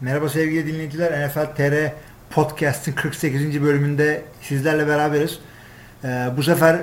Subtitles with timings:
[0.00, 1.28] Merhaba sevgili dinleyiciler.
[1.28, 1.92] NFL TR
[2.30, 3.62] Podcast'in 48.
[3.62, 5.38] bölümünde sizlerle beraberiz.
[6.04, 6.80] Ee, bu sefer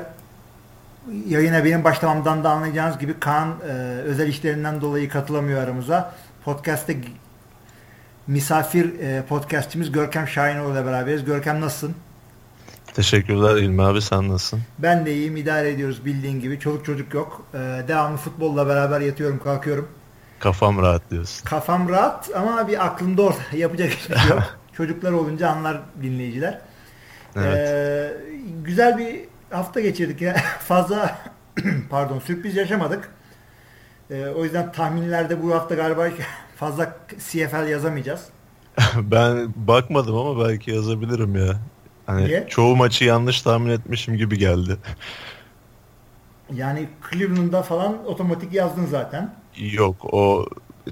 [1.27, 6.15] yayına benim başlamamdan da anlayacağınız gibi Kaan e, özel işlerinden dolayı katılamıyor aramıza.
[6.45, 6.97] Podcast'te
[8.27, 11.25] misafir e, podcastçimiz Görkem Şahinoğlu ile beraberiz.
[11.25, 11.95] Görkem nasılsın?
[12.93, 14.61] Teşekkürler İlmi abi sen nasılsın?
[14.79, 16.59] Ben de iyiyim idare ediyoruz bildiğin gibi.
[16.59, 17.45] Çoluk çocuk yok.
[17.53, 17.57] Ee,
[17.87, 19.87] devamlı futbolla beraber yatıyorum kalkıyorum.
[20.39, 21.45] Kafam rahat diyorsun.
[21.45, 24.43] Kafam rahat ama bir aklımda orada yapacak hiçbir şey yok.
[24.73, 26.61] Çocuklar olunca anlar dinleyiciler.
[27.35, 27.69] Evet.
[27.69, 28.13] Ee,
[28.63, 30.35] güzel bir hafta geçirdik ya.
[30.59, 31.17] Fazla
[31.89, 33.09] pardon sürpriz yaşamadık.
[34.11, 36.07] Ee, o yüzden tahminlerde bu hafta galiba
[36.55, 36.97] fazla
[37.29, 38.21] CFL yazamayacağız.
[38.97, 41.53] ben bakmadım ama belki yazabilirim ya.
[42.05, 42.45] Hani Niye?
[42.49, 44.77] çoğu maçı yanlış tahmin etmişim gibi geldi.
[46.53, 49.33] Yani Cleveland'da falan otomatik yazdın zaten.
[49.57, 50.45] Yok o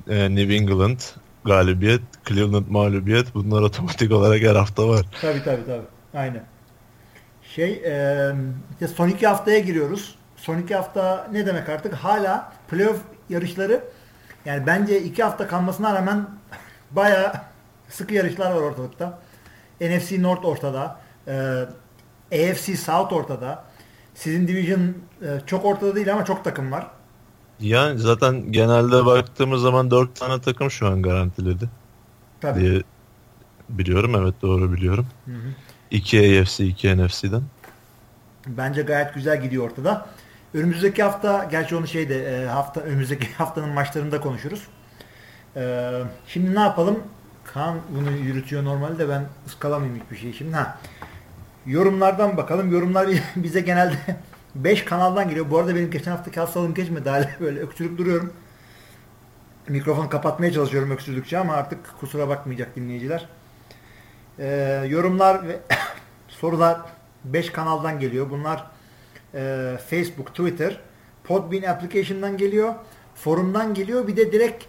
[0.09, 0.99] e, New England
[1.45, 5.05] galibiyet, Cleveland mağlubiyet bunlar otomatik olarak her hafta var.
[5.21, 5.85] Tabii tabii tabii.
[6.13, 6.43] Aynen.
[7.43, 8.31] Şey, e,
[8.71, 10.15] işte son iki haftaya giriyoruz.
[10.35, 11.93] Son iki hafta ne demek artık?
[11.93, 13.83] Hala playoff yarışları
[14.45, 16.27] yani bence iki hafta kalmasına rağmen
[16.91, 17.33] bayağı
[17.89, 19.19] sıkı yarışlar var ortalıkta.
[19.81, 20.99] NFC North ortada.
[21.27, 21.65] E,
[22.31, 23.63] AFC South ortada.
[24.15, 24.93] Sizin division
[25.23, 26.87] e, çok ortada değil ama çok takım var.
[27.59, 31.69] Yani zaten genelde baktığımız zaman 4 tane takım şu an garantiledi
[32.41, 32.59] Tabii.
[32.59, 32.81] diye
[33.69, 34.15] biliyorum.
[34.15, 35.07] Evet doğru biliyorum.
[35.25, 35.53] Hı hı.
[35.91, 37.43] 2 AFC, 2 NFC'den.
[38.47, 40.05] Bence gayet güzel gidiyor ortada.
[40.53, 44.67] Önümüzdeki hafta, gerçi onu şeyde e, hafta önümüzdeki haftanın maçlarında konuşuruz.
[45.55, 45.91] E,
[46.27, 46.99] şimdi ne yapalım?
[47.53, 50.55] Kaan bunu yürütüyor normalde ben ıskalamayayım hiçbir şey şimdi.
[50.55, 50.77] Ha.
[51.65, 52.71] Yorumlardan bakalım.
[52.71, 54.17] Yorumlar bize genelde
[54.55, 55.45] 5 kanaldan geliyor.
[55.49, 58.33] Bu arada benim geçen haftaki hastalığım geçmedi hala böyle öksürüp duruyorum.
[59.67, 63.29] Mikrofonu kapatmaya çalışıyorum öksürdükçe ama artık kusura bakmayacak dinleyiciler.
[64.39, 64.47] E,
[64.89, 65.59] yorumlar ve
[66.27, 66.81] sorular
[67.23, 68.29] 5 kanaldan geliyor.
[68.29, 68.67] Bunlar
[69.33, 70.79] e, Facebook, Twitter,
[71.23, 72.73] Podbean application'dan geliyor,
[73.15, 74.07] forumdan geliyor.
[74.07, 74.65] Bir de direkt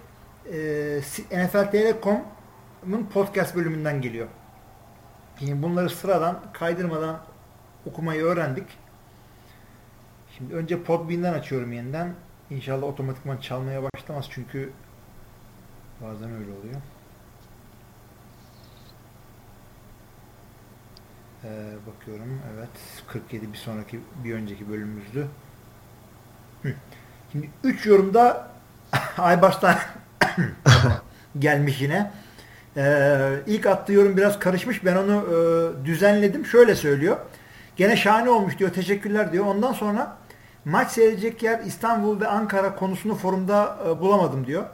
[0.52, 4.28] e, NFL Telekom'un podcast bölümünden geliyor.
[5.38, 7.20] Şimdi bunları sıradan kaydırmadan
[7.86, 8.83] okumayı öğrendik.
[10.38, 12.14] Şimdi önce Podbean'den açıyorum yeniden.
[12.50, 14.70] İnşallah otomatikman çalmaya başlamaz çünkü
[16.02, 16.80] bazen öyle oluyor.
[21.44, 22.40] Ee, bakıyorum.
[22.54, 22.68] Evet.
[23.06, 25.26] 47 bir sonraki bir önceki bölümümüzdü.
[26.62, 26.72] Hı.
[27.32, 28.50] Şimdi 3 yorumda
[29.18, 29.76] Aybaş'tan
[31.38, 32.10] gelmiş yine.
[32.76, 34.84] Ee, ilk attığı yorum biraz karışmış.
[34.84, 35.36] Ben onu e,
[35.84, 36.46] düzenledim.
[36.46, 37.16] Şöyle söylüyor.
[37.76, 38.70] Gene şahane olmuş diyor.
[38.72, 39.46] Teşekkürler diyor.
[39.46, 40.23] Ondan sonra
[40.64, 44.64] maç seyredecek yer İstanbul ve Ankara konusunu forumda e, bulamadım diyor.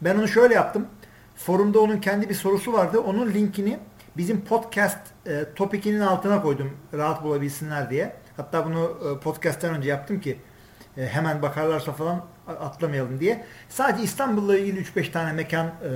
[0.00, 0.86] Ben onu şöyle yaptım.
[1.36, 3.00] Forumda onun kendi bir sorusu vardı.
[3.00, 3.78] Onun linkini
[4.16, 8.16] bizim podcast e, topikinin altına koydum rahat bulabilsinler diye.
[8.36, 10.38] Hatta bunu e, podcast'ten önce yaptım ki
[10.96, 13.44] e, hemen bakarlarsa falan atlamayalım diye.
[13.68, 15.92] Sadece İstanbul'la ilgili 3-5 tane mekan e,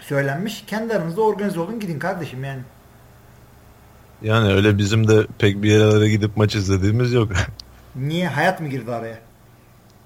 [0.00, 0.64] söylenmiş.
[0.66, 2.60] Kendi aranızda organize olun gidin kardeşim yani.
[4.22, 7.32] Yani öyle bizim de pek bir yerlere gidip maç izlediğimiz yok.
[7.96, 8.28] Niye?
[8.28, 9.18] Hayat mı girdi araya?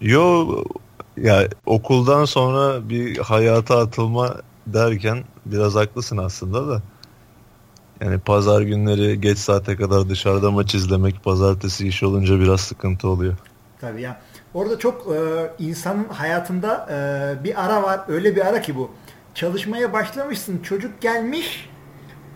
[0.01, 0.49] Yo
[1.17, 4.37] ya okuldan sonra bir hayata atılma
[4.67, 6.83] derken biraz haklısın aslında da.
[8.01, 13.37] Yani pazar günleri geç saate kadar dışarıda maç izlemek pazartesi iş olunca biraz sıkıntı oluyor.
[13.81, 14.21] Tabii ya.
[14.55, 18.01] Orada çok e, insanın hayatında e, bir ara var.
[18.09, 18.91] Öyle bir ara ki bu.
[19.35, 20.59] Çalışmaya başlamışsın.
[20.63, 21.71] Çocuk gelmiş.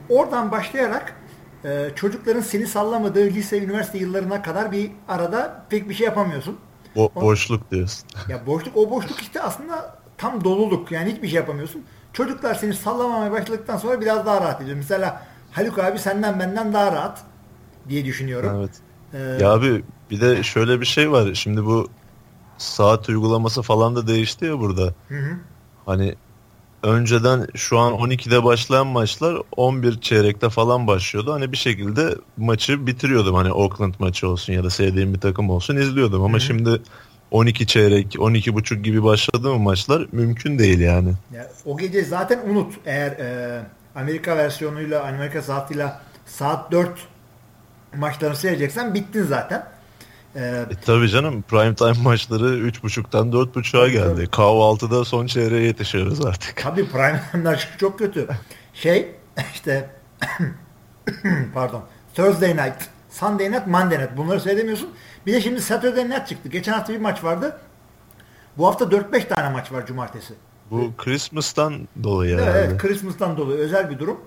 [0.09, 1.20] Oradan başlayarak
[1.65, 6.57] e, çocukların seni sallamadığı lise, üniversite yıllarına kadar bir arada pek bir şey yapamıyorsun.
[6.97, 8.09] Bo boşluk diyorsun.
[8.29, 10.93] Ya boşluk o boşluk işte aslında tam doluluk.
[10.93, 11.85] Yani hiçbir şey yapamıyorsun.
[12.13, 14.77] Çocuklar seni sallamamaya başladıktan sonra biraz daha rahat ediyor.
[14.77, 17.25] Mesela Haluk abi senden benden daha rahat
[17.89, 18.57] diye düşünüyorum.
[18.59, 18.71] Evet.
[19.15, 21.35] Ee, ya abi bir de şöyle bir şey var.
[21.35, 21.89] Şimdi bu
[22.59, 24.95] saat uygulaması falan da değişti ya burada.
[25.09, 25.37] Hı hı.
[25.87, 26.15] Hani
[26.83, 31.33] önceden şu an 12'de başlayan maçlar 11 çeyrekte falan başlıyordu.
[31.33, 33.35] Hani bir şekilde maçı bitiriyordum.
[33.35, 36.23] Hani Oakland maçı olsun ya da sevdiğim bir takım olsun izliyordum.
[36.23, 36.41] Ama Hı-hı.
[36.41, 36.83] şimdi
[37.31, 41.13] 12 çeyrek, 12 buçuk gibi başladı mı maçlar mümkün değil yani.
[41.35, 42.75] Ya, o gece zaten unut.
[42.87, 43.61] Eğer e,
[43.95, 45.93] Amerika versiyonuyla, Amerika saatiyle
[46.27, 46.91] saat 4
[47.97, 49.67] maçlarını seyredeceksen bittin zaten.
[50.37, 54.15] Ee, e, tabii canım prime time maçları 3.30'dan 4.30'a geldi.
[54.15, 54.27] Tabii.
[54.31, 56.57] Kahvaltıda son çeyreğe yetişiyoruz artık.
[56.57, 58.29] Tabii prime time'lar çok kötü.
[58.75, 59.15] Şey
[59.55, 59.91] işte
[61.55, 61.83] pardon
[62.15, 64.91] Thursday night, Sunday night, Monday night bunları seyredemiyorsun.
[65.27, 66.49] Bir de şimdi Saturday night çıktı.
[66.49, 67.61] Geçen hafta bir maç vardı.
[68.59, 70.35] Bu hafta 4-5 tane maç var cumartesi.
[70.71, 72.59] Bu Christmas'tan dolayı Evet, herhalde.
[72.59, 74.21] evet Christmas'tan dolayı özel bir durum.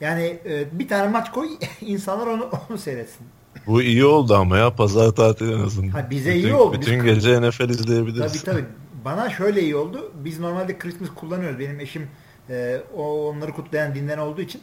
[0.00, 1.48] Yani e, bir tane maç koy
[1.80, 3.26] insanlar onu onu seyretsin.
[3.68, 5.88] Bu iyi oldu ama ya pazar tatili en azından.
[5.88, 6.80] Ha, bize bütün, iyi oldu.
[6.80, 8.42] Bütün Biz- gece NFL izleyebiliriz.
[8.42, 8.64] Tabii tabii.
[9.04, 10.12] Bana şöyle iyi oldu.
[10.24, 11.58] Biz normalde Christmas kullanıyoruz.
[11.58, 12.08] Benim eşim
[12.50, 14.60] e, o onları kutlayan dinden olduğu için.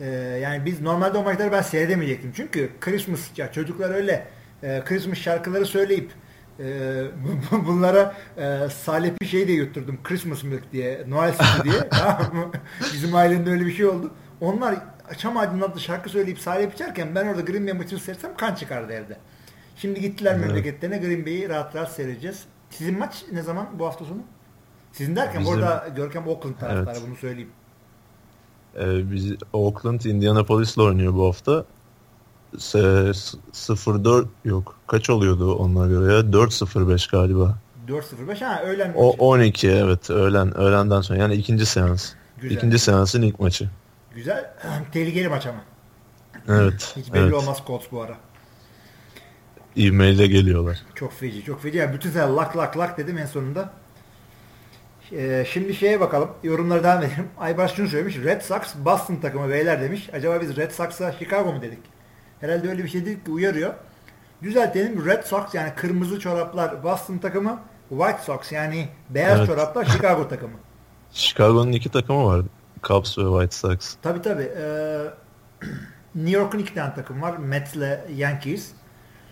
[0.00, 0.06] E,
[0.42, 2.32] yani biz normalde o maçları ben seyredemeyecektim.
[2.36, 4.26] Çünkü Christmas ya çocuklar öyle
[4.62, 6.10] e, Christmas şarkıları söyleyip
[6.60, 6.64] e,
[7.66, 9.98] bunlara e, salep bir şey de yutturdum.
[10.04, 11.88] Christmas milk diye, Noel sütü diye.
[11.90, 12.50] Tamam mı?
[12.94, 14.10] Bizim ailemde öyle bir şey oldu.
[14.40, 14.74] Onlar
[15.18, 18.92] Çam Ağacı'nın adlı şarkı söyleyip salep içerken ben orada Green Bay maçını seyretsem kan çıkardı
[18.92, 19.16] evde.
[19.76, 20.46] Şimdi gittiler Evet.
[20.46, 22.44] memleketlerine Green Bay'i rahat rahat seyredeceğiz.
[22.70, 24.18] Sizin maç ne zaman bu hafta sonu?
[24.92, 27.08] Sizin derken Bizim- burada Görkem Oakland taraftarı Evet.
[27.08, 27.50] bunu söyleyeyim.
[28.78, 31.64] Ee, biz Oakland Indianapolis'le oynuyor bu hafta.
[32.56, 33.38] Se- s-
[33.74, 34.76] 0-4 yok.
[34.86, 36.20] Kaç oluyordu onlara göre ya?
[36.32, 37.58] 4-0-5 galiba.
[37.88, 39.22] 4-0-5 ha öğlen O maçı.
[39.22, 42.12] 12 evet öğlen öğlenden sonra yani ikinci seans.
[42.40, 42.56] Güzel.
[42.56, 43.70] İkinci seansın ilk maçı.
[44.14, 44.50] Güzel.
[44.92, 45.64] Tehlikeli maç ama.
[46.48, 46.94] Evet.
[46.96, 47.34] Hiç belli evet.
[47.34, 48.16] olmaz Colts bu ara.
[49.76, 50.78] E-mail'e geliyorlar.
[50.94, 51.78] Çok feci, çok feci.
[51.78, 53.72] Yani bütün sene lak lak lak dedim en sonunda.
[55.12, 56.30] Ee, şimdi şeye bakalım.
[56.42, 57.28] Yorumlara devam edelim.
[57.38, 58.16] Aybars şunu söylemiş.
[58.16, 60.10] Red Sox Boston takımı beyler demiş.
[60.12, 61.78] Acaba biz Red Sox'a Chicago mu dedik?
[62.40, 63.74] Herhalde öyle bir şey dedik ki uyarıyor.
[64.42, 65.06] Düzeltelim.
[65.06, 67.60] Red Sox yani kırmızı çoraplar Boston takımı.
[67.88, 69.46] White Sox yani beyaz Evet.
[69.46, 70.56] çoraplar Chicago takımı.
[71.12, 72.42] Chicago'nun iki takımı var.
[72.82, 73.94] Cubs ve White Sox.
[74.02, 74.50] Tabii tabii.
[74.58, 75.04] Ee,
[76.14, 77.36] New York'un iki tane takım var.
[77.36, 78.70] Mets'le Yankees.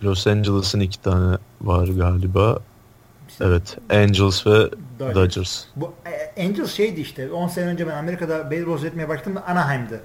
[0.03, 2.59] Los Angeles'ın iki tane var galiba.
[3.41, 3.77] Evet.
[3.89, 4.69] Angels ve
[4.99, 5.15] Dodgers.
[5.15, 5.63] Dodgers.
[5.75, 5.93] Bu
[6.37, 9.99] e, Angels şeydi işte 10 sene önce ben Amerika'da beyzbol seyretmeye başladım Anaheim'di.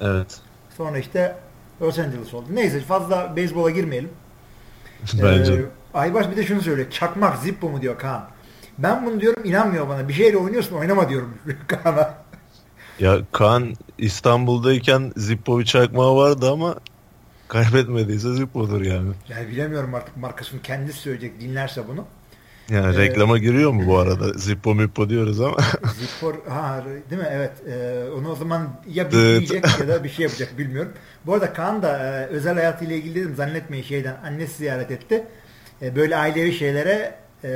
[0.00, 0.40] Evet.
[0.76, 1.36] Sonra işte
[1.82, 2.46] Los Angeles oldu.
[2.50, 4.10] Neyse fazla beyzbola girmeyelim.
[5.22, 5.52] Bence.
[5.52, 6.90] Ee, Aybars bir de şunu söylüyor.
[6.90, 8.24] Çakmak Zippo mu diyor Kaan.
[8.78, 10.08] Ben bunu diyorum inanmıyor bana.
[10.08, 11.34] Bir şeyle oynuyorsun oynama diyorum
[11.66, 12.14] Kaan'a.
[13.02, 16.74] Ya Kaan İstanbul'dayken Zippo bir çakmağı vardı ama
[17.48, 19.10] kaybetmediyse Zippo'dur yani.
[19.28, 22.04] Yani bilemiyorum artık markasını kendisi söyleyecek dinlerse bunu.
[22.70, 24.32] Yani Ee, reklama giriyor mu bu arada?
[24.38, 25.56] Zippo Mippo diyoruz ama.
[26.00, 27.28] Zippo ha değil mi?
[27.30, 27.52] Evet.
[27.68, 29.50] Ee, onu o zaman ya bir Evet.
[29.80, 30.92] ya da bir şey yapacak bilmiyorum.
[31.26, 35.24] Bu arada Kaan da e, özel hayatıyla ilgili dedim zannetmeyin şeyden annesi ziyaret etti.
[35.82, 37.14] E, böyle ailevi şeylere
[37.44, 37.50] e,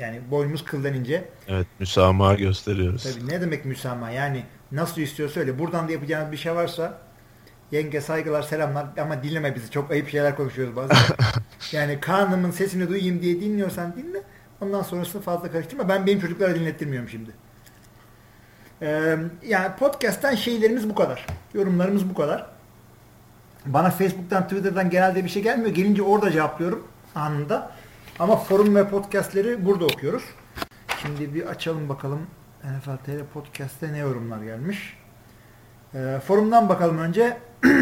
[0.00, 1.28] yani boynumuz kıldan ince.
[1.48, 3.02] evet müsamaha gösteriyoruz.
[3.02, 5.58] Tabii ne demek müsamaha yani nasıl istiyorsa öyle.
[5.58, 6.98] Buradan da yapacağınız bir şey varsa
[7.72, 10.96] yenge saygılar selamlar ama dinleme bizi çok ayıp şeyler konuşuyoruz bazen.
[11.72, 14.22] yani Kaan'ımın sesini duyayım diye dinliyorsan dinle.
[14.60, 15.88] Ondan sonrasını fazla karıştırma.
[15.88, 17.30] Ben benim çocuklara dinlettirmiyorum şimdi.
[18.82, 21.26] Ee, yani podcast'ten şeylerimiz bu kadar.
[21.54, 22.46] Yorumlarımız bu kadar.
[23.66, 25.74] Bana Facebook'tan, Twitter'dan genelde bir şey gelmiyor.
[25.74, 27.70] Gelince orada cevaplıyorum anında.
[28.20, 30.22] Ama forum ve podcast'leri burada okuyoruz.
[31.02, 32.26] Şimdi bir açalım bakalım
[32.64, 34.98] NFL TR Podcast'te ne yorumlar gelmiş.
[35.94, 37.38] Ee, forumdan bakalım önce.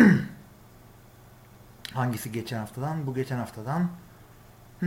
[1.93, 3.06] Hangisi geçen haftadan?
[3.06, 3.88] Bu geçen haftadan.
[4.81, 4.87] Hı.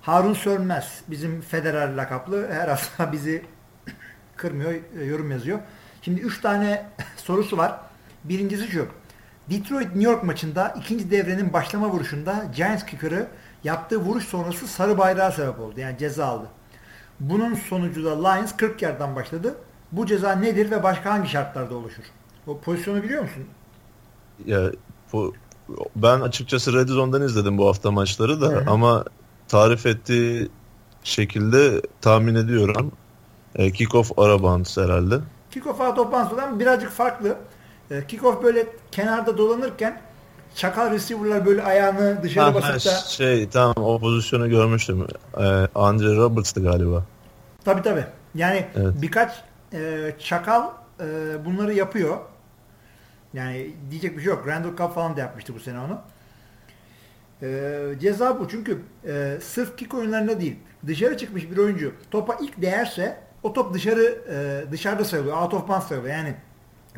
[0.00, 3.44] Harun Sönmez bizim federal lakaplı her hafta bizi
[4.36, 5.58] kırmıyor, e, yorum yazıyor.
[6.02, 6.86] Şimdi 3 tane
[7.16, 7.80] sorusu var.
[8.24, 8.88] Birincisi şu.
[9.50, 13.28] Detroit New York maçında ikinci devrenin başlama vuruşunda Giants kicker'ı
[13.64, 15.80] yaptığı vuruş sonrası sarı bayrağa sebep oldu.
[15.80, 16.46] Yani ceza aldı.
[17.20, 19.54] Bunun sonucu da Lions 40 yerden başladı.
[19.92, 22.02] Bu ceza nedir ve başka hangi şartlarda oluşur?
[22.46, 23.44] O pozisyonu biliyor musun?
[24.46, 24.70] Ya
[25.12, 25.34] bu
[25.96, 28.70] ben açıkçası Red Zone'dan izledim bu hafta maçları da Hı hı.
[28.70, 29.04] ama
[29.48, 30.48] tarif ettiği
[31.04, 32.92] şekilde tahmin ediyorum.
[33.54, 35.18] E, kickoff ara bounce herhalde.
[35.50, 35.78] Kickoff
[36.12, 37.36] bounds'dan birazcık farklı.
[37.90, 40.00] E, Kickoff böyle kenarda dolanırken
[40.54, 45.06] çakal receiver'lar böyle ayağını dışarı Ha, basıp da şey tamam o pozisyonu görmüştüm.
[45.36, 47.04] E, Andre Roberts'tı galiba.
[47.64, 48.04] tabii tabii.
[48.34, 48.94] Yani Evet.
[49.02, 49.32] birkaç
[49.72, 51.04] e, çakal e,
[51.44, 52.16] bunları yapıyor.
[53.34, 54.46] Yani diyecek bir şey yok.
[54.46, 56.00] Randall Cobb falan da yapmıştı bu sene onu.
[57.42, 60.56] E, ceza bu çünkü e, sırf kick oyunlarında değil.
[60.86, 65.36] Dışarı çıkmış bir oyuncu topa ilk değerse o top dışarı e, dışarıda sayılıyor.
[65.42, 66.14] Out of bounds sayılıyor.
[66.14, 66.34] Yani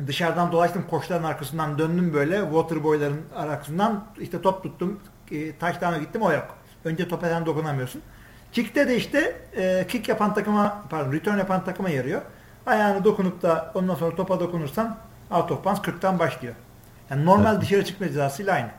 [0.07, 4.99] dışarıdan dolaştım koçların arkasından döndüm böyle waterboyların arkasından işte top tuttum
[5.31, 6.47] e, touchdown'a gittim o yok.
[6.85, 8.01] Önce topa sen dokunamıyorsun.
[8.51, 12.21] Kick'te de işte e, kick yapan takıma pardon return yapan takıma yarıyor.
[12.65, 14.97] Ayağını dokunup da ondan sonra topa dokunursan
[15.31, 16.53] out of bounds 40'tan başlıyor.
[17.09, 17.61] Yani normal Evet.
[17.61, 18.69] dışarı çıkma cezasıyla aynı.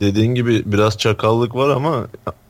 [0.00, 2.06] Dediğin gibi biraz çakallık var ama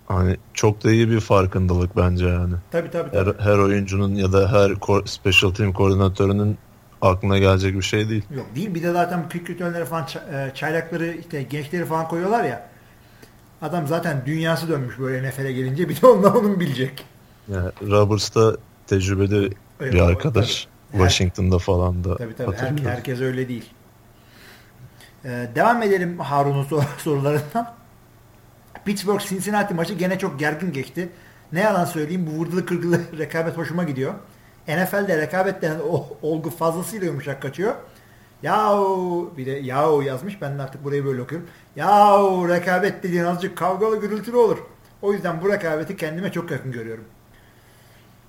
[0.06, 2.54] hani çok da iyi bir farkındalık bence yani.
[2.70, 3.16] Tabii tabii.
[3.16, 3.42] Her, tabii.
[3.42, 4.72] her oyuncunun ya da her
[5.06, 6.58] special team koordinatörünün
[7.06, 8.25] aklına gelecek bir şey değil.
[8.36, 8.75] Yok değil.
[8.75, 12.68] Bir de zaten bu kick return'lere falan e, çaylakları işte gençleri falan koyuyorlar ya.
[13.62, 17.04] Adam zaten dünyası dönmüş böyle NFL'e gelince bir de ondan onun bilecek.
[17.48, 20.64] Yani Roberts da tecrübeli bir evet, arkadaş.
[20.92, 21.02] Tabii.
[21.02, 22.56] Washington'da falan da tabii, tabii.
[22.56, 23.64] Her, herkes öyle değil.
[25.25, 26.66] Ee, devam edelim Harun'un
[26.98, 27.75] sorularından.
[28.84, 31.08] Pittsburgh Cincinnati maçı gene çok gergin geçti.
[31.52, 34.14] Ne yalan söyleyeyim bu vurdulu kırgılı rekabet hoşuma gidiyor.
[34.68, 37.75] NFL'de rekabet denen o olgu fazlasıyla yumuşak kaçıyor.
[38.42, 40.40] Yahu bir de yahu yazmış.
[40.40, 41.49] Ben de artık burayı böyle okuyorum.
[41.76, 44.58] Yahu rekabet dediğin azıcık kavgalı gürültülü olur.
[45.02, 47.04] O yüzden bu rekabeti kendime çok yakın görüyorum.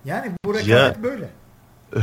[0.05, 1.29] Yani bu rekabet ya, böyle.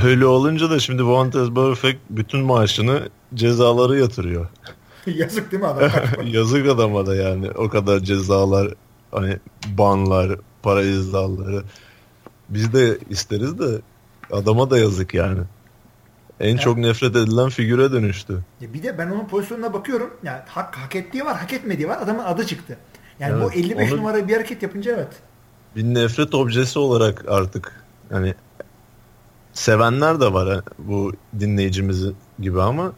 [0.04, 4.48] Öyle olunca da şimdi Vontaze Burfict bütün maaşını cezaları yatırıyor.
[5.06, 5.90] Yazık değil mi adam?
[6.24, 7.50] Yazık adama da yani.
[7.50, 8.74] O kadar cezalar,
[9.10, 11.62] hani banlar, para izdaları.
[12.48, 13.80] Biz de isteriz de
[14.34, 15.40] adama da yazık yani.
[16.40, 16.60] En evet.
[16.60, 18.38] çok nefret edilen figüre dönüştü.
[18.60, 20.10] Ya bir de ben onun pozisyonuna bakıyorum.
[20.22, 21.98] Yani hak, hak ettiği var, hak etmediği var.
[22.02, 22.78] Adamın adı çıktı.
[23.20, 25.12] Yani evet, bu 55 onu, numara bir hareket yapınca evet.
[25.76, 28.34] Bir nefret objesi olarak artık hani
[29.52, 32.04] sevenler de var bu dinleyicimiz
[32.38, 32.92] gibi ama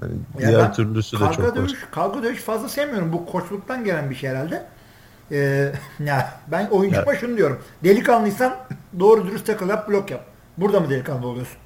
[0.00, 1.88] hani diğer türlüsü de çok dövüş, var.
[1.90, 3.12] Kavga dövüş fazla sevmiyorum.
[3.12, 4.66] Bu koçluktan gelen bir şey herhalde.
[5.32, 5.72] Ee,
[6.04, 7.58] ya ben oyuncu başını diyorum.
[7.84, 8.56] Delikanlıysan
[8.98, 10.24] doğru dürüst takıl yap blok yap.
[10.58, 11.56] Burada mı delikanlı oluyorsun?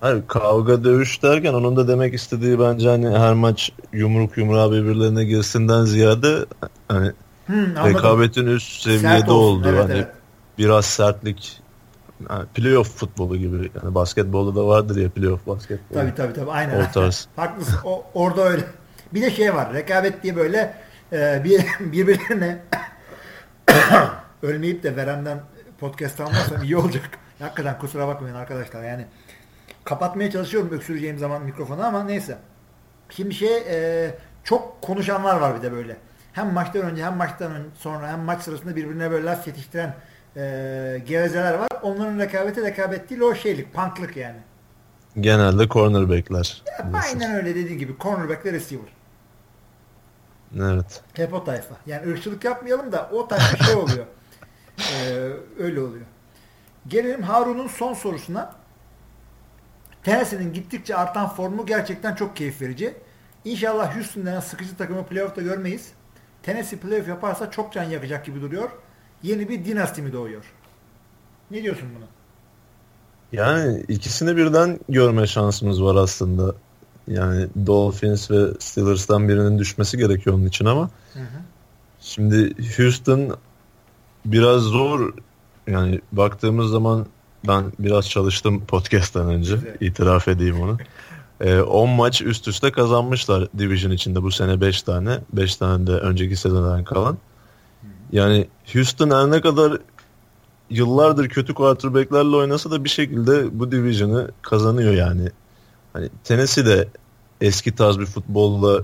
[0.00, 5.24] Hayır kavga dövüş derken onun da demek istediği bence hani her maç yumruk yumruğa birbirlerine
[5.24, 6.36] girsinden ziyade
[6.88, 7.12] hani
[7.46, 10.08] hmm, rekabetin üst seviyede olduğu evet, hani evet.
[10.58, 11.60] biraz sertlik
[12.30, 15.94] yani playoff futbolu gibi yani basketbolda da vardır ya playoff basketbol.
[15.94, 16.80] Tabii tabii tabii aynen.
[16.80, 17.28] O tarz.
[17.36, 17.78] Haklısın.
[17.84, 18.64] O, orada öyle.
[19.14, 19.74] Bir de şey var.
[19.74, 20.74] Rekabet diye böyle
[21.12, 22.58] e, bir birbirlerine
[24.42, 25.40] ölmeyip de veremden
[25.80, 27.10] podcast almazsam iyi olacak.
[27.38, 28.84] Hakikaten kusura bakmayın arkadaşlar.
[28.84, 29.06] Yani
[29.84, 32.38] kapatmaya çalışıyorum öksüreceğim zaman mikrofonu ama neyse.
[33.10, 34.10] Şimdi şey e,
[34.44, 35.96] çok konuşanlar var bir de böyle.
[36.32, 39.94] Hem maçtan önce hem maçtan sonra hem maç sırasında birbirine böyle laf yetiştiren
[40.36, 41.68] e, gevezeler var.
[41.82, 44.38] Onların rekabeti rekabet değil o şeylik, punklık yani.
[45.20, 46.62] Genelde cornerbackler.
[46.66, 47.92] Ya, aynen öyle dediğin gibi.
[48.00, 48.88] Cornerback ve receiver.
[50.58, 51.02] Evet.
[51.14, 51.74] Hep o tayfa.
[51.86, 54.06] Yani ırkçılık yapmayalım da o tayfa şey oluyor.
[54.78, 56.06] Ee, öyle oluyor.
[56.88, 58.54] Gelelim Harun'un son sorusuna.
[60.02, 62.94] Tennessee'nin gittikçe artan formu gerçekten çok keyif verici.
[63.44, 65.92] İnşallah Houston'dan sıkıcı takımı playoff'ta görmeyiz.
[66.42, 68.70] Tennessee playoff yaparsa çok can yakacak gibi duruyor.
[69.22, 70.44] Yeni bir dinasti mi doğuyor?
[71.50, 72.06] Ne diyorsun buna?
[73.32, 76.54] Yani ikisini birden görme şansımız var aslında.
[77.08, 81.38] Yani Dolphins ve Steelers'tan birinin düşmesi gerekiyor onun için ama hı hı.
[82.00, 83.36] şimdi Houston
[84.24, 85.14] biraz zor
[85.66, 87.06] yani baktığımız zaman
[87.48, 89.58] ben biraz çalıştım podcast'tan önce.
[89.80, 90.78] İtiraf edeyim onu.
[91.66, 95.18] 10 ee, maç üst üste kazanmışlar Division içinde bu sene 5 tane.
[95.32, 97.18] 5 tane de önceki sezondan kalan.
[98.12, 99.78] Yani Houston her ne kadar
[100.70, 105.30] yıllardır kötü quarterback'lerle oynasa da bir şekilde bu Division'ı kazanıyor yani.
[105.94, 106.88] Hani Tennessee de
[107.40, 108.82] eski tarz bir futbolla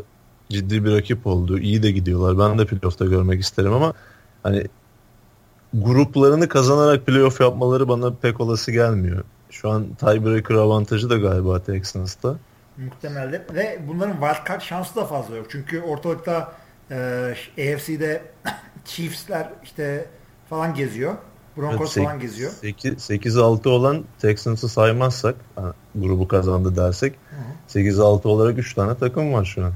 [0.49, 1.59] ciddi bir rakip oldu.
[1.59, 2.39] İyi de gidiyorlar.
[2.39, 3.93] Ben de playoff'ta görmek isterim ama
[4.43, 4.67] hani
[5.75, 9.25] gruplarını kazanarak playoff yapmaları bana pek olası gelmiyor.
[9.51, 12.37] Şu an tiebreaker avantajı da galiba Texans'ta.
[12.77, 15.47] Muhtemelen ve bunların wildcard şansı da fazla yok.
[15.51, 16.53] Çünkü ortalıkta
[16.91, 18.23] e, AFC'de
[18.85, 20.07] Chiefs'ler işte
[20.51, 21.15] falan geziyor.
[21.61, 22.53] Broncos evet, falan geziyor.
[22.63, 25.35] 8-6 olan Texans'ı saymazsak
[25.95, 27.15] grubu kazandı dersek
[27.69, 29.73] 8-6 olarak 3 tane takım var şu an.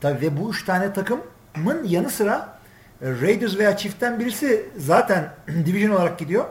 [0.00, 2.58] Tabii ve bu 3 tane takımın yanı sıra
[3.02, 5.34] e, Raiders veya Chiefs'ten birisi zaten
[5.66, 6.44] division olarak gidiyor.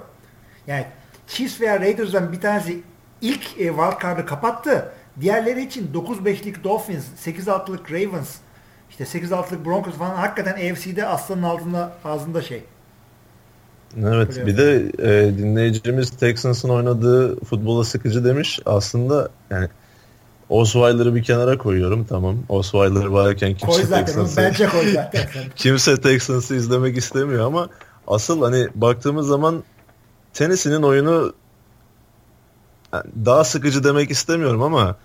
[0.67, 0.85] Yani
[1.27, 2.83] Chiefs veya Raiders'dan bir tanesi
[3.21, 4.91] ilk e, wildcard'ı kapattı.
[5.21, 8.35] Diğerleri için 9-5'lik Dolphins, 8-6'lık Ravens,
[8.89, 12.63] işte 8-6'lık Broncos falan hakikaten AFC'de aslanın altında ağzında şey.
[14.03, 18.59] Evet bir de e, dinleyicimiz Texans'ın oynadığı futbola sıkıcı demiş.
[18.65, 19.69] Aslında yani
[20.49, 22.37] Osweiler'ı bir kenara koyuyorum tamam.
[22.49, 25.25] Osweiler varken kimse koy Texans'ı bence koy zaten.
[25.55, 27.69] kimse Texans'ı izlemek istemiyor ama
[28.07, 29.63] asıl hani baktığımız zaman
[30.33, 31.33] Tennessee'nin oyunu
[33.25, 34.95] daha sıkıcı demek istemiyorum ama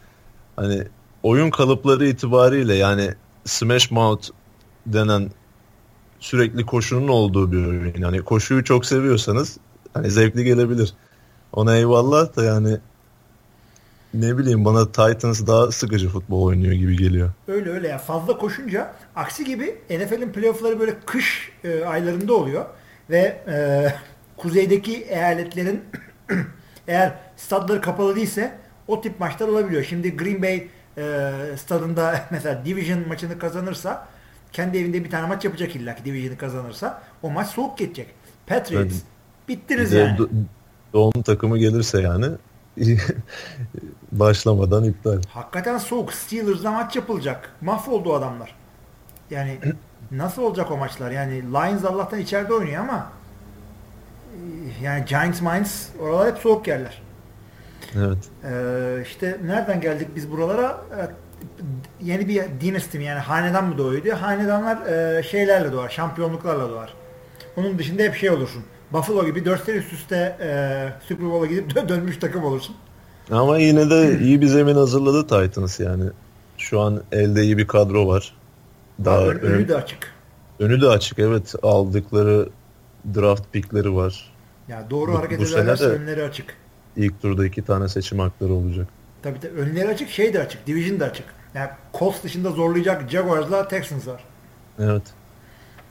[0.57, 0.85] hani
[1.23, 4.29] oyun kalıpları itibariyle yani smash mouth
[4.87, 5.31] denen
[6.23, 7.95] sürekli koşunun olduğu bir oyun.
[7.99, 9.59] Yani koşuyu çok seviyorsanız
[9.95, 10.95] hani zevkli gelebilir.
[11.52, 12.79] Ona eyvallah da yani
[14.14, 17.31] ne bileyim bana Titans daha sıkıcı futbol oynuyor gibi geliyor.
[17.49, 22.64] Öyle öyle ya fazla koşunca aksi gibi NFL'in playoffları böyle kış e, aylarında oluyor
[23.11, 23.87] ve e,
[24.37, 25.83] kuzeydeki eyaletlerin
[26.88, 29.85] eğer stadları kapalı değilse o tip maçlar olabiliyor.
[29.85, 30.67] Şimdi Green Bay
[30.99, 34.12] e, stadında mesela Division maçını kazanırsa
[34.53, 38.15] kendi evinde bir tane maç yapacak illa ki Division'ı kazanırsa o maç soğuk geçecek.
[38.47, 39.03] Patriots evet.
[39.49, 40.19] bittiniz yani.
[40.93, 42.27] doğum takımı gelirse yani
[44.13, 45.23] başlamadan iptal.
[45.29, 46.13] Hakikaten soğuk.
[46.13, 47.51] Steelers'la maç yapılacak.
[47.61, 48.55] Mahvoldu adamlar.
[49.31, 49.59] Yani
[50.11, 51.11] nasıl olacak o maçlar?
[51.11, 53.13] Yani Lions Allah'tan içeride oynuyor ama
[54.33, 57.03] e, yani Giants Mines oralar hep soğuk yerler.
[57.97, 58.19] Evet.
[58.45, 60.81] Ee, işte nereden geldik biz buralara?
[62.01, 64.15] Yeni bir dynasty mi yani hanedan mı doğuyor diye.
[64.15, 66.95] Hanedanlar e, şeylerle doğar, şampiyonluklarla doğar.
[67.57, 68.63] Onun dışında hep şey olursun.
[68.93, 70.49] Buffalo gibi 4 sene üst üste e,
[71.09, 72.77] Super Bowl'a gidip dönmüş takım olursun.
[73.31, 76.05] Ama yine de iyi bir zemin hazırladı Titans yani.
[76.59, 78.35] Şu an elde iyi bir kadro var.
[79.05, 80.13] Daha ön, önü de açık.
[80.59, 81.55] Önü de açık evet.
[81.63, 82.49] Aldıkları
[83.15, 84.33] draft pickleri var.
[84.69, 86.57] Ya doğru bu, hareket bu ederlerse önleri açık.
[86.97, 88.89] İlk turda iki tane seçim hakları olacak.
[89.23, 91.26] Tabii tabii önleri açık, şey de açık, division de açık.
[91.55, 94.25] Yani Colts dışında zorlayacak Jaguars'la Texans var.
[94.79, 95.02] Evet.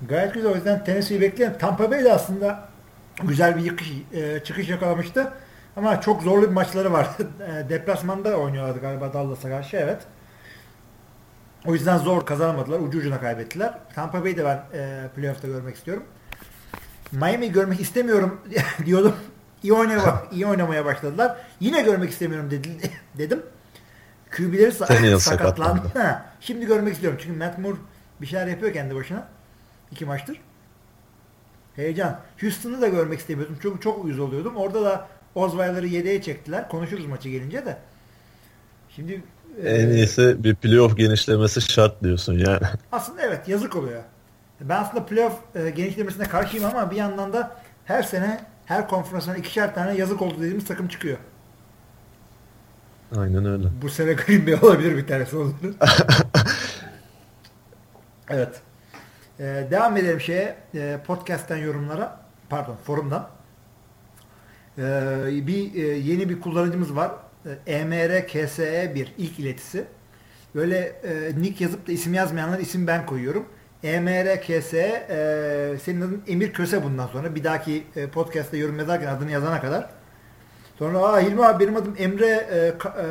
[0.10, 0.52] Gayet güzel.
[0.52, 2.70] O yüzden Tennessee'yi bekleyen Tampa Bay de aslında
[3.24, 5.34] güzel bir yıkış, e, çıkış yakalamıştı.
[5.76, 7.08] Ama çok zorlu bir maçları var.
[7.42, 10.02] E, deplasmanda oynuyorlardı galiba Dallas'a karşı evet.
[11.66, 12.80] O yüzden zor kazanamadılar.
[12.80, 13.74] Ucu ucuna kaybettiler.
[13.96, 16.04] Tampa Bay'i de ben e, playoff'ta görmek istiyorum.
[17.12, 18.42] Miami'yi görmek istemiyorum
[18.86, 19.16] diyordum.
[19.64, 21.38] İyi oynamaya, iyi oynamaya başladılar.
[21.60, 22.70] Yine görmek istemiyorum dedi,
[23.18, 23.44] dedim.
[24.32, 26.00] QB'leri sa- sakatlandı.
[26.00, 27.20] Ha, şimdi görmek istiyorum.
[27.24, 27.78] Çünkü Matt Moore
[28.22, 29.28] bir şeyler yapıyor kendi başına.
[29.92, 30.38] İki maçtır.
[31.76, 32.20] Heyecan.
[32.42, 33.58] Houston'ı da görmek istemiyordum.
[33.64, 34.56] Çok çok uyuz oluyordum.
[34.56, 36.70] Orada da Osweiler'ı yedeğe çektiler.
[36.70, 37.78] Konuşuruz maçı gelince de.
[38.90, 39.24] Şimdi
[39.64, 42.62] en e, iyisi bir playoff genişlemesi şart diyorsun yani.
[42.92, 44.04] Aslında evet yazık oluyor.
[44.62, 49.76] Ben aslında playoff e, genişlemesine karşıyım ama bir yandan da her sene her konferansdan ikişer
[49.76, 51.18] tane yazık oldu dediğimiz takım çıkıyor.
[53.18, 53.68] Aynen öyle.
[53.82, 55.54] Bu sene Green Bay olabilir bir tanesi olur.
[58.30, 58.62] evet.
[59.40, 63.30] Ee, devam edelim şeye e, podcast'ten yorumlara pardon forumdan.
[64.78, 67.12] Ee, bir e, yeni bir kullanıcımız var.
[67.66, 69.86] E, EMR KSE 1 ilk iletisi.
[70.56, 73.46] Böyle e, nick yazıp da isim yazmayanlar isim ben koyuyorum.
[73.84, 74.78] EMR KSE
[75.10, 77.36] e, senin adın Emir Köse bundan sonra.
[77.36, 79.90] Bir dahaki e, podcast'ta yorum yazarken adını yazana kadar.
[80.80, 83.06] Sonra aa Hilmi abi benim adım Emre e, ka, e,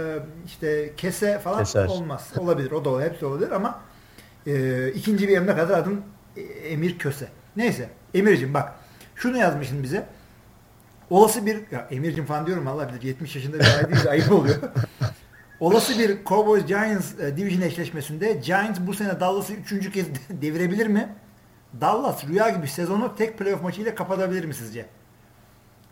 [0.47, 1.87] işte Kese falan Keser.
[1.87, 2.33] olmaz.
[2.39, 2.71] Olabilir.
[2.71, 3.11] O da olabilir.
[3.11, 3.81] Hepsi olabilir ama
[4.47, 6.03] e, ikinci bir emre kadar adım
[6.37, 7.29] e, Emir Köse.
[7.57, 7.89] Neyse.
[8.15, 8.73] Emir'cim bak.
[9.17, 10.07] Şunu yazmışsın bize.
[11.11, 14.57] Olası bir ya Emir'cim falan diyorum Allah bilir 70 yaşında bir ay değil ayıp oluyor.
[15.61, 21.09] Olası bir Cowboys Giants e, division eşleşmesinde Giants bu sene Dallas'ı üçüncü kez devirebilir mi?
[21.81, 24.87] Dallas rüya gibi sezonu tek playoff maçıyla kapatabilir mi sizce?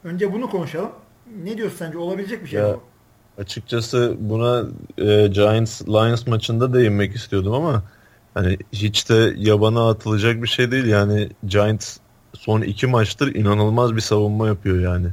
[0.04, 0.90] Önce bunu konuşalım.
[1.44, 1.98] Ne diyorsun sence?
[1.98, 3.42] Olabilecek bir şey ya, mi bu?
[3.42, 4.64] Açıkçası buna
[4.98, 7.83] e, Giants Lions maçında değinmek istiyordum ama
[8.35, 10.87] hani hiç de yabana atılacak bir şey değil.
[10.87, 11.96] Yani Giants
[12.35, 15.09] son iki maçtır inanılmaz bir savunma yapıyor yani.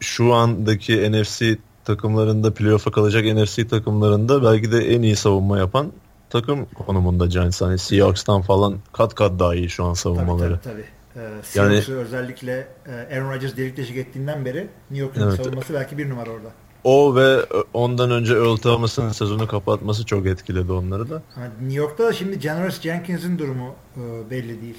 [0.00, 5.92] Şu andaki NFC takımlarında playoff'a kalacak NFC takımlarında belki de en iyi savunma yapan
[6.30, 7.62] takım konumunda Giants.
[7.62, 10.60] Hani Seahawks'tan falan kat kat daha iyi şu an savunmaları.
[10.64, 10.74] Tabii tabii.
[10.74, 10.96] tabii.
[11.16, 15.36] Ee, yani, özellikle e, Aaron Rodgers delik deşik ettiğinden beri New York'un evet.
[15.36, 16.48] savunması belki bir numara orada.
[16.84, 21.22] O ve ondan önce Earl Thomas'ın sezonu kapatması çok etkiledi onları da.
[21.60, 24.78] New York'ta da şimdi Janoris Jenkins'in durumu e, belli değil.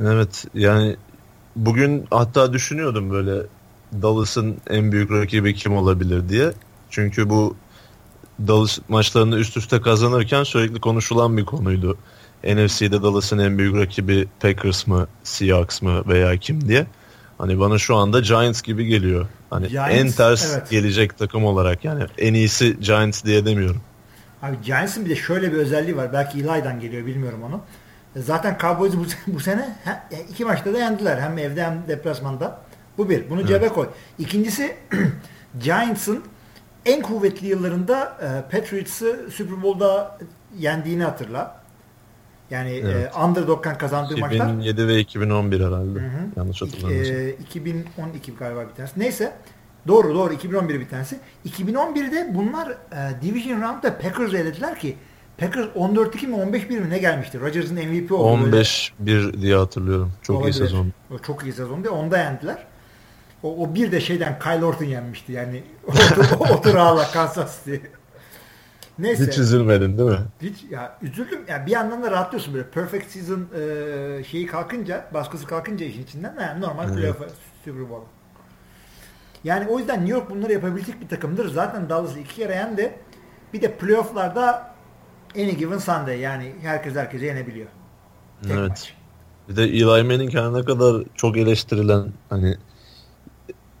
[0.00, 0.96] Evet yani
[1.56, 3.42] bugün hatta düşünüyordum böyle
[3.92, 6.52] Dallas'ın en büyük rakibi kim olabilir diye.
[6.90, 7.56] Çünkü bu
[8.46, 11.98] Dallas maçlarını üst üste kazanırken sürekli konuşulan bir konuydu.
[12.44, 16.86] NFC'de Dallas'ın en büyük rakibi Packers mı, Seahawks mı veya kim diye.
[17.38, 19.26] Hani bana şu anda Giants gibi geliyor.
[19.50, 20.70] Hani Giants, en ters evet.
[20.70, 23.80] gelecek takım olarak yani en iyisi Giants diye demiyorum.
[24.42, 26.12] Abi Giants'ın bir de şöyle bir özelliği var.
[26.12, 27.60] Belki Eli'den geliyor bilmiyorum onu.
[28.16, 29.76] E, zaten Cowboys bu, bu sene
[30.30, 31.20] iki maçta da yendiler.
[31.20, 32.65] Hem evde hem deplasmanda.
[32.98, 33.30] Bu bir.
[33.30, 33.48] Bunu evet.
[33.48, 33.88] cebe koy.
[34.18, 34.76] İkincisi
[35.64, 36.22] Giants'ın
[36.86, 40.18] en kuvvetli yıllarında e, Patriots'ı Super Bowl'da
[40.58, 41.60] yendiğini hatırla.
[42.50, 43.12] Yani e, evet.
[43.16, 44.54] e, underdog'dan kazandığı 2007 maçlar.
[44.54, 45.98] 2007 ve 2011 herhalde.
[45.98, 46.10] Hı hı.
[46.36, 47.16] Yanlış hatırlamıyorsam.
[47.16, 49.00] E, 2012 galiba bir tanesi.
[49.00, 49.32] Neyse.
[49.88, 51.18] Doğru doğru 2011 bir tanesi.
[51.48, 54.96] 2011'de bunlar e, Division Round'da Packers'ı elediler ki
[55.38, 57.40] Packers 14-2 mi 15-1 mi ne gelmişti?
[57.40, 58.56] Rodgers'ın MVP oldu.
[58.56, 60.12] 15-1 diye hatırlıyorum.
[60.22, 60.54] Çok Olabilir.
[60.54, 60.92] iyi sezon.
[61.26, 62.66] Çok iyi sezon diye onda yendiler.
[63.42, 65.62] O, o bir de şeyden Kyle Orton yenmişti yani.
[65.86, 67.80] Otur, otur ağla Kansas diye.
[68.98, 69.26] Neyse.
[69.26, 70.18] Hiç üzülmedin değil mi?
[70.42, 71.40] Hiç ya üzüldüm.
[71.48, 72.70] Yani bir yandan da rahatlıyorsun böyle.
[72.70, 77.18] Perfect season e, şeyi kalkınca, baskısı kalkınca işin içinden yani normal playoff
[77.64, 78.06] Super Bowl.
[79.44, 81.48] Yani o yüzden New York bunları yapabilecek bir takımdır.
[81.48, 82.98] Zaten Dallas'ı iki kere yendi.
[83.52, 84.74] Bir de playoff'larda
[85.36, 87.68] any given Sunday yani herkes herkese yenebiliyor.
[88.42, 88.70] Tek evet.
[88.70, 88.94] Maç.
[89.48, 92.56] Bir de Eli Manning ne kadar çok eleştirilen hani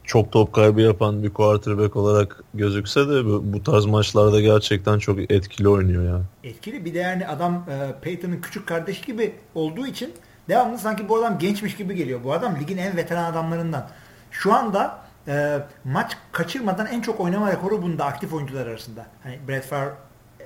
[0.06, 5.30] çok top kaybı yapan bir quarterback olarak gözükse de bu, bu tarz maçlarda gerçekten çok
[5.30, 6.20] etkili oynuyor ya.
[6.44, 10.12] Etkili bir de yani adam e, Peyton'ın küçük kardeşi gibi olduğu için
[10.48, 12.20] devamlı sanki bu adam gençmiş gibi geliyor.
[12.24, 13.88] Bu adam ligin en veteran adamlarından.
[14.30, 19.06] Şu anda e, maç kaçırmadan en çok oynama rekoru bunda aktif oyuncular arasında.
[19.22, 19.92] Hani Brett Favre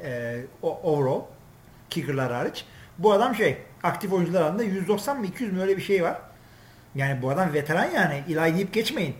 [0.05, 1.21] e, overall
[1.91, 2.65] kicker'lar hariç.
[2.99, 6.19] Bu adam şey aktif oyuncular arasında 190 mı 200 mü öyle bir şey var.
[6.95, 8.25] Yani bu adam veteran yani.
[8.29, 9.15] İlay deyip geçmeyin.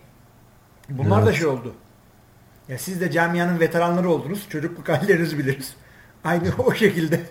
[0.97, 1.27] Bunlar evet.
[1.27, 1.73] da şey oldu.
[2.69, 4.49] Ya siz de camianın veteranları oldunuz.
[4.49, 5.75] Çocukluk hallerinizi biliriz.
[6.23, 7.21] Aynı o şekilde.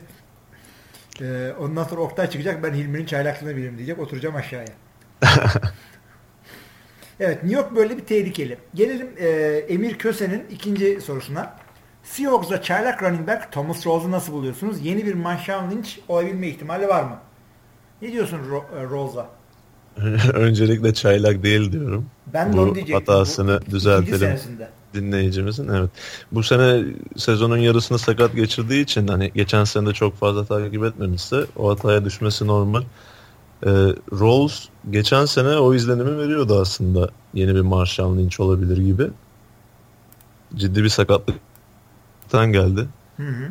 [1.21, 2.63] Ee, ondan sonra Oktay çıkacak.
[2.63, 3.99] Ben Hilmi'nin çaylaklığını bilirim diyecek.
[3.99, 4.69] Oturacağım aşağıya.
[7.21, 8.59] evet New York böyle bir tehlikeli.
[8.75, 9.29] Gelelim e,
[9.69, 11.57] Emir Köse'nin ikinci sorusuna.
[12.03, 14.87] Seahawks'da çaylak running back Thomas Rawles'u nasıl buluyorsunuz?
[14.87, 17.19] Yeni bir Marshawn Lynch olabilme ihtimali var mı?
[18.03, 19.40] Ne diyorsun e, Rawles'a?
[20.35, 22.07] Öncelikle çaylak değil diyorum.
[22.33, 24.39] Ben Bu hatasını bu, düzeltelim
[24.95, 25.69] dinleyicimizin.
[25.69, 25.91] Evet.
[26.33, 26.85] Bu sene
[27.17, 32.05] sezonun yarısını sakat geçirdiği için hani geçen sene de çok fazla takip etmemişse o hataya
[32.05, 32.83] düşmesi normal.
[33.67, 33.69] Ee,
[34.13, 37.11] Rolls geçen sene o izlenimi veriyordu aslında.
[37.35, 39.09] Yeni bir Marshall Lynch olabilir gibi.
[40.55, 42.89] Ciddi bir sakatlıktan geldi.
[43.17, 43.51] Hı hı.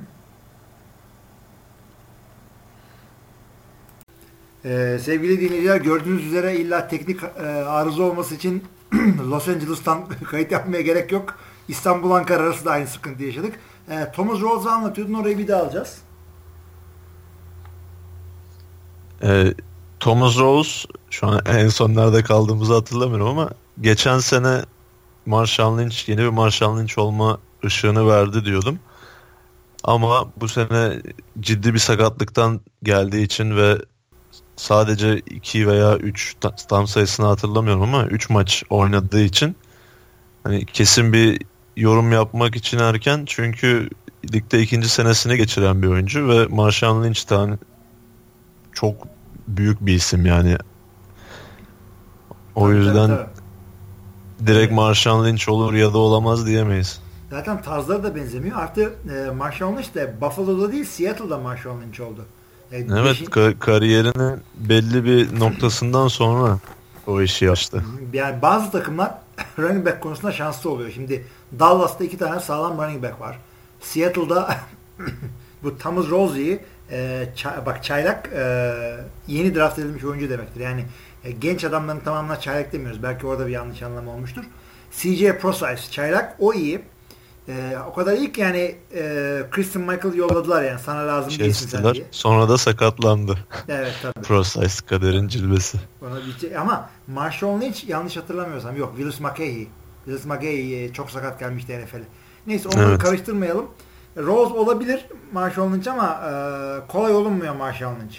[4.70, 8.64] Ee, sevgili dinleyiciler gördüğünüz üzere illa teknik e, arıza olması için
[9.30, 11.36] Los Angeles'tan kayıt yapmaya gerek yok.
[11.68, 13.60] İstanbul Ankara arası da aynı sıkıntı yaşadık.
[13.90, 15.98] E, Thomas Rawles'ı anlatıyordun orayı bir daha alacağız.
[19.24, 19.54] E,
[20.00, 23.50] Thomas Rawls şu an en son nerede kaldığımızı hatırlamıyorum ama
[23.82, 24.62] geçen sene
[25.26, 28.80] Marshall Lynch yeni bir Marshall Lynch olma ışığını verdi diyordum.
[29.84, 31.02] Ama bu sene
[31.40, 33.78] ciddi bir sakatlıktan geldiği için ve
[34.60, 36.36] sadece 2 veya 3
[36.70, 39.56] tam sayısını hatırlamıyorum ama 3 maç oynadığı için
[40.44, 41.42] hani kesin bir
[41.78, 43.90] yorum yapmak için erken çünkü
[44.34, 47.60] ligde ikinci senesini geçiren bir oyuncu ve Marshawn Lynch'ten
[48.74, 49.08] çok
[49.48, 50.58] büyük bir isim yani.
[52.56, 53.26] O yüzden tabii,
[54.38, 54.48] tabii.
[54.48, 57.02] direkt Marshawn Lynch olur ya da olamaz diyemeyiz.
[57.30, 58.58] Zaten tarzları da benzemiyor.
[58.58, 62.26] Artı e, Marshawn Lynch de Buffalo'da değil Seattle'da Marshawn Lynch oldu.
[62.72, 63.26] Yani evet beşin...
[63.26, 66.60] ka- kariyerinin belli bir noktasından sonra
[67.08, 67.84] o işi açtı.
[68.14, 69.12] Yani bazı takımlar
[69.60, 70.92] running back konusunda şanslı oluyor.
[70.92, 71.26] Şimdi
[71.60, 73.40] Dallas'ta iki tane sağlam running back var.
[73.82, 74.58] Seattle'da
[75.64, 76.60] bu Thomas Rose'yi
[76.92, 78.74] e, çay, bak çaylak e,
[79.28, 80.62] yeni draft edilmiş oyuncu demektir.
[80.62, 80.86] Yani
[81.24, 83.04] e, genç adamların tamamına çaylak demiyoruz.
[83.04, 84.44] Belki orada bir yanlış anlama olmuştur.
[84.92, 86.82] CJ Prosize çaylak o iyi.
[87.50, 91.94] Ee, o kadar ilk yani e, Christian Michael yolladılar yani sana lazım şey değilsin sen
[91.94, 92.06] diye.
[92.12, 93.38] Sonra da sakatlandı.
[93.68, 94.22] Evet tabii.
[94.28, 95.78] Procise kaderin cilvesi.
[96.42, 99.68] Şey, ama Marshall Lynch yanlış hatırlamıyorsam yok Willis McKay.
[100.06, 102.04] Willis McKay e, çok sakat gelmişti NFL'e.
[102.48, 103.00] Neyse onları evet.
[103.00, 103.68] karıştırmayalım.
[104.18, 106.32] Rose olabilir Marshall Lynch ama e,
[106.88, 108.16] kolay olunmuyor Marshall Lynch.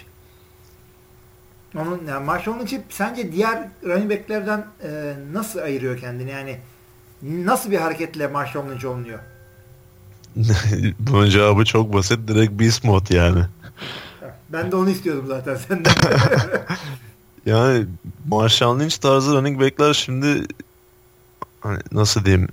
[1.75, 6.31] Onun yani Marshall Lynch'i sence diğer running back'lerden e, nasıl ayırıyor kendini?
[6.31, 6.57] Yani
[7.23, 9.19] nasıl bir hareketle Marshall Lynch olunuyor?
[10.99, 12.27] Bunun cevabı çok basit.
[12.27, 13.45] Direkt Beast Mode yani.
[14.49, 15.93] Ben de onu istiyordum zaten senden.
[17.45, 17.85] yani
[18.27, 20.45] Marshall Lynch tarzı running backler şimdi
[21.61, 22.47] hani nasıl diyeyim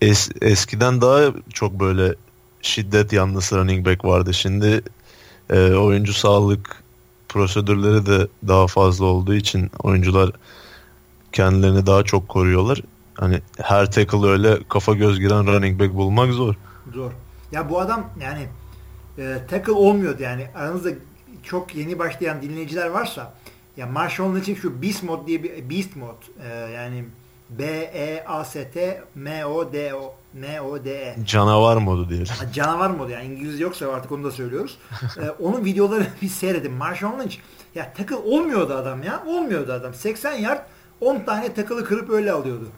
[0.00, 2.14] es, eskiden daha çok böyle
[2.62, 4.34] şiddet yanlısı running back vardı.
[4.34, 4.82] Şimdi
[5.50, 6.82] e, oyuncu sağlık
[7.28, 10.30] prosedürleri de daha fazla olduğu için oyuncular
[11.32, 12.82] kendilerini daha çok koruyorlar
[13.14, 16.54] hani her tackle öyle kafa göz giren running back bulmak zor.
[16.94, 17.10] Zor.
[17.52, 18.46] Ya bu adam yani
[19.18, 20.90] e, tackle olmuyordu yani aranızda
[21.42, 23.34] çok yeni başlayan dinleyiciler varsa
[23.76, 27.04] ya Marshall için şu Beast Mode diye bir Beast Mode e, yani
[27.50, 31.16] B E A S T M O D O M O D E.
[31.24, 32.26] Canavar modu diyelim.
[32.54, 34.78] Canavar modu yani İngilizce yoksa artık onu da söylüyoruz.
[35.18, 36.72] ee, onun videoları bir seyredin.
[36.72, 37.36] Marshall Lynch
[37.74, 39.22] ya tackle olmuyordu adam ya.
[39.26, 39.94] Olmuyordu adam.
[39.94, 40.60] 80 yard
[41.00, 42.68] 10 tane tackle'ı kırıp öyle alıyordu.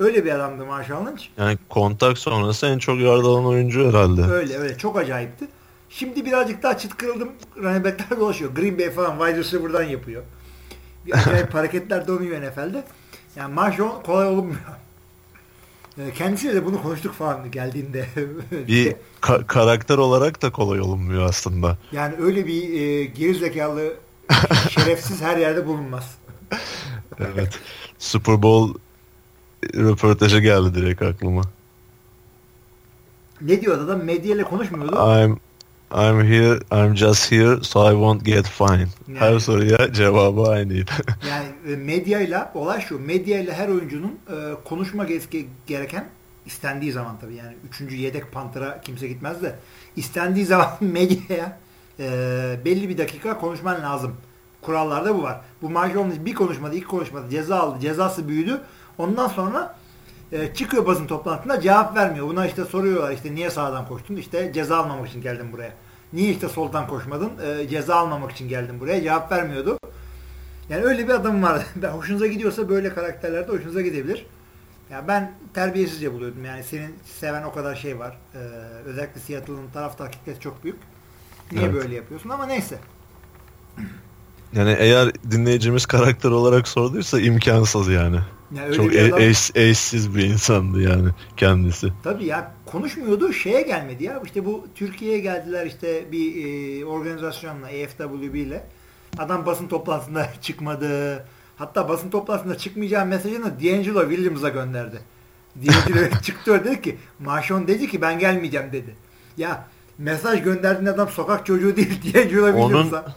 [0.00, 1.22] Öyle bir adamdı Marshall Lynch.
[1.38, 4.22] Yani kontak sonrası en çok yard alan oyuncu herhalde.
[4.22, 5.44] Öyle öyle çok acayipti.
[5.90, 7.28] Şimdi birazcık daha çıt kırıldım.
[7.56, 8.54] Running backler dolaşıyor.
[8.54, 10.22] Green Bay falan wide receiver'dan yapıyor.
[11.06, 12.84] Bir acayip hareketler donuyor NFL'de.
[13.36, 14.58] Yani Marshall kolay olmuyor.
[15.98, 18.06] Ee, kendisiyle de bunu konuştuk falan geldiğinde.
[18.68, 21.78] bir ka- karakter olarak da kolay olunmuyor aslında.
[21.92, 23.92] Yani öyle bir e, geri zekalı
[24.70, 26.18] şerefsiz her yerde bulunmaz.
[27.18, 27.58] evet.
[27.98, 28.78] Super Bowl
[29.74, 31.42] röportajı geldi direkt aklıma.
[33.40, 34.02] Ne diyor adam?
[34.02, 34.96] Medya ile konuşmuyordu.
[34.96, 35.36] I'm
[35.94, 38.88] I'm here, I'm just here so I won't get fined.
[39.08, 40.90] Yani- Her soruya cevabı aynıydı.
[41.28, 42.98] Yani e, medyayla olay şu.
[43.06, 46.08] Medyayla her oyuncunun e, konuşma ge- gereken
[46.46, 49.56] istendiği zaman tabii yani üçüncü yedek pantıra kimse gitmez de
[49.96, 51.58] istendiği zaman medyaya
[52.00, 52.08] e,
[52.64, 54.12] belli bir dakika konuşman lazım.
[54.62, 55.40] Kurallarda bu var.
[55.62, 57.80] Bu Mahomes bir konuşmada, iki konuşmada ceza aldı.
[57.80, 58.60] Cezası büyüdü.
[59.02, 59.74] Ondan sonra
[60.32, 62.28] e, çıkıyor basın toplantısında cevap vermiyor.
[62.28, 64.16] Buna işte soruyorlar işte niye sağdan koştun?
[64.16, 65.72] İşte ceza almamak için geldim buraya.
[66.12, 67.32] Niye işte soldan koşmadın?
[67.46, 69.02] E, ceza almamak için geldim buraya.
[69.02, 69.78] Cevap vermiyordu.
[70.68, 71.66] Yani öyle bir adam var.
[71.76, 74.26] Ben hoşunuza gidiyorsa böyle karakterlerde hoşunuza gidebilir.
[74.90, 76.44] Ya ben terbiyesizce buluyordum.
[76.44, 78.18] Yani senin seven o kadar şey var.
[78.34, 78.38] Ee,
[78.84, 80.78] özellikle Seattle'ın taraftar kitlesi çok büyük.
[81.52, 81.74] Niye Evet.
[81.74, 82.78] böyle yapıyorsun ama neyse.
[84.52, 88.18] Yani eğer dinleyicimiz karakter olarak sorduysa imkansız yani.
[88.56, 91.92] Yani Çok bir adam, e- eş, eşsiz bir insandı yani kendisi.
[92.04, 94.22] tabii ya konuşmuyordu şeye gelmedi ya.
[94.24, 98.66] İşte bu Türkiye'ye geldiler işte bir e, organizasyonla EFWB ile.
[99.18, 101.24] Adam basın toplantısında çıkmadı.
[101.56, 104.98] Hatta basın toplantısında çıkmayacağı mesajını D'Angelo Williams'a gönderdi.
[105.56, 108.96] D'Angelo çıktı öyle dedi ki Maşon dedi ki ben gelmeyeceğim dedi.
[109.36, 109.66] Ya
[109.98, 113.16] mesaj gönderdiğin adam sokak çocuğu değil D'Angelo Onun- Williams'a.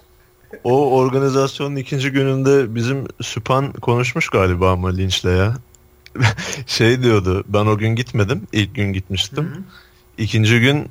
[0.64, 5.54] O organizasyonun ikinci gününde bizim Süpan konuşmuş galiba ama Lynch'le ya.
[6.68, 8.48] şey diyordu ben o gün gitmedim.
[8.52, 9.46] ilk gün gitmiştim.
[9.46, 9.62] Hı hı.
[10.18, 10.90] İkinci gün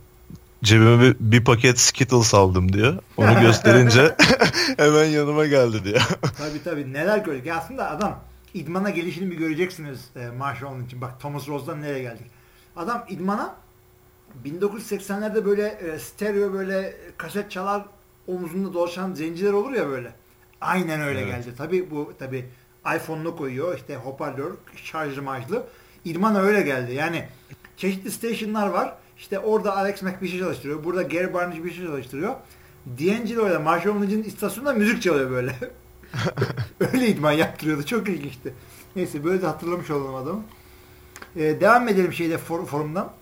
[0.64, 2.98] cebime bir, bir paket Skittles aldım diyor.
[3.16, 4.16] Onu gösterince
[4.76, 6.08] hemen yanıma geldi diyor.
[6.38, 7.46] Tabii tabii neler gördük.
[7.46, 8.20] Ya aslında adam
[8.54, 11.00] idmana gelişini bir göreceksiniz e, Marshall'ın için.
[11.00, 12.26] Bak Thomas Rose'dan nereye geldik.
[12.76, 13.54] Adam idmana
[14.44, 17.82] 1980'lerde böyle e, stereo böyle kaset çalar
[18.26, 20.12] omuzunda dolaşan zenciler olur ya böyle.
[20.60, 21.30] Aynen öyle Evet.
[21.44, 21.54] geldi.
[21.58, 22.44] Tabii bu tabii
[22.96, 25.66] iPhone'unu koyuyor işte hoparlör şarjlı marjlı.
[26.04, 26.94] İdmana öyle geldi.
[26.94, 27.28] Yani
[27.76, 28.94] çeşitli stationlar var.
[29.18, 30.84] İşte orada Alex Mack bir şey çalıştırıyor.
[30.84, 32.34] Burada Gary Barnage bir şey çalıştırıyor.
[32.86, 35.54] D'Angelo ile Marshall Lynch'in istasyonunda müzik çalıyor böyle.
[36.92, 37.86] öyle idman yaptırıyordu.
[37.86, 38.54] Çok ilginçti.
[38.96, 40.42] Neyse böyle de hatırlamış olalım adamı.
[41.36, 43.12] Ee, devam edelim şeyde for- forumdan.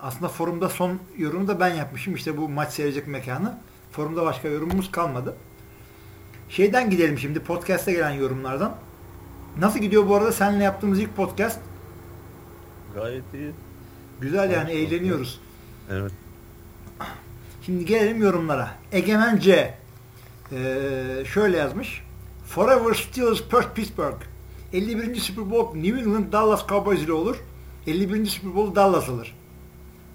[0.00, 2.14] Aslında forumda son yorumu da ben yapmışım.
[2.14, 3.58] İşte bu maç seyredecek mekanı.
[3.92, 5.36] Forumda başka yorumumuz kalmadı.
[6.48, 8.76] Şeyden gidelim şimdi podcast'e gelen yorumlardan.
[9.58, 11.60] Nasıl gidiyor bu arada seninle yaptığımız ilk podcast?
[12.94, 13.52] Gayet iyi.
[14.20, 15.40] Güzel yani Evet, eğleniyoruz.
[15.90, 16.12] Evet.
[17.66, 18.70] Şimdi gelelim yorumlara.
[18.92, 19.74] Egemen C.
[20.52, 22.02] Ee, şöyle yazmış.
[22.46, 24.18] Forever Steelers Perth Pittsburgh.
[24.72, 25.16] 51.
[25.20, 27.36] Super Bowl New England Dallas Cowboys ile olur.
[27.86, 28.26] 51.
[28.26, 29.36] Super Bowl Dallas alır.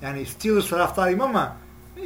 [0.02, 1.58] Yani Steelers taraftarıyım ama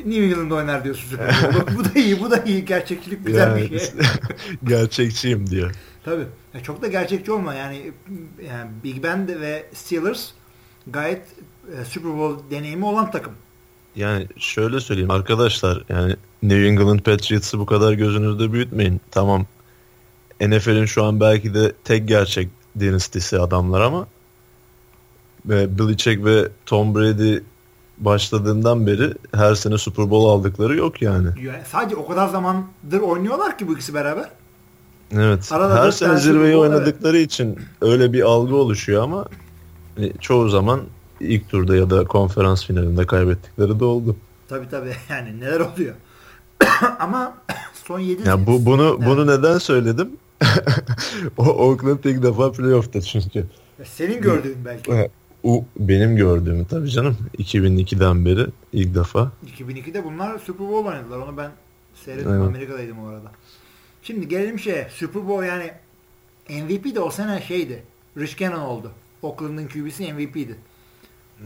[0.06, 1.78] New England oynar diyorsun Bowl'u.
[1.78, 2.66] bu da iyi, bu da iyi.
[2.66, 3.90] Gerçekçilik güzel Yani, bir şey.
[4.64, 5.72] gerçekçiyim diyor.
[6.06, 6.26] Tabii.
[6.54, 7.54] Ya çok da gerçekçi olma.
[7.54, 7.92] Yani,
[8.48, 10.30] yani Big Ben ve Steelers
[10.88, 11.22] gayet
[11.82, 13.34] e, Super Bowl deneyimi olan takım.
[13.96, 19.02] Yani şöyle söyleyeyim arkadaşlar yani New England Patriots'ı bu kadar gözünüzde büyütmeyin.
[19.12, 19.46] Tamam
[20.42, 22.50] NFL'in şu an belki de tek gerçek
[22.80, 24.08] dinastisi adamlar ama
[25.46, 27.38] ve Belichick ve Tom Brady
[28.06, 31.28] başladığından beri her sene Super Bowl aldıkları yok yani.
[31.28, 34.30] Yani sadece o kadar zamandır oynuyorlar ki bu ikisi beraber.
[35.14, 35.52] Evet.
[35.52, 39.26] Arada her sene zirveyi Bowl, oynadıkları için öyle bir algı oluşuyor ama
[39.98, 40.82] e, çoğu zaman
[41.20, 44.16] ilk turda ya da konferans finalinde kaybettikleri de oldu.
[44.50, 45.96] Tabii tabii yani neler oluyor.
[47.00, 47.34] Ama
[47.88, 50.10] son 7 Ya bu bunu bunu neden söyledim?
[51.38, 53.46] o Oakland ilk defa playoff'ta çünkü.
[53.84, 55.12] senin gördüğün belki.
[55.44, 57.18] O benim gördüğüm tabii canım.
[57.38, 59.32] 2002'den beri ilk defa.
[59.58, 61.18] 2002'de bunlar Super Bowl oynadılar.
[61.18, 61.52] Onu ben
[62.06, 62.32] seyrettim.
[62.32, 62.48] Evet.
[62.48, 63.32] Amerika'daydım o arada.
[64.04, 64.88] Şimdi gelelim şeye.
[64.94, 65.72] Super Bowl yani
[66.50, 67.84] MVP de o sene şeydi.
[68.18, 68.92] Rich Gannon oldu.
[69.22, 70.56] Oakland'ın QB'si MVP'di.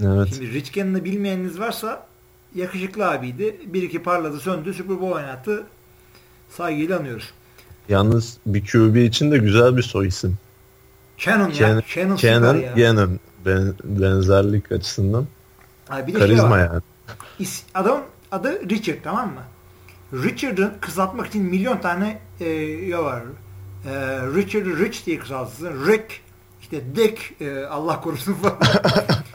[0.04, 0.28] Evet.
[0.30, 2.08] Şimdi Rich Gannon'ı bilmeyeniniz varsa
[2.56, 3.56] yakışıklı abiydi.
[3.66, 4.74] Bir iki parladı söndü.
[4.74, 5.64] Super Bowl oynattı.
[6.50, 7.32] Saygıyla anıyoruz.
[7.90, 10.38] Yalnız bir QB için de güzel bir soy isim.
[11.18, 11.82] Shannon ya.
[11.88, 12.74] Shannon süper Kenan ya.
[12.74, 13.20] Gannon.
[13.46, 15.26] Ben, benzerlik açısından.
[15.90, 16.60] Ay bir de şey Karizma var.
[16.60, 16.82] yani.
[17.40, 19.42] İs- Adamın adı Richard tamam mı?
[20.24, 22.50] Richard'ın kısaltmak için milyon tane e,
[22.88, 23.22] yol var.
[23.86, 23.92] E,
[24.36, 25.88] Richard Rich diye kısaltırsın.
[25.88, 26.22] Rick,
[26.62, 28.56] işte Dick, e, Allah korusun falan.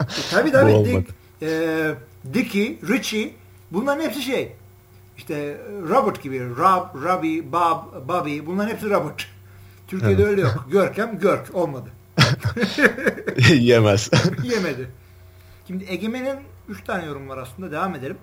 [0.01, 1.09] e, tabii tabii Dick,
[1.41, 1.95] e,
[2.33, 3.33] Dickie, Richie
[3.71, 4.51] bunların hepsi şey.
[5.17, 5.57] İşte
[5.89, 6.49] Robert gibi.
[6.49, 9.27] Rob, Robbie, Bob, Bobby bunların hepsi Robert.
[9.87, 10.65] Türkiye'de öyle yok.
[10.71, 11.89] Görkem, Görk olmadı.
[13.49, 14.11] Yemez.
[14.43, 14.89] Yemedi.
[15.67, 17.71] Şimdi Egemen'in 3 tane yorum var aslında.
[17.71, 18.17] Devam edelim.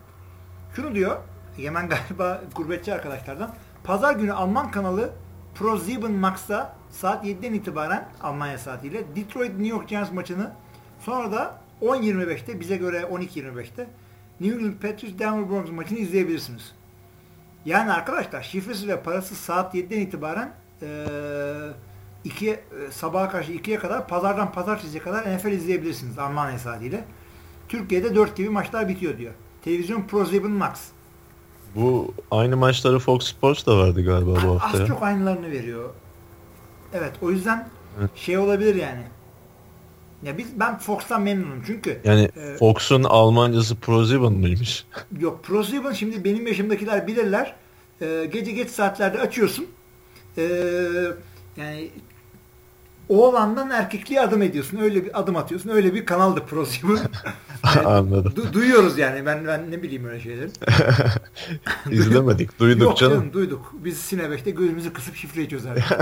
[0.76, 1.16] Şunu diyor.
[1.58, 3.54] Egemen galiba gurbetçi arkadaşlardan.
[3.84, 5.10] Pazar günü Alman kanalı
[5.54, 10.52] ProSieben Max'ta saat 7'den itibaren Almanya saatiyle Detroit New York Giants maçını
[11.00, 13.86] sonra da 10.25'te bize göre 12.25'te
[14.40, 16.72] New England Patriots Denver Broncos maçını izleyebilirsiniz.
[17.64, 20.86] Yani arkadaşlar şifresiz ve parasız saat 7'den itibaren e,
[22.24, 27.04] iki, e, sabaha karşı 2'ye kadar pazardan pazartesiye kadar NFL izleyebilirsiniz Almanya saatiyle.
[27.68, 29.32] Türkiye'de 4 gibi maçlar bitiyor diyor.
[29.64, 30.80] Televizyon Pro 7 Max.
[31.74, 34.82] Bu aynı maçları Fox Sports da verdi galiba bu hafta.
[34.82, 35.90] Az çok aynılarını veriyor.
[36.92, 37.68] Evet o yüzden
[38.00, 38.10] Evet.
[38.16, 39.02] şey olabilir yani.
[40.22, 44.86] Ya biz ben Fox'tan memnunum çünkü Yani e, Fox'un Almancası ProSieben mıymış?
[45.18, 47.54] yok ProSieben şimdi benim yaşımdakiler bilirler.
[48.00, 49.66] E, gece geç saatlerde açıyorsun.
[50.38, 50.42] E,
[51.56, 51.90] yani
[53.08, 54.78] oğlandan erkekliğe adım ediyorsun.
[54.78, 55.70] Öyle bir adım atıyorsun.
[55.70, 56.98] Öyle bir kanaldı ProSieben.
[57.84, 58.32] Anladım.
[58.36, 59.26] Du- duyuyoruz yani.
[59.26, 60.50] Ben ben ne bileyim öyle şeyleri.
[61.90, 63.32] İzlemedik, duyduk Yok canım.
[63.32, 63.72] duyduk.
[63.84, 65.84] Biz Sine 5'te gözümüzü kısıp şifreyi çözerdik.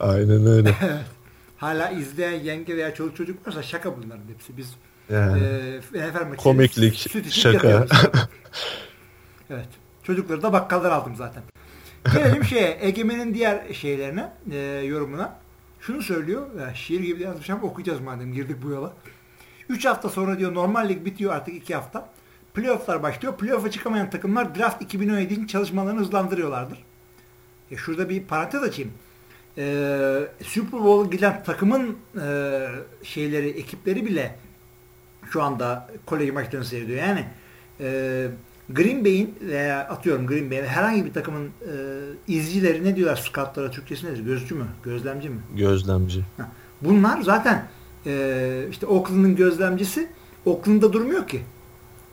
[0.00, 0.74] Aynen öyle.
[1.56, 4.56] Hala izleyen yenge veya çoluk çocuk varsa şaka bunların hepsi.
[4.56, 4.74] Biz
[5.12, 5.42] Yani.
[5.94, 7.86] e, Komiklik, süt şaka.
[9.50, 9.68] evet.
[10.02, 11.42] Çocukları da bakkaldan aldım zaten.
[12.14, 15.38] Gelelim şeye, Egemen'in diğer şeylerine, e, yorumuna.
[15.80, 18.92] Şunu söylüyor, ya şiir gibi yazmış ama okuyacağız madem girdik bu yola.
[19.68, 22.08] 3 hafta sonra diyor normal lig bitiyor artık 2 hafta.
[22.54, 23.36] Playoff'lar başlıyor.
[23.36, 26.78] Playoff'a çıkamayan takımlar draft 2017'nin çalışmalarını hızlandırıyorlardır.
[27.70, 28.92] E şurada bir parantez açayım.
[29.58, 32.68] Ee, Super Bowl'a giden takımın e,
[33.02, 34.38] şeyleri, ekipleri bile
[35.30, 36.98] şu anda kolej maçlarını seyrediyor.
[36.98, 37.24] Yani
[37.80, 38.28] e,
[38.70, 41.72] Green Bay'in veya atıyorum Green Bay'in herhangi bir takımın e,
[42.28, 44.20] izcileri ne diyorlar scoutlara Türkçesi nedir?
[44.20, 44.64] Gözcü mü?
[44.84, 45.40] Gözlemci mi?
[45.56, 46.24] Gözlemci.
[46.82, 47.68] Bunlar zaten
[48.06, 50.08] e, işte Oakland'ın gözlemcisi
[50.46, 51.40] Oakland'da durmuyor ki.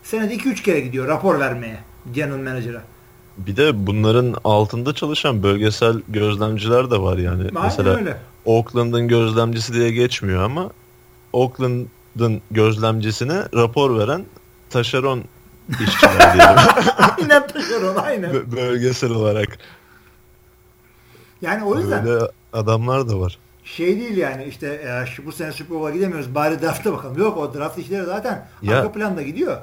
[0.03, 1.79] Senede 2-3 kere gidiyor rapor vermeye
[2.13, 2.81] general manager'a.
[3.37, 7.41] Bir de bunların altında çalışan bölgesel gözlemciler de var yani.
[7.41, 8.17] Aynen Mesela öyle.
[8.45, 10.69] Oakland'ın gözlemcisi diye geçmiyor ama
[11.33, 14.25] Oakland'ın gözlemcisine rapor veren
[14.69, 15.23] taşeron
[15.69, 16.55] işçiler diyelim.
[17.19, 18.31] aynen taşeron aynen.
[18.31, 19.57] Bö- bölgesel olarak.
[21.41, 23.37] Yani o yüzden Öyle adamlar da var.
[23.63, 27.17] şey değil yani işte ya şu bu sene Super Bowl'a gidemiyoruz bari drafta bakalım.
[27.17, 29.57] Yok o draft işleri zaten Ya- arka planda gidiyor.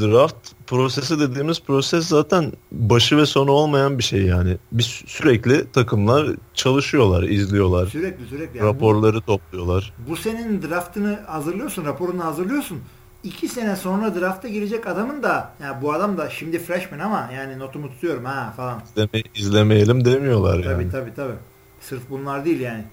[0.00, 4.56] Draft prosesi dediğimiz proses zaten başı ve sonu olmayan bir şey yani.
[4.72, 7.86] Bir sü- sürekli takımlar çalışıyorlar, izliyorlar.
[7.86, 8.58] Sürekli sürekli.
[8.58, 9.92] Yani bu, Raporları topluyorlar.
[10.08, 12.78] bu senenin draftını hazırlıyorsun, raporunu hazırlıyorsun.
[13.24, 17.58] İki sene sonra drafta girecek adamın da ya bu adam da şimdi freshman ama yani
[17.58, 18.82] notumu tutuyorum ha falan.
[18.96, 20.64] İzleme, izlemeyelim demiyorlar yani.
[20.64, 21.34] Tabii tabii tabii.
[21.80, 22.84] Sırf bunlar değil yani.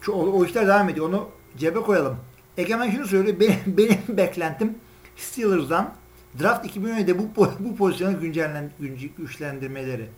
[0.00, 1.08] Şu, o, o işler devam ediyor.
[1.08, 2.16] Onu cebe koyalım.
[2.56, 3.40] Egemen şunu söylüyor.
[3.40, 4.74] Benim, benim beklentim
[5.16, 5.94] Steelers'dan
[6.40, 10.08] draft 2017'de bu, bu pozisyonu güncellen, günce- güçlendirmeleri.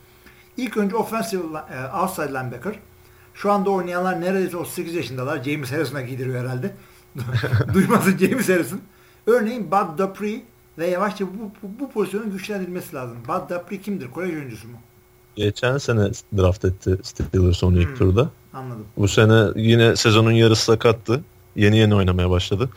[0.56, 2.74] İlk önce offensive e, outside linebacker.
[3.34, 5.42] Şu anda oynayanlar neredeyse 38 yaşındalar.
[5.42, 6.74] James Harrison'a giydiriyor herhalde.
[7.74, 8.80] Duymasın James Harrison.
[9.26, 10.42] Örneğin Bud Dupree
[10.78, 13.16] ve yavaşça bu, bu, bu pozisyonun güçlendirilmesi lazım.
[13.28, 14.10] Bud Dupree kimdir?
[14.10, 14.76] Kolej oyuncusu mu?
[15.36, 17.94] Geçen sene draft etti Steelers onu ilk Hmm.
[17.96, 18.30] turda.
[18.54, 18.84] Anladım.
[18.96, 21.24] Bu sene yine sezonun yarısı sakattı.
[21.56, 22.70] Yeni yeni oynamaya başladı.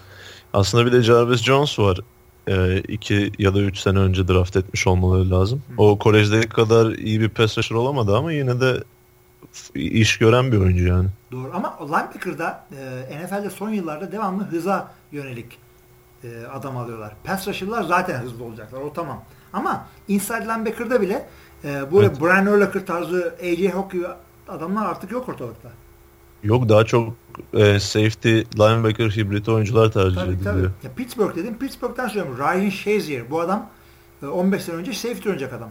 [0.53, 1.99] Aslında bir de Jarvis Jones var.
[2.47, 5.61] Ee, iki ya da üç sene önce draft etmiş olmaları lazım.
[5.67, 5.75] Hmm.
[5.79, 8.83] O kolejdeki kadar iyi bir pass rusher olamadı ama yine de
[9.75, 11.07] iş gören bir oyuncu yani.
[11.31, 12.65] Doğru ama linebacker'da
[13.09, 15.57] e, NFL'de son yıllarda devamlı hıza yönelik
[16.27, 17.13] e, adam alıyorlar.
[17.23, 19.23] Pass rusher'lar zaten hızlı olacaklar o tamam.
[19.53, 21.25] Ama inside linebacker'da bile
[21.63, 22.21] e, böyle Evet.
[22.21, 24.05] Brian Urlacher tarzı AJ Hawk gibi
[24.47, 25.69] adamlar artık yok ortalıkta.
[26.43, 27.13] Yok daha çok
[27.53, 30.53] e, safety linebacker hibrit oyuncular tercih Tabii ediliyor.
[30.53, 30.71] tabii.
[30.83, 31.57] Ya Pittsburgh dedim.
[31.57, 32.37] Pittsburgh'ten söylüyorum.
[32.37, 33.31] Ryan Shazier.
[33.31, 33.69] Bu adam
[34.23, 35.69] e, 15 sene önce safety oynayacak adam.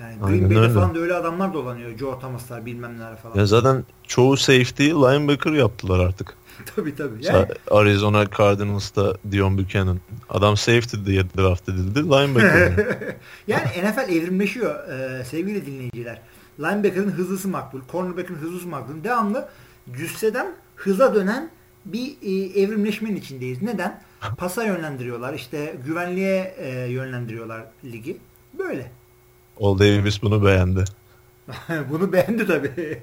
[0.00, 1.98] Yani Green Bay'de falan da öyle adamlar dolanıyor.
[1.98, 3.36] Joe Thomas'lar bilmem neler falan.
[3.36, 6.34] Ya zaten çoğu safety linebacker yaptılar artık.
[6.76, 7.26] Tabii tabii.
[7.26, 10.00] Yani, Arizona Cardinals'ta Dion Buchanan.
[10.28, 12.02] Adam safety diye draft edildi.
[12.02, 12.86] Linebacker.
[13.46, 16.20] yani NFL evrimleşiyor e, sevgili dinleyiciler.
[16.60, 19.04] Linebacker'ın hızlısı makbul, cornerback'ın hızlısı makbul.
[19.04, 19.48] Devamlı
[19.92, 21.50] cüsseden hıza dönen
[21.84, 23.62] bir e, evrimleşmenin içindeyiz.
[23.62, 24.02] Neden?
[24.36, 28.16] Pasa yönlendiriyorlar, işte güvenliğe e, yönlendiriyorlar ligi.
[28.58, 28.90] Böyle.
[29.56, 30.84] Ol Davis bunu beğendi.
[31.90, 33.00] Bunu beğendi tabii.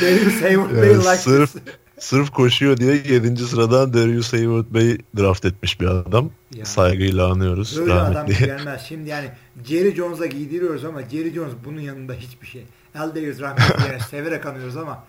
[0.00, 1.54] Darius Hayward Bey likes sırf.
[2.00, 3.36] Sırf koşuyor diye 7.
[3.36, 6.30] sıradan Darius Hayward Bey draft etmiş bir adam.
[6.54, 6.64] Ya.
[6.64, 8.82] Saygıyla anıyoruz Böyle adam gelmez.
[8.88, 9.30] Şimdi yani
[9.64, 12.64] Jerry Jones'a giydiriyoruz ama Jerry Jones bunun yanında hiçbir şey.
[12.94, 15.04] Al Davis rahmetli yani severek anıyoruz ama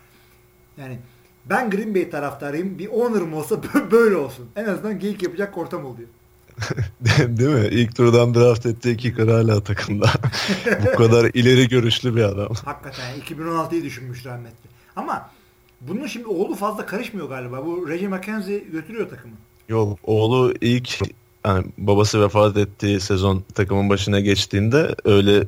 [0.77, 0.99] yani
[1.45, 2.79] ben Green Bay taraftarıyım.
[2.79, 4.49] Bir owner'ım olsa bö- böyle olsun.
[4.55, 6.09] En azından geyik yapacak ortam oluyor.
[7.27, 7.67] Değil mi?
[7.71, 10.11] İlk turdan draft ettiği iki kere hala takımda.
[10.85, 12.53] Bu kadar ileri görüşlü bir adam.
[12.65, 14.69] Hakikaten yani 2016'yı düşünmüş rahmetli.
[14.95, 15.29] Ama
[15.87, 17.65] bunun şimdi oğlu fazla karışmıyor galiba.
[17.65, 19.33] Bu Reggie McKenzie götürüyor takımı.
[19.69, 20.99] Yok oğlu ilk
[21.45, 25.45] yani babası vefat ettiği sezon takımın başına geçtiğinde öyle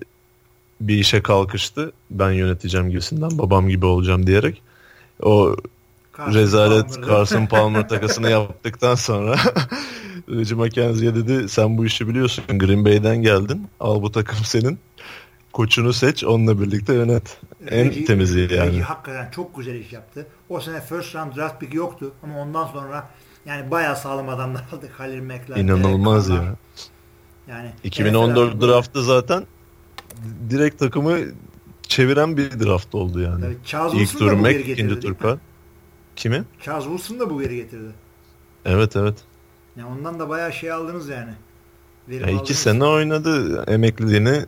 [0.81, 1.91] bir işe kalkıştı.
[2.11, 4.61] Ben yöneteceğim gibisinden babam gibi olacağım diyerek.
[5.21, 5.55] O
[6.17, 7.09] Carson rezalet Palmer.
[7.09, 9.35] Carson Palmer takasını yaptıktan sonra
[10.29, 14.79] Reggie McKenzie'ye dedi sen bu işi biliyorsun Green Bay'den geldin al bu takım senin
[15.53, 17.37] koçunu seç onunla birlikte yönet.
[17.67, 18.51] En Reggie, temizi yani.
[18.51, 20.27] Reggie hakikaten çok güzel iş yaptı.
[20.49, 23.09] O sene first round draft pick yoktu ama ondan sonra
[23.45, 24.89] yani bayağı sağlam adamlar aldı.
[24.97, 25.57] Halil Mekler.
[25.57, 26.55] İnanılmaz ya.
[27.47, 29.43] Yani 2014 draftı zaten
[30.49, 31.17] direkt takımı
[31.81, 33.41] çeviren bir draft oldu yani.
[33.41, 35.15] Tabii, Charles İlk tur Mac, ikinci tur
[36.15, 36.43] Kimi?
[36.61, 37.91] Charles Wilson da bu geri getirdi.
[38.65, 39.15] Evet evet.
[39.75, 41.31] Yani ondan da bayağı şey aldınız yani.
[42.09, 44.45] Verim ya iki sene oynadı emekliliğini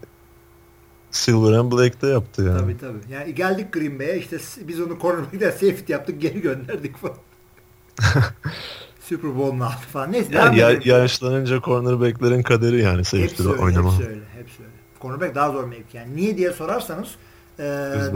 [1.16, 2.60] Silver and Black'te yaptı yani.
[2.60, 3.14] Tabii tabii.
[3.14, 7.18] Yani geldik Green Bay'e işte biz onu cornerback'ten safety yaptık geri gönderdik falan.
[9.00, 10.12] Super Bowl'un aldı falan.
[10.12, 10.36] Neyse.
[10.36, 13.94] Yani ya, yaşlanınca cornerback'lerin kaderi yani safety'de oynama.
[13.94, 14.22] Hepsi öyle.
[14.38, 14.72] Hepsi öyle.
[15.02, 16.16] Cornerback daha zor mevki yani.
[16.16, 17.16] Niye diye sorarsanız
[17.60, 17.64] e,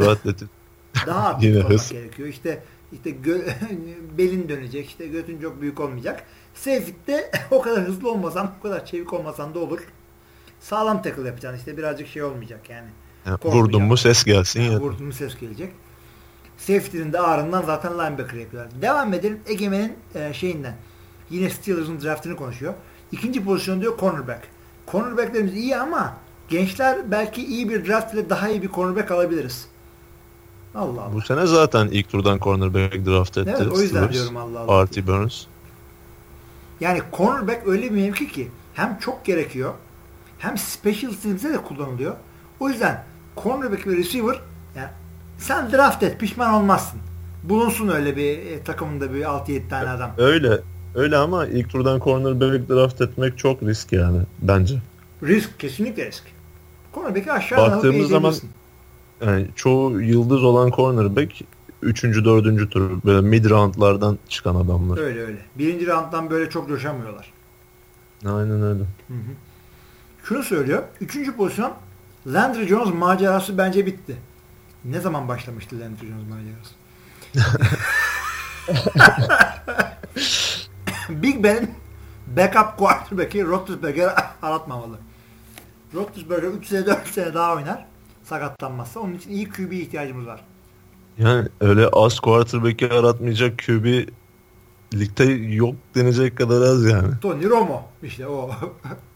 [0.07, 0.49] atletik.
[1.07, 1.91] Daha atletik olmak hız.
[1.91, 2.27] gerekiyor.
[2.29, 3.53] İşte işte gö-
[4.17, 6.23] belin dönecek, işte götün çok büyük olmayacak.
[6.55, 9.79] Safety'de o kadar hızlı olmasan, o kadar çevik olmasan da olur.
[10.59, 11.59] Sağlam tackle yapacaksın.
[11.59, 12.87] İşte birazcık şey olmayacak yani.
[13.25, 14.79] yani vurdun mu ses gelsin yani, ya.
[14.79, 15.71] Vurdun mu ses gelecek.
[16.57, 18.81] Safety'nin de ağrından zaten linebacker yapıyorlar.
[18.81, 20.75] Devam edelim Egemen'in e, şeyinden.
[21.29, 22.73] Yine Steelers'ın draftını konuşuyor.
[23.11, 24.41] İkinci pozisyon diyor cornerback.
[24.91, 26.17] Cornerbacklerimiz iyi ama
[26.49, 29.67] gençler belki iyi bir draft ile daha iyi bir cornerback alabiliriz.
[30.75, 31.13] Allah Allah.
[31.13, 33.53] Bu sene zaten ilk turdan cornerback draft etti.
[33.57, 34.13] Evet o yüzden Steelers.
[34.13, 34.77] diyorum Allah Allah.
[34.77, 35.45] Artie Burns.
[36.79, 39.73] Yani cornerback öyle bir mevki ki hem çok gerekiyor
[40.39, 42.15] hem special teams'e de kullanılıyor.
[42.59, 43.03] O yüzden
[43.37, 44.39] cornerback ve receiver
[44.75, 44.89] yani
[45.37, 46.99] sen draft et pişman olmazsın.
[47.43, 50.11] Bulunsun öyle bir e, takımında bir 6-7 tane adam.
[50.17, 50.59] Öyle.
[50.95, 54.75] Öyle ama ilk turdan cornerback draft etmek çok risk yani bence.
[55.23, 56.23] Risk kesinlikle risk.
[56.93, 58.35] Cornerback'i aşağıdan Baktığımız zaman
[59.25, 61.41] yani çoğu yıldız olan cornerback
[61.81, 62.03] 3.
[62.03, 62.71] 4.
[62.71, 64.97] tur böyle mid roundlardan çıkan adamlar.
[64.97, 65.37] Öyle öyle.
[65.55, 67.33] Birinci rounddan böyle çok coşamıyorlar.
[68.25, 68.83] Aynen öyle.
[69.07, 69.48] Hı hı.
[70.23, 70.83] Şunu söylüyor.
[71.01, 71.73] Üçüncü pozisyon
[72.27, 74.17] Landry Jones macerası bence bitti.
[74.85, 76.79] Ne zaman başlamıştı Landry Jones macerası?
[81.09, 81.71] Big Ben'in
[82.27, 84.99] backup quarterback'i Roethlisberger'e aratmamalı.
[85.93, 87.85] Roethlisberger 3 sene 4 sene daha oynar
[88.23, 88.99] sakatlanmazsa.
[88.99, 90.41] Onun için iyi QB ihtiyacımız var.
[91.17, 94.09] Yani öyle az quarterback'i aratmayacak QB
[94.93, 95.23] ligde
[95.55, 97.19] yok denecek kadar az yani.
[97.21, 98.51] Tony Romo işte o.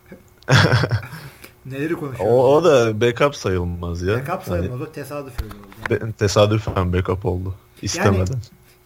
[1.65, 2.35] Neleri konuşuyoruz?
[2.35, 4.19] O, o da backup sayılmaz ya.
[4.19, 4.79] Backup sayılmaz.
[4.79, 6.07] Yani, o tesadüf öyle oldu.
[6.07, 7.55] Be, tesadüfen backup oldu.
[7.81, 8.17] İstemeden.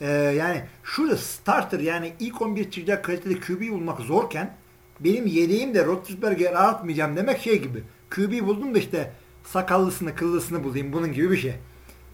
[0.01, 4.55] Yani, e, yani şurada starter yani ilk 11 çıkacak kalitede QB bulmak zorken
[4.99, 7.84] benim yedeğim de Roethlisberger'e aratmayacağım demek şey gibi.
[8.10, 9.12] QB buldum da işte
[9.43, 11.55] sakallısını kıllısını bulayım bunun gibi bir şey.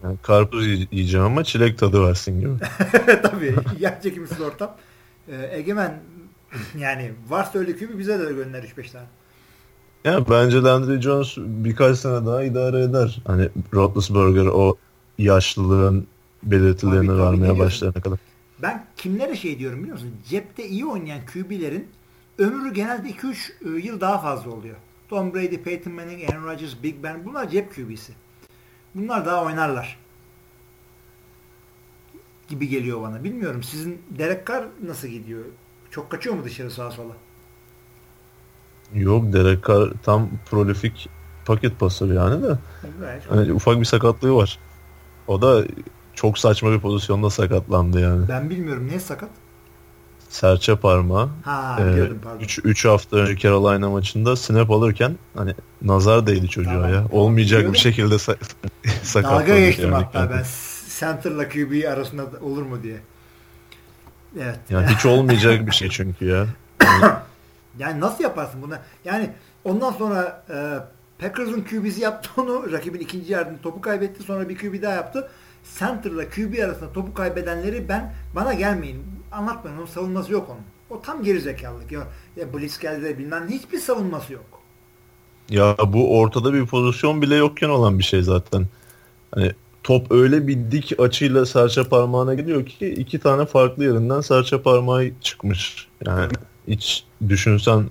[0.04, 2.52] Yani karpuz yiyeceğim ama çilek tadı versin gibi.
[3.22, 3.54] Tabii.
[3.78, 4.76] Yer çekimsiz ortam.
[5.28, 6.00] Ee, Egemen
[6.78, 9.06] yani varsa öyle kübü bize de gönder 3-5 tane.
[10.04, 13.18] Ya bence Landry Jones birkaç sene daha idare eder.
[13.26, 14.76] Hani Roethlisberger o
[15.18, 16.06] yaşlılığın
[16.42, 18.18] belirtilerini tabii, vermeye tabii başlayana kadar.
[18.62, 20.12] Ben kimlere şey diyorum biliyor musun?
[20.28, 21.88] Cepte iyi oynayan QB'lerin
[22.38, 23.34] ömrü genelde 2-3
[23.64, 24.76] e, yıl daha fazla oluyor.
[25.08, 28.12] Tom Brady, Peyton Manning, Aaron Rodgers, Big Ben bunlar cep QB'si.
[28.94, 29.98] Bunlar daha oynarlar.
[32.48, 33.24] Gibi geliyor bana.
[33.24, 35.44] Bilmiyorum sizin Derek Carr nasıl gidiyor?
[35.90, 37.12] Çok kaçıyor mu dışarı sağa sola?
[38.94, 41.08] Yok Derek Carr tam prolifik
[41.44, 42.58] paket pasör yani de.
[43.04, 43.22] Evet.
[43.28, 44.58] Hani ufak bir sakatlığı var.
[45.26, 45.64] O da
[46.14, 48.28] çok saçma bir pozisyonda sakatlandı yani.
[48.28, 48.88] Ben bilmiyorum.
[48.88, 49.30] Niye sakat?
[50.34, 51.28] serçe parmağı.
[51.44, 52.46] Ha, ee, biliyordum pardon.
[52.64, 56.94] 3 hafta önce Carolina maçında snap alırken hani nazar değdi çocuğa tamam.
[56.94, 57.04] ya.
[57.12, 58.36] Olmayacak bir şekilde sa
[59.02, 59.40] sakatladı.
[59.40, 60.04] Dalga geçtim yani.
[60.04, 60.44] hatta ben
[60.98, 62.96] center'la QB arasında olur mu diye.
[64.40, 64.58] Evet.
[64.70, 66.46] Yani hiç olmayacak bir şey çünkü ya.
[66.82, 67.12] Yani,
[67.78, 68.74] nasıl yaparsın bunu?
[69.04, 69.30] Yani
[69.64, 70.56] ondan sonra e,
[71.18, 72.72] Packers'ın QB'si yaptı onu.
[72.72, 74.22] Rakibin ikinci yardımı topu kaybetti.
[74.22, 75.28] Sonra bir QB daha yaptı.
[75.78, 79.02] Center'la QB arasında topu kaybedenleri ben bana gelmeyin
[79.32, 79.78] anlatmayın.
[79.78, 80.98] Onun savunması yok onun.
[80.98, 81.92] O tam gerizekalılık.
[81.92, 82.00] Ya,
[82.36, 84.44] ya Blitzkell'de bilmem hiçbir savunması yok.
[85.50, 88.66] Ya bu ortada bir pozisyon bile yokken olan bir şey zaten.
[89.34, 89.52] Hani
[89.82, 95.10] top öyle bir dik açıyla serçe parmağına gidiyor ki iki tane farklı yerinden serçe parmağı
[95.20, 95.88] çıkmış.
[96.06, 96.32] Yani
[96.68, 97.90] hiç düşünsen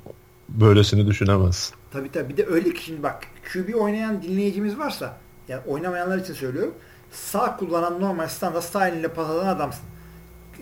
[0.50, 1.76] böylesini düşünemezsin.
[1.92, 2.30] Tabii tabii.
[2.30, 5.18] Bir de öyle ki şimdi bak QB oynayan dinleyicimiz varsa
[5.48, 6.74] yani oynamayanlar için söylüyorum.
[7.12, 9.84] Sağ kullanan normal standart style ile pas atan adamsın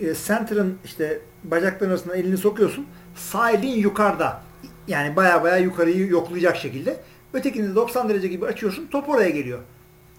[0.00, 2.86] e, center'ın işte bacakların arasına elini sokuyorsun.
[3.16, 4.42] Sağ elin yukarıda.
[4.88, 7.00] Yani baya baya yukarıyı yoklayacak şekilde.
[7.32, 8.86] Ötekini de 90 derece gibi açıyorsun.
[8.86, 9.58] Top oraya geliyor.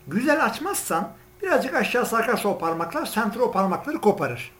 [0.07, 1.09] Güzel açmazsan
[1.41, 4.51] birazcık aşağı sarkarsa o parmaklar center o parmakları koparır.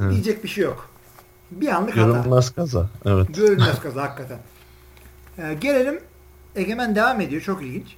[0.00, 0.12] Evet.
[0.12, 0.89] Diyecek bir şey yok.
[1.50, 2.18] Bir anlık hata.
[2.18, 2.88] Görünmez kaza.
[3.04, 3.34] Evet.
[3.34, 4.38] Görünmez kaza hakikaten.
[5.38, 6.00] Ee, gelelim
[6.56, 7.42] Egemen devam ediyor.
[7.42, 7.96] Çok ilginç.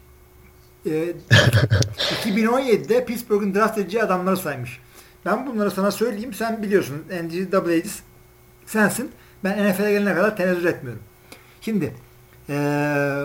[0.87, 0.91] Ee,
[2.25, 4.81] 2017'de Pittsburgh'ın draft edeceği adamları saymış.
[5.25, 6.35] Ben bunları sana söyleyeyim.
[6.35, 7.05] Sen biliyorsun.
[7.11, 7.83] NCAA'de
[8.67, 9.11] sensin.
[9.45, 11.03] Ben NFL'e gelene kadar tenezzül etmiyorum.
[11.61, 11.95] Şimdi
[12.49, 13.25] ee,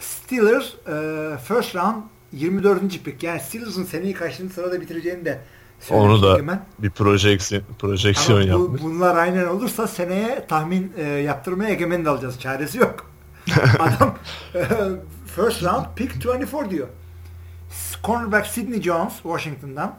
[0.00, 2.02] Steelers ee, first round
[2.32, 3.04] 24.
[3.04, 3.22] pick.
[3.22, 5.40] Yani Steelers'ın seneyi kaçıncı sırada bitireceğini de
[5.80, 6.64] söylemiş Onu da Egemen.
[6.78, 8.82] bir projeksiyon, projeksiyon Ama bu, yapmış.
[8.82, 12.40] bunlar aynen olursa seneye tahmin e, yaptırmaya egemen de alacağız.
[12.40, 13.10] Çaresi yok.
[13.78, 14.14] Adam
[14.54, 14.66] e,
[15.36, 16.88] first round pick 24 diyor.
[18.04, 19.94] Cornerback Sidney Jones Washington'dan.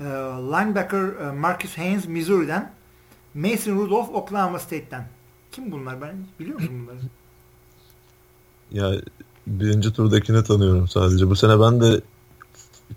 [0.00, 0.04] E,
[0.52, 2.72] linebacker e, Marcus Haynes Missouri'den.
[3.34, 5.08] Mason Rudolph Oklahoma State'ten.
[5.52, 6.02] Kim bunlar?
[6.02, 6.98] Ben biliyor musun bunları?
[8.70, 9.00] Ya
[9.46, 11.30] birinci turdakini tanıyorum sadece.
[11.30, 12.00] Bu sene ben de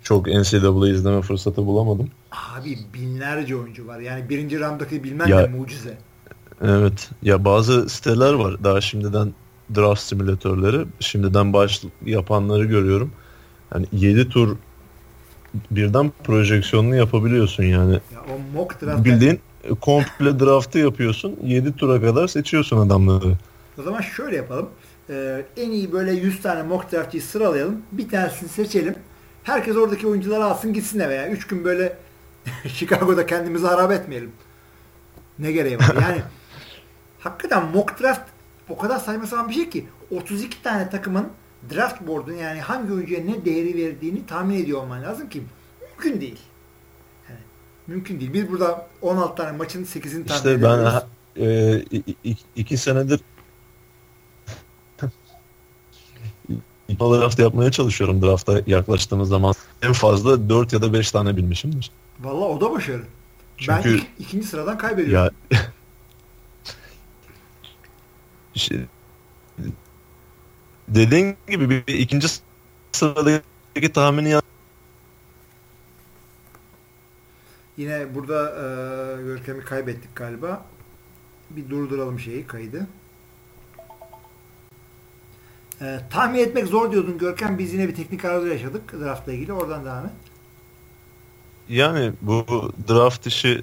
[0.02, 2.10] çok NCAA izleme fırsatı bulamadım.
[2.32, 3.98] Abi binlerce oyuncu var.
[4.00, 5.98] Yani birinci rounddaki bilmem Ya- de mucize.
[6.62, 7.10] Evet.
[7.22, 8.64] Ya bazı siteler var.
[8.64, 9.34] Daha şimdiden
[9.74, 10.86] draft simülatörleri.
[11.00, 13.10] Şimdiden baş yapanları görüyorum.
[13.74, 14.56] Yani 7 tur
[15.70, 17.92] birden projeksiyonunu yapabiliyorsun yani.
[17.92, 19.40] Ya o mock draft Bildiğin
[19.80, 21.36] komple draftı yapıyorsun.
[21.44, 23.32] 7 tura kadar seçiyorsun adamları.
[23.78, 24.68] O zaman şöyle yapalım.
[25.10, 27.82] Ee, en iyi böyle 100 tane mock draftçıyı sıralayalım.
[27.92, 28.94] Bir tanesini seçelim.
[29.44, 31.28] Herkes oradaki oyuncuları alsın gitsin eve ya.
[31.28, 31.96] 3 gün böyle
[32.68, 34.32] Chicago'da kendimizi harap etmeyelim.
[35.38, 35.94] Ne gereği var?
[36.02, 36.22] Yani
[37.20, 38.30] hakikaten mock draft
[38.68, 41.28] o kadar saçma sapan bir şey ki 32 tane takımın
[41.74, 45.42] draft board'un yani hangi oyuncuya ne değeri verdiğini tahmin ediyor olman lazım ki
[45.80, 46.38] mümkün değil.
[47.28, 47.40] Yani
[47.86, 48.32] mümkün değil.
[48.32, 50.84] Biz burada 16 tane maçın 8'ini tahmin İşte ben ediyoruz.
[50.92, 51.82] ha- e,
[52.56, 53.20] iki senedir
[56.90, 59.54] draft yapmaya çalışıyorum drafta yaklaştığımız zaman.
[59.82, 61.90] En fazla 4 ya da 5 tane bilmişimdir.
[62.20, 63.02] Valla o da başarı.
[63.68, 65.34] ben Çünkü ik- ikinci sıradan kaybediyorum.
[65.50, 65.60] ya
[68.54, 68.86] işte,
[70.88, 72.26] dediğin gibi bir, bir ikinci
[72.92, 74.42] sıradaki tahmini yan-
[77.76, 80.64] Yine burada e, Görkem'i kaybettik galiba.
[81.50, 82.86] Bir durduralım şeyi kaydı.
[85.82, 87.58] E, tahmin etmek zor diyordun Görkem.
[87.58, 89.52] Biz yine bir teknik arıza yaşadık draftla ilgili.
[89.52, 90.12] Oradan devam et.
[91.68, 92.44] yani bu
[92.88, 93.62] draft işi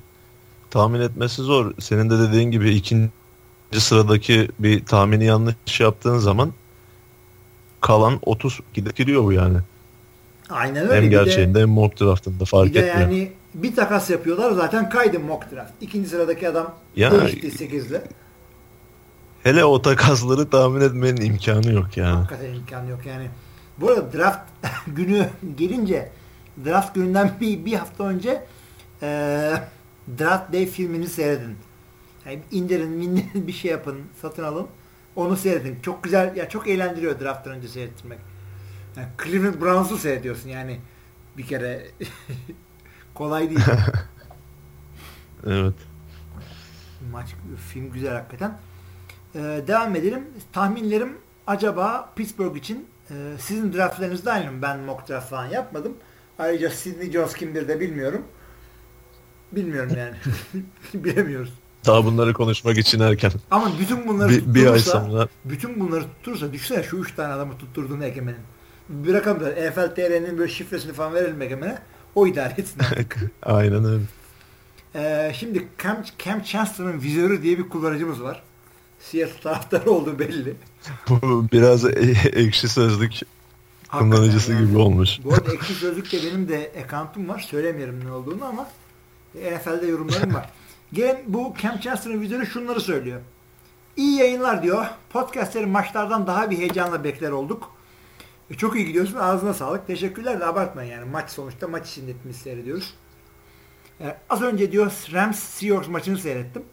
[0.70, 1.74] tahmin etmesi zor.
[1.80, 3.10] Senin de dediğin gibi ikinci
[3.78, 6.54] sıradaki bir tahmini yanlış yaptığın zaman
[7.82, 9.58] kalan 30 gidiyor bu yani.
[10.50, 10.96] Aynen öyle.
[10.96, 13.00] Hem Bir de- gerçeğinde hem mock draftında fark bir de etmiyor.
[13.10, 15.72] yani bir takas yapıyorlar zaten kaydı mock draft.
[15.82, 18.02] İkinci sıradaki adam Ya- değişti 8'le.
[19.44, 22.16] Hele o takasları tahmin etmenin imkanı yok yani.
[22.16, 23.30] Hakikaten imkan yok yani.
[23.78, 24.50] Bu arada draft
[24.88, 26.12] günü gelince
[26.66, 28.44] draft gününden bir, bir hafta önce
[29.02, 29.64] eee
[30.20, 31.56] Draft Day filmini seyredin.
[32.26, 34.68] Yani indirin, mindirin bir şey yapın, satın alın.
[35.16, 35.80] Onu seyredin.
[35.82, 38.20] Çok güzel, ya çok eğlendiriyor drafttan önce seyrettirmek.
[38.98, 40.80] Yani Cleveland Browns'u seyrediyorsun yani
[41.38, 41.88] bir kere.
[43.14, 43.60] Kolay değil.
[45.48, 45.74] Evet.
[47.12, 47.36] Maç,
[47.72, 48.58] film güzel hakikaten.
[49.36, 50.24] Ee, devam edelim.
[50.54, 51.18] Tahminlerim
[51.48, 54.62] acaba Pittsburgh için e, sizin draftlarınızda aynı mı?
[54.62, 55.94] Ben mock draft falan yapmadım.
[56.40, 58.24] Ayrıca Sidney Jones kimdir de bilmiyorum.
[59.52, 60.16] Bilmiyorum yani.
[61.04, 61.54] Bilemiyoruz.
[61.86, 63.32] Daha bunları konuşmak için erken.
[63.52, 67.58] Ama bütün bunları Bir, bir ay sonra bütün bunları tutturursa düşünsene şu üç tane adamı
[67.58, 68.40] tutturduğunu Egemen'in.
[68.90, 71.80] Bir rakam da EFL TR'nin böyle şifresini falan verelim Egemen'e.
[72.16, 72.82] O idare etsin.
[73.44, 74.04] aynen öyle.
[74.96, 78.44] Ee, şimdi Cam, Cam Chancellor'ın vizörü diye bir kullanıcımız var.
[79.00, 80.56] Seattle taraftarı olduğu belli.
[81.52, 81.89] Biraz e-
[82.34, 83.12] ekşi sözlük
[83.88, 84.68] Hakikaten kullanıcısı yani.
[84.68, 85.10] gibi olmuş.
[85.24, 87.39] Bu arada ekşi sözlükte benim de account'um var.
[87.39, 88.68] Söylemiyorum ne olduğunu ama
[89.36, 90.50] NFL'de yorumlarım var.
[90.93, 93.22] Gelen bu Cam Chancellor'ın vizörü şunları söylüyor.
[93.97, 94.86] İyi yayınlar diyor.
[95.10, 97.72] Podcastleri maçlardan daha bir heyecanla bekler olduk.
[98.52, 99.16] E, çok iyi gidiyorsun.
[99.16, 99.88] Ağzına sağlık.
[99.88, 101.10] Teşekkürler de abartmayın yani.
[101.10, 102.93] Maç sonuçta maç için hepimiz seyrediyoruz.
[104.02, 106.64] E, az önce diyor Rams Seahawks maçını seyrettim.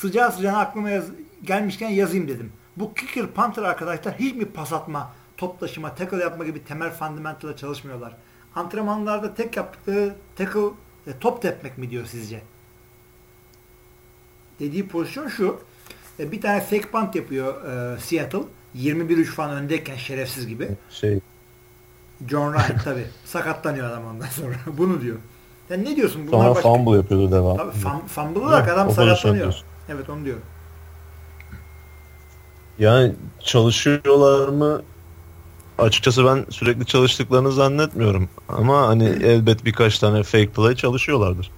[0.00, 1.10] Sıcağı sıcağına aklıma yaz-
[1.42, 2.52] gelmişken yazayım dedim.
[2.76, 7.56] Bu kicker punter arkadaşlar hiç mi pas atma, top taşıma, tackle yapma gibi temel fundamental'a
[7.56, 8.16] çalışmıyorlar.
[8.54, 10.60] Antrenmanlarda tek yaptıkları tackle
[11.06, 12.42] e, top tepmek mi diyor sizce?
[14.60, 15.60] Dediği pozisyon şu.
[16.20, 18.42] E, bir tane fake punt yapıyor e, Seattle.
[18.76, 20.68] 21-3 falan öndeyken şerefsiz gibi.
[20.90, 21.20] Şey
[22.28, 24.54] John Ryan tabi sakatlanıyor adam ondan sonra.
[24.78, 25.16] Bunu diyor.
[25.68, 26.26] Sen ne diyorsun?
[26.26, 26.62] Bunlar Sonra başka...
[26.62, 27.56] fumble yapıyordu devam.
[27.56, 29.64] Tabii fum, fumble olarak Evet, adam sakatlanıyor.
[29.90, 30.42] Evet onu diyorum.
[32.78, 34.82] Yani çalışıyorlar mı?
[35.78, 38.28] Açıkçası ben sürekli çalıştıklarını zannetmiyorum.
[38.48, 41.50] Ama hani elbet birkaç tane fake play çalışıyorlardır.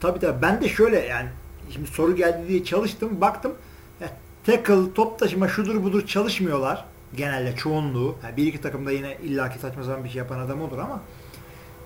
[0.00, 0.42] Tabii tabii.
[0.42, 1.28] Ben de şöyle yani
[1.72, 3.20] şimdi soru geldi diye çalıştım.
[3.20, 3.54] Baktım
[4.00, 4.08] ya,
[4.46, 6.84] tackle, top taşıma şudur budur çalışmıyorlar.
[7.16, 8.16] Genelde çoğunluğu.
[8.24, 11.00] Yani bir iki takımda yine illaki saçma sapan bir şey yapan adam olur ama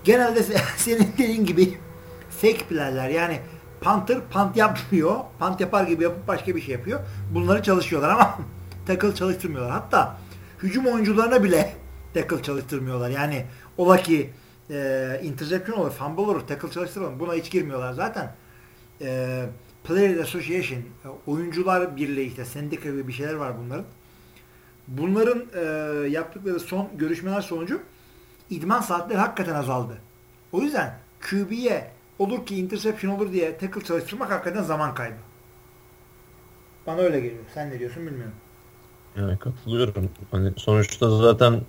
[0.03, 1.77] genelde se- senin dediğin gibi
[2.41, 3.39] fake play'ler yani
[3.81, 5.15] Panther pant yapmıyor.
[5.39, 6.99] Pant yapar gibi yapıp başka bir şey yapıyor.
[7.33, 8.37] Bunları çalışıyorlar ama
[8.87, 9.71] tackle çalıştırmıyorlar.
[9.71, 10.17] Hatta
[10.63, 11.73] hücum oyuncularına bile
[12.13, 13.09] tackle çalıştırmıyorlar.
[13.09, 13.45] Yani
[13.77, 14.29] ola ki
[14.69, 17.19] e, interception olur, fumble olur, tackle çalıştıralım.
[17.19, 18.35] Buna hiç girmiyorlar zaten.
[19.01, 19.45] E,
[19.83, 23.85] Player Association, e, oyuncular birliği işte sendika gibi bir şeyler var bunların.
[24.87, 25.63] Bunların e,
[26.09, 27.81] yaptıkları son görüşmeler sonucu
[28.49, 29.97] idman saatleri hakikaten azaldı.
[30.51, 30.97] O yüzden
[31.29, 35.15] QB'ye olur ki interception olur diye tackle çalıştırmak hakikaten zaman kaybı.
[36.87, 37.43] Bana öyle geliyor.
[37.53, 38.33] Sen ne diyorsun bilmiyorum.
[39.17, 40.09] Yani katılıyorum.
[40.31, 41.61] Hani sonuçta zaten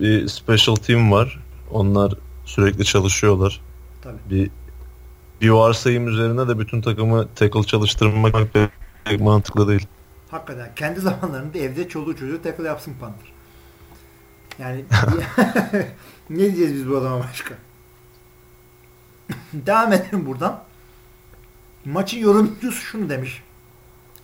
[0.00, 1.40] bir special team var.
[1.70, 2.14] Onlar
[2.44, 3.60] sürekli çalışıyorlar.
[4.02, 4.18] Tabii.
[4.30, 4.50] Bir
[5.40, 8.52] bir varsayım üzerine de bütün takımı tackle çalıştırmak
[9.04, 9.86] pek, mantıklı değil.
[10.30, 13.32] Hakikaten kendi zamanlarında evde çoluğu çocuğu tackle yapsın Panther.
[14.58, 14.84] Yani
[16.30, 17.54] ne diyeceğiz biz bu adama başka?
[19.52, 20.62] Devam edelim buradan.
[21.84, 23.42] Maçın yorumcusu şunu demiş.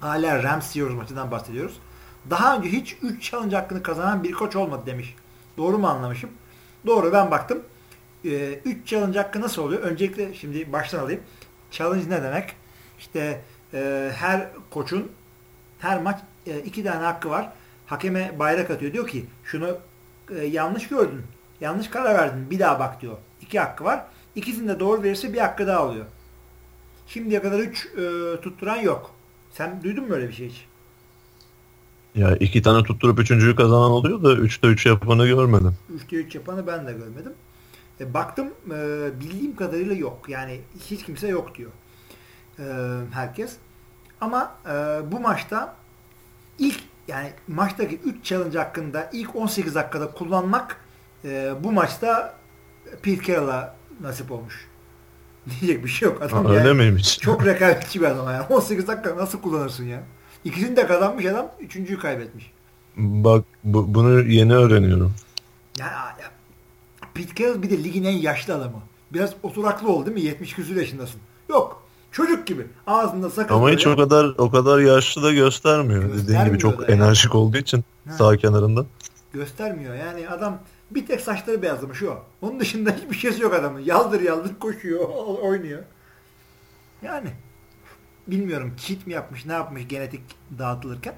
[0.00, 1.80] Hala Rams Seahawks maçından bahsediyoruz.
[2.30, 5.14] Daha önce hiç 3 challenge hakkını kazanan bir koç olmadı demiş.
[5.57, 6.30] Doğru mu anlamışım?
[6.86, 7.62] Doğru ben baktım.
[8.24, 9.82] 3 ee, challenge hakkı nasıl oluyor?
[9.82, 11.20] Öncelikle şimdi baştan alayım.
[11.70, 12.52] Challenge ne demek?
[12.98, 13.42] İşte
[13.74, 15.12] e, her koçun
[15.78, 17.52] her maç e, iki tane hakkı var.
[17.86, 18.92] Hakeme bayrak atıyor.
[18.92, 19.78] Diyor ki şunu
[20.30, 21.22] e, yanlış gördün.
[21.61, 22.50] Yanlış karar verdin.
[22.50, 23.16] Bir daha bak diyor.
[23.40, 24.04] İki hakkı var.
[24.37, 26.05] İkisini de doğru verirse bir hakkı daha alıyor.
[27.07, 29.11] Şimdiye kadar üç e, tutturan yok.
[29.53, 30.66] Sen duydun mu öyle bir şey hiç?
[32.14, 35.76] Ya iki tane tutturup üçüncüyü kazanan oluyor da üçte üç yapanı görmedim.
[35.95, 37.32] Üçte üç yapanı ben de görmedim.
[38.01, 40.28] E, baktım e, bildiğim kadarıyla yok.
[40.28, 40.61] Yani
[40.91, 41.70] hiç kimse yok diyor.
[42.59, 42.64] E,
[43.12, 43.57] herkes.
[44.20, 44.72] Ama e,
[45.12, 45.76] bu maçta
[46.59, 50.80] ilk yani maçtaki 3 challenge hakkında ilk 18 dakikada kullanmak
[51.24, 52.34] e, bu maçta
[53.03, 54.66] Pete Carroll'a nasip olmuş.
[55.61, 56.22] Diyecek bir şey yok.
[56.22, 57.18] Adam Ha, öyle miymiş?
[57.22, 58.42] Çok rekabetçi bir adam yani.
[58.51, 60.03] 18 dakika nasıl kullanırsın ya?
[60.44, 62.51] İkisini de kazanmış adam, üçüncüyü kaybetmiş.
[62.97, 65.14] Bak bu, bunu yeni öğreniyorum.
[65.78, 66.30] Yani ya,
[67.14, 68.80] Pete Carroll bir de ligin en yaşlı adamı.
[69.12, 70.22] Biraz oturaklı ol değil mi?
[70.22, 71.20] 70 küsur yaşındasın.
[71.49, 71.82] Yok.
[72.12, 72.66] Çocuk gibi.
[72.86, 73.76] Ağzında sakız Ama böyle.
[73.76, 76.03] hiç o kadar o kadar yaşlı da göstermiyor.
[76.03, 77.03] Dediğin Göstermiyor gibi çok da yani.
[77.03, 78.14] enerjik olduğu için Ha.
[78.14, 78.86] sağ kenarında.
[79.32, 79.94] göstermiyor.
[79.94, 80.59] Yani adam
[80.91, 82.24] bir tek saçları beyazlamış o.
[82.43, 83.80] Onun dışında hiçbir şeysi yok adamın.
[83.80, 85.09] Yaldır yaldır koşuyor,
[85.43, 85.82] oynuyor.
[87.03, 87.32] Yani
[88.26, 90.20] bilmiyorum cheat mi yapmış, ne yapmış genetik
[90.59, 91.14] dağıtılırken.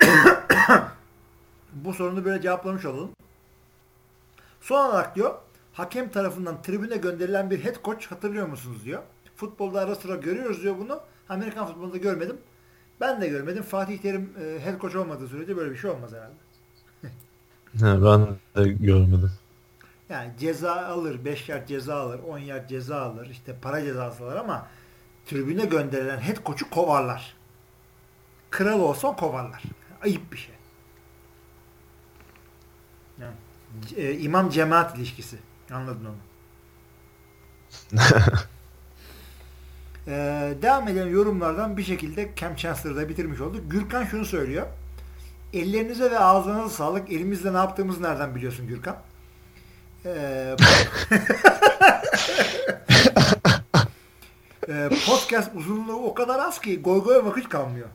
[1.72, 3.10] Bu sorunu böyle cevaplamış olalım.
[4.60, 5.34] Son olarak diyor,
[5.72, 9.02] hakem tarafından tribüne gönderilen bir head coach hatırlıyor musunuz diyor.
[9.36, 11.00] Futbolda ara sıra görüyoruz diyor bunu.
[11.28, 12.36] Amerikan futbolunda görmedim.
[13.00, 13.62] Ben de görmedim.
[13.62, 16.47] Fatih Terim e, head coach olmadığı sürece böyle bir şey olmaz herhalde.
[17.72, 19.32] He, ben de görmedim.
[20.08, 24.36] Yani ceza alır, 5 yard ceza alır, 10 yard ceza alır, işte para cezası alır
[24.36, 24.66] ama
[25.26, 27.36] tribüne gönderilen head coach'u kovarlar.
[28.50, 29.62] Kral olsa kovarlar.
[30.02, 30.54] Ayıp bir şey.
[33.20, 33.34] Yani,
[33.96, 35.38] e, imam cemaat ilişkisi.
[35.70, 36.16] Anladın onu.
[40.08, 43.70] Ee, devam edelim yorumlardan bir şekilde Cam Chancellor'da bitirmiş olduk.
[43.70, 44.66] Gürkan şunu söylüyor.
[45.52, 47.12] Ellerinize ve ağzınıza sağlık.
[47.12, 48.96] Elimizde ne yaptığımızı nereden biliyorsun Gürkan?
[50.04, 50.56] Ee,
[54.68, 57.88] Ee, podcast uzunluğu o kadar az ki goy goya vakit kalmıyor.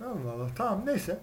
[0.00, 0.48] Allah Allah.
[0.56, 1.20] Tamam neyse.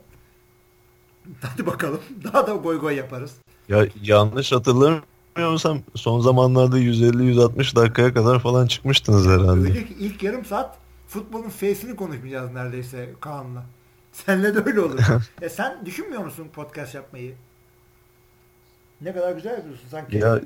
[1.41, 2.01] Hadi bakalım.
[2.23, 3.35] Daha da goy goy yaparız.
[3.69, 9.67] Ya yanlış hatırlamıyorsam son zamanlarda 150-160 dakikaya kadar falan çıkmıştınız herhalde.
[9.67, 13.65] Öyle ki ilk yarım saat futbolun face'ini konuşmayacağız neredeyse Kaan'la.
[14.15, 14.99] Senle de öyle olur.
[15.41, 17.35] e sen düşünmüyor musun podcast yapmayı?
[19.01, 20.17] Ne kadar güzel yapıyorsun sanki.
[20.17, 20.41] Ya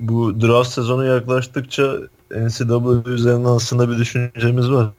[0.00, 1.96] bu draft sezonu yaklaştıkça
[2.30, 4.90] NCAA üzerine aslında bir düşüncemiz var.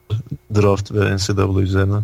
[0.56, 2.02] Draft ve NCAA üzerine.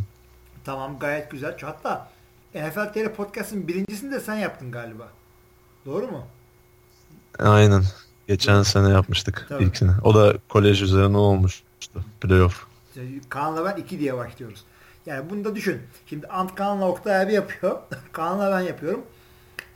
[0.66, 1.58] Tamam gayet güzel.
[1.62, 2.10] Hatta
[2.56, 5.08] NFL TR Podcast'ın birincisini de sen yaptın galiba.
[5.86, 6.24] Doğru mu?
[7.39, 7.84] Aynen.
[8.28, 9.64] Geçen sene yapmıştık Tabii.
[9.64, 9.91] ilkini.
[10.03, 11.66] O da kolej üzerine olmuştu.
[12.22, 12.64] Playoff.
[12.96, 14.66] İşte Kaan'la ben 2 diye başlıyoruz.
[15.06, 15.82] Yani bunu da düşün.
[16.06, 17.80] Şimdi Ant Kaan'la Oktay abi yapıyor.
[18.12, 19.06] Kaan'la ben yapıyorum.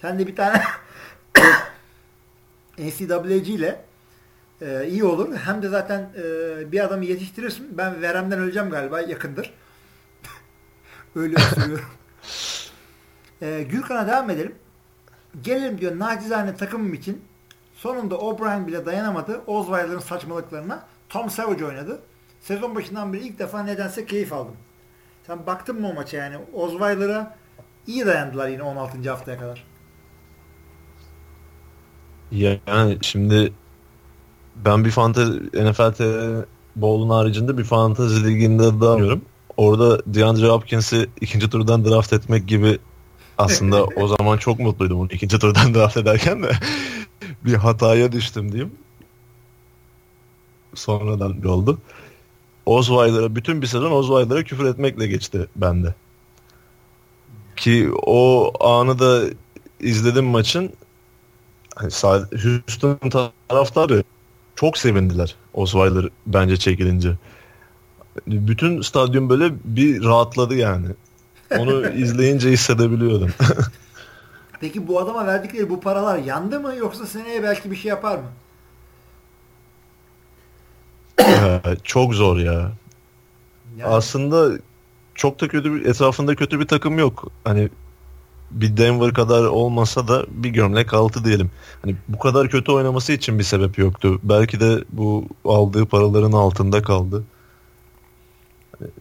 [0.01, 0.63] Sen de bir tane
[2.77, 3.81] NCAA'ci ile
[4.61, 5.35] e, iyi olur.
[5.35, 7.77] Hem de zaten e, bir adamı yetiştirirsin.
[7.77, 9.53] Ben veremden öleceğim galiba yakındır.
[11.15, 11.89] Öyle söylüyorum.
[13.41, 14.55] e, Gürkan'a devam edelim.
[15.41, 17.21] Gelelim diyor nacizane takımım için.
[17.75, 19.41] Sonunda O'Brien bile dayanamadı.
[19.47, 20.85] Osweiler'ın saçmalıklarına.
[21.09, 21.99] Tom Savage oynadı.
[22.41, 24.55] Sezon başından beri ilk defa nedense keyif aldım.
[25.27, 26.37] Sen baktın mı o maça yani?
[26.53, 27.35] Osweiler'a
[27.87, 29.09] iyi dayandılar yine 16.
[29.09, 29.63] haftaya kadar.
[32.31, 33.53] Yani şimdi
[34.55, 36.43] ben bir fantezi NFL
[36.75, 39.21] Bowl'un haricinde bir fantezi liginde daha oynuyorum.
[39.57, 42.79] Orada DeAndre Hopkins'i ikinci turdan draft etmek gibi
[43.37, 46.51] aslında o zaman çok mutluydum onu ikinci turdan draft ederken de
[47.45, 48.73] bir hataya düştüm diyeyim.
[50.75, 51.79] Sonradan oldu.
[52.69, 55.95] Osweiler'a bütün bir sezon Osweiler'a küfür etmekle geçti bende.
[57.55, 59.23] Ki o anı da
[59.79, 60.73] izledim maçın.
[61.75, 61.91] Hani
[62.43, 62.99] Houston
[63.49, 64.03] taraftarı
[64.55, 67.17] çok sevindiler Osweiler bence çekilince.
[68.27, 70.87] Bütün stadyum böyle bir rahatladı yani.
[71.57, 73.31] Onu izleyince hissedebiliyordum.
[74.61, 78.27] Peki bu adama verdikleri bu paralar yandı mı yoksa seneye belki bir şey yapar mı?
[81.83, 82.71] Çok zor ya.
[83.77, 83.89] Yani.
[83.89, 84.59] Aslında
[85.15, 87.31] çok da kötü bir etrafında kötü bir takım yok.
[87.43, 87.69] Hani
[88.51, 91.51] bir Denver kadar olmasa da bir gömlek altı diyelim.
[91.81, 94.19] Hani bu kadar kötü oynaması için bir sebep yoktu.
[94.23, 97.23] Belki de bu aldığı paraların altında kaldı.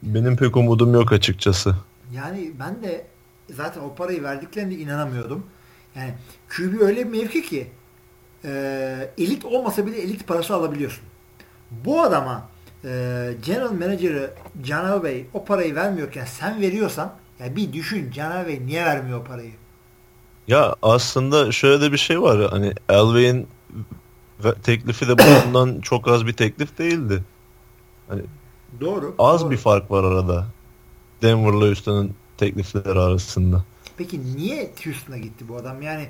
[0.02, 1.74] Benim pek umudum yok açıkçası.
[2.12, 3.06] Yani ben de
[3.56, 5.46] zaten o parayı verdiklerine inanamıyordum.
[5.96, 6.14] Yani
[6.48, 7.70] QB öyle bir mevki ki
[8.44, 11.04] e, elit olmasa bile elit parası alabiliyorsun.
[11.70, 12.48] Bu adama
[12.84, 12.88] e,
[13.44, 18.84] General Manager'ı Can Bey o parayı vermiyorken sen veriyorsan ya bir düşün Can Bey niye
[18.84, 19.52] vermiyor o parayı?
[20.48, 22.50] Ya aslında şöyle de bir şey var.
[22.50, 23.48] Hani Elway'in
[24.62, 27.22] teklifi de bundan çok az bir teklif değildi.
[28.08, 28.22] Hani
[28.80, 29.14] doğru.
[29.18, 29.50] Az doğru.
[29.50, 30.46] bir fark var arada.
[31.22, 33.64] Denver'la Houston'ın teklifleri arasında.
[33.96, 35.82] Peki niye Houston'a gitti bu adam?
[35.82, 36.08] Yani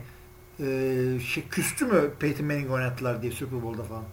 [0.61, 4.05] e, şey küstü mü Peyton Manning oynattılar diye Super Bowl'da falan?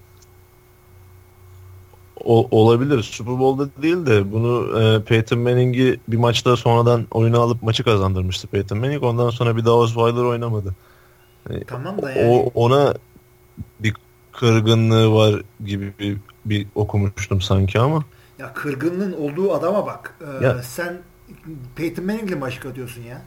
[2.23, 3.03] O, olabilir.
[3.03, 8.47] Super Bowl'da değil de bunu e, Peyton Manning'i bir maçta sonradan oyuna alıp maçı kazandırmıştı
[8.47, 9.03] Peyton Manning.
[9.03, 10.75] Ondan sonra bir daha Osweiler oynamadı.
[11.49, 12.51] E, tamam da yani.
[12.55, 12.93] O, ona
[13.79, 13.93] bir
[14.31, 18.03] kırgınlığı var gibi bir, bir okumuştum sanki ama.
[18.39, 20.15] Ya kırgınlığın olduğu adama bak.
[20.21, 20.63] Ee, ya.
[20.63, 21.01] Sen
[21.75, 23.21] Peyton Manning'le maç atıyorsun ya.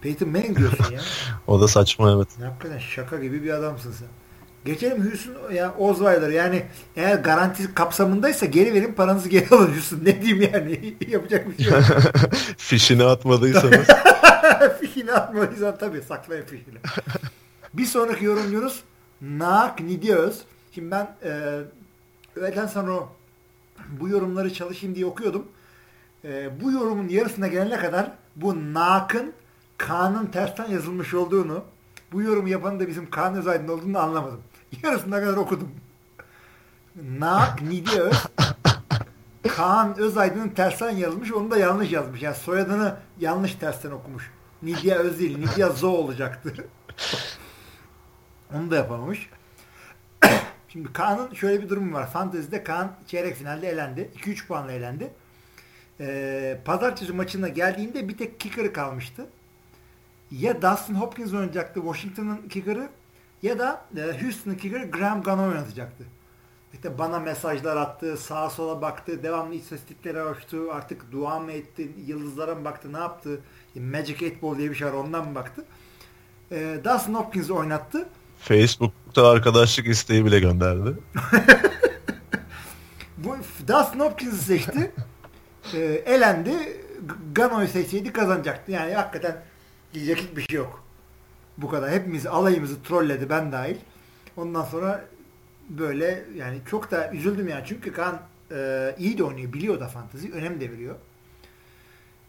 [0.00, 1.00] Peyton Manning diyorsun ya.
[1.46, 2.28] o da saçma evet.
[2.42, 4.08] Hakikaten şaka gibi bir adamsın sen.
[4.64, 9.98] Geçelim Houston ya Osweiler yani eğer garanti kapsamındaysa geri verin paranızı geri alın Houston.
[10.04, 11.84] Ne diyeyim yani yapacak bir şey yok.
[12.56, 13.86] fişini atmadıysanız.
[14.80, 16.78] fişini atmadıysan tabii saklayın fişini.
[17.74, 18.82] bir sonraki yorumcunuz
[19.22, 20.42] Nak Nidiöz.
[20.74, 21.60] Şimdi ben e,
[22.36, 22.92] öğleden sonra
[24.00, 25.46] bu yorumları çalışayım diye okuyordum.
[26.24, 29.32] E, bu yorumun yarısına gelene kadar bu Nak'ın
[29.78, 31.64] Kaan'ın tersten yazılmış olduğunu
[32.12, 34.40] bu yorumu yapanın da bizim Kaan Özaydın olduğunu anlamadım.
[34.82, 35.70] Yarısına kadar okudum.
[37.18, 38.26] Na, Nidi Öz.
[39.48, 41.32] Kaan Özaydın'ın tersten yazılmış.
[41.32, 42.22] Onu da yanlış yazmış.
[42.22, 44.30] Yani soyadını yanlış tersten okumuş.
[44.62, 45.38] Nidya Öz değil.
[45.38, 46.68] Nidya Zo olacaktı.
[48.54, 49.30] Onu da yapamamış.
[50.68, 52.10] Şimdi Kaan'ın şöyle bir durumu var.
[52.10, 54.10] Fantezide Kaan çeyrek finalde elendi.
[54.16, 55.10] 2-3 puanla elendi.
[56.00, 59.26] Ee, pazartesi maçına geldiğinde bir tek kicker'ı kalmıştı.
[60.30, 62.88] Ya Dustin Hopkins oynayacaktı Washington'ın kicker'ı
[63.44, 66.04] ya da e, Houston'ın kicker'ı Graham Gano oynatacaktı.
[66.72, 72.54] İşte bana mesajlar attı, sağa sola baktı, devamlı istatistiklere ölçtü, artık dua mı etti, yıldızlara
[72.54, 73.40] mı baktı, ne yaptı?
[73.74, 75.64] Magic 8 Ball diye bir şey var, ondan mı baktı?
[76.50, 78.08] E, Dustin Hopkins oynattı.
[78.38, 80.94] Facebook'ta arkadaşlık isteği bile gönderdi.
[83.18, 83.36] Bu
[83.68, 84.92] Dustin Hopkins'i seçti.
[85.74, 86.84] E, elendi.
[87.34, 88.72] Gano'yu seçseydi kazanacaktı.
[88.72, 89.42] Yani hakikaten
[89.94, 90.83] diyecek hiçbir şey yok.
[91.58, 91.90] Bu kadar.
[91.90, 93.76] Hepimiz alayımızı trolledi ben dahil.
[94.36, 95.04] Ondan sonra
[95.68, 97.64] böyle yani çok da üzüldüm yani.
[97.66, 98.20] Çünkü Kaan
[98.52, 99.52] e, iyi de oynuyor.
[99.52, 100.32] Biliyor da fantezi.
[100.32, 100.94] Önem de veriyor.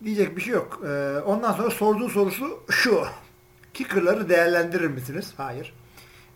[0.03, 0.81] Diyecek bir şey yok.
[0.87, 3.03] E, ondan sonra sorduğu sorusu şu.
[3.73, 5.33] Kicker'ları değerlendirir misiniz?
[5.37, 5.73] Hayır.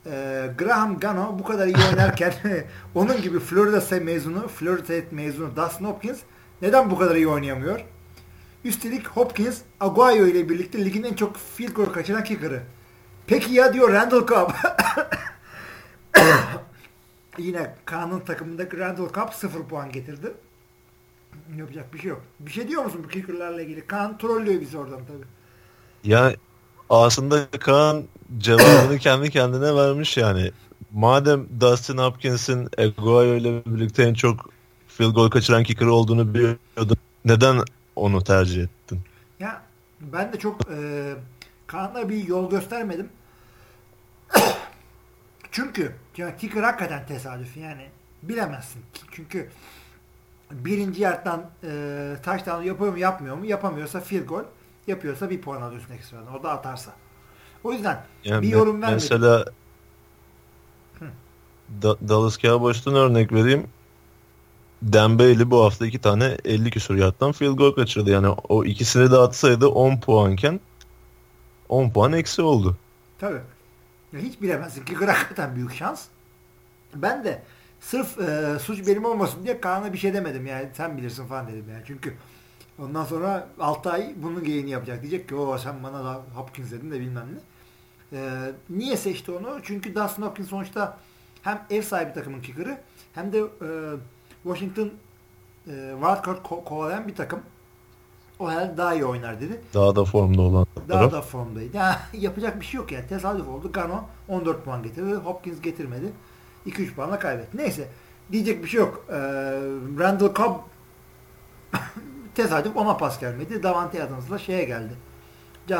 [0.06, 2.34] E, Graham Gano bu kadar iyi oynarken
[2.96, 6.20] onun gibi Florida State mezunu, Florida State mezunu Dustin Hopkins
[6.62, 7.86] neden bu kadar iyi oynayamıyor?
[8.64, 12.62] Üstelik Hopkins Aguayo ile birlikte ligin en çok field goal kaçıran kicker'ı.
[13.30, 14.50] Peki ya diyor Randall Cobb.
[17.38, 20.34] Yine Kaan'ın takımındaki Randall Cobb 0 puan getirdi.
[21.58, 22.22] Yapacak bir şey yok.
[22.40, 23.88] Bir şey diyor musun bu kicker'larla ilgili?
[23.88, 25.26] Kaan trollüyor bizi oradan tabii.
[26.04, 26.34] Ya
[26.90, 28.04] aslında Kaan
[28.38, 30.52] cevabını kendi kendine vermiş yani.
[30.94, 34.50] Madem Dustin Hopkins'in Aguayo ile birlikte en çok
[34.88, 36.98] field goal kaçıran kicker olduğunu biliyordun.
[37.26, 37.62] Neden
[37.96, 39.00] onu tercih ettin?
[39.40, 39.62] Ya
[40.02, 41.14] ben de çok e,
[41.68, 43.10] Kaan'a bir yol göstermedim.
[45.52, 47.90] Çünkü ya kicker hakikaten tesadüf yani
[48.24, 48.82] bilemezsin.
[49.12, 49.50] Çünkü
[50.52, 53.46] birinci yerden e, touchdown yapıyor mu yapmıyor mu?
[53.46, 54.44] Yapamıyorsa field goal.
[54.88, 56.36] Yapıyorsa bir puan alıyorsun ekstradan.
[56.40, 56.92] O da atarsa.
[57.64, 58.96] O yüzden Yani bir yorum vermedim.
[58.96, 59.46] Mesela
[61.82, 63.68] Da- Dallas Cowboys'tan örnek vereyim.
[64.82, 68.10] Bailey bu hafta iki tane 50 küsur yardtan field goal kaçırdı.
[68.10, 70.60] Yani o ikisini de atsaydı 10 puanken
[71.70, 72.78] 10 puan eksi oldu.
[73.20, 73.42] Tabii.
[74.14, 74.86] Ya hiç bilemezsin.
[74.86, 76.06] Kicker hakikaten büyük şans.
[76.96, 77.42] Ben de
[77.80, 81.66] sırf e, suç benim olmasın diye Kaan'a bir şey demedim yani sen bilirsin falan dedim
[81.72, 81.84] yani.
[81.88, 82.14] Çünkü
[82.80, 85.02] ondan sonra 6 ay bunun geyini yapacak.
[85.02, 87.40] Diyecek ki o sen bana da Hopkins dedin de bilmem ne.
[88.20, 89.60] E, niye seçti onu?
[89.64, 90.98] Çünkü Dustin Hopkins sonuçta
[91.42, 92.78] hem ev sahibi takımın kicker'ı
[93.16, 93.70] hem de e,
[94.44, 94.92] Washington e,
[96.02, 97.42] wildcard ko- kovalayan bir takım.
[98.40, 99.62] O herhalde daha iyi oynar dedi.
[99.74, 101.12] Daha da formda olan Daha taraf.
[101.12, 101.78] da formdaydı.
[101.78, 103.08] Ya, yapacak bir şey yok yani.
[103.08, 103.72] Tesadüf oldu.
[103.72, 105.14] Gano 14 puan getirdi.
[105.14, 106.12] Hopkins getirmedi.
[106.68, 107.58] 2-3 puanla kaybetti.
[107.58, 107.88] Neyse.
[108.32, 109.06] Diyecek bir şey yok.
[109.10, 109.14] Ee,
[110.00, 110.56] Randall Cobb
[112.36, 113.64] tesadüf ona pas gelmedi.
[113.64, 114.94] Davante Adams'la şeye geldi.
[115.72, 115.76] E,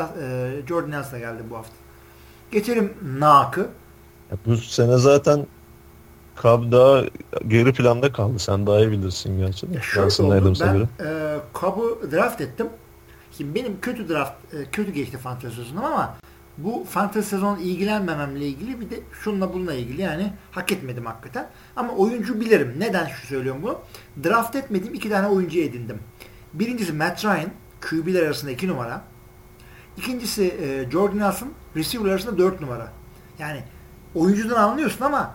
[0.68, 1.72] Jordan Nelson'a geldi bu hafta.
[2.52, 3.68] Geçelim Nak'ı.
[4.46, 5.46] Bu sene zaten
[6.42, 7.04] Cobb daha
[7.48, 8.38] geri planda kaldı.
[8.38, 9.80] Sen daha iyi bilirsin gerçi de.
[9.80, 10.54] Şöyle oldu.
[10.60, 10.86] Ben göre.
[11.04, 12.66] e, Cobb'u draft ettim.
[13.36, 16.16] Şimdi benim kötü draft, e, kötü geçti fantezi sezonum ama
[16.58, 21.48] bu fantezi sezon ilgilenmememle ilgili bir de şunla bununla ilgili yani hak etmedim hakikaten.
[21.76, 22.74] Ama oyuncu bilirim.
[22.78, 23.78] Neden şu söylüyorum bunu?
[24.24, 25.98] Draft etmediğim iki tane oyuncu edindim.
[26.54, 29.02] Birincisi Matt Ryan, QB'ler arasında iki numara.
[29.96, 32.92] İkincisi e, Jordan Nelson, receiver arasında dört numara.
[33.38, 33.62] Yani
[34.14, 35.34] oyuncudan anlıyorsun ama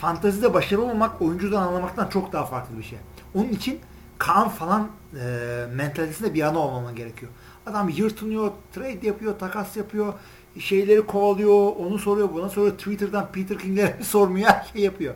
[0.00, 2.98] fantazide başarılı olmak oyuncudan anlamaktan çok daha farklı bir şey.
[3.34, 3.80] Onun için
[4.18, 4.88] Kaan falan
[5.20, 7.32] e, mentalitesinde bir yana olmaman gerekiyor.
[7.66, 10.12] Adam yırtınıyor, trade yapıyor, takas yapıyor,
[10.58, 12.72] şeyleri kovalıyor, onu soruyor, buna soruyor.
[12.78, 15.14] Twitter'dan Peter King'lere sormuyor, her şey yapıyor.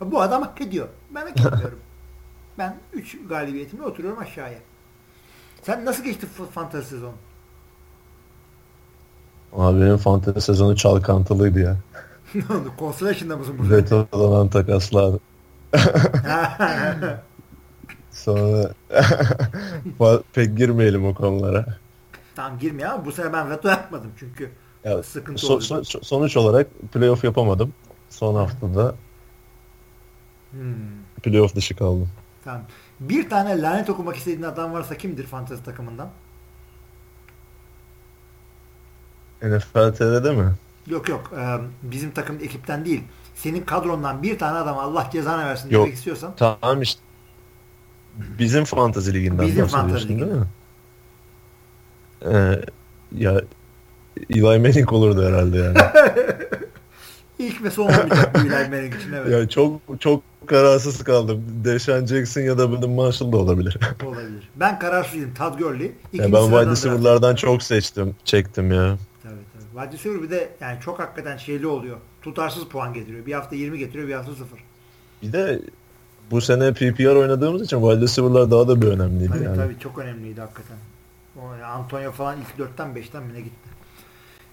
[0.00, 0.88] Bu adam hak ediyor.
[1.14, 1.78] Ben hak etmiyorum.
[2.58, 4.58] ben 3 galibiyetimle oturuyorum aşağıya.
[5.62, 7.12] Sen nasıl geçti f- fantasy sezon?
[9.52, 11.76] Abi benim fantezi sezonu çalkantılıydı ya.
[12.34, 12.72] Ne oldu?
[12.78, 13.76] Consolation'da mısın burada?
[13.76, 15.14] Veto'dan takaslar.
[18.10, 18.70] Sonra
[20.32, 21.66] pek girmeyelim o konulara.
[22.36, 23.04] tamam girme ya.
[23.04, 24.50] Bu sene ben veto yapmadım çünkü.
[24.84, 25.62] Ya, Sıkıntı so- oldu.
[25.64, 27.74] so- sonuç olarak playoff yapamadım.
[28.10, 28.94] Son haftada
[30.50, 30.74] Hmm.
[31.22, 32.08] playoff dışı kaldım.
[32.44, 32.62] Tamam.
[33.00, 36.08] Bir tane lanet okumak istediğin adam varsa kimdir fantezi takımından?
[39.42, 40.52] NFL TV'de mi?
[40.88, 41.32] Yok yok.
[41.38, 43.02] Ee, bizim takım ekipten değil.
[43.34, 45.84] Senin kadrondan bir tane adam Allah cezanı versin Yok.
[45.84, 46.34] demek istiyorsan.
[46.36, 47.00] Tamam işte.
[48.38, 50.46] Bizim fantazi liginden Bizim fantazi değil mi?
[52.24, 52.60] Ee,
[53.16, 53.40] ya
[54.30, 55.78] Eli Manning olurdu herhalde yani.
[57.38, 59.32] İlk ve son olmayacak bu Eli Manning için evet.
[59.32, 61.44] ya çok çok kararsız kaldım.
[61.64, 63.78] Deshaun Jackson ya da Brandon Marshall da olabilir.
[64.06, 64.50] Olabilir.
[64.56, 65.34] Ben kararsızım.
[65.34, 65.92] Todd Gurley.
[66.12, 68.98] ya ben wide receiver'lardan çok seçtim, çektim ya.
[69.86, 71.96] Receiver bir de yani çok hakikaten şeyli oluyor.
[72.22, 73.26] Tutarsız puan getiriyor.
[73.26, 74.46] Bir hafta 20 getiriyor, bir hafta 0.
[75.22, 75.60] Bir de
[76.30, 79.56] bu sene PPR oynadığımız için wide receiver'lar daha da bir önemliydi Tabii yani.
[79.56, 80.76] tabii çok önemliydi hakikaten.
[81.36, 83.68] O, Antonio falan ilk 4'ten 5'ten mi ne gitti.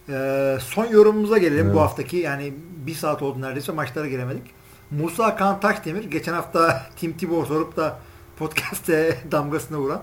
[0.09, 1.75] Ee, son yorumumuza gelelim Evet.
[1.75, 2.17] bu haftaki.
[2.17, 2.53] Yani
[2.85, 4.43] bir saat oldu neredeyse maçlara gelemedik.
[4.91, 7.99] Musa Kan Taşdemir geçen hafta Tim Tebow sorup da
[8.37, 10.01] podcast'te damgasını vuran.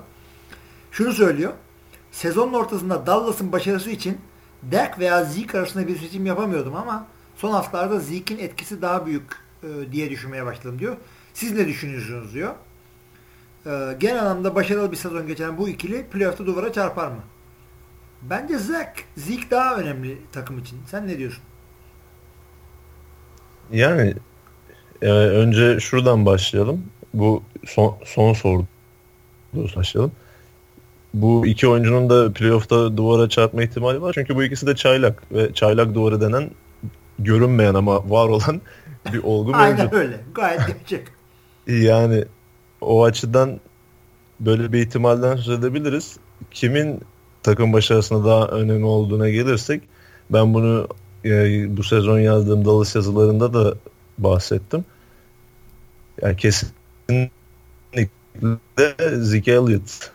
[0.91, 1.53] Şunu söylüyor.
[2.13, 4.19] Sezonun ortasında Dallas'ın başarısı için
[4.71, 7.07] Dak veya Zeke arasında bir seçim yapamıyordum ama
[7.37, 9.33] son haftalarda Zeke'in etkisi daha büyük
[9.63, 10.97] e, diye düşünmeye başladım diyor.
[11.35, 12.55] Siz ne düşünüyorsunuz diyor.
[13.67, 17.21] Ee, genel anlamda başarılı bir sezon geçiren bu ikili playoff'ta duvara çarpar mı?
[18.23, 20.79] Bence Zek, Zeke daha önemli takım için.
[20.87, 21.43] Sen ne diyorsun?
[23.73, 24.15] Yani
[25.03, 26.85] e, önce şuradan başlayalım.
[27.15, 28.65] Bu son, son soru
[29.55, 30.13] başlayalım.
[31.15, 34.13] Bu iki oyuncunun da playoff'ta duvara çarpma ihtimali var.
[34.15, 36.51] Çünkü bu ikisi de çaylak ve çaylak duvarı denen
[37.19, 38.61] görünmeyen ama var olan
[39.13, 39.93] bir olgu Aynen mevcut.
[39.95, 40.21] öyle.
[40.35, 41.07] Gayet gerçek.
[41.67, 42.25] Yani
[42.81, 43.61] o açıdan
[44.41, 46.17] böyle bir ihtimalden söz edebiliriz.
[46.51, 47.01] Kimin
[47.43, 49.83] takım başarısına daha önemli olduğuna gelirsek
[50.31, 50.89] ben bunu
[51.25, 53.75] e, bu sezon yazdığım Dallas yazılarında da
[54.19, 54.85] bahsettim.
[56.23, 57.31] Yani kesinlikle
[59.21, 60.11] Zeke Elliott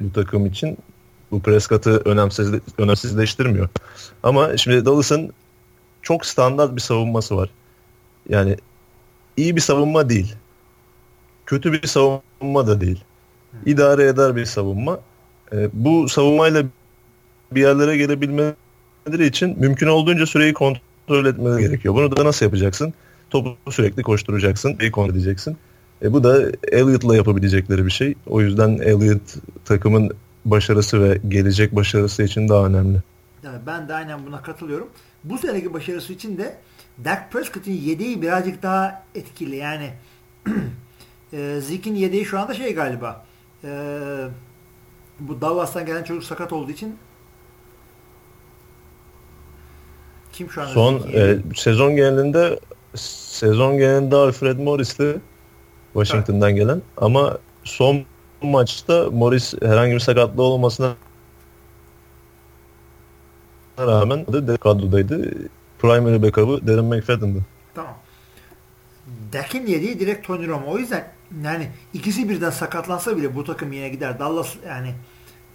[0.00, 0.78] bu takım için
[1.30, 3.68] Bu Prescott'ı önemsiz, önemsizleştirmiyor.
[4.22, 5.32] Ama şimdi Dallas'ın
[6.02, 7.50] çok standart bir savunması var.
[8.28, 8.56] Yani
[9.36, 10.34] iyi bir savunma değil.
[11.46, 13.04] Kötü bir savunma da değil.
[13.66, 15.00] İdare eder bir savunma.
[15.52, 16.64] E, bu savunmayla
[17.52, 21.94] bir yerlere gelebilmeleri için mümkün olduğunca süreyi kontrol etmeleri gerekiyor.
[21.94, 22.94] Bunu da nasıl yapacaksın?
[23.30, 25.56] Topu sürekli koşturacaksın, iyi kontrol edeceksin.
[26.02, 28.14] E, bu da Elliott'la yapabilecekleri bir şey.
[28.26, 29.34] O yüzden Elliott
[29.64, 30.10] takımın
[30.44, 32.98] başarısı ve gelecek başarısı için daha önemli.
[33.42, 34.88] Yani ben de aynen buna katılıyorum.
[35.24, 36.56] Bu seneki başarısı için de
[37.04, 39.56] Dak Prescott'ın yedeği birazcık daha etkili.
[39.56, 39.90] Yani
[41.32, 43.24] e, Zeke'in yedeği şu anda şey galiba
[43.64, 43.68] e,
[45.20, 46.96] bu Dallas'tan gelen çocuk sakat olduğu için
[50.32, 52.60] kim şu anda Son e, sezon genelinde
[52.94, 55.20] sezon genelinde Alfred Morris'ti
[55.94, 56.60] Washington'dan evet.
[56.60, 58.04] gelen ama son
[58.42, 60.94] maçta Morris herhangi bir sakatlığı olmasına
[63.78, 65.30] rağmen de kadrodaydı.
[65.78, 67.38] Primary backup'ı Darren McFadden'dı.
[67.74, 67.94] Tamam.
[69.32, 70.70] Dak'in yediği direkt Tony Romo.
[70.70, 71.08] O yüzden
[71.44, 74.18] yani ikisi birden sakatlansa bile bu takım yine gider.
[74.18, 74.94] Dallas yani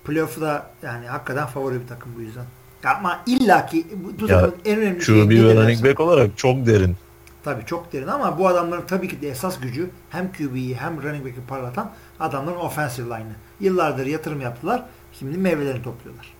[0.06, 2.46] playoff'da yani hakikaten favori bir takım bu yüzden.
[2.84, 6.96] Ama illaki bu, bu takımın en önemli şeyi bir running back olarak çok derin.
[7.44, 11.26] Tabii çok derin ama bu adamların tabii ki de esas gücü hem QB'yi hem running
[11.26, 13.36] back'i parlatan adamların offensive line'ı.
[13.60, 14.86] Yıllardır yatırım yaptılar.
[15.14, 16.34] Şimdi meyvelerini topluyorlar.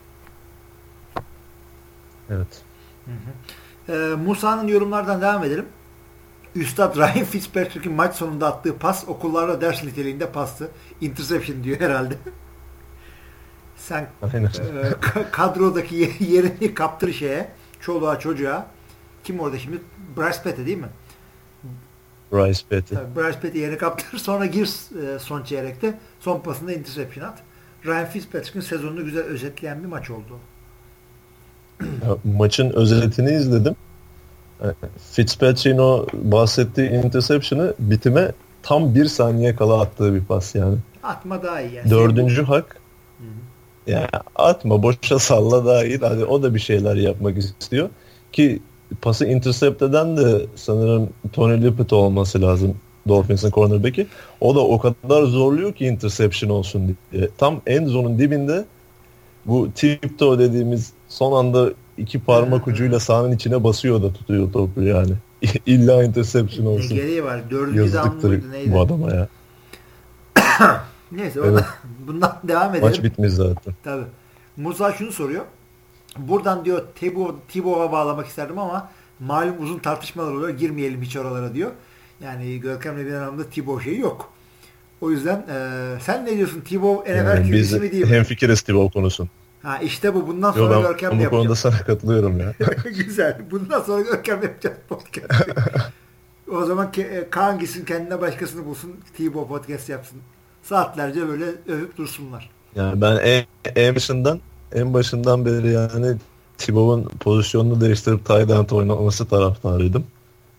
[2.30, 2.62] Evet.
[3.06, 3.94] Hı hı.
[3.94, 5.66] Ee, Musa'nın yorumlardan devam edelim.
[6.56, 10.72] Üstad Ryan Fitzpatrick'in maç sonunda attığı pas okullarda ders niteliğinde pastı.
[11.02, 12.16] Interception diyor herhalde.
[13.78, 18.68] Sen e, kadrodaki yerini kaptır şeye, çoluğa çocuğa.
[19.30, 19.78] Kim orada şimdi?
[20.18, 20.90] Bryce Petty değil mi?
[22.32, 22.96] Bryce Petty.
[22.96, 24.18] Tabii, Bryce Petty yerini kaptır.
[24.18, 24.70] Sonra gir
[25.16, 26.00] e, son çeyrekte.
[26.20, 27.40] Son pasında interception at.
[27.86, 30.40] Ryan Fitzpatrick'in sezonunu güzel özetleyen bir maç oldu.
[31.84, 33.76] Ya, maçın özetini izledim.
[34.62, 34.68] E,
[35.12, 38.32] Fitzpatrick'in o bahsettiği interception'ı bitime
[38.64, 40.78] tam bir saniye kala attığı bir pas yani.
[41.04, 41.74] Atma daha iyi.
[41.74, 41.90] Yani.
[41.90, 42.78] Dördüncü hak.
[43.18, 43.92] Hı-hı.
[43.92, 45.98] Ya atma boşa salla daha iyi.
[45.98, 47.90] Hadi o da bir şeyler yapmak istiyor.
[48.32, 48.62] Ki
[49.02, 52.76] pası intercept eden de sanırım Tony Lippett olması lazım.
[53.08, 54.08] Dolphins'in cornerback'i.
[54.42, 57.30] O da o kadar zorluyor ki interception olsun diye.
[57.38, 58.66] Tam end zone'un dibinde
[59.46, 65.14] bu tiptoe dediğimiz son anda iki parmak ucuyla sahanın içine basıyor da tutuyor topu yani.
[65.66, 66.90] İlla interception olsun.
[66.90, 67.42] Ne gereği var?
[67.50, 68.72] Dördüncü down neydi?
[68.74, 69.28] Bu adama ya.
[71.12, 71.64] Neyse evet.
[72.08, 72.88] bundan devam edelim.
[72.88, 73.74] Maç bitmiş zaten.
[73.84, 74.06] Tabii.
[74.58, 75.46] Musa şunu soruyor.
[76.18, 76.84] Buradan diyor
[77.48, 78.90] Tibo, bağlamak isterdim ama
[79.20, 80.50] malum uzun tartışmalar oluyor.
[80.50, 81.72] Girmeyelim hiç oralara diyor.
[82.24, 84.32] Yani Görkem'le bir anlamda Tibo şeyi yok.
[85.02, 86.62] O yüzden e, sen ne diyorsun?
[86.62, 88.10] Tibo NFL yani QB'si mi değil mi?
[88.10, 89.30] Hemfikiriz Tibo konusun.
[89.64, 90.28] Ha işte bu.
[90.28, 91.32] Bundan sonra Yo, Görkem'le yapacağız.
[91.32, 92.54] Bu konuda sana katılıyorum ya.
[92.98, 93.38] Güzel.
[93.52, 95.28] Bundan sonra Görkem'le yapacağız podcast.
[96.52, 96.92] o zaman
[97.30, 98.96] Kaan gitsin kendine başkasını bulsun.
[99.18, 100.20] Tibo podcast yapsın.
[100.64, 102.50] Saatlerce böyle övüp dursunlar.
[102.76, 103.46] Yani ben en,
[103.76, 104.40] en başından
[104.74, 106.18] en başından beri yani
[106.58, 110.04] Tibo'nun pozisyonunu değiştirip tight end oynaması taraftarıydım.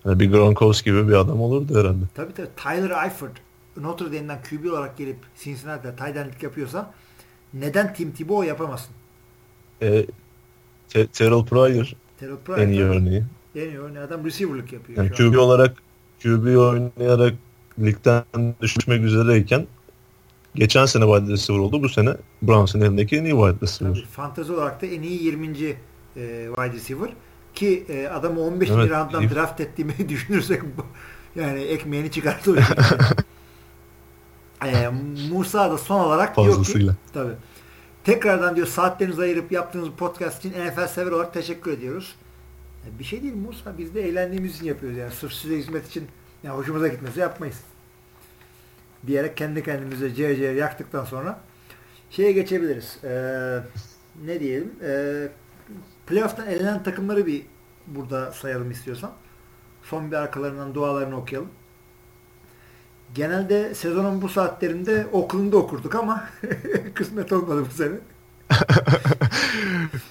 [0.05, 2.05] Yani bir Gronkowski gibi bir adam olurdu herhalde.
[2.15, 2.49] Tabii tabii.
[2.57, 3.33] Tyler Eifert
[3.77, 6.93] Notre Dame'den QB olarak gelip Cincinnati'de tight endlik yapıyorsa
[7.55, 8.91] neden Tim Tebow yapamasın?
[9.83, 10.07] E,
[10.89, 13.25] Te Terrell Pryor, Terrell Pryor en iyi örneği.
[13.55, 14.99] En iyi örneği adam receiver'lık yapıyor.
[14.99, 15.77] Yani QB olarak
[16.23, 17.35] QB oynayarak
[17.79, 18.25] ligden
[18.61, 19.67] düşmek üzereyken
[20.55, 21.83] Geçen sene wide receiver oldu.
[21.83, 23.95] Bu sene Browns'ın elindeki en iyi wide receiver.
[23.95, 25.47] Tabii, fantezi olarak da en iyi 20.
[25.47, 25.51] E,
[26.57, 27.11] wide receiver.
[27.55, 28.71] Ki e, adamı 15.
[28.71, 29.35] Evet, rounddan iyi.
[29.35, 30.63] draft ettiğimi düşünürsek
[31.37, 32.57] yani ekmeğini çıkarttı o
[34.67, 34.89] e,
[35.31, 36.81] Musa da son olarak Fazlasıyla.
[36.81, 37.33] diyor ki tabii,
[38.05, 42.15] tekrardan diyor saatlerinizi ayırıp yaptığınız podcast için NFL sever olarak teşekkür ediyoruz.
[42.87, 43.79] E, bir şey değil Musa.
[43.79, 45.13] Biz de eğlendiğimiz için yapıyoruz yani.
[45.13, 46.09] Sırf size hizmet için
[46.43, 47.57] yani hoşumuza gitmesi yapmayız
[49.07, 51.41] diyerek kendi kendimize ciğer yaktıktan sonra
[52.11, 52.99] şeye geçebiliriz.
[53.05, 53.59] Ee,
[54.25, 54.73] ne diyelim?
[54.83, 55.29] Ee,
[56.07, 57.43] playoff'tan elenen takımları bir
[57.87, 59.13] burada sayalım istiyorsan.
[59.83, 61.49] Son bir arkalarından dualarını okuyalım.
[63.15, 66.29] Genelde sezonun bu saatlerinde Oakland'da okurduk ama
[66.95, 67.95] kısmet olmadı bu sene.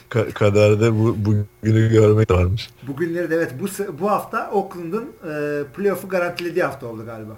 [0.34, 2.70] Kaderde bu bugünü görmek varmış.
[2.88, 3.68] Bugünleri de evet bu
[4.00, 7.38] bu hafta Oakland'ın e, playoff'u garantilediği hafta oldu galiba.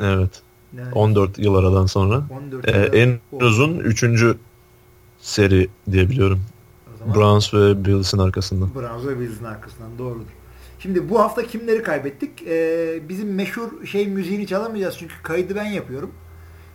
[0.00, 0.42] Evet.
[0.76, 2.22] Yani, 14 yıl aradan sonra.
[2.30, 3.44] 14 ee, en oldu.
[3.44, 4.04] uzun 3.
[5.18, 6.40] seri diyebiliyorum.
[7.14, 8.74] Browns ve Bills'in arkasından.
[8.74, 10.26] Browns ve Bills'in arkasından doğrudur.
[10.78, 12.42] Şimdi bu hafta kimleri kaybettik?
[12.46, 16.10] Ee, bizim meşhur şey müziğini çalamayacağız çünkü kaydı ben yapıyorum.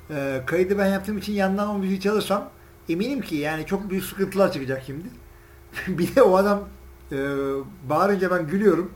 [0.09, 2.49] e, kaydı ben yaptığım için yandan o müziği çalırsam
[2.89, 5.07] eminim ki yani çok büyük sıkıntılar çıkacak şimdi.
[5.99, 6.59] bir de o adam
[7.11, 7.17] e,
[7.89, 8.91] bağırınca ben gülüyorum.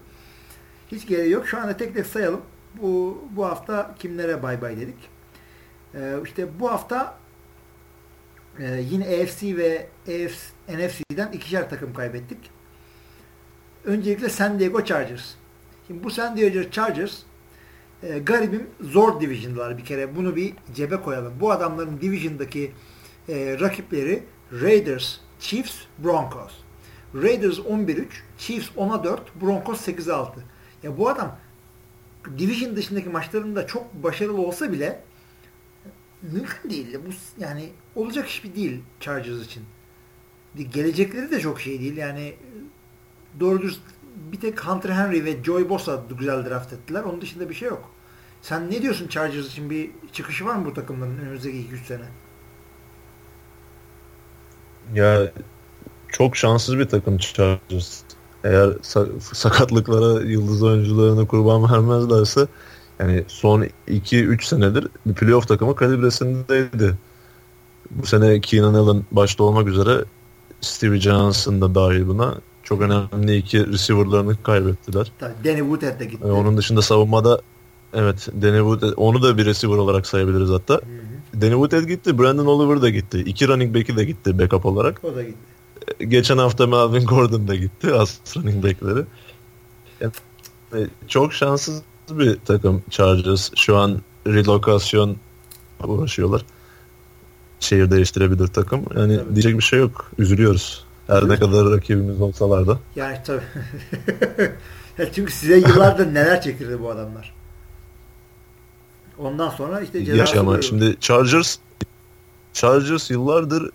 [0.91, 1.47] Hiç gereği yok.
[1.47, 2.41] Şu anda tek tek sayalım.
[2.81, 5.09] Bu, bu hafta kimlere bay bay dedik.
[5.95, 7.17] E, işte bu hafta
[8.59, 10.37] e, yine AFC ve AFC,
[10.69, 12.37] NFC'den ikişer takım kaybettik.
[13.85, 15.33] Öncelikle San Diego Chargers.
[15.87, 17.19] Şimdi bu San Diego Chargers
[18.03, 20.15] e, garibim zor division'dalar bir kere.
[20.15, 21.33] Bunu bir cebe koyalım.
[21.39, 22.71] Bu adamların division'daki
[23.29, 24.23] e, rakipleri
[24.61, 26.53] Raiders, Chiefs, Broncos.
[27.15, 28.05] Raiders 11-3,
[28.37, 30.43] Chiefs 10'a 4, Broncos 8'e 6.
[30.83, 31.37] Ya bu adam
[32.37, 35.01] division dışındaki maçlarında çok başarılı olsa bile
[36.21, 36.97] mümkün değil.
[37.07, 37.09] Bu
[37.43, 39.63] yani olacak iş bir değil Chargers için.
[40.73, 41.97] Gelecekleri de çok şey değil.
[41.97, 42.35] Yani
[43.39, 43.79] doğru düz
[44.31, 47.03] bir tek Hunter Henry ve Joey Bosa güzel draft ettiler.
[47.03, 47.91] Onun dışında bir şey yok.
[48.41, 49.69] Sen ne diyorsun Chargers için?
[49.69, 52.05] Bir çıkışı var mı bu takımların önümüzdeki 2-3 sene?
[54.93, 55.31] Ya
[56.07, 58.01] çok şanssız bir takım Chargers.
[58.45, 58.73] Eğer
[59.33, 62.47] sakatlıklara, yıldız oyuncularına kurban vermezlerse
[62.99, 66.95] yani son 2-3 senedir bir playoff takımı kalibresindeydi.
[67.91, 70.05] Bu sene Keenan Allen başta olmak üzere
[70.61, 72.35] Stevie Johnson da dahil buna.
[72.63, 75.11] Çok önemli iki receiver'larını kaybettiler.
[75.19, 76.25] Tabii Danny Woodhead de gitti.
[76.25, 77.41] Onun dışında savunmada
[77.93, 80.73] evet Danny Woodhead onu da bir receiver olarak sayabiliriz hatta.
[80.73, 81.41] Hı hı.
[81.41, 82.19] Danny Woodhead gitti.
[82.19, 83.19] Brandon Oliver da gitti.
[83.19, 85.03] İki running back'i de gitti backup olarak.
[85.03, 85.37] O da gitti.
[85.99, 87.93] Geçen hafta Melvin Gordon da gitti.
[87.93, 89.05] Az running back'leri.
[90.01, 90.13] Yani,
[90.73, 93.51] e, çok şanssız bir takım Chargers.
[93.55, 95.17] Şu an relokasyon
[95.83, 96.45] uğraşıyorlar.
[97.59, 98.85] Şehir değiştirebilir takım.
[98.95, 99.35] Yani Tabii.
[99.35, 100.11] diyecek bir şey yok.
[100.17, 100.85] Üzülüyoruz.
[101.07, 102.79] Her ne kadar rakibimiz olsalar da.
[102.95, 103.41] Yani tabii.
[105.15, 107.33] Çünkü size yıllardır neler çektirdi bu adamlar.
[109.17, 111.57] Ondan sonra işte cezası ama şimdi Chargers
[112.53, 113.69] Chargers yıllardır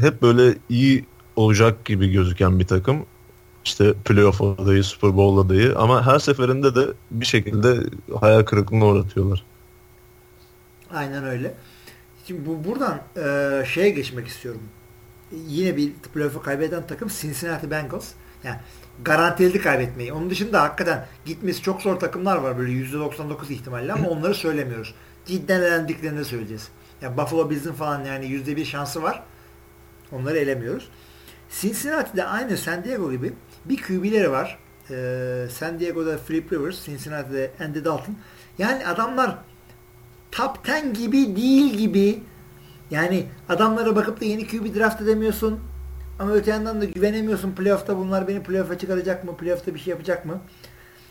[0.00, 1.04] hep böyle iyi
[1.36, 3.06] olacak gibi gözüken bir takım.
[3.64, 7.76] İşte playoff adayı, Super Bowl adayı ama her seferinde de bir şekilde
[8.20, 9.44] hayal kırıklığına uğratıyorlar.
[10.90, 11.54] Aynen öyle.
[12.26, 14.62] Şimdi bu buradan e, şeye geçmek istiyorum
[15.48, 18.10] yine bir playoff'u kaybeden takım Cincinnati Bengals.
[18.44, 18.56] Yani
[19.04, 20.12] garantiledi kaybetmeyi.
[20.12, 24.94] Onun dışında hakikaten gitmesi çok zor takımlar var böyle %99 ihtimalle ama onları söylemiyoruz.
[25.26, 26.68] Cidden elendiklerini söyleyeceğiz.
[27.02, 29.22] Yani Buffalo Bills'in falan yani %1 şansı var.
[30.12, 30.88] Onları elemiyoruz.
[31.60, 33.32] Cincinnati'de aynı San Diego gibi
[33.64, 34.58] bir QB'leri var.
[34.90, 38.16] Ee, San Diego'da Philip Rivers, Cincinnati'de Andy Dalton.
[38.58, 39.38] Yani adamlar
[40.32, 42.22] top 10 gibi değil gibi
[42.90, 45.60] yani adamlara bakıp da yeni QB draft edemiyorsun.
[46.18, 47.52] Ama öte yandan da güvenemiyorsun.
[47.52, 49.36] Playoff'ta bunlar beni playoff'a çıkaracak mı?
[49.36, 50.40] Playoff'ta bir şey yapacak mı?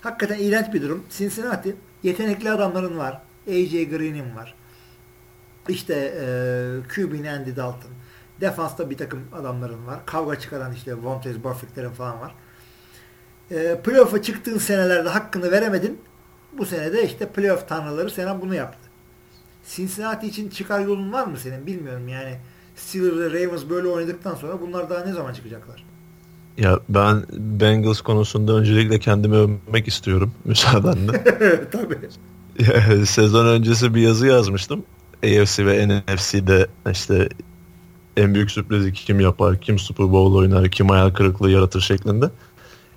[0.01, 1.03] Hakikaten iğrenç bir durum.
[1.09, 3.21] Cincinnati yetenekli adamların var.
[3.47, 4.55] AJ Green'in var.
[5.69, 6.25] İşte e,
[6.95, 7.91] QB'nin Andy Dalton.
[8.43, 9.99] Defansta bir takım adamların var.
[10.05, 12.35] Kavga çıkaran işte Vontez Burfict'lerin falan var.
[13.51, 16.01] E, playoff'a çıktığın senelerde hakkını veremedin.
[16.57, 18.89] Bu senede işte playoff tanrıları sana bunu yaptı.
[19.75, 22.37] Cincinnati için çıkar yolun var mı senin bilmiyorum yani.
[22.75, 25.85] Steelers ve Ravens böyle oynadıktan sonra bunlar daha ne zaman çıkacaklar?
[26.57, 31.23] Ya ben Bengals konusunda öncelikle kendimi övmek istiyorum müsaadenle.
[31.71, 33.05] Tabii.
[33.05, 34.83] Sezon öncesi bir yazı yazmıştım.
[35.23, 37.29] AFC ve NFC'de işte
[38.17, 42.25] en büyük sürprizi kim yapar, kim Super Bowl oynar, kim hayal kırıklığı yaratır şeklinde.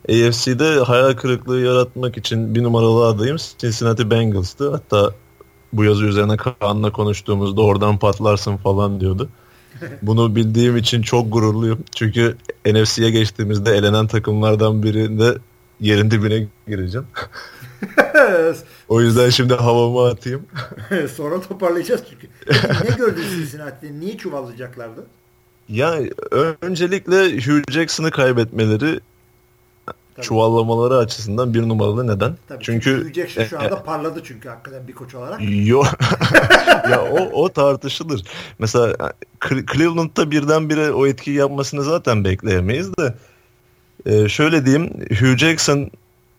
[0.08, 4.70] AFC'de hayal kırıklığı yaratmak için bir numaralı adayım Cincinnati Bengals'tı.
[4.70, 5.12] Hatta
[5.72, 9.28] bu yazı üzerine Kaan'la konuştuğumuzda oradan patlarsın falan diyordu.
[10.03, 11.84] Bunu bildiğim için çok gururluyum.
[11.95, 12.36] Çünkü
[12.66, 15.38] NFC'ye geçtiğimizde elenen takımlardan birinde
[15.80, 17.07] yerin dibine gireceğim.
[18.88, 20.46] o yüzden şimdi havamı atayım.
[21.16, 22.28] Sonra toparlayacağız çünkü.
[22.90, 24.00] ne gördün Cincinnati'de?
[24.00, 25.07] Niye çuvallayacaklardı?
[25.68, 25.98] Ya
[26.62, 29.00] öncelikle Hugh Jackson'ı kaybetmeleri
[30.16, 30.26] Tabii.
[30.26, 32.36] çuvallamaları açısından bir numaralı neden?
[32.48, 35.40] Tabii, çünkü Jackson şu anda e, parladı çünkü hakikaten bir koç olarak.
[35.66, 35.86] Yok.
[36.90, 38.22] ya o, o tartışılır.
[38.58, 39.12] Mesela
[39.72, 43.14] Cleveland'da birdenbire o etkiyi yapmasını zaten bekleyemeyiz de
[44.07, 45.90] e, şöyle diyeyim Hugh Jackson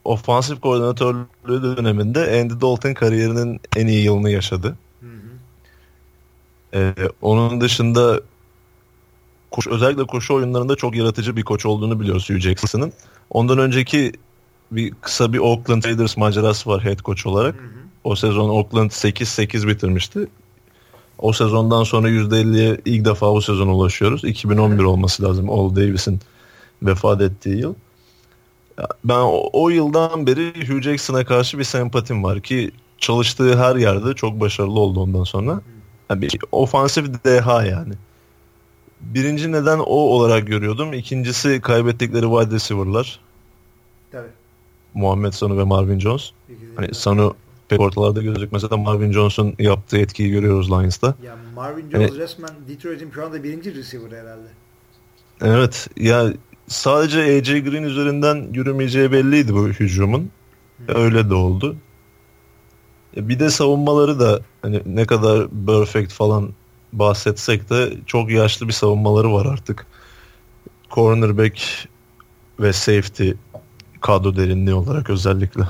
[0.07, 4.77] ofansif koordinatörlüğü döneminde Andy Dalton kariyerinin en iyi yılını yaşadı.
[4.99, 6.79] Hı hı.
[6.79, 8.21] E, onun dışında
[9.51, 12.93] koş, özellikle koşu oyunlarında çok yaratıcı bir koç olduğunu biliyoruz Hugh Jackson'ın.
[13.29, 14.11] Ondan önceki
[14.71, 17.55] bir kısa bir Oakland Raiders macerası var head coach olarak.
[17.55, 17.69] Hı hı.
[18.03, 20.27] O sezon Oakland 8-8 bitirmişti.
[21.17, 24.23] O sezondan sonra %50'ye ilk defa o sezon ulaşıyoruz.
[24.23, 26.19] 2011 olması lazım Ol Davis'in
[26.83, 27.73] vefat ettiği yıl.
[29.03, 34.13] Ben o, o yıldan beri Hugh Jackson'a karşı bir sempatim var ki çalıştığı her yerde
[34.13, 35.61] çok başarılı oldu ondan sonra.
[36.09, 37.93] Yani bir ofansif deha yani.
[39.01, 40.93] Birinci neden o olarak görüyordum.
[40.93, 43.19] İkincisi kaybettikleri wide receiver'lar.
[44.11, 44.27] Tabii.
[44.93, 46.31] Muhammed Sanu ve Marvin Jones.
[46.75, 47.35] Hani Sanu
[47.69, 51.15] pek ortalarda gözükmese de Marvin Jones'un yaptığı etkiyi görüyoruz Lions'ta.
[51.23, 54.47] Ya Marvin Jones Hani- resmen Detroit'in şu anda birinci receiver herhalde.
[55.41, 56.33] Evet ya
[56.67, 60.31] sadece AJ Green üzerinden yürümeyeceği belliydi bu hücumun.
[60.87, 61.75] Öyle de oldu.
[63.15, 66.53] Ya Bir de savunmaları da hani ne kadar perfect falan
[66.93, 69.85] bahsetsek de çok yaşlı bir savunmaları var artık.
[70.91, 71.87] Cornerback
[72.59, 73.31] ve safety
[74.01, 75.63] kadro derinliği olarak özellikle.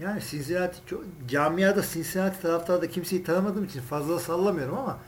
[0.00, 4.98] Yani Cincinnati çok, camiada Cincinnati taraftarı da kimseyi tanımadığım için fazla sallamıyorum ama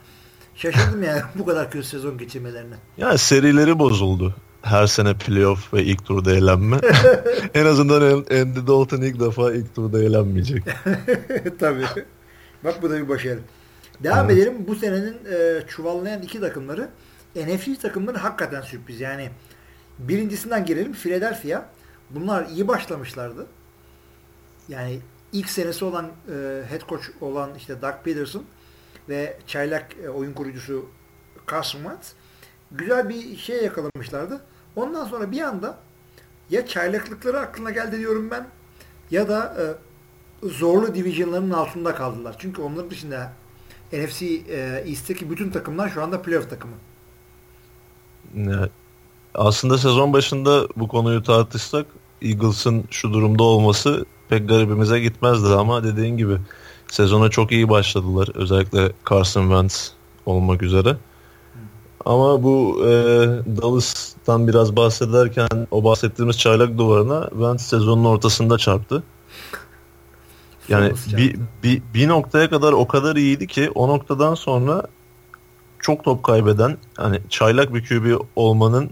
[0.54, 2.74] şaşırdım yani bu kadar kötü sezon geçirmelerine.
[2.98, 4.34] Yani serileri bozuldu.
[4.62, 6.76] Her sene playoff ve ilk turda elenme.
[7.54, 10.64] en azından Andy Dalton ilk defa ilk turda elenmeyecek.
[11.58, 11.84] Tabii.
[12.64, 13.38] Bak bu da bir başarı.
[14.00, 14.38] Devam Evet.
[14.38, 14.54] edelim.
[14.68, 16.88] Bu senenin e, çuvallayan iki takımları
[17.36, 19.00] NFC takımları hakikaten sürpriz.
[19.00, 19.30] Yani
[19.98, 20.92] birincisinden girelim.
[20.92, 21.62] Philadelphia.
[22.10, 23.46] Bunlar iyi başlamışlardı.
[24.68, 24.98] Yani
[25.32, 28.44] ilk senesi olan e, head coach olan işte Doug Peterson
[29.08, 30.86] ve çaylak e, oyun kurucusu
[31.50, 32.12] Carson Wentz
[32.70, 34.40] güzel bir şey yakalamışlardı.
[34.76, 35.78] Ondan sonra bir anda
[36.50, 38.46] ya çaylaklıkları aklına geldi diyorum ben
[39.10, 39.64] ya da e,
[40.48, 42.36] zorlu divisionların altında kaldılar.
[42.38, 43.32] Çünkü onların dışında
[43.92, 46.74] NFC e, East'teki bütün takımlar şu anda playoff takımı.
[48.34, 48.68] Ya,
[49.34, 51.86] Aslında sezon başında bu konuyu tartışsak
[52.22, 56.36] Eagles'ın şu durumda olması pek garibimize gitmezdi ama dediğin gibi
[56.92, 58.28] sezona çok iyi başladılar.
[58.34, 59.92] Özellikle Carson Wentz
[60.26, 60.96] olmak üzere.
[62.04, 62.90] Ama bu e,
[63.62, 69.02] Dallas'tan biraz bahsederken o bahsettiğimiz çaylak duvarına Wentz sezonun ortasında çarptı.
[70.68, 74.82] Yani bir, bir, bir noktaya kadar o kadar iyiydi ki o noktadan sonra
[75.78, 78.90] çok top kaybeden hani çaylak bir QB olmanın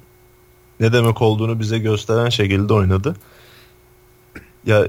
[0.81, 3.17] ne demek olduğunu bize gösteren şekilde oynadı.
[4.67, 4.87] Ya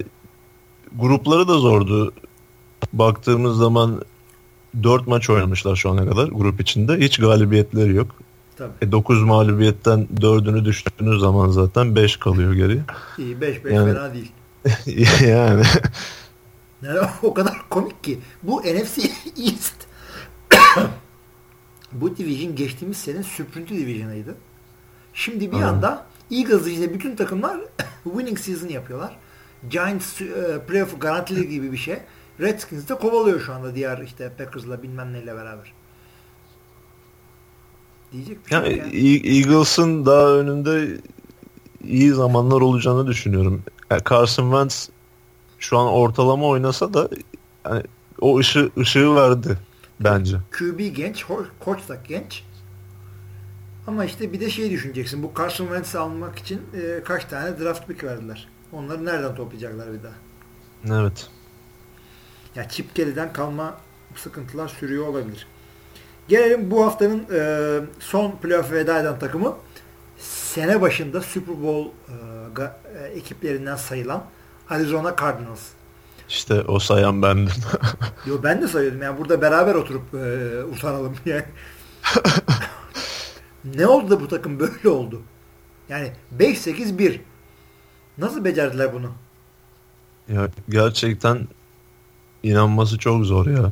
[0.95, 2.13] grupları da zordu.
[2.93, 4.01] Baktığımız zaman
[4.83, 6.97] 4 maç oynamışlar şu ana kadar grup içinde.
[6.97, 8.07] Hiç galibiyetleri yok.
[8.57, 8.71] Tabii.
[8.81, 12.81] E 9 mağlubiyetten 4'ünü düştüğünüz zaman zaten 5 kalıyor geriye.
[13.17, 14.31] İyi 5-5 Yani- fena değil.
[15.27, 15.63] yani
[16.81, 18.19] Yani o kadar komik ki.
[18.43, 19.01] Bu NFC
[19.37, 19.75] East
[21.91, 24.35] bu division geçtiğimiz sene süprüntü division'ıydı.
[25.13, 25.67] Şimdi bir Aynen.
[25.67, 27.57] anda Eagles işte bütün takımlar
[28.03, 29.15] winning season yapıyorlar.
[29.69, 31.97] Giants e, playoff garantili gibi bir şey.
[32.41, 35.73] Redskins de kovalıyor şu anda diğer işte Packers'la bilmem neyle beraber.
[38.11, 38.97] Diyecek bir şey Yani yok yani.
[38.97, 40.97] E- Eagles'ın daha önünde
[41.83, 43.63] iyi zamanlar olacağını düşünüyorum.
[43.89, 44.89] Yani Carson Wentz
[45.59, 47.09] şu an ortalama oynasa da
[47.65, 47.83] yani
[48.21, 49.57] o ışı, ışığı verdi
[49.99, 50.37] bence.
[50.51, 51.25] QB genç,
[51.59, 52.43] koç da genç.
[53.87, 55.23] Ama işte bir de şey düşüneceksin.
[55.23, 58.47] Bu Carson Wentz'i almak için e, kaç tane draft pick verdiler.
[58.71, 60.13] Onları nereden toplayacaklar bir daha?
[61.01, 61.29] Evet.
[62.55, 63.77] Ya Chip Kelly'den kalma
[64.15, 65.47] sıkıntılar sürüyor olabilir.
[66.27, 69.55] Gelelim bu haftanın e, son playoff veda eden takımı
[70.17, 71.89] sene başında Super Bowl
[72.59, 74.25] e, e, ekiplerinden sayılan
[74.69, 75.61] Arizona Cardinals.
[76.29, 77.53] İşte o sayan bendim.
[78.25, 81.43] Yo ben de sayıyordum yani burada beraber oturup e, utanalım yani.
[83.75, 85.21] ne oldu da bu takım böyle oldu?
[85.89, 87.19] Yani 5-8-1.
[88.17, 89.11] Nasıl becerdiler bunu?
[90.27, 91.47] ya gerçekten
[92.43, 93.71] inanması çok zor ya.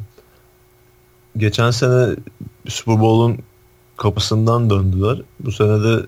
[1.38, 2.16] Geçen sene
[2.68, 3.38] Super Bowl'un
[3.98, 5.22] kapısından döndüler.
[5.40, 6.06] Bu sene de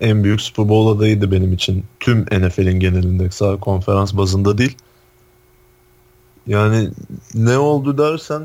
[0.00, 1.84] en büyük Super Bowl adayıydı benim için.
[2.00, 3.30] Tüm NFL'in genelinde.
[3.30, 4.76] Sadece konferans bazında değil.
[6.46, 6.90] Yani
[7.34, 8.42] ne oldu dersen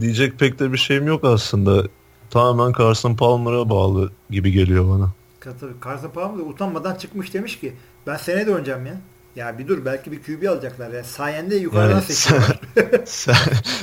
[0.00, 1.84] diyecek pek de bir şeyim yok aslında.
[2.30, 5.12] Tamamen Carson Palmer'a bağlı gibi geliyor bana.
[5.40, 7.74] Tabii Carson Palmer da utanmadan çıkmış demiş ki
[8.06, 9.00] ben sene de oynayacağım ya.
[9.36, 11.04] Ya bir dur belki bir QB alacaklar ya.
[11.04, 12.60] Sayende yukarıdan Yani seçiyorlar.
[13.04, 13.34] sen,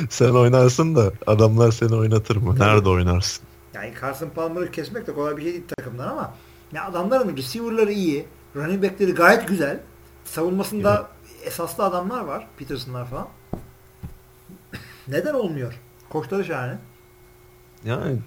[0.10, 2.60] sen oynarsın da adamlar seni oynatır mı?
[2.60, 3.44] Nerede oynarsın?
[3.74, 6.34] Yani Carson Palmer'ı kesmek de kolay bir şey değil takımdan ama
[6.74, 8.26] ya adamların receiver'ları iyi.
[8.56, 9.80] Running back'leri gayet güzel.
[10.26, 11.08] Savunmasında
[11.46, 12.48] esaslı adamlar var.
[12.58, 13.28] Peterson'lar falan.
[15.08, 15.74] Neden olmuyor?
[16.10, 16.78] Koçları şahane.
[17.86, 18.18] Yani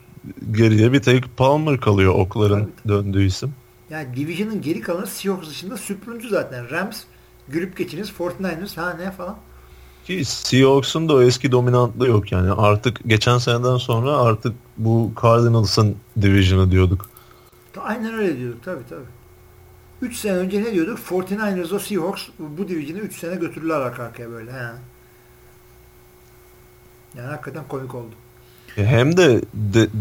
[0.53, 3.55] geriye bir tek Palmer kalıyor okların döndüğü isim.
[3.91, 6.71] Yani Division'ın geri kalanı Seahawks dışında süprüntü zaten.
[6.71, 7.03] Rams,
[7.49, 9.37] gülüp geçiniz, 49ers ha ne falan.
[10.05, 12.53] Ki Seahawks'un da o eski dominantlığı yok yani.
[12.53, 17.09] Artık geçen seneden sonra artık bu Cardinals'ın division'ı diyorduk.
[17.81, 19.05] Aynen öyle diyorduk tabii tabii.
[20.03, 20.99] 3 sene önce ne diyorduk?
[20.99, 24.53] 49ers o Seahawks bu Division'ı 3 sene götürdüler arka arkaya böyle.
[24.53, 24.71] He.
[27.17, 28.15] Yani hakikaten komik oldu.
[28.77, 29.41] E, hem de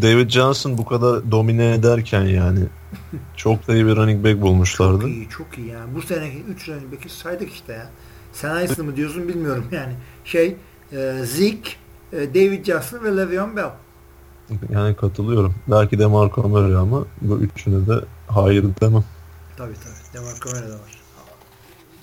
[0.02, 2.60] David Johnson bu kadar domine ederken yani
[3.38, 5.02] çok da iyi bir running back bulmuşlardı.
[5.02, 5.96] Çok iyi, çok iyi yani.
[5.96, 7.90] Bu seneki 3 running back'i saydık işte ya.
[8.34, 9.94] Sen aynısını mı diyorsun bilmiyorum yani.
[10.26, 10.56] Şey,
[10.92, 11.72] e, Zeke,
[12.14, 13.70] e, David Johnson ve Le'Veon Bell.
[14.70, 15.56] Yani katılıyorum.
[15.68, 19.04] Belki de Marco Murray ama bu üçüne de hayır demem.
[19.58, 20.14] Tabii tabii.
[20.14, 21.04] Demarco Murray de var.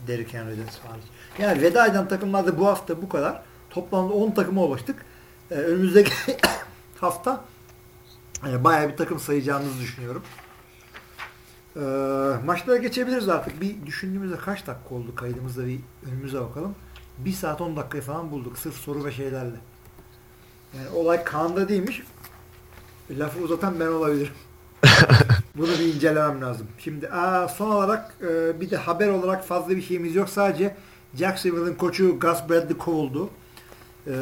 [0.07, 1.05] Derrick Henry'den hariç.
[1.39, 3.43] Yani veda eden takımlarda bu hafta bu kadar.
[3.71, 5.05] Toplamda 10 takıma ulaştık.
[5.51, 6.13] Ee, önümüzdeki
[7.01, 7.45] hafta
[8.47, 10.23] yani bayağı bir takım sayacağımızı düşünüyorum.
[11.77, 11.81] Ee,
[12.45, 13.61] maçlara geçebiliriz artık.
[13.61, 15.81] Bir düşündüğümüzde kaç dakika oldu kaydımızda bir
[16.11, 16.75] önümüze bakalım.
[17.19, 18.59] 1 saat 10 dakikayı falan bulduk.
[18.59, 19.57] Sırf soru ve şeylerle.
[20.77, 22.03] Yani olay Kaan'da değilmiş.
[23.11, 24.33] Lafı uzatan ben olabilirim.
[25.57, 26.67] Bunu bir incelemem lazım.
[26.79, 30.29] Şimdi aa, son olarak e, bir de haber olarak fazla bir şeyimiz yok.
[30.29, 30.77] Sadece
[31.15, 33.31] Jacksonville'ın koçu Gus Bradley kovuldu.
[34.07, 34.13] E,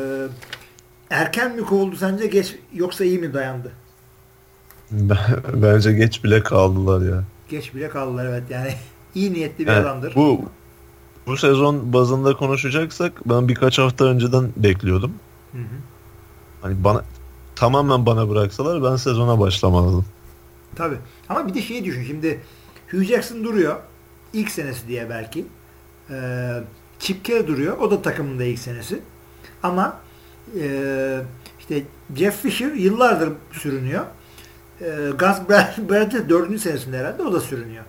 [1.11, 3.73] erken mi kovuldu sence geç yoksa iyi mi dayandı?
[5.55, 7.25] Bence geç bile kaldılar ya.
[7.49, 8.75] Geç bile kaldılar evet yani
[9.15, 10.15] iyi niyetli bir evet, adamdır.
[10.15, 10.45] Bu
[11.27, 15.15] bu sezon bazında konuşacaksak ben birkaç hafta önceden bekliyordum.
[15.53, 15.79] Hı hı.
[16.63, 17.05] Hani bana
[17.57, 20.05] tamamen bana bıraksalar ben sezona başlamalıydım.
[20.77, 20.95] Tabi.
[21.29, 22.05] Ama bir de şeyi düşün.
[22.05, 22.41] Şimdi
[22.91, 23.77] Hugh Jackson duruyor.
[24.33, 25.47] İlk senesi diye belki.
[26.11, 26.53] Ee,
[26.99, 27.79] Chip Kelly duruyor.
[27.79, 29.01] O da takımında ilk senesi.
[29.63, 29.97] Ama
[30.61, 31.21] e,
[31.59, 31.83] işte
[32.17, 34.05] Jeff Fisher yıllardır sürünüyor.
[34.81, 34.87] E,
[35.19, 37.85] Gus Bradley dördüncü senesinde herhalde o da sürünüyor.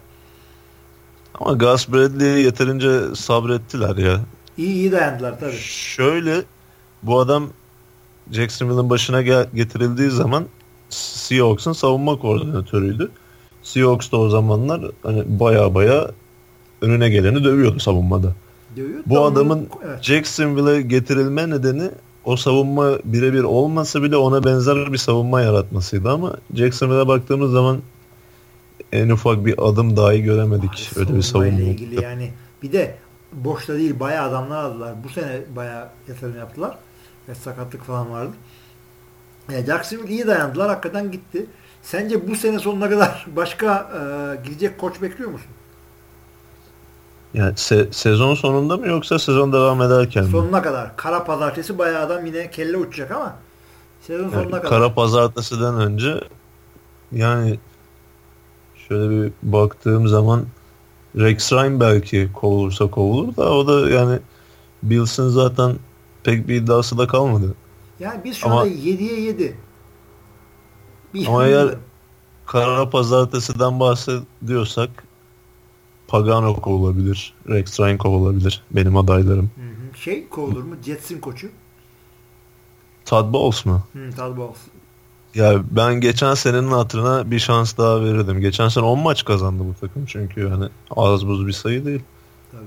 [1.33, 4.19] Ama Gus Bradley'e yeterince sabrettiler ya.
[4.57, 5.57] İyi iyi dayandılar tabii.
[5.61, 6.41] Şöyle
[7.03, 7.49] bu adam
[8.31, 10.45] Jacksonville'ın başına gel- getirildiği zaman
[10.89, 13.11] Seahawks'ın savunma koordinatörüydü.
[13.63, 16.11] Seahawks da o zamanlar hani baya baya
[16.81, 18.35] önüne geleni dövüyordu savunmada.
[18.77, 20.03] Dövüyordu Bu adamın evet.
[20.03, 21.89] Jacksonville'e getirilme nedeni
[22.29, 27.81] o savunma birebir olmasa bile ona benzer bir savunma yaratmasıydı ama Jacksonville'e baktığımız zaman
[28.91, 31.59] en ufak bir adım dahi göremedik Abi, öyle bir savunma.
[31.59, 32.31] ilgili yani
[32.63, 32.95] bir de
[33.33, 34.93] boşta değil bayağı adamlar aldılar.
[35.03, 36.77] Bu sene bayağı yatırım yaptılar.
[37.29, 38.31] Ve sakatlık falan vardı.
[39.51, 40.69] E, Jacksonville iyi dayandılar.
[40.69, 41.45] Hakikaten gitti.
[41.81, 44.01] Sence bu sene sonuna kadar başka e,
[44.47, 45.51] gidecek koç bekliyor musun?
[47.33, 50.31] Yani se- sezon sonunda mı yoksa sezon devam ederken mi?
[50.31, 50.97] Sonuna kadar.
[50.97, 53.35] Kara pazartesi bayağı adam yine kelle uçacak ama
[54.01, 54.69] sezon yani sonuna kadar.
[54.69, 56.21] Kara pazartesiden önce
[57.11, 57.59] yani
[58.87, 60.45] şöyle bir baktığım zaman
[61.15, 64.19] Rex Ryan belki kovulursa kovulur da o da yani
[64.83, 65.75] Bills'in zaten
[66.23, 67.55] pek bir iddiası da kalmadı.
[67.99, 69.57] Yani biz şu ama, anda 7'ye 7.
[71.13, 71.69] Bir ama eğer
[72.45, 74.89] kara pazartesiden bahsediyorsak
[76.09, 77.33] Pagano kovulabilir.
[77.49, 78.63] Rex Ryan kovulabilir.
[78.71, 79.51] Benim adaylarım.
[79.55, 79.97] Hı hı.
[79.97, 80.75] Şey kovulur mu?
[80.85, 81.47] Jets'in koçu.
[83.05, 83.83] Todd Bowles mu?
[83.93, 84.61] Hı, Todd Bowles.
[85.35, 88.39] Ya ben geçen senenin hatırına bir şans daha verirdim.
[88.39, 92.01] Geçen sene 10 maç kazandı bu takım çünkü yani az buz bir sayı değil.
[92.51, 92.63] Tabii.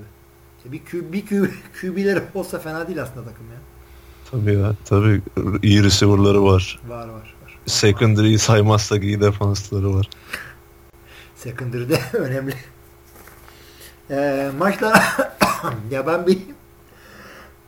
[0.57, 1.51] İşte bir Q, bir Q,
[1.81, 3.59] QB'leri olsa fena değil aslında takım ya.
[4.31, 4.75] Tabii ya.
[4.85, 5.21] Tabii
[5.63, 6.79] iyi receiver'ları var.
[6.87, 7.07] Var var.
[7.07, 7.59] var.
[7.65, 10.09] Secondary'yi saymazsak iyi defansları var.
[11.35, 12.53] Secondary de önemli.
[14.09, 15.17] Ee, maçlar
[15.91, 16.37] ya ben bir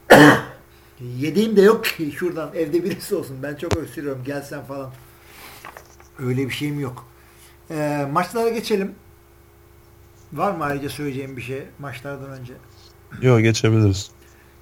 [1.00, 3.38] yediğim de yok ki şuradan evde birisi olsun.
[3.44, 4.92] Ben çok öksürüyorum gelsen falan.
[6.20, 7.06] Öyle bir şeyim yok.
[7.72, 8.96] Ee, maçlara geçelim.
[10.34, 12.54] Var mı ayrıca söyleyeceğim bir şey maçlardan önce?
[13.22, 14.12] Yok geçebiliriz.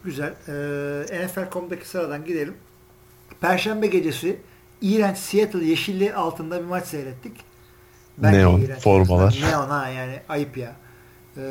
[0.04, 0.34] Güzel.
[0.48, 2.54] Ee, NFL.com'daki sıradan gidelim.
[3.41, 4.40] Perşembe gecesi
[4.82, 7.38] iğrenç Seattle yeşilli altında bir maç seyrettik.
[8.18, 9.40] Bence Neon formalar.
[9.44, 10.76] Neon ha yani ayıp ya.
[11.38, 11.42] Ee,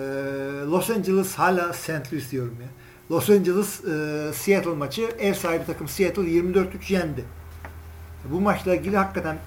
[0.70, 2.12] Los Angeles hala St.
[2.12, 2.68] Louis diyorum ya.
[3.10, 7.24] Los Angeles e, Seattle maçı ev sahibi takım Seattle 24-3 yendi.
[8.24, 9.38] Bu maçla ilgili hakikaten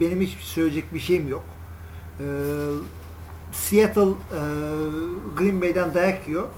[0.00, 1.44] benim hiç söyleyecek bir şeyim yok.
[2.20, 2.24] Ee,
[3.52, 4.40] Seattle e,
[5.36, 6.48] Green Bay'den dayak yiyor.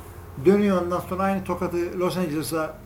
[0.44, 2.78] Dönüyor ondan sonra aynı tokadı Los Angeles'a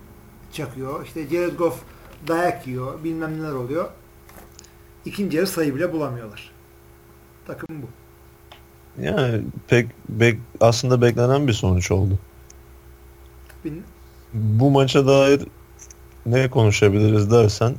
[0.52, 1.04] çakıyor.
[1.04, 1.82] İşte Jared Goff
[2.28, 3.04] dayak yiyor.
[3.04, 3.88] Bilmem neler oluyor.
[5.04, 6.52] İkinci yarı sayı bile bulamıyorlar.
[7.46, 8.05] Takım bu.
[9.02, 12.18] Yani pek bek, aslında beklenen bir sonuç oldu.
[13.64, 13.82] Bin...
[14.32, 15.42] Bu maça dair
[16.26, 17.74] ne konuşabiliriz dersen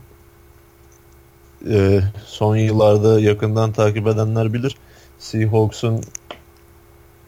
[1.70, 4.78] e, son yıllarda yakından takip edenler bilir.
[5.20, 6.02] Seahawks'un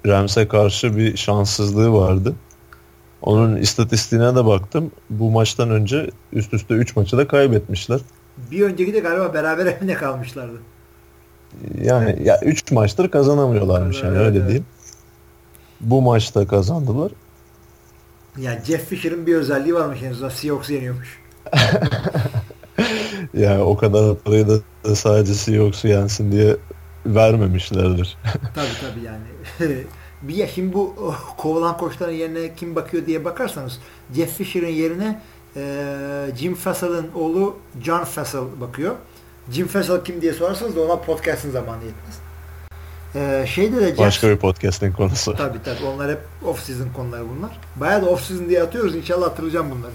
[0.06, 2.36] Rams'e karşı bir şanssızlığı vardı.
[3.22, 4.92] Onun istatistiğine de baktım.
[5.10, 8.00] Bu maçtan önce üst üste 3 maçı da kaybetmişler.
[8.52, 10.58] Bir önceki de galiba beraber evine kalmışlardı.
[11.82, 14.66] Yani ya 3 maçtır kazanamıyorlarmış yani öyle diyeyim.
[15.82, 17.12] Bu maçta kazandılar.
[18.38, 21.20] Yani Jeff Fisher'ın bir özelliği varmış en azından Seahawks yeniyormuş.
[23.34, 26.58] yani o kadar parayı da sadece Seahawks'u yensin diye
[27.06, 28.18] vermemişlerdir.
[28.56, 29.84] tabii tabii yani.
[30.22, 33.80] bir ya şimdi bu oh, kovulan koçların yerine kim bakıyor diye bakarsanız
[34.16, 35.22] Jeff Fisher'ın yerine
[35.56, 38.96] e, Jim Fassel'ın oğlu John Fassel bakıyor.
[39.52, 42.20] Jim Fassel kim diye sorarsanız da ona podcast'ın zamanı yetmez.
[43.16, 44.00] Ee, şeyde de Jeff...
[44.00, 45.36] Başka bir podcast'ın konusu.
[45.36, 45.86] Tabii tabii.
[45.86, 47.60] Onlar hep off-season konuları bunlar.
[47.76, 48.96] Bayağı da off-season diye atıyoruz.
[48.96, 49.92] İnşallah hatırlayacağım bunları.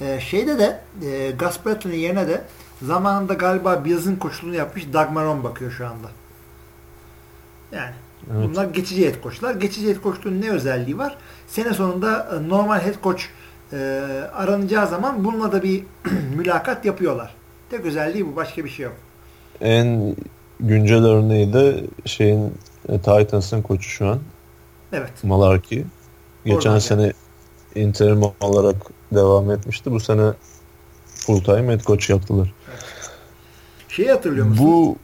[0.00, 2.44] Ee, şeyde de e, Gus yerine de
[2.82, 6.08] zamanında galiba Bills'in koçluğunu yapmış Doug Marrone bakıyor şu anda.
[7.72, 7.94] Yani
[8.32, 8.48] evet.
[8.48, 9.54] bunlar geçici head koçlar.
[9.54, 11.16] Geçici head koçluğun ne özelliği var?
[11.46, 13.28] Sene sonunda e, normal head koç
[13.72, 13.76] e,
[14.34, 15.84] aranacağı zaman bununla da bir
[16.36, 17.34] mülakat yapıyorlar.
[17.74, 18.36] Tek özelliği bu.
[18.36, 18.94] Başka bir şey yok.
[19.60, 20.16] En
[20.60, 22.54] güncel örneği de şeyin
[22.88, 24.18] e, Titans'ın koçu şu an.
[24.92, 25.24] Evet.
[25.24, 25.84] Malarkey.
[26.44, 27.12] Geçen Oradan sene yani.
[27.74, 28.76] interim olarak
[29.12, 29.90] devam etmişti.
[29.90, 30.32] Bu sene
[31.06, 32.52] full time head coach yaptılar.
[32.70, 32.84] Evet.
[33.88, 34.66] Şeyi hatırlıyor musun?
[34.66, 34.96] Bu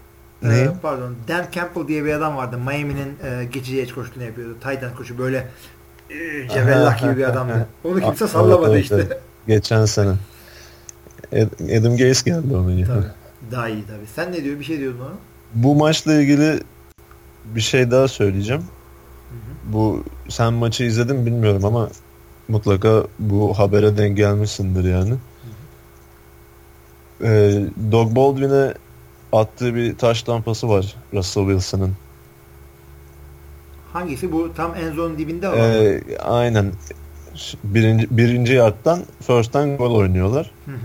[0.42, 0.68] ee, ne?
[0.82, 1.14] Pardon.
[1.28, 2.58] Dan Campbell diye bir adam vardı.
[2.58, 4.54] Miami'nin e, geçici head coachluğunu yapıyordu.
[4.54, 5.48] Titan koçu böyle
[6.10, 7.66] e, Cevellah gibi bir adamdı.
[7.84, 8.96] Onu kimse sallamadı evet, evet, işte.
[8.96, 9.20] Evet.
[9.46, 10.12] Geçen sene.
[11.78, 12.86] Adam Gaze geldi onun yerine.
[12.86, 13.06] Tabii.
[13.50, 14.06] Daha iyi tabii.
[14.14, 14.58] Sen ne diyor?
[14.58, 15.14] Bir şey diyordun ona.
[15.54, 16.60] Bu maçla ilgili
[17.44, 18.62] bir şey daha söyleyeceğim.
[18.62, 19.72] Hı hı.
[19.72, 21.88] Bu sen maçı izledin bilmiyorum ama
[22.48, 25.10] mutlaka bu habere denk gelmişsindir yani.
[25.10, 25.16] Hı.
[27.26, 28.74] Ee, Doug Baldwin'e
[29.32, 31.96] attığı bir taş tampası var Russell Wilson'ın.
[33.92, 34.32] Hangisi?
[34.32, 36.72] Bu tam en zone dibinde olan ee, Aynen.
[37.64, 40.50] Birinci, birinci yardtan first'tan gol oynuyorlar.
[40.66, 40.76] Hı hı.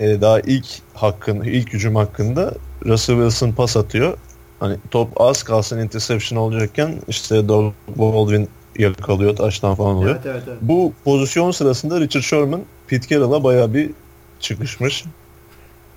[0.00, 2.54] Ee, daha ilk hakkın, ilk hücum hakkında
[2.86, 4.18] Russell Wilson pas atıyor.
[4.60, 8.48] Hani top az kalsın interception olacakken işte Doug Baldwin
[8.78, 10.14] yakalıyor, taştan falan oluyor.
[10.14, 10.58] Evet, evet, evet.
[10.60, 13.90] Bu pozisyon sırasında Richard Sherman Pete Carroll'a baya bir
[14.40, 15.04] çıkışmış.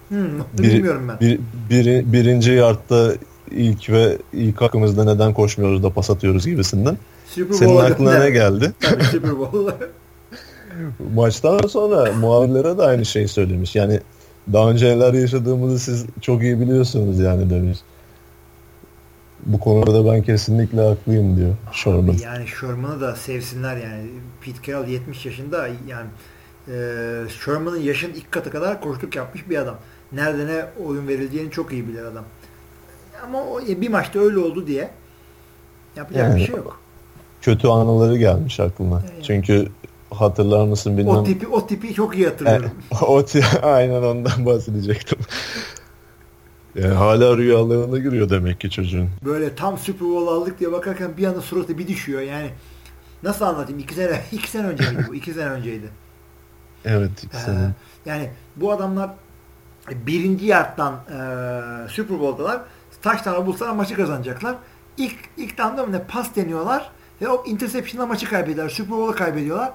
[0.09, 1.19] Hmm, bir, bilmiyorum ben.
[1.19, 1.39] Bir,
[1.69, 3.13] bir, birinci yardta
[3.51, 6.97] ilk ve ilk hakkımızda neden koşmuyoruz da pas atıyoruz gibisinden.
[7.27, 8.71] Super Senin aklına ne geldi?
[8.79, 9.57] Tabii Super Bowl.
[11.15, 13.75] Maçtan sonra muhabirlere de aynı şeyi söylemiş.
[13.75, 13.99] Yani
[14.53, 17.79] daha önce neler yaşadığımızı siz çok iyi biliyorsunuz yani demiş.
[19.45, 22.17] Bu konuda da ben kesinlikle haklıyım diyor Sherman.
[22.23, 24.09] Yani Sherman'ı da sevsinler yani.
[24.41, 26.07] Pete Carroll 70 yaşında yani
[26.67, 26.73] e,
[27.45, 29.75] Sherman'ın yaşın ilk katı kadar koştuk yapmış bir adam.
[30.11, 32.23] Nerede ne oyun verileceğini çok iyi bilir adam.
[33.23, 34.89] Ama o, bir maçta öyle oldu diye
[35.95, 36.79] yapacak yani, bir şey yok.
[37.41, 38.95] Kötü anıları gelmiş aklıma.
[38.95, 39.23] Yani.
[39.23, 39.67] Çünkü
[40.13, 41.15] hatırlar mısın bilmem.
[41.15, 42.71] O tipi o tipi çok iyi hatırlıyorum.
[42.91, 43.25] E, o
[43.63, 45.19] aynen ondan bahsedecektim.
[46.75, 49.09] Yani hala rüyalarına giriyor demek ki çocuğun.
[49.25, 52.49] Böyle tam Super Bowl aldık diye bakarken bir anda suratı bir düşüyor yani.
[53.23, 53.79] Nasıl anlatayım?
[53.79, 55.15] İki sene, iki sene önceydi bu.
[55.15, 55.89] İki sene önceydi.
[56.85, 57.59] Evet iki sene.
[57.59, 59.09] Ee, yani bu adamlar
[59.91, 62.61] birinci yardtan e, Super Bowl'dalar.
[63.01, 64.55] Taştan bulsalar maçı kazanacaklar.
[64.97, 66.91] İlk, ilk damda mı ne pas deniyorlar
[67.21, 68.69] ve o interception'la maçı kaybediyorlar.
[68.69, 69.73] Super Bowl'u kaybediyorlar.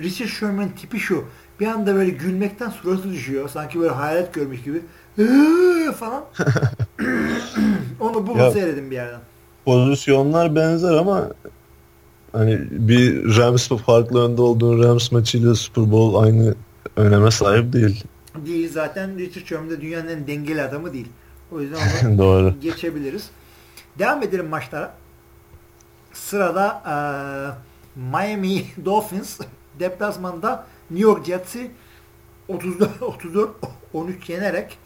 [0.00, 1.24] Richard Sherman tipi şu.
[1.60, 3.48] Bir anda böyle gülmekten suratı düşüyor.
[3.48, 4.80] Sanki böyle hayalet görmüş gibi.
[5.94, 6.24] falan.
[8.00, 9.20] Onu bulun seyredin bir yerden.
[9.64, 11.28] Pozisyonlar benzer ama
[12.32, 16.54] hani bir Rams farklı önde olduğun Rams maçıyla Super Bowl aynı
[16.96, 18.04] öneme sahip değil.
[18.46, 21.08] Değil zaten Richard Sherman de dünyanın en dengeli adamı değil.
[21.52, 22.54] O yüzden Doğru.
[22.62, 23.30] geçebiliriz.
[23.98, 24.94] Devam edelim maçlara.
[26.12, 26.94] Sırada e,
[28.00, 29.40] Miami Dolphins
[29.80, 31.70] deplasmanda New York Jets'i
[32.48, 33.50] 34 34
[33.92, 34.78] 13 yenerek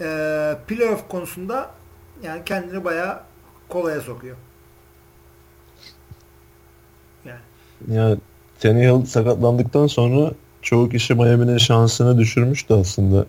[0.00, 0.04] e,
[0.68, 1.70] playoff konusunda
[2.22, 3.20] yani kendini bayağı
[3.68, 4.36] kolaya sokuyor.
[7.24, 7.40] Yani.
[7.88, 8.16] Ya
[8.60, 10.32] Tannehill sakatlandıktan sonra
[10.62, 13.26] çoğu kişi Miami'nin şansını düşürmüştü aslında.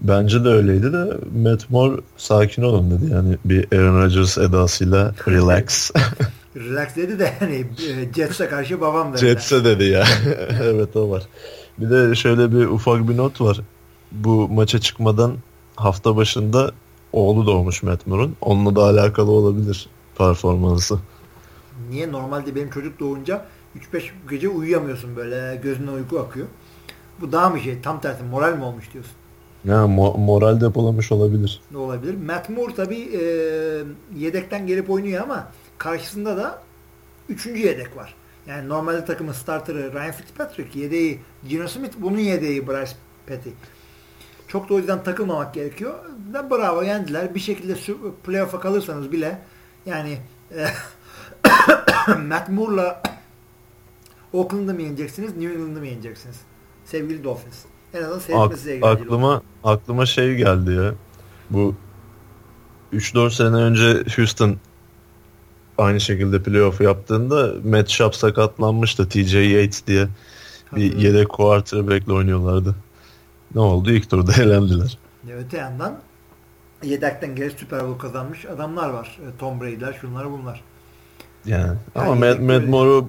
[0.00, 1.04] Bence de öyleydi de
[1.42, 5.90] Matt Moore sakin olun dedi yani bir Aaron Rodgers edasıyla relax.
[6.58, 7.66] relax dedi de hani
[8.16, 9.20] Jets'e karşı babam dedi.
[9.20, 10.04] Jets'e dedi ya.
[10.62, 11.22] evet o var.
[11.78, 13.60] Bir de şöyle bir ufak bir not var.
[14.12, 15.36] Bu maça çıkmadan
[15.76, 16.72] hafta başında
[17.12, 18.36] oğlu doğmuş Matt Moore'un.
[18.40, 20.98] Onunla da alakalı olabilir performansı.
[21.90, 22.12] Niye?
[22.12, 23.46] Normalde benim çocuk doğunca
[23.92, 26.46] 3-5 gece uyuyamıyorsun böyle gözünden uyku akıyor.
[27.20, 29.12] Bu daha mı şey tam tersi moral mi olmuş diyorsun?
[29.64, 31.60] Ya mo- moral depolamış olabilir.
[31.70, 32.14] Ne olabilir?
[32.26, 33.22] Matt Moore tabii e,
[34.18, 35.48] yedekten gelip oynuyor ama
[35.78, 36.62] karşısında da
[37.28, 38.14] üçüncü yedek var.
[38.46, 42.92] Yani normalde takımın starterı Ryan Fitzpatrick, yedeği Gino Smith, bunun yedeği Bryce
[43.26, 43.50] Petty.
[44.48, 45.94] Çok da o yüzden takılmamak gerekiyor.
[46.32, 47.34] Da bravo yendiler.
[47.34, 47.74] Bir şekilde
[48.24, 49.38] playoff'a kalırsanız bile
[49.86, 50.18] yani
[50.54, 50.66] e,
[52.28, 53.02] Matt Moore'la
[54.32, 56.36] Oakland'da mı yeneceksiniz, New England'da mı yeneceksiniz?
[56.84, 57.64] Sevgili Dolphins.
[57.94, 59.42] En azından seyretmesi Ak- aklıma olur.
[59.64, 60.94] aklıma şey geldi ya.
[61.50, 61.74] Bu
[62.92, 64.56] 3-4 sene önce Houston
[65.78, 69.08] aynı şekilde playoff yaptığında Matt Schaub sakatlanmıştı.
[69.08, 70.08] TJ Yates diye
[70.76, 72.74] bir yedek quarterback'le oynuyorlardı.
[73.54, 73.90] Ne oldu?
[73.90, 74.98] İlk turda elendiler.
[75.38, 75.98] Öte yandan
[76.82, 79.18] yedekten gelip Super Bowl kazanmış adamlar var.
[79.22, 80.62] E, Tom Brady'ler, şunları bunlar.
[81.46, 83.08] Yani, yani ama Matt, Matt Moore'u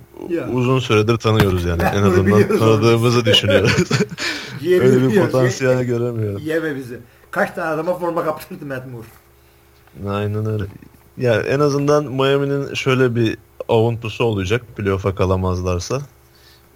[0.54, 1.84] uzun süredir tanıyoruz yani.
[1.84, 3.90] En azından tanıdığımızı düşünüyoruz.
[4.66, 6.41] Öyle bir potansiyel ye, göremiyorum.
[6.46, 7.00] Yeme bizi.
[7.32, 9.08] Kaç tane adama forma kaptırdı Matt Moore.
[10.16, 10.64] Aynen öyle.
[11.20, 13.38] Ya en azından Miami'nin şöyle bir
[13.70, 16.02] avuntusu olacak playoff'a kalamazlarsa.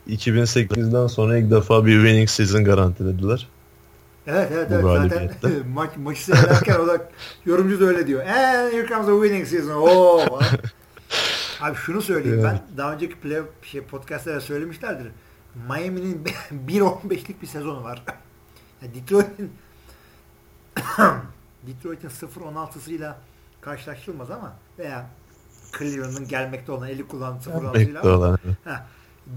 [0.10, 3.48] 2008'den sonra ilk defa bir winning season garantilediler.
[4.28, 5.32] Evet evet evet zaten
[5.74, 7.10] maç, maçı seyrederken o da
[7.46, 8.26] yorumcu da öyle diyor.
[8.26, 9.82] And here comes the winning season.
[9.82, 10.42] Oh.
[11.62, 12.52] Abi şunu söyleyeyim evet.
[12.52, 15.08] ben daha önceki play şey podcast'larda söylemişlerdir.
[15.70, 16.24] Miami'nin
[16.68, 18.04] 1.15'lik bir sezonu var.
[18.82, 19.52] Yani Detroit'in
[21.68, 23.14] Detroit'in 0-16'sıyla
[23.64, 25.10] karşılaştırılmaz ama veya
[25.78, 28.38] Cleveland'ın gelmekte olan eli kullanan 0-16'sıyla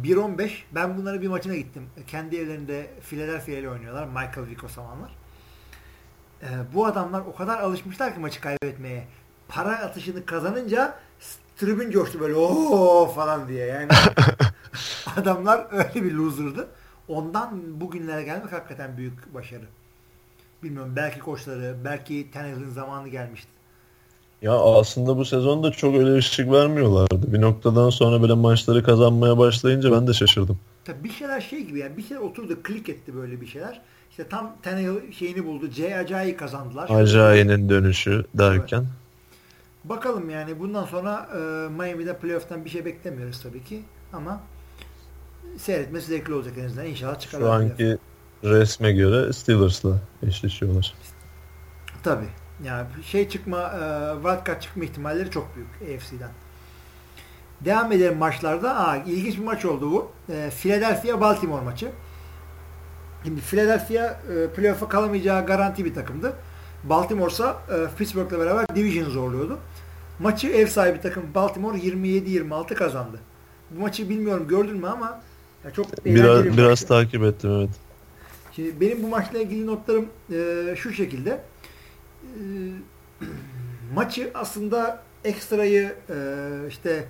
[0.03, 1.91] 1-15 ben bunları bir maçına gittim.
[2.07, 4.07] Kendi evlerinde Philadelphia ile oynuyorlar.
[4.07, 5.11] Michael Vick o zamanlar.
[6.43, 9.07] Ee, bu adamlar o kadar alışmışlar ki maçı kaybetmeye.
[9.49, 10.99] Para atışını kazanınca
[11.57, 13.89] tribün coştu böyle ooo falan diye yani.
[15.17, 16.69] adamlar öyle bir loser'dı.
[17.09, 19.65] Ondan bugünlere gelmek hakikaten büyük başarı.
[20.63, 23.56] Bilmiyorum belki koçları, belki Tannehill'in zamanı gelmişti.
[24.43, 27.33] Ya aslında bu sezonda çok öyle ışık vermiyorlardı.
[27.33, 30.59] Bir noktadan sonra böyle maçları kazanmaya başlayınca ben de şaşırdım.
[30.85, 33.81] Tabii bir şeyler şey gibi yani bir şeyler oturdu klik etti böyle bir şeyler.
[34.11, 35.71] İşte tam Tannehill şeyini buldu.
[35.71, 36.91] C Acayi kazandılar.
[36.91, 38.79] Acayi'nin dönüşü derken.
[38.79, 38.89] Evet.
[39.85, 41.39] Bakalım yani bundan sonra e,
[41.69, 43.83] Miami'de playoff'tan bir şey beklemiyoruz tabii ki
[44.13, 44.41] ama
[45.57, 46.87] seyretmesi zevkli olacak en azından.
[46.87, 47.47] İnşallah çıkarlar.
[47.47, 47.99] Şu anki
[48.45, 50.95] resme göre Steelers'la eşleşiyorlar.
[52.03, 52.29] Tabii.
[52.65, 56.31] Yani şey çıkma, e, wildcard çıkma ihtimalleri çok büyük AFC'den.
[57.61, 58.77] Devam edelim maçlarda.
[58.77, 60.11] Aa, ilginç bir maç oldu bu.
[60.33, 61.91] E, Philadelphia Baltimore maçı.
[63.25, 66.33] Şimdi Philadelphia e, playoff'a kalamayacağı garanti bir takımdı.
[66.85, 69.59] Baltimore ise e, Pittsburgh'la beraber division zorluyordu.
[70.19, 73.19] Maçı ev sahibi takım Baltimore 27-26 kazandı.
[73.71, 75.21] Bu maçı bilmiyorum gördün mü ama
[75.65, 77.71] ya çok biraz bir biraz takip ettim evet.
[78.53, 81.41] Şimdi benim bu maçla ilgili notlarım e, şu şekilde.
[82.37, 82.41] E,
[83.95, 86.17] maçı aslında ekstrayı e,
[86.69, 87.05] işte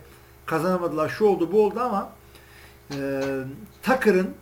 [0.46, 1.08] kazanamadılar.
[1.08, 2.12] Şu oldu bu oldu ama
[2.90, 3.20] e,
[3.82, 4.34] Tucker'ın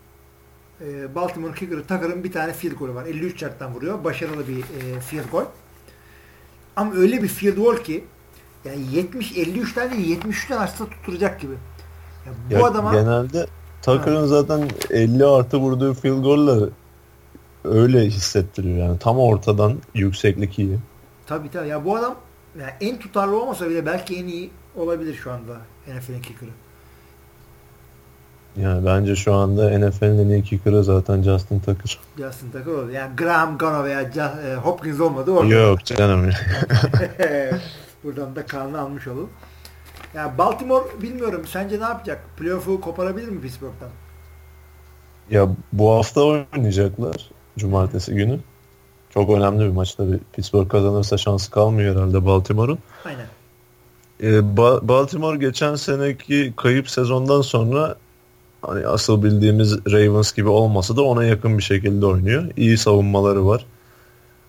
[0.80, 3.06] e, Baltimore Kicker'ı Tucker'ın bir tane field golü var.
[3.06, 4.04] 53 yardtan vuruyor.
[4.04, 5.44] Başarılı bir e, field goal.
[6.76, 8.04] Ama öyle bir field goal ki
[8.64, 11.54] yani 70 53'ten değil 73'ten aslında tutturacak gibi.
[12.26, 13.46] Yani bu ya adama genelde
[13.82, 16.68] Tucker'ın zaten 50 artı vurduğu field goller
[17.64, 18.98] öyle hissettiriyor yani.
[18.98, 20.78] Tam ortadan yükseklik iyi.
[21.26, 21.68] Tabii tabii.
[21.68, 22.16] Ya bu adam
[22.60, 25.56] yani en tutarlı olmasa bile belki en iyi olabilir şu anda
[25.88, 26.50] NFL'in kicker'ı.
[28.56, 31.98] Yani bence şu anda NFL'in en iyi kicker'ı zaten Justin Tucker.
[32.18, 32.90] Justin Tucker oldu.
[32.90, 35.54] Yani Graham Gano veya e, Hopkins olmadı orada.
[35.54, 36.30] Yok canım.
[38.04, 39.30] Buradan da kanını almış olalım.
[40.14, 41.42] Yani Baltimore bilmiyorum.
[41.46, 42.24] Sence ne yapacak?
[42.36, 43.88] Playoff'u koparabilir mi Pittsburgh'tan?
[45.30, 47.30] Ya bu hafta oynayacaklar.
[47.58, 48.38] Cumartesi günü.
[49.10, 50.18] Çok önemli bir maç tabii.
[50.32, 52.78] Pittsburgh kazanırsa şansı kalmıyor herhalde Baltimore'un.
[53.04, 53.26] Aynen.
[54.20, 57.96] Ee, ba- Baltimore geçen seneki kayıp sezondan sonra
[58.62, 62.50] hani asıl bildiğimiz Ravens gibi olmasa da ona yakın bir şekilde oynuyor.
[62.56, 63.66] İyi savunmaları var.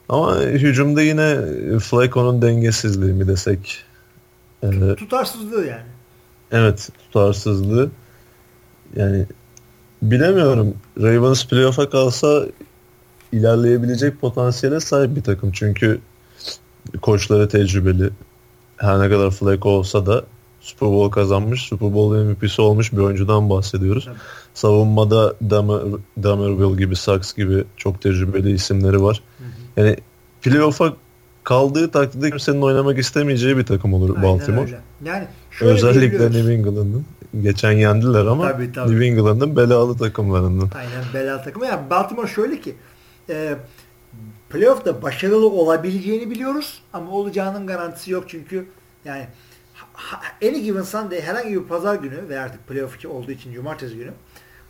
[0.10, 1.40] Ama hücumda yine
[1.80, 3.84] Flacco'nun dengesizliği mi desek.
[4.64, 5.86] Ee, tutarsızlığı yani.
[6.52, 7.90] Evet tutarsızlığı.
[8.96, 9.26] Yani
[10.02, 10.74] bilemiyorum.
[11.02, 12.46] Ravens playoff'a kalsa
[13.36, 15.52] ilerleyebilecek potansiyele sahip bir takım.
[15.52, 16.00] Çünkü
[17.02, 18.10] koçları tecrübeli.
[18.78, 20.24] Her ne kadar Flacco olsa da
[20.62, 24.06] Super Bowl kazanmış, Super Bowl MVP'si olmuş bir oyuncudan bahsediyoruz.
[24.06, 24.16] Tabii.
[24.54, 25.82] Savunmada Damer,
[26.24, 29.22] Damerville gibi, Sachs gibi çok tecrübeli isimleri var.
[29.38, 29.48] Hı hı.
[29.78, 29.98] Yani
[30.42, 30.94] playoff'a
[31.44, 34.62] kaldığı takdirde kimsenin oynamak istemeyeceği bir takım olur Aynen Baltimore.
[34.62, 34.80] Öyle.
[35.06, 35.28] Yani
[35.62, 37.06] Özellikle New England'ın.
[37.42, 38.92] Geçen yendiler ama tabii, tabii.
[38.92, 40.70] New England'ın belalı takımlarından.
[40.76, 41.66] Aynen belalı takımı.
[41.66, 42.76] Yani Baltimore şöyle ki
[43.30, 43.56] e,
[44.50, 48.68] playoff'ta başarılı olabileceğini biliyoruz ama olacağının garantisi yok çünkü
[49.06, 49.28] yani
[50.44, 54.12] any given Sunday herhangi bir pazar günü ve artık playoff olduğu için cumartesi günü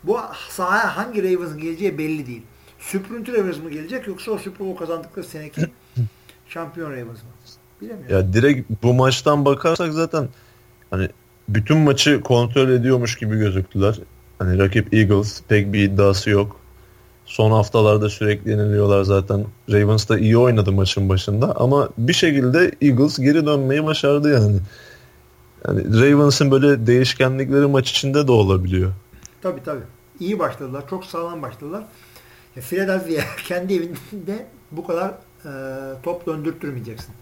[0.04, 0.18] bu
[0.48, 2.42] sahaya hangi Ravens'ın geleceği belli değil.
[2.78, 5.60] Süprüntü Ravens mı gelecek yoksa o Super Bowl kazandıkları seneki
[6.48, 7.30] şampiyon Ravens mı?
[7.80, 8.16] Bilemiyorum.
[8.16, 10.28] Ya direkt bu maçtan bakarsak zaten
[10.90, 11.08] hani
[11.48, 13.98] bütün maçı kontrol ediyormuş gibi gözüktüler.
[14.38, 16.60] Hani rakip Eagles pek bir iddiası yok.
[17.26, 19.44] Son haftalarda sürekli yeniliyorlar zaten.
[19.70, 24.58] Ravens da iyi oynadı maçın başında ama bir şekilde Eagles geri dönmeyi başardı yani.
[25.68, 28.92] Yani Ravens'ın böyle değişkenlikleri maç içinde de olabiliyor.
[29.42, 29.82] Tabii tabii.
[30.20, 30.84] İyi başladılar.
[30.90, 31.84] Çok sağlam başladılar.
[32.56, 35.08] Ya Philadelphia kendi evinde bu kadar
[35.44, 35.50] e,
[36.02, 37.14] top döndürtmeyeceksin.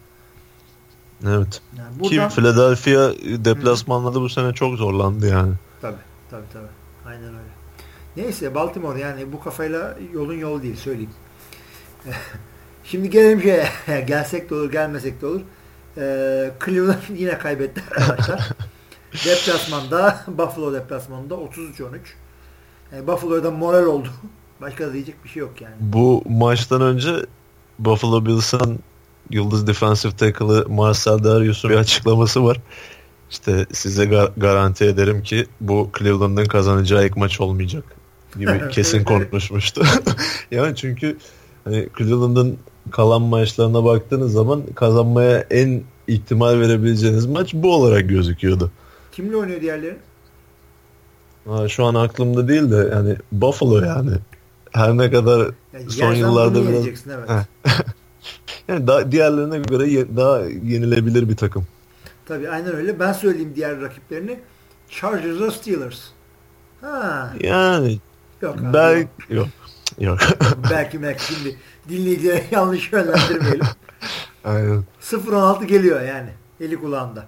[1.23, 1.61] Evet.
[1.77, 2.29] Yani buradan...
[2.29, 3.13] Ki Philadelphia
[3.45, 5.53] deplasmanlarda bu sene çok zorlandı yani.
[5.81, 5.95] Tabii
[6.29, 6.67] tabii tabii.
[7.05, 7.54] Aynen öyle.
[8.17, 11.11] Neyse Baltimore yani bu kafayla yolun yol değil söyleyeyim.
[12.83, 13.69] Şimdi gelelim şeye.
[14.07, 15.41] Gelsek de olur gelmesek de olur.
[15.97, 18.49] Ee, Cleveland yine kaybetti arkadaşlar.
[19.25, 21.81] deplasmanda Buffalo deplasmanında 33-13.
[22.93, 24.09] Yani Buffalo'da moral oldu.
[24.61, 25.75] Başka da diyecek bir şey yok yani.
[25.79, 27.15] Bu maçtan önce
[27.79, 28.79] Buffalo Bills'ın
[29.29, 32.57] Yıldız Defensive Tackle'ı Marcel Darius'un bir açıklaması var.
[33.29, 37.83] İşte size gar- garanti ederim ki bu Cleveland'ın kazanacağı ilk maç olmayacak
[38.39, 39.83] gibi kesin konuşmuştu.
[40.51, 41.17] yani çünkü
[41.63, 42.57] hani Cleveland'ın
[42.91, 48.71] kalan maçlarına baktığınız zaman kazanmaya en ihtimal verebileceğiniz maç bu olarak gözüküyordu.
[49.11, 49.97] Kimle oynuyor diğerleri?
[51.47, 54.11] Ha, şu an aklımda değil de yani Buffalo yani.
[54.71, 56.85] Her ne kadar yani son yıllarda biraz...
[56.85, 57.45] Evet.
[58.67, 61.67] yani daha, diğerlerine göre ye, daha yenilebilir bir takım.
[62.25, 62.99] Tabii aynen öyle.
[62.99, 64.39] Ben söyleyeyim diğer rakiplerini.
[64.89, 65.99] Chargers'a Steelers.
[66.81, 67.33] Ha.
[67.41, 67.99] Yani
[68.45, 69.47] yok abi, belki yok.
[69.99, 70.19] Yok.
[70.71, 71.57] belki belki şimdi
[71.89, 73.65] dinleyicilere yanlış yönlendirmeyelim.
[74.43, 74.83] Aynen.
[75.01, 76.29] 0-16 geliyor yani.
[76.61, 77.25] Eli kulağında.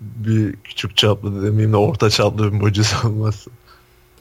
[0.00, 3.50] Bir küçük çaplı demeyeyim de orta çaplı bir mucize olması.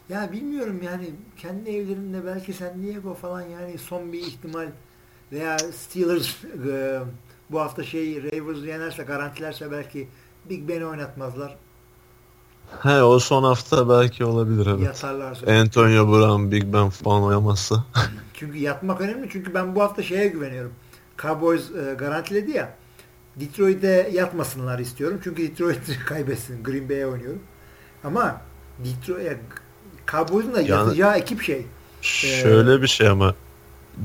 [0.09, 4.67] Ya bilmiyorum yani kendi evlerinde belki San Diego falan yani son bir ihtimal
[5.31, 6.99] veya Steelers e,
[7.49, 10.07] bu hafta şey Ravens yenerse garantilerse belki
[10.49, 11.57] Big Ben'i oynatmazlar.
[12.83, 14.85] He o son hafta belki olabilir evet.
[14.85, 15.51] Yatarlarsa.
[15.51, 17.83] Antonio Brown, Big Ben falan oynamazsa.
[18.33, 20.71] çünkü yatmak önemli çünkü ben bu hafta şeye güveniyorum.
[21.21, 22.75] Cowboys e, garantiledi ya.
[23.35, 25.19] Detroit'e yatmasınlar istiyorum.
[25.23, 26.63] Çünkü Detroit kaybetsin.
[26.63, 27.41] Green Bay'e oynuyorum.
[28.03, 28.41] Ama
[28.79, 29.37] Detroit
[30.11, 31.65] Cowboys'un da yatacağı ekip şey.
[32.01, 33.35] Şöyle ee, bir şey ama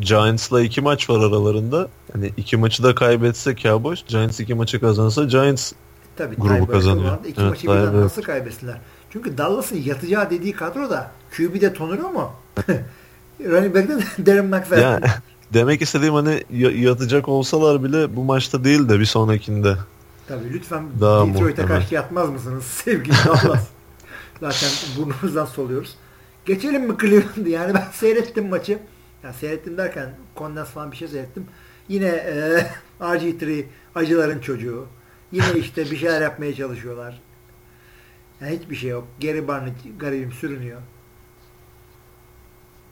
[0.00, 1.88] Giants'la iki maç var aralarında.
[2.12, 5.72] Hani iki maçı da kaybetse Cowboys, Giants iki maçı kazansa Giants
[6.16, 7.18] Tabii, grubu kazanıyor.
[7.24, 8.80] İki evet, maçı birden nasıl kaybetsinler?
[9.10, 12.32] Çünkü Dallas'ın yatacağı dediği kadro da QB'de tonuruyor mu?
[13.40, 14.82] Running back'te Darren McFadden.
[14.82, 15.04] Yani,
[15.54, 16.42] demek istediğim hani
[16.80, 19.76] yatacak olsalar bile bu maçta değil de bir sonrakinde.
[20.28, 23.68] Tabii lütfen Detroit'e karşı yatmaz mısınız sevgili Dallas?
[24.40, 25.96] Zaten burnumuzdan soluyoruz.
[26.46, 27.48] Geçelim mi Cleveland'ı?
[27.48, 28.78] Yani ben seyrettim maçı.
[29.22, 31.46] Yani seyrettim derken kondens falan bir şey seyrettim.
[31.88, 32.66] Yine e,
[33.00, 33.64] RG3
[33.94, 34.86] acıların çocuğu.
[35.32, 37.20] Yine işte bir şeyler yapmaya çalışıyorlar.
[38.40, 39.04] Yani hiçbir şey yok.
[39.20, 40.80] Geri Barnett garibim sürünüyor.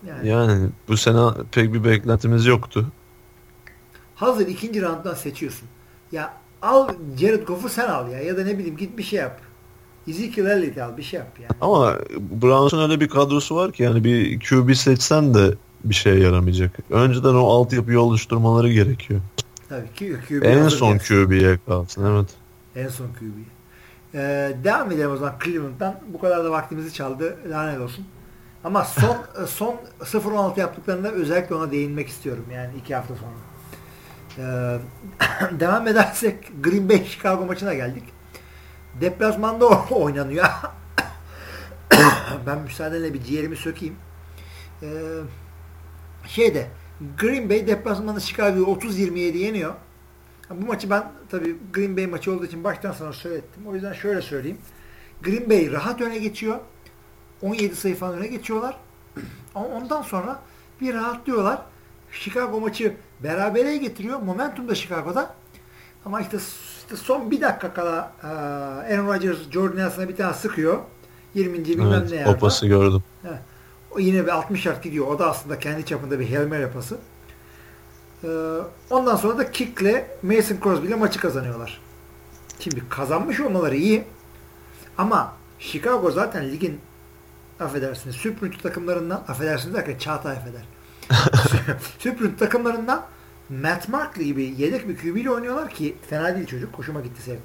[0.07, 2.87] Yani, yani bu sene pek bir beklentimiz yoktu.
[4.15, 5.69] Hazır ikinci rounddan seçiyorsun.
[6.13, 6.89] Ya al
[7.21, 8.21] Jared Goff'u sen al ya.
[8.21, 9.41] Ya da ne bileyim git bir şey yap.
[10.09, 11.51] Ezekiel Elliott'i al bir şey yap yani.
[11.61, 11.99] Ama
[12.43, 15.55] Browns'un öyle bir kadrosu var ki yani bir QB seçsen de
[15.85, 16.79] bir şeye yaramayacak.
[16.91, 19.21] Önceden o altyapıyı oluşturmaları gerekiyor.
[19.73, 22.29] Tabii ki QB En son QB'ye kalsın evet.
[22.77, 23.39] En son QB.
[24.15, 26.01] Ee, devam edelim o zaman Cleveland'dan.
[26.13, 27.37] Bu kadar da vaktimizi çaldı.
[27.51, 28.07] Lanet olsun.
[28.65, 29.17] Ama son
[29.47, 32.45] son 0-16 yaptıklarında özellikle ona değinmek istiyorum.
[32.55, 33.33] Yani iki hafta sonra.
[34.39, 38.05] Ee, devam edersek Green Bay Chicago maçına geldik.
[39.01, 40.47] Deplasmanda oynanıyor.
[42.47, 43.97] ben müsaadenle bir ciğerimi sökeyim.
[44.83, 44.89] Ee,
[46.27, 46.67] şeyde
[47.19, 49.75] Green Bay deplasmanda Chicago'yu 30-27 yeniyor.
[50.51, 53.67] Bu maçı ben tabii Green Bay maçı olduğu için baştan sona söyledim.
[53.69, 54.59] O yüzden şöyle söyleyeyim.
[55.23, 56.59] Green Bay rahat öne geçiyor.
[57.43, 58.77] 17 sayı falan öne geçiyorlar.
[59.55, 60.41] Ondan sonra
[60.81, 61.63] bir rahatlıyorlar.
[62.13, 64.21] Chicago maçı berabere getiriyor.
[64.21, 65.35] Momentum da Chicago'da.
[66.05, 66.37] Ama işte,
[66.79, 68.27] işte son bir dakika kala e,
[68.95, 70.79] Aaron Rodgers Jordan Nelson'a bir tane sıkıyor.
[71.35, 71.65] 20.
[71.65, 72.31] bilmem evet, ne yerde.
[72.31, 73.03] O pası gördüm.
[73.23, 73.29] He.
[73.95, 75.07] O yine bir 60 yard gidiyor.
[75.07, 76.99] O da aslında kendi çapında bir Hail Mary pası.
[78.25, 78.29] Ee,
[78.91, 81.81] ondan sonra da kickle Mason Crosby ile maçı kazanıyorlar.
[82.59, 84.05] Şimdi kazanmış olmaları iyi.
[84.99, 86.81] Ama Chicago zaten ligin
[87.61, 90.63] affedersiniz süprüntü takımlarından affedersiniz derken Çağatay affeder.
[91.99, 93.07] süprüntü takımlarından
[93.49, 96.79] Matt Markley gibi yedek bir QB ile oynuyorlar ki fena değil çocuk.
[96.79, 97.43] Hoşuma gitti sevdim.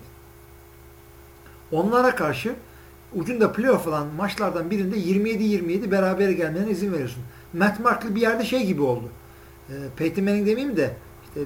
[1.72, 2.56] Onlara karşı
[3.16, 7.24] ucunda playoff olan maçlardan birinde 27-27 beraber gelmelerine izin veriyorsun.
[7.54, 9.10] Matt Markley bir yerde şey gibi oldu.
[9.70, 10.94] E, Peyton Manning demeyeyim de
[11.28, 11.42] işte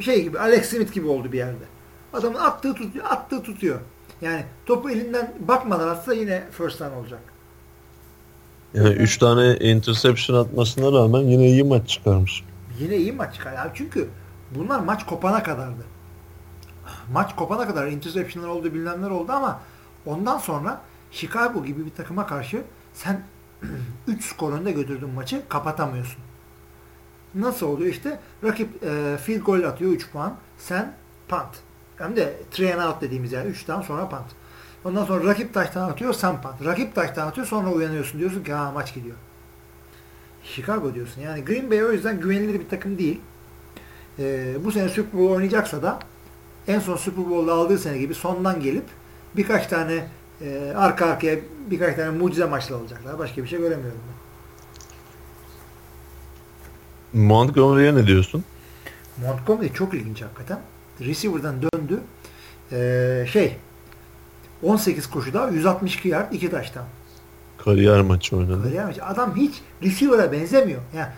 [0.00, 1.64] şey gibi Alex Smith gibi oldu bir yerde.
[2.12, 3.80] Adamın attığı tutuyor, attığı tutuyor.
[4.22, 7.20] Yani topu elinden bakmadan atsa yine first down olacak.
[8.74, 12.44] Yani 3 tane interception atmasına rağmen yine iyi maç çıkarmış.
[12.80, 13.52] Yine iyi maç çıkar.
[13.52, 14.08] Yani çünkü
[14.54, 15.84] bunlar maç kopana kadardı.
[17.12, 19.60] Maç kopana kadar interceptionlar oldu bilmemler oldu ama
[20.06, 20.80] ondan sonra
[21.10, 22.62] Chicago gibi bir takıma karşı
[22.94, 23.22] sen
[24.06, 26.18] 3 skor önde götürdüğün maçı kapatamıyorsun.
[27.34, 28.20] Nasıl oluyor işte?
[28.44, 30.36] Rakip e, field goal atıyor 3 puan.
[30.58, 30.94] Sen
[31.28, 31.60] punt.
[31.96, 34.26] Hem de three and out dediğimiz yani 3'ten sonra punt.
[34.84, 36.64] Ondan sonra rakip taştan atıyor sen punt.
[36.64, 39.16] Rakip taştan atıyor sonra uyanıyorsun diyorsun ki ha maç gidiyor.
[40.44, 41.20] Chicago diyorsun.
[41.20, 43.20] Yani Green Bay o yüzden güvenilir bir takım değil.
[44.18, 45.98] E, bu sene Super Bowl oynayacaksa da
[46.68, 48.84] en son Super Bowl'da aldığı sene gibi sondan gelip
[49.36, 50.06] birkaç tane
[50.40, 51.38] e, arka arkaya
[51.70, 53.18] birkaç tane mucize maçla alacaklar.
[53.18, 54.12] Başka bir şey göremiyorum ben.
[57.20, 58.44] Montgomery'e ne diyorsun?
[59.22, 60.58] Montgomery çok ilginç hakikaten.
[61.00, 62.00] Receiver'dan döndü.
[62.72, 63.56] Ee, şey
[64.62, 66.84] 18 koşuda 162 yard 2 taştan.
[67.58, 68.62] Kariyer maçı oynadı.
[68.62, 69.04] Kariyer maçı.
[69.04, 70.80] Adam hiç receiver'a benzemiyor.
[70.96, 71.08] Yani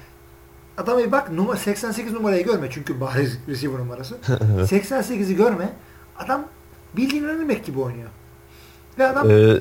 [0.79, 4.17] adama bir bak numara 88 numarayı görme çünkü bariz receiver numarası.
[4.59, 5.73] 88'i görme.
[6.19, 6.45] Adam
[6.97, 8.09] bildiğin running back gibi oynuyor.
[8.99, 9.61] Ve adam Ee,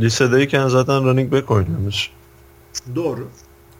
[0.00, 2.12] lisedeyken zaten running back oynamış.
[2.96, 3.28] doğru.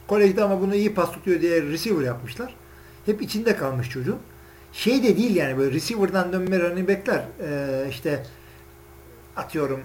[0.07, 2.55] Kolejde ama bunu iyi pas tutuyor diye receiver yapmışlar.
[3.05, 4.17] Hep içinde kalmış çocuğun.
[4.73, 8.25] Şey de değil yani böyle receiver'dan dönme running back'ler ee, işte
[9.35, 9.79] atıyorum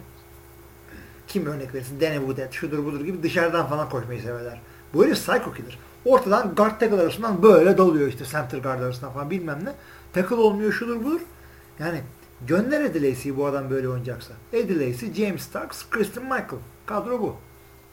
[1.29, 4.61] kim örnek verirsin Danny Woodhead şudur budur gibi dışarıdan falan koşmayı severler.
[4.95, 5.79] Bu herif psycho killer.
[6.05, 9.73] Ortadan guard tackle arasından böyle doluyor işte center guard arasından falan bilmem ne.
[10.13, 11.21] Tackle olmuyor şudur budur.
[11.79, 12.01] Yani
[12.47, 14.35] gönder Eddie Lacy'yi bu adam böyle oynayacaksa.
[14.53, 16.61] Eddie Lacy, James Starks, Christian Michael.
[16.87, 17.37] Kadro bu.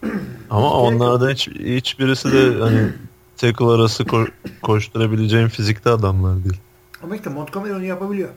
[0.50, 2.90] Ama onlardan hiç, hiçbirisi de hani
[3.38, 4.32] tackle arası ko-
[4.62, 6.60] koşturabileceğin fizikte adamlar değil.
[7.04, 8.30] Ama işte Montgomery onu yapabiliyor.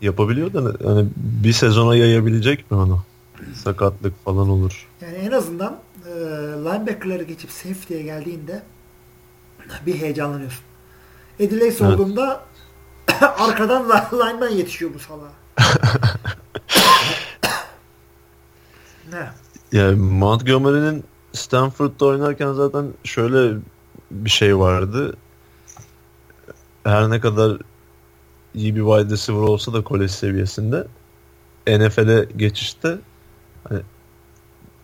[0.00, 3.02] Yapabiliyor da hani bir sezona yayabilecek mi onu?
[3.54, 4.86] Sakatlık falan olur.
[5.00, 6.10] Yani en azından e,
[6.64, 8.62] linebacker'ları geçip safety'ye geldiğinde
[9.86, 10.64] bir heyecanlanıyorsun.
[11.40, 11.94] Eddie Lacy Evet.
[11.94, 12.40] olduğunda
[13.38, 15.32] arkadan lineman yetişiyor bu salağa.
[19.12, 19.30] ne?
[19.72, 23.58] Yani Montgomery'nin Stanford'da oynarken zaten şöyle
[24.10, 25.16] bir şey vardı.
[26.84, 27.58] Her ne kadar
[28.54, 30.86] iyi bir wide receiver olsa da kolej seviyesinde
[31.66, 32.98] NFL'e geçişte
[33.68, 33.80] hani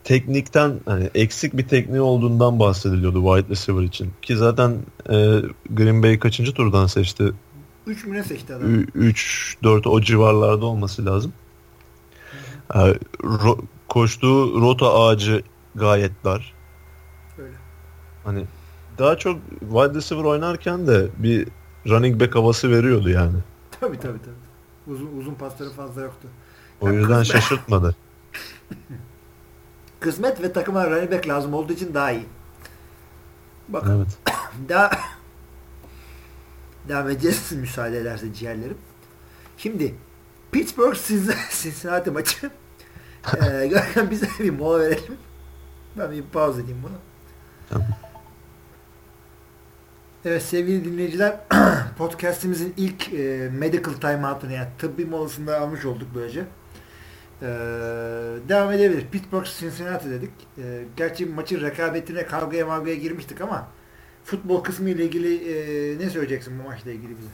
[0.04, 4.12] teknikten hani eksik bir tekniği olduğundan bahsediliyordu wide receiver için.
[4.22, 4.70] Ki zaten
[5.08, 5.40] e,
[5.70, 7.32] Green Bay kaçıncı turdan seçti?
[7.86, 8.68] 3 müne seçti adam.
[8.82, 11.32] 3-4 o civarlarda olması lazım.
[12.74, 12.78] E,
[13.22, 15.42] ro- koştuğu rota ağacı
[15.74, 16.54] gayet dar.
[17.38, 17.54] Öyle.
[18.24, 18.44] Hani
[18.98, 21.48] daha çok wide receiver oynarken de bir
[21.88, 23.36] running back havası veriyordu yani.
[23.80, 24.94] Tabii tabii tabii.
[24.94, 26.28] Uzun, uzun pasları fazla yoktu.
[26.80, 27.96] O Ya yüzden kız- şaşırtmadı.
[30.00, 32.26] Kısmet ve takıma running back lazım olduğu için daha iyi.
[33.68, 34.18] Bakın Evet.
[34.68, 34.90] daha
[36.88, 38.78] devam edeceğiz müsaade ederse ciğerlerim.
[39.56, 39.94] Şimdi
[40.52, 40.96] Pittsburgh
[41.62, 42.50] Cincinnati maçı.
[43.36, 45.16] ee, Görkem bize bir mola verelim.
[45.98, 46.96] Ben bir pause edeyim bunu.
[47.68, 47.88] Tamam.
[50.24, 51.36] Evet sevgili dinleyiciler
[51.98, 56.44] podcastimizin ilk e, medical timeout'unu yani tıbbi molasını da almış olduk böylece.
[57.42, 57.46] Ee,
[58.48, 59.04] devam edebiliriz.
[59.12, 60.30] Pittsburgh Cincinnati dedik.
[60.58, 63.68] Ee, gerçi maçın rekabetine kavgaya mavgaya girmiştik ama
[64.24, 67.30] futbol kısmı ile ilgili e, ne söyleyeceksin bu maçla ilgili bize?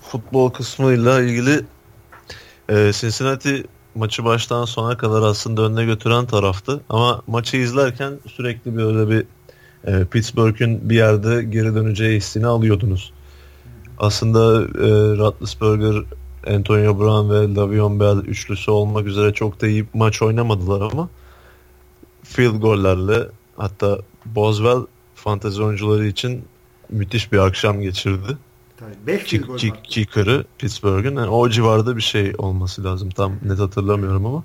[0.00, 1.64] Futbol kısmıyla ilgili
[2.68, 3.64] e, Cincinnati
[3.94, 6.80] maçı baştan sona kadar aslında önüne götüren taraftı.
[6.88, 9.26] Ama maçı izlerken sürekli böyle bir
[9.84, 13.12] e, Pittsburgh'ün bir yerde geri döneceği hissini alıyordunuz.
[13.98, 16.04] Aslında e, Roethlisberger,
[16.46, 21.08] Antonio Brown ve Davion Bell üçlüsü olmak üzere çok da iyi maç oynamadılar ama
[22.22, 26.44] field gollerle hatta Boswell fantezi oyuncuları için
[26.90, 28.38] müthiş bir akşam geçirdi.
[28.76, 29.84] Tabii 5 Kick, gol kick, var.
[29.84, 31.16] kicker'ı Pittsburgh'ın.
[31.16, 33.10] Yani o civarda bir şey olması lazım.
[33.10, 34.44] Tam net hatırlamıyorum ama.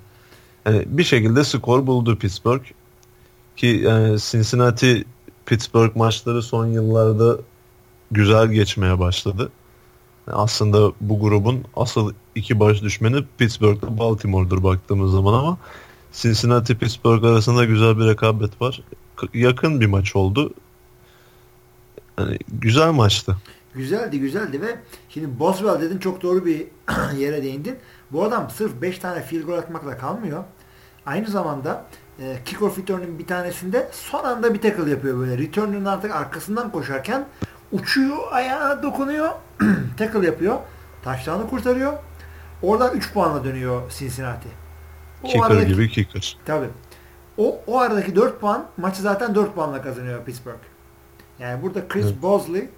[0.66, 2.64] Yani bir şekilde skor buldu Pittsburgh.
[3.56, 5.06] Ki yani Cincinnati
[5.46, 7.38] Pittsburgh maçları son yıllarda
[8.12, 9.52] güzel geçmeye başladı.
[10.28, 15.58] Yani aslında bu grubun asıl iki baş düşmeni Pittsburgh'la Baltimore'dur baktığımız zaman ama
[16.14, 18.82] Cincinnati Pittsburgh arasında güzel bir rekabet var.
[19.34, 20.54] Yakın bir maç oldu.
[22.20, 23.38] Yani güzel maçtı.
[23.76, 24.76] Güzeldi güzeldi ve
[25.10, 26.66] şimdi Boswell dedin çok doğru bir
[27.18, 27.76] yere değindin.
[28.12, 30.44] Bu adam sırf 5 tane field goal atmakla kalmıyor.
[31.06, 31.86] Aynı zamanda
[32.20, 35.38] e, kickoff return'ün bir tanesinde son anda bir tackle yapıyor böyle.
[35.38, 37.28] Return'ün artık arkasından koşarken
[37.72, 39.30] uçuyor, ayağına dokunuyor,
[39.98, 40.58] tackle yapıyor.
[41.04, 41.94] Taşlarını kurtarıyor.
[42.62, 44.48] Oradan 3 puanla dönüyor Cincinnati.
[45.24, 46.38] O Kicker aradaki- gibi kicker.
[46.46, 46.70] Tabii.
[47.38, 50.60] O, o aradaki 4 puan maçı zaten 4 puanla kazanıyor Pittsburgh.
[51.40, 52.22] Yani burada Chris Evet.
[52.22, 52.70] Bosley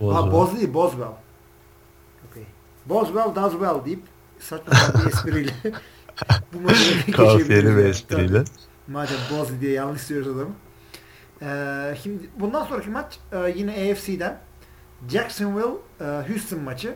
[0.00, 0.22] Bozma.
[0.22, 1.12] Ha Bosley değil, Boswell.
[2.30, 2.42] Okay.
[2.86, 4.02] Boswell does well deyip
[4.38, 5.52] saçma bir espriyle
[6.52, 8.44] bu maçı Kafiyeli bir espriyle.
[8.88, 10.54] Madem Bosley diye yanlış söylüyoruz adamı.
[11.42, 14.38] Ee, şimdi bundan sonraki maç e, yine AFC'den
[15.08, 16.94] Jacksonville e, Houston maçı.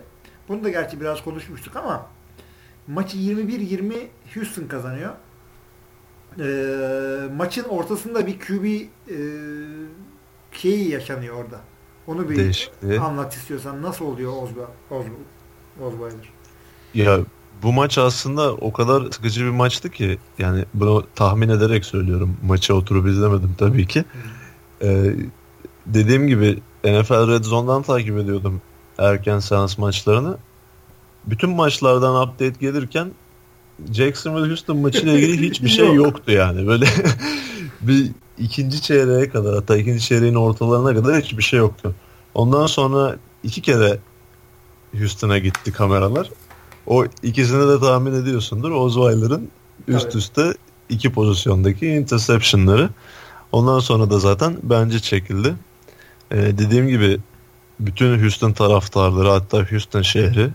[0.48, 2.06] Bunu da gerçi biraz konuşmuştuk ama
[2.86, 5.12] maçı 21-20 Houston kazanıyor.
[6.40, 9.16] Ee, maçın ortasında bir QB e,
[10.52, 11.60] şeyi yaşanıyor orada.
[12.06, 13.00] Onu bir Değişikliği.
[13.00, 13.82] anlat istiyorsan.
[13.82, 14.68] Nasıl oluyor Osweiler?
[14.90, 15.18] Osweiler.
[15.82, 16.28] Osweiler.
[16.94, 17.18] Ya
[17.62, 22.36] bu maç aslında o kadar sıkıcı bir maçtı ki yani bunu tahmin ederek söylüyorum.
[22.42, 24.04] Maçı oturup izlemedim tabii ki.
[24.82, 25.14] Ee,
[25.86, 28.62] dediğim gibi NFL Red Zone'dan takip ediyordum
[28.98, 30.36] erken seans maçlarını.
[31.26, 33.10] Bütün maçlardan update gelirken
[33.92, 35.96] Jacksonville Houston maçıyla ilgili hiçbir şey Yok.
[35.96, 36.66] yoktu yani.
[36.66, 36.86] Böyle
[37.80, 41.94] bir ikinci çeyreğe kadar hatta ikinci çeyreğin ortalarına kadar hiçbir şey yoktu.
[42.34, 43.98] Ondan sonra iki kere
[44.98, 46.30] Houston'a gitti kameralar.
[46.86, 48.70] O ikisini de tahmin ediyorsundur.
[48.70, 49.48] Osweiler'ın
[49.88, 50.14] üst Evet.
[50.16, 50.54] üste
[50.88, 52.90] iki pozisyondaki interceptionları.
[53.52, 55.54] Ondan sonra da zaten bence çekildi.
[56.30, 57.18] Ee, dediğim gibi
[57.80, 60.50] bütün Houston taraftarları hatta Houston şehri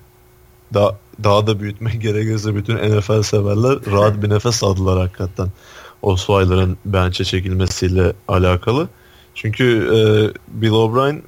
[0.74, 5.48] daha, daha da büyütmek gerekirse bütün NFL severler rahat bir nefes aldılar hakikaten.
[6.02, 8.90] Osweiler'ın bench'e çekilmesiyle alakalı.
[9.36, 9.64] Çünkü
[9.94, 10.00] e,
[10.62, 11.22] Bill O'Brien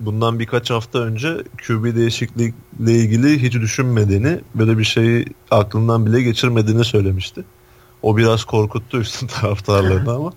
[0.00, 1.36] bundan birkaç hafta önce
[1.66, 2.54] QB değişikliğiyle
[2.92, 7.44] ilgili hiç düşünmediğini, böyle bir şeyi aklından bile geçirmediğini söylemişti.
[8.02, 10.32] O biraz korkuttu üstün taraftarlarını ama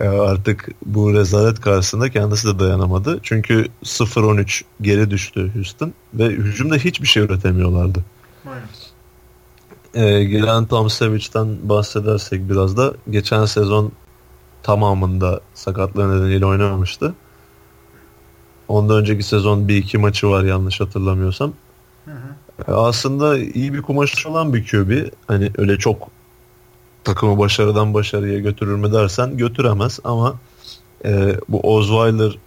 [0.00, 3.20] artık bu rezalet karşısında kendisi de dayanamadı.
[3.22, 8.04] Çünkü 0-13 geri düştü Houston ve hücumda hiçbir şey üretemiyorlardı.
[9.94, 13.92] Ee, gelen Tom Savage'den bahsedersek biraz da geçen sezon
[14.62, 17.14] tamamında sakatlığı nedeniyle oynamamıştı.
[18.68, 21.52] Ondan önceki sezon bir iki maçı var yanlış hatırlamıyorsam.
[22.04, 22.76] Hı hı.
[22.76, 25.10] Aslında iyi bir kumaşı olan bir QB.
[25.26, 26.08] Hani öyle çok
[27.04, 30.34] takımı başarıdan başarıya götürür mü dersen götüremez ama
[31.04, 32.38] e, bu Osweiler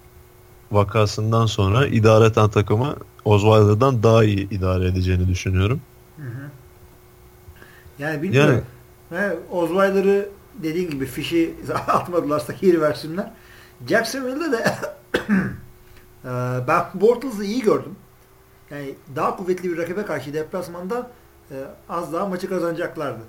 [0.71, 2.95] vakasından sonra idareten takımı
[3.25, 5.81] Osweiler'dan daha iyi idare edeceğini düşünüyorum.
[6.17, 6.49] Hı hı.
[7.99, 8.61] Yani bilmiyorum.
[9.11, 10.29] Yani, Osweiler'ı
[10.63, 11.55] dediğin gibi fişi
[11.87, 13.31] atmadılarsa geri versinler.
[13.87, 14.63] Jacksonville'de de
[15.29, 15.47] Ee,
[16.67, 17.95] ben Bortles'ı iyi gördüm.
[18.71, 21.11] Yani daha kuvvetli bir rakibe karşı deplasmanda
[21.51, 21.55] e,
[21.89, 23.21] az daha maçı kazanacaklardı.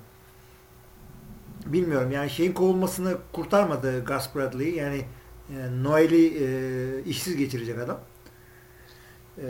[1.66, 4.74] Bilmiyorum yani şeyin kovulmasını kurtarmadı Gus Bradley.
[4.74, 5.04] Yani
[5.50, 7.98] e, Noel'i e, işsiz geçirecek adam.
[9.38, 9.46] E,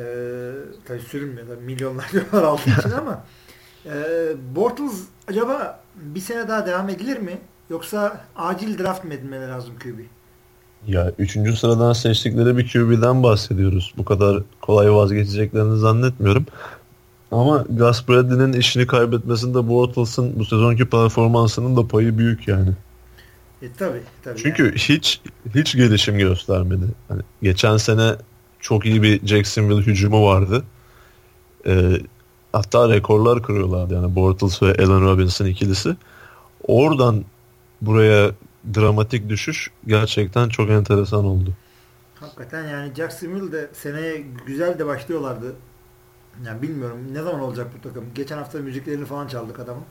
[0.84, 3.24] tabii sürünmüyor da milyonlar dolar aldığı için ama
[3.86, 3.92] e,
[4.54, 7.38] Bortles acaba bir sene daha devam edilir mi?
[7.70, 9.98] Yoksa acil draft mı edilmeleri lazım QB?
[10.86, 11.58] Ya 3.
[11.58, 13.94] sıradan seçtikleri bir QB'den bahsediyoruz.
[13.96, 16.46] Bu kadar kolay vazgeçeceklerini zannetmiyorum.
[17.32, 22.70] Ama Gus Bradley'nin işini kaybetmesinde Bortles'ın bu sezonki performansının da payı büyük yani.
[23.62, 24.38] E tabi tabi.
[24.38, 25.20] Çünkü hiç
[25.54, 26.84] hiç gelişim göstermedi.
[27.08, 28.12] Hani geçen sene
[28.60, 30.64] çok iyi bir Jacksonville hücumu vardı.
[31.66, 32.00] Ee,
[32.52, 35.96] hatta rekorlar kırıyorlardı yani Bortles ve Allen Robinson ikilisi.
[36.66, 37.24] Oradan
[37.80, 38.30] buraya
[38.74, 41.52] dramatik düşüş gerçekten çok enteresan oldu.
[42.14, 45.54] Hakikaten yani Jacksonville de seneye güzel de başlıyorlardı.
[46.46, 48.04] Yani bilmiyorum ne zaman olacak bu takım.
[48.14, 49.84] Geçen hafta müziklerini falan çaldık adamın.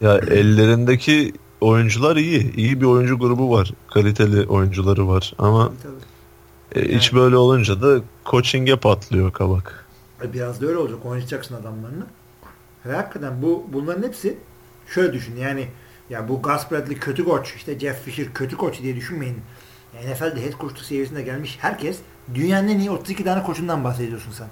[0.00, 2.54] Ya ellerindeki oyuncular iyi.
[2.56, 3.72] İyi bir oyuncu grubu var.
[3.94, 5.32] Kaliteli oyuncuları var.
[5.38, 6.84] Ama Tabii.
[6.84, 9.86] e, iç böyle olunca da coaching'e patlıyor kabak.
[10.24, 10.98] E, Biraz da öyle olacak.
[11.06, 12.04] Oynatacaksın adamlarını.
[12.86, 14.38] Ve hakikaten bu bunların hepsi
[14.94, 15.68] şöyle düşün yani
[16.10, 19.36] ya bu Gus Bradley kötü koç, işte Jeff Fisher kötü koç diye düşünmeyin.
[19.94, 21.98] Yani NFL'de head coachluk seviyesinde gelmiş herkes
[22.34, 24.48] dünyanın en iyi 32 tane koçundan bahsediyorsun sen.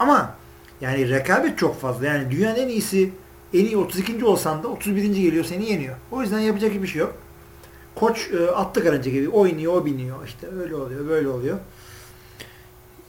[0.00, 0.34] Ama
[0.80, 2.06] yani rekabet çok fazla.
[2.06, 3.12] Yani dünyanın en iyisi
[3.54, 4.24] en iyi 32.
[4.24, 5.02] olsan da 31.
[5.02, 5.96] geliyor seni yeniyor.
[6.10, 7.14] O yüzden yapacak bir şey yok.
[7.94, 10.26] Koç e, attı karınca gibi oynuyor, o biniyor.
[10.26, 11.58] İşte öyle oluyor, böyle oluyor.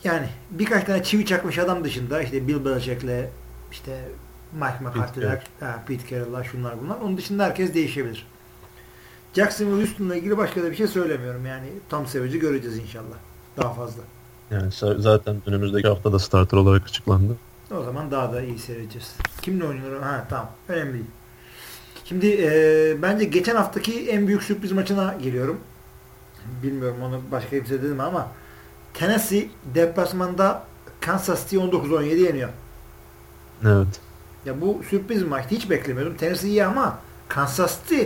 [0.04, 3.30] Yani birkaç tane çivi çakmış adam dışında işte Bill Belichick'le
[3.72, 4.06] işte
[4.54, 5.44] Mike McCarthy'ler,
[5.88, 6.98] Pete Carroll'lar şunlar bunlar.
[6.98, 8.28] Onun dışında herkes değişebilir.
[9.34, 11.46] Jacksonville Houston'la ilgili başka da bir şey söylemiyorum.
[11.46, 13.18] Yani tam sevici göreceğiz inşallah.
[13.58, 14.02] Daha fazla.
[14.52, 14.72] Yani
[15.02, 17.38] zaten önümüzdeki hafta da starter olarak açıklandı.
[17.78, 19.16] O zaman daha da iyi seyredeceğiz.
[19.42, 20.02] Kimle oynuyor?
[20.02, 20.50] Ha tamam.
[20.68, 21.06] Önemli değil.
[22.06, 25.60] Şimdi e, bence geçen haftaki en büyük sürpriz maçına geliyorum.
[26.64, 28.28] Bilmiyorum onu başka kimse dedim ama
[28.94, 30.64] Tennessee deplasmanda
[31.00, 32.50] Kansas City 19-17 yeniyor.
[33.66, 34.00] Evet.
[34.46, 35.56] Ya bu sürpriz bir maçtı.
[35.56, 36.18] Hiç beklemiyordum.
[36.18, 38.04] Tennessee iyi ama Kansas City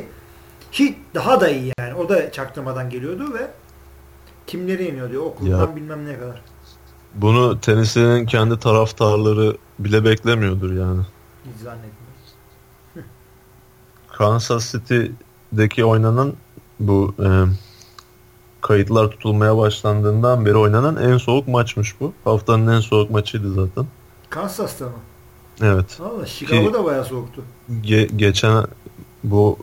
[0.71, 1.93] hiç daha da iyi yani.
[1.93, 3.47] O da çaktırmadan geliyordu ve
[4.47, 5.23] kimleri yeniyor diyor.
[5.25, 5.75] Okuldan Ya.
[5.75, 6.41] bilmem ne kadar.
[7.15, 11.01] Bunu Tennessee'nin kendi taraftarları bile beklemiyordur yani.
[11.45, 11.95] Hiç zannetmiyorum.
[14.17, 16.33] Kansas City'deki oynanan
[16.79, 17.27] bu e,
[18.61, 22.13] kayıtlar tutulmaya başlandığından beri oynanan en soğuk maçmış bu.
[22.23, 23.85] Haftanın en soğuk maçıydı zaten.
[24.29, 24.91] Kansas'ta mı?
[25.61, 25.99] Evet.
[25.99, 27.41] Valla Chicago Ki- da bayağı soğuktu.
[27.71, 28.65] Ge- geçen
[29.23, 29.57] bu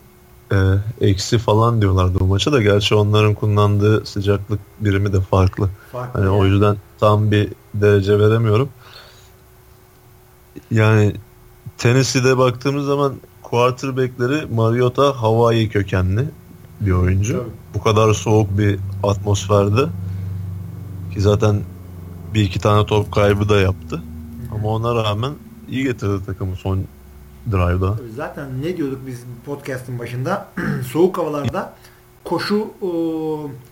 [0.52, 0.56] e,
[1.00, 5.68] eksi falan diyorlardı bu maça da gerçi onların kullandığı sıcaklık birimi de farklı.
[5.92, 6.20] Farklı.
[6.20, 6.40] Hani yani.
[6.40, 8.68] o yüzden tam bir derece veremiyorum.
[10.70, 11.12] Yani
[11.78, 16.24] Tennessee'de baktığımız zaman quarterback'leri Mariota Hawaii kökenli
[16.80, 17.32] bir oyuncu.
[17.32, 17.50] Tabii.
[17.74, 19.86] Bu kadar soğuk bir atmosferde
[21.14, 21.60] ki zaten
[22.34, 24.02] bir iki tane top kaybı da yaptı.
[24.54, 25.32] Ama ona rağmen
[25.68, 26.84] iyi getirdi takımı son
[27.50, 27.96] drive'da.
[28.16, 30.48] Zaten ne diyorduk biz podcast'ın başında?
[30.92, 31.74] Soğuk havalarda
[32.24, 32.88] koşu e,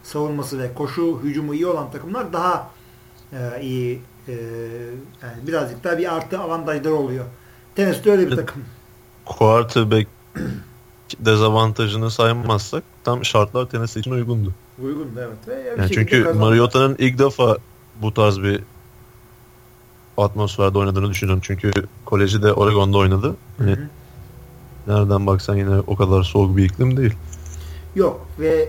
[0.02, 2.70] savunması ve koşu hücumu iyi olan takımlar daha
[3.32, 4.32] e, iyi e,
[5.22, 7.24] yani birazcık daha bir artı avantajları oluyor.
[7.74, 8.62] Tennessee öyle bir takım.
[9.26, 10.08] Quarterback
[11.18, 14.54] dezavantajını saymazsak tam şartlar Tennessee için uygundu.
[14.82, 15.48] Uygun da evet.
[15.48, 16.24] Ve Yani çünkü.
[16.24, 17.56] Mariota'nın ilk defa
[18.02, 18.60] bu tarz bir
[20.24, 21.42] atmosferde oynadığını düşünüyorum.
[21.44, 21.72] Çünkü
[22.04, 23.36] koleji de Oregon'da oynadı.
[23.58, 23.76] Hani
[24.86, 27.14] nereden baksan yine o kadar soğuk bir iklim değil.
[27.94, 28.68] Yok ve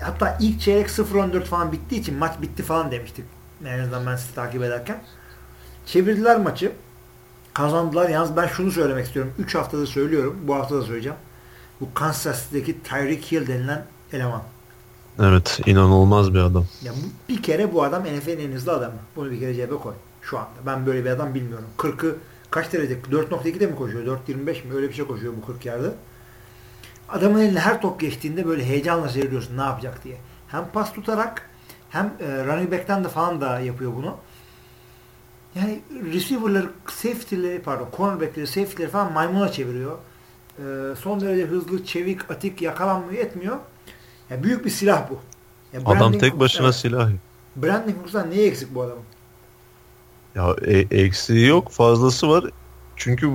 [0.00, 3.24] hatta ilk çeyrek 0-14 falan bittiği için maç bitti falan demiştik.
[3.64, 5.02] En azından ben sizi takip ederken.
[5.86, 6.72] Çevirdiler maçı.
[7.54, 8.08] Kazandılar.
[8.08, 9.32] Yalnız ben şunu söylemek istiyorum.
[9.38, 10.36] 3 haftadır söylüyorum.
[10.44, 11.18] Bu hafta da söyleyeceğim.
[11.80, 14.42] Bu Kansas City'deki Tyreek Hill denilen eleman.
[15.20, 16.66] Evet inanılmaz bir adam.
[16.82, 18.94] Ya bu, bir kere bu adam NFL'in en hızlı adamı.
[19.16, 19.94] Bunu bir kere cebe koy.
[20.30, 20.48] Şu anda.
[20.66, 21.66] Ben böyle bir adam bilmiyorum.
[21.78, 22.16] 40'ı
[22.50, 22.94] kaç derece?
[22.94, 24.18] 4.2'de mi koşuyor?
[24.28, 24.74] 4.25 mi?
[24.74, 25.94] Öyle bir şey koşuyor bu 40 yerde.
[27.08, 30.16] Adamın eline her top geçtiğinde böyle heyecanla seyrediyorsun ne yapacak diye.
[30.48, 31.50] Hem pas tutarak
[31.90, 34.16] hem e, running back'ten de falan da yapıyor bunu.
[35.54, 35.80] Yani
[36.12, 39.98] receiver'ları, safety'leri pardon cornerback'leri, safety'leri falan maymuna çeviriyor.
[40.58, 40.62] E,
[40.96, 43.56] son derece hızlı, çevik, atik, yakalanmıyor, etmiyor.
[44.30, 45.20] Ya büyük bir silah bu.
[45.72, 46.74] Ya Adam tek başına evet.
[46.74, 47.10] silah.
[47.56, 49.04] Brandon Cooks'tan neye eksik bu adamın?
[50.38, 52.44] Ya e- eksiği yok fazlası var.
[52.96, 53.30] Çünkü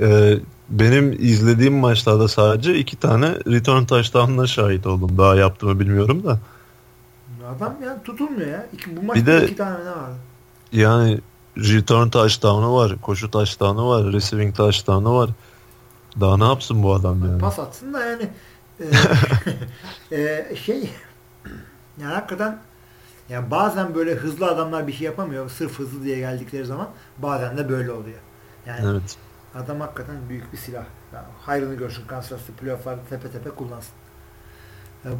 [0.00, 0.34] e,
[0.68, 5.18] benim izlediğim maçlarda sadece iki tane return touchdown'ına şahit oldum.
[5.18, 6.38] Daha yaptığımı bilmiyorum da.
[7.56, 8.66] Adam ya tutulmuyor ya.
[8.72, 10.16] İki, bu maçta de- iki tane ne vardı?
[10.72, 11.20] Yani
[11.56, 15.30] return touchdown'u var, koşu touchdown'u var, receiving touchdown'u var.
[16.20, 17.40] Daha ne yapsın bu adam yani?
[17.40, 18.28] Pas atsın da yani
[18.80, 18.86] e,
[20.16, 20.90] e, şey
[22.00, 22.58] yani hakikaten
[23.32, 25.50] yani bazen böyle hızlı adamlar bir şey yapamıyor.
[25.50, 26.88] Sırf hızlı diye geldikleri zaman
[27.18, 28.18] bazen de böyle oluyor.
[28.66, 29.16] Yani Evet.
[29.54, 30.84] adam hakikaten büyük bir silah.
[31.14, 33.92] Yani hayrını görsün Kansas City playoff'larda tepe tepe kullansın.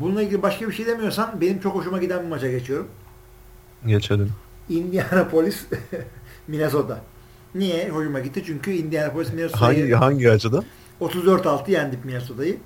[0.00, 2.88] Bununla ilgili başka bir şey demiyorsan benim çok hoşuma giden bir maça geçiyorum.
[3.86, 4.32] Geçelim.
[4.68, 5.66] Indianapolis
[6.48, 7.00] Minnesota.
[7.54, 8.42] Niye hoşuma gitti?
[8.46, 10.64] Çünkü Indianapolis Minnesota'yı Hangi hangi açıdan?
[11.00, 12.56] 34-6 yendik Minnesota'yı.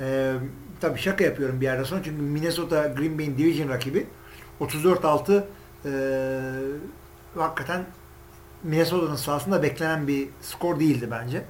[0.00, 0.34] Ee,
[0.80, 4.06] tabii şaka yapıyorum bir yerden sonra çünkü Minnesota Green Bay'in division rakibi
[4.66, 5.44] 34-6
[5.84, 6.40] ee,
[7.36, 7.86] hakikaten
[8.62, 11.44] Minnesota'nın sahasında beklenen bir skor değildi bence.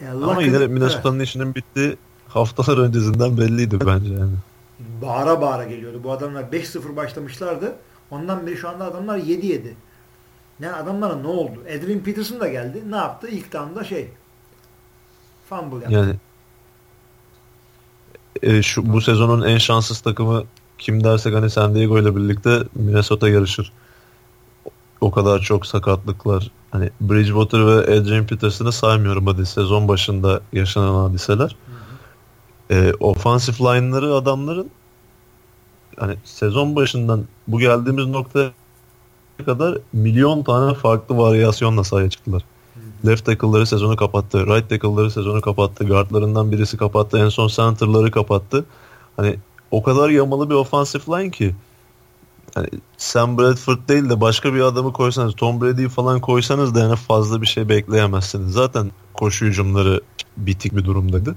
[0.00, 1.96] Yani Ama Luck'ın- yine Minnesota'nın işinin bittiği
[2.28, 4.32] haftalar öncesinden belliydi bence yani.
[4.80, 6.00] Evet, bağıra bağıra geliyordu.
[6.04, 7.76] Bu adamlar 5-0 başlamışlardı.
[8.10, 9.74] Ondan beri şu anda adamlar 7-7.
[10.60, 11.62] Yani adamlara ne oldu?
[11.78, 12.82] Adrian Peterson da geldi.
[12.90, 13.28] Ne yaptı?
[13.28, 14.08] İlk damda şey
[15.48, 15.92] fumble yaptı.
[15.92, 16.16] Yani
[18.42, 20.44] e, şu bu sezonun en şanssız takımı
[20.78, 23.72] kim dersek hani San Diego ile birlikte Minnesota yarışır.
[25.00, 26.50] O kadar çok sakatlıklar.
[26.70, 31.56] Hani Bridgewater ve Adrian Peterson'ı saymıyorum hadi sezon başında yaşanan hadiseler.
[32.70, 34.70] E, offensive line'ları adamların
[35.96, 38.50] hani sezon başından bu geldiğimiz noktaya
[39.46, 42.44] kadar milyon tane farklı varyasyonla sahaya çıktılar.
[43.06, 44.46] Left tackle'ları sezonu kapattı.
[44.46, 45.84] Right tackle'ları sezonu kapattı.
[45.84, 47.18] Guardlarından birisi kapattı.
[47.18, 48.64] En son center'ları kapattı.
[49.16, 49.36] Hani
[49.70, 51.54] o kadar yamalı bir offensive line ki
[52.54, 56.96] hani Sam Bradford değil de başka bir adamı koysanız Tom Brady'yi falan koysanız da yani
[56.96, 58.52] fazla bir şey bekleyemezsiniz.
[58.52, 60.00] Zaten koşu hücumları
[60.36, 61.36] bitik bir durumdaydı.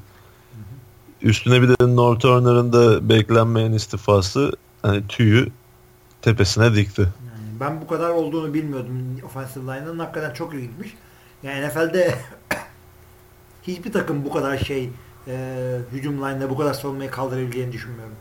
[1.21, 4.51] Üstüne bir de North Turner'ın da beklenmeyen istifası
[4.81, 5.51] hani tüyü
[6.21, 7.01] tepesine dikti.
[7.01, 9.99] Yani ben bu kadar olduğunu bilmiyordum offensive line'ın.
[9.99, 10.93] Hakikaten çok ilginçmiş.
[11.43, 12.15] Yani NFL'de
[13.63, 14.89] hiçbir takım bu kadar şey
[15.27, 18.15] e, hücum line'da bu kadar savunmayı kaldırabileceğini düşünmüyorum.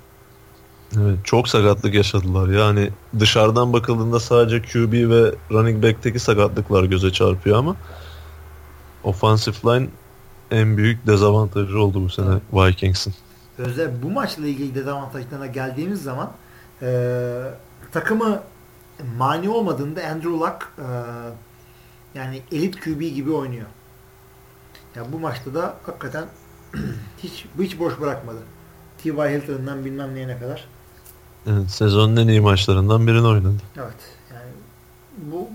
[0.97, 2.49] Evet, çok sakatlık yaşadılar.
[2.49, 7.77] Yani dışarıdan bakıldığında sadece QB ve running back'teki sakatlıklar göze çarpıyor ama
[9.05, 9.89] offensive line
[10.51, 13.15] en büyük dezavantajı oldu bu sene Vikings'in.
[13.59, 16.33] Özel bu maçla ilgili dezavantajlarına geldiğimiz zaman
[16.83, 16.89] e,
[17.93, 18.43] takımı
[19.19, 20.87] mani olmadığında Andrew Luck e,
[22.15, 23.67] yani elit QB gibi oynuyor.
[24.97, 26.25] Ya bu maçta da hakikaten
[27.23, 28.39] hiç hiç boş bırakmadı.
[29.03, 29.13] T.Y.
[29.13, 30.69] Hilton'dan bilmem neyine kadar.
[31.47, 33.55] Evet, sezonun en iyi maçlarından birini oynadı.
[33.77, 33.97] Evet.
[34.33, 34.51] Yani
[35.17, 35.49] bu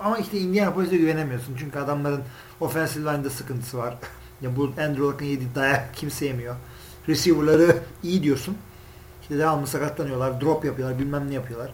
[0.00, 1.56] ama işte Indianapolis'e güvenemiyorsun.
[1.58, 2.22] Çünkü adamların
[2.60, 3.94] offensive line'da sıkıntısı var.
[4.42, 6.56] ya bu Andrew Luck'ın yediği dayak kimse yemiyor.
[7.08, 8.56] Receiver'ları iyi diyorsun.
[9.22, 10.40] İşte devamlı sakatlanıyorlar.
[10.40, 10.98] Drop yapıyorlar.
[10.98, 11.70] Bilmem ne yapıyorlar.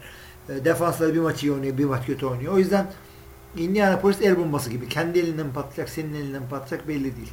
[0.49, 1.79] E, defansları bir maç iyi oynuyor.
[1.79, 2.53] Bir maç kötü oynuyor.
[2.53, 2.91] O yüzden
[3.57, 4.89] Indianapolis el bombası gibi.
[4.89, 7.33] Kendi elinden patlayacak, senin elinden patlayacak belli değil.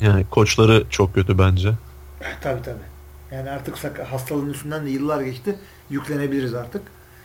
[0.00, 1.72] Yani koçları çok kötü bence.
[2.40, 2.90] tabii tabii.
[3.32, 5.58] Yani artık hastalığın üstünden de yıllar geçti.
[5.90, 6.82] Yüklenebiliriz artık.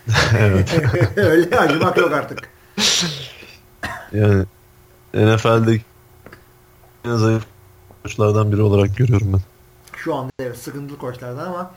[0.39, 0.81] evet.
[1.15, 2.49] Öyle acımak yok artık.
[4.11, 4.45] Yani
[5.13, 5.81] NFL'de
[7.05, 7.45] en zayıf
[8.03, 9.41] koçlardan biri olarak görüyorum ben.
[9.97, 11.71] Şu anda evet sıkıntılı koçlardan ama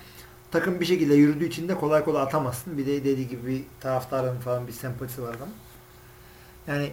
[0.51, 2.79] takım bir şekilde yürüdüğü için de kolay kolay atamazsın.
[2.79, 5.49] Bir de dediği gibi bir taraftarın falan bir sempatisi var adam.
[6.67, 6.93] Yani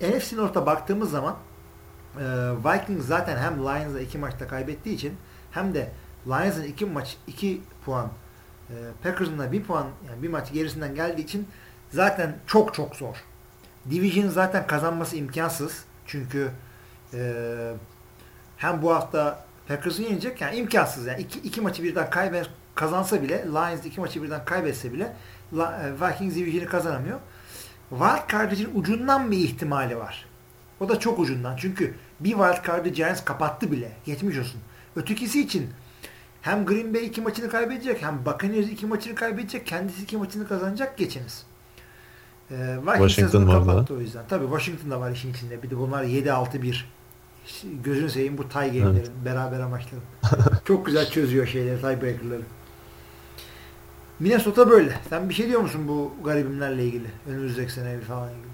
[0.00, 1.36] NFC North'a baktığımız zaman
[2.16, 2.24] e,
[2.64, 5.16] Vikings zaten hem Lions'a iki maçta kaybettiği için
[5.50, 5.90] hem de
[6.26, 8.08] Lions'ın iki maç iki puan
[8.70, 11.48] e, Packers'ın da bir puan yani bir maç gerisinden geldiği için
[11.90, 13.16] zaten çok çok zor.
[13.90, 15.84] Division zaten kazanması imkansız.
[16.06, 16.50] Çünkü
[17.14, 17.72] e,
[18.56, 23.44] hem bu hafta Packers'ı yenecek yani imkansız yani iki, iki maçı birden kaybet kazansa bile
[23.44, 25.12] Lions iki maçı birden kaybetse bile
[25.52, 27.18] e, Vikings Division'ı kazanamıyor.
[27.90, 30.26] Wild Card'ın ucundan bir ihtimali var.
[30.80, 31.56] O da çok ucundan.
[31.56, 33.92] Çünkü bir wild card'ı Giants kapattı bile.
[34.04, 34.60] Geçmiş olsun.
[34.96, 35.70] Ötekisi için
[36.42, 39.66] hem Green Bay iki maçını kaybedecek hem Buccaneers iki maçını kaybedecek.
[39.66, 41.46] Kendisi iki maçını kazanacak geçiniz.
[42.50, 44.24] Ee, Washington var kapattı o yüzden.
[44.28, 45.62] Tabii Washington var işin içinde.
[45.62, 46.84] Bir de bunlar 7-6-1
[47.84, 49.10] gözünü seveyim bu tie game'lerin evet.
[49.24, 50.00] beraber amaçları.
[50.64, 52.42] Çok güzel çözüyor şeyleri tiebreaker'ları.
[54.24, 55.00] Minnesota böyle.
[55.08, 57.06] Sen bir şey diyor musun bu garibimlerle ilgili?
[57.28, 58.46] Önümüzdeki sene falan ilgili.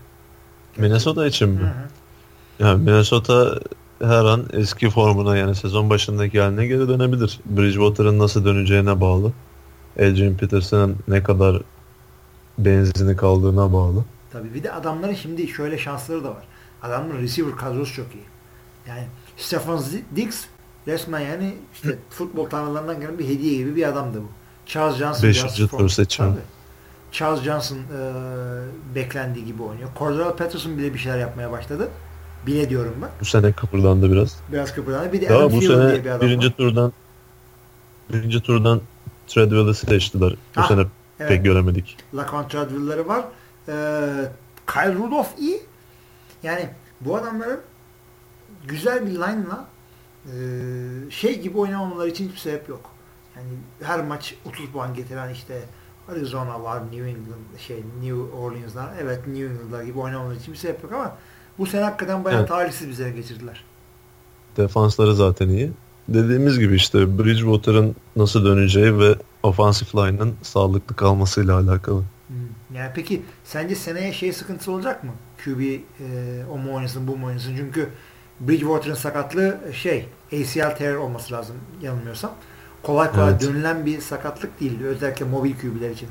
[0.76, 1.60] Minnesota için mi?
[1.60, 2.68] Hı hı.
[2.68, 3.60] Yani Minnesota
[4.02, 7.40] her an eski formuna yani sezon başındaki haline geri dönebilir.
[7.44, 9.32] Bridgewater'ın nasıl döneceğine bağlı.
[9.96, 11.62] Adrian Peterson'ın ne kadar
[12.58, 14.04] benzini kaldığına bağlı.
[14.32, 16.44] Tabii bir de adamların şimdi şöyle şansları da var.
[16.82, 18.24] Adamların receiver kadrosu çok iyi.
[18.88, 19.06] Yani
[19.36, 19.80] Stefan
[20.16, 20.44] Diggs
[20.86, 24.39] resmen yani işte futbol tanrılarından gelen bir hediye gibi bir adamdı bu.
[24.70, 25.28] Charles Johnson.
[25.28, 26.36] Beşinci tur seçimi.
[27.12, 27.80] Charles Johnson e,
[28.94, 29.88] beklendiği gibi oynuyor.
[29.98, 31.88] Cordell Patterson bile bir şeyler yapmaya başladı.
[32.46, 33.08] Bile diyorum ben.
[33.20, 34.40] Bu sene kıpırdandı biraz.
[34.52, 35.12] Biraz kıpırdandı.
[35.12, 36.52] Bir de Daha Adam bu sene diye bir adam birinci var.
[36.56, 36.92] turdan
[38.12, 38.80] birinci turdan
[39.26, 40.30] Treadwell'ı seçtiler.
[40.30, 40.84] Bu ah, sene
[41.20, 41.28] evet.
[41.28, 41.96] pek göremedik.
[42.14, 43.24] Lacan Treadwell'ları var.
[43.68, 43.72] Ee,
[44.66, 45.60] Kyle Rudolph iyi.
[46.42, 46.68] Yani
[47.00, 47.60] bu adamların
[48.66, 49.66] güzel bir line'la
[50.26, 50.30] e,
[51.10, 52.99] şey gibi oynamamaları için hiçbir sebep yok.
[53.40, 55.62] Yani her maç 30 puan getiren işte
[56.12, 58.88] Arizona var, New England, şey New Orleans'lar.
[59.02, 61.16] Evet New England'lar gibi oynamaları için bir sebep yok ama
[61.58, 62.48] bu sene hakikaten bayağı evet.
[62.48, 63.64] talihsiz bir sene geçirdiler.
[64.56, 65.70] Defansları zaten iyi.
[66.08, 72.02] Dediğimiz gibi işte Bridgewater'ın nasıl döneceği ve offensive line'ın sağlıklı kalmasıyla alakalı.
[72.28, 72.76] Hmm.
[72.76, 75.10] Yani peki sence seneye şey sıkıntısı olacak mı?
[75.44, 75.80] QB e,
[76.50, 77.56] o mu oynasın bu mu oynasın?
[77.56, 77.88] Çünkü
[78.40, 82.30] Bridgewater'ın sakatlığı şey ACL tear olması lazım yanılmıyorsam.
[82.82, 83.42] Kolay kolay evet.
[83.42, 84.82] dönülen bir sakatlık değil.
[84.82, 86.08] Özellikle mobil QB'ler için.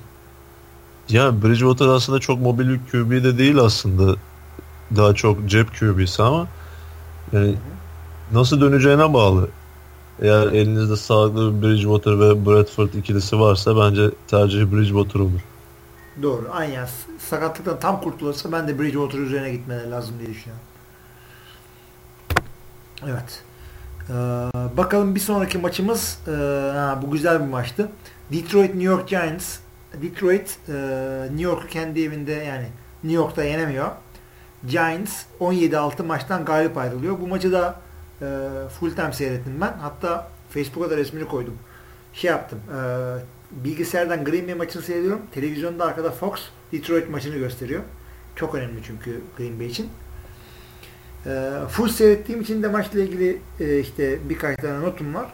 [1.09, 4.15] Ya Bridgewater aslında çok mobil QB de değil aslında
[4.95, 6.47] daha çok cep QB'si ama
[7.33, 7.55] yani
[8.31, 9.49] nasıl döneceğine bağlı.
[10.21, 15.39] Eğer elinizde sağlıklı bir Bridgewater ve Bradford ikilisi varsa bence tercih Bridgewater olur.
[16.21, 16.49] Doğru.
[16.51, 16.87] Aynen.
[17.19, 20.63] Sakatlıktan tam kurtulursa ben de Bridgewater üzerine gitmeleri lazım diye düşünüyorum.
[23.07, 23.43] Evet.
[24.09, 24.13] Ee,
[24.77, 26.31] bakalım bir sonraki maçımız e,
[26.75, 27.89] ha, bu güzel bir maçtı.
[28.31, 29.57] Detroit New York Giants.
[30.01, 30.73] Detroit e,
[31.29, 32.65] New York'u kendi evinde yani
[33.03, 33.87] New York'ta yenemiyor.
[34.67, 37.19] Giants 17-6 maçtan galip ayrılıyor.
[37.21, 37.79] Bu maçı da
[38.21, 38.25] e,
[38.79, 39.73] full time seyrettim ben.
[39.81, 41.57] Hatta Facebook'a da resmini koydum.
[42.13, 42.59] Şey yaptım.
[42.69, 42.79] E,
[43.51, 45.21] bilgisayardan Green Bay maçını seyrediyorum.
[45.31, 46.39] Televizyonda arkada Fox
[46.71, 47.83] Detroit maçını gösteriyor.
[48.35, 49.89] Çok önemli çünkü Green Bay için.
[51.25, 55.33] E, full seyrettiğim için de maçla ilgili e, işte birkaç tane notum var.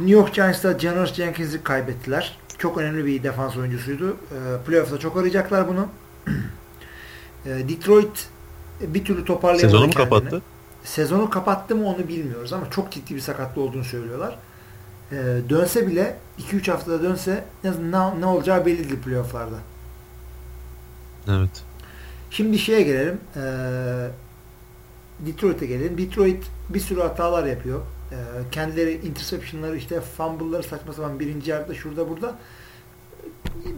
[0.00, 2.38] New York Giants'ta Janoris Jenkins'i kaybettiler.
[2.58, 4.10] Çok önemli bir defans oyuncusuydu.
[4.10, 5.88] E, playoff'ta çok arayacaklar bunu.
[7.46, 8.28] Ee, Detroit
[8.80, 10.42] bir türlü toparlayamadı Sezonu mu kapattı?
[10.84, 14.38] Sezonu kapattı mı onu bilmiyoruz ama çok ciddi bir sakatlı olduğunu söylüyorlar.
[15.12, 15.16] Ee,
[15.48, 16.16] dönse bile
[16.52, 19.56] 2-3 haftada dönse ne, ne olacağı bellidir playofflarda.
[21.28, 21.65] Evet.
[22.30, 23.20] Şimdi şeye gelelim.
[23.36, 23.40] Ee,
[25.20, 25.98] Detroit'e gelelim.
[25.98, 27.80] Detroit bir sürü hatalar yapıyor.
[28.12, 28.16] Ee,
[28.52, 32.34] kendileri interceptionları işte fumble'ları saçma sapan birinci yarıda şurada burada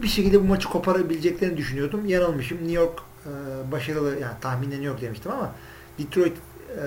[0.02, 2.06] bir şekilde bu maçı koparabileceklerini düşünüyordum.
[2.06, 2.58] Yanılmışım.
[2.58, 3.30] New York e,
[3.72, 5.54] başarılı yani tahminde New York demiştim ama
[5.98, 6.36] Detroit
[6.82, 6.84] e,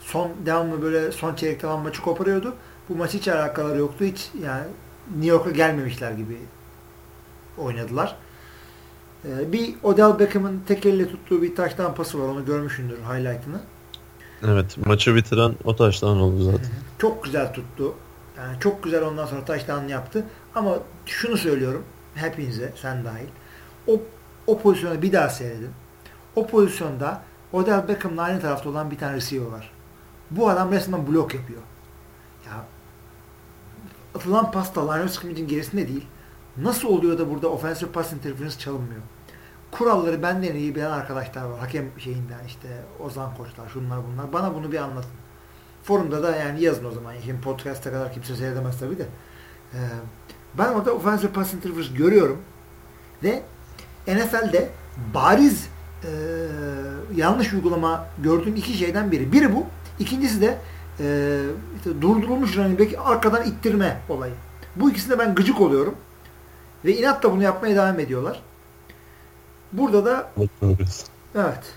[0.00, 2.54] son devamlı böyle son çeyrekte falan maçı koparıyordu.
[2.88, 4.04] Bu maç hiç alakaları yoktu.
[4.04, 4.64] Hiç yani
[5.10, 6.38] New York'a gelmemişler gibi
[7.58, 8.16] oynadılar.
[9.24, 12.28] E, bir Odell Beckham'ın tek elle tuttuğu bir taştan pası var.
[12.28, 13.60] Onu görmüşsündür highlight'ını.
[14.44, 14.86] Evet.
[14.86, 16.70] Maçı bitiren o taştan oldu zaten.
[16.98, 17.94] Çok güzel tuttu.
[18.38, 20.24] Yani çok güzel ondan sonra taştan yaptı.
[20.54, 21.84] Ama şunu söylüyorum
[22.14, 23.26] hepinize sen dahil.
[23.86, 24.00] O,
[24.46, 25.70] o pozisyonu bir daha seyredin.
[26.36, 27.22] O pozisyonda
[27.52, 29.70] Odell Beckham'la aynı tarafta olan bir tane receiver var.
[30.30, 31.60] Bu adam resmen blok yapıyor.
[32.46, 32.64] Ya
[34.14, 36.06] atılan pasta line of scrimmage'in gerisinde değil.
[36.62, 39.00] Nasıl oluyor da burada offensive pass interference çalınmıyor?
[39.70, 41.58] Kuralları benden iyi bilen arkadaşlar var.
[41.58, 42.68] Hakem şeyinden işte
[43.00, 44.32] Ozan koçlar şunlar bunlar.
[44.32, 45.10] Bana bunu bir anlatın.
[45.84, 47.14] Forumda da yani yazın o zaman.
[47.24, 49.06] Şimdi podcast'a kadar kimse seyredemez tabii de.
[49.74, 49.78] Ee,
[50.58, 52.38] ben orada offensive pass interference görüyorum.
[53.22, 53.42] Ve
[54.08, 54.70] NFL'de
[55.14, 55.68] bariz
[56.04, 56.10] e,
[57.16, 59.32] yanlış uygulama gördüğüm iki şeyden biri.
[59.32, 59.66] Biri bu.
[59.98, 60.58] İkincisi de
[61.00, 61.38] e,
[61.76, 64.32] işte durdurulmuş running back arkadan ittirme olayı.
[64.76, 65.94] Bu ikisinde ben gıcık oluyorum.
[66.84, 68.42] Ve inatla bunu yapmaya devam ediyorlar.
[69.72, 70.30] Burada da
[71.34, 71.74] evet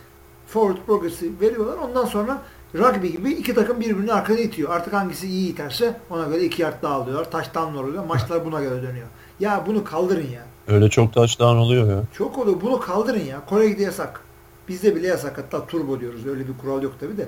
[0.48, 1.78] forward progress'i veriyorlar.
[1.78, 2.42] Ondan sonra
[2.76, 4.70] rugby gibi iki takım birbirini arkada itiyor.
[4.70, 7.32] Artık hangisi iyi iterse ona göre iki yard daha alıyorlar.
[7.32, 8.06] Taştan oluyor.
[8.06, 9.08] Maçlar buna göre dönüyor.
[9.40, 10.46] Ya bunu kaldırın ya.
[10.68, 12.04] Öyle çok touchdown oluyor ya.
[12.14, 12.62] Çok oluyor.
[12.62, 13.46] Bunu kaldırın ya.
[13.46, 14.22] Kore'de yasak.
[14.68, 15.38] Bizde bile yasak.
[15.38, 16.26] Hatta turbo diyoruz.
[16.26, 17.28] Öyle bir kural yok tabi de.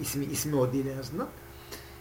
[0.00, 1.26] İsmi, ismi o değil en azından.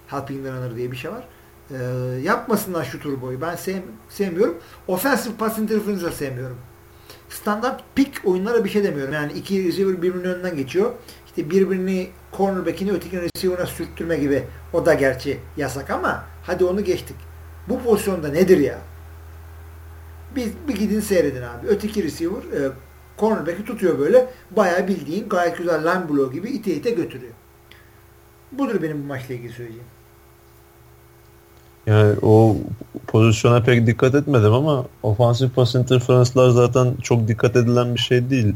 [0.07, 1.23] Helping runner diye bir şey var.
[1.71, 3.41] Ee, yapmasınlar şu turboyu.
[3.41, 3.75] Ben sev,
[4.09, 4.57] sevmiyorum.
[4.87, 6.57] Offensive pass interference de sevmiyorum.
[7.29, 9.13] Standart pick oyunlara bir şey demiyorum.
[9.13, 10.91] Yani iki receiver birbirinin önünden geçiyor.
[11.25, 14.43] İşte birbirini cornerback'ini ötekini receiver'a sürttürme gibi.
[14.73, 17.15] O da gerçi yasak ama hadi onu geçtik.
[17.69, 18.77] Bu pozisyonda nedir ya?
[20.35, 21.67] Bir, bir gidin seyredin abi.
[21.67, 22.71] Öteki receiver e,
[23.17, 24.29] cornerback'i tutuyor böyle.
[24.51, 27.33] Bayağı bildiğin gayet güzel line gibi ite ite götürüyor.
[28.51, 29.87] Budur benim bu maçla ilgili söyleyeceğim.
[31.87, 32.57] Yani o
[33.07, 38.55] pozisyona pek dikkat etmedim ama ofansif pas interference'lar zaten çok dikkat edilen bir şey değil.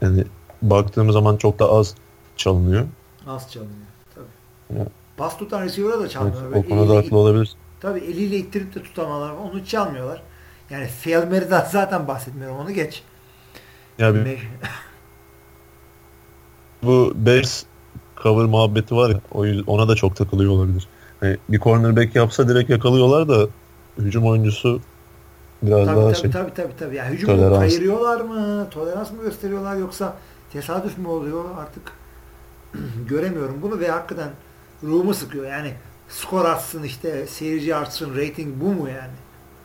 [0.00, 0.24] Yani
[0.62, 1.94] baktığım zaman çok da az
[2.36, 2.84] çalınıyor.
[3.26, 3.86] Az çalınıyor.
[4.14, 4.78] Tabii.
[4.78, 4.86] Ya.
[5.16, 6.42] Pas tutan receiver'a da çalmıyor.
[6.52, 7.50] Evet, o konuda haklı olabilir.
[7.80, 9.32] Tabii eliyle ittirip de tutamalar.
[9.32, 10.22] Onu çalmıyorlar.
[10.70, 12.56] Yani fail zaten bahsetmiyorum.
[12.56, 13.02] Onu geç.
[13.98, 14.38] Ya bir,
[16.82, 17.64] bu Bears
[18.22, 19.20] cover muhabbeti var ya
[19.66, 20.88] ona da çok takılıyor olabilir.
[21.26, 23.48] Yani bir cornerback yapsa direkt yakalıyorlar da
[23.98, 24.80] hücum oyuncusu
[25.62, 26.30] biraz tabii, daha tabii, şey.
[26.30, 26.96] Tabii tabii tabii.
[26.96, 27.58] Yani hücumu tolerans.
[27.58, 28.66] kayırıyorlar mı?
[28.70, 30.16] Tolerans mı gösteriyorlar yoksa
[30.52, 31.44] tesadüf mü oluyor?
[31.58, 31.92] Artık
[33.08, 34.28] göremiyorum bunu ve hakikaten
[34.82, 35.46] ruhumu sıkıyor.
[35.46, 35.72] Yani
[36.08, 39.16] skor atsın işte seyirci artsın rating bu mu yani?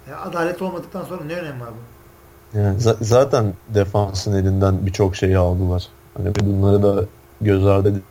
[0.10, 2.58] yani adalet olmadıktan sonra ne önemi var bu?
[2.58, 5.88] Yani zaten defansın elinden birçok şeyi aldılar.
[6.18, 7.06] Hani bunları da
[7.42, 8.02] göz ardı.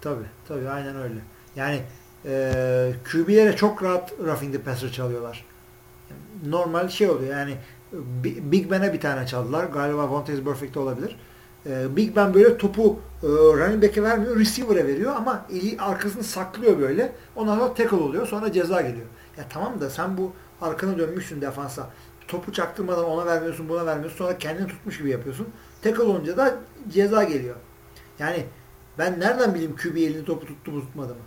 [0.00, 1.20] Tabii tabii aynen öyle.
[1.56, 1.82] Yani
[2.24, 5.44] e, QB'lere çok rahat roughing the passer çalıyorlar.
[6.46, 7.56] Normal şey oluyor yani
[8.22, 9.64] Big Ben'e bir tane çaldılar.
[9.64, 11.16] Galiba Vontaze Perfect olabilir.
[11.66, 14.38] E, Big Ben böyle topu e, running back'e vermiyor.
[14.38, 17.12] Receiver'e veriyor ama eli arkasını saklıyor böyle.
[17.36, 18.26] Ondan sonra tackle oluyor.
[18.26, 19.06] Sonra ceza geliyor.
[19.38, 21.90] Ya tamam da sen bu arkanı dönmüşsün defansa.
[22.28, 24.18] Topu çaktırmadan ona vermiyorsun, buna vermiyorsun.
[24.18, 25.48] Sonra kendini tutmuş gibi yapıyorsun.
[25.82, 26.56] Tackle olunca da
[26.88, 27.56] ceza geliyor.
[28.18, 28.44] Yani
[28.98, 31.20] ben nereden bileyim QB elini topu tuttu mu tutmadı mı?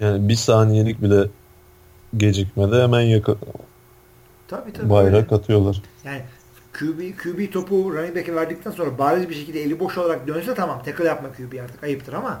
[0.00, 1.28] Yani bir saniyelik bile
[2.16, 3.34] gecikmede hemen yaka
[4.48, 5.34] tabii, tabii, bayrak öyle.
[5.34, 5.82] atıyorlar.
[6.04, 6.22] Yani
[6.72, 10.82] QB, QB topu running back'e verdikten sonra bariz bir şekilde eli boş olarak dönse tamam
[10.82, 12.40] tackle yapma QB artık ayıptır ama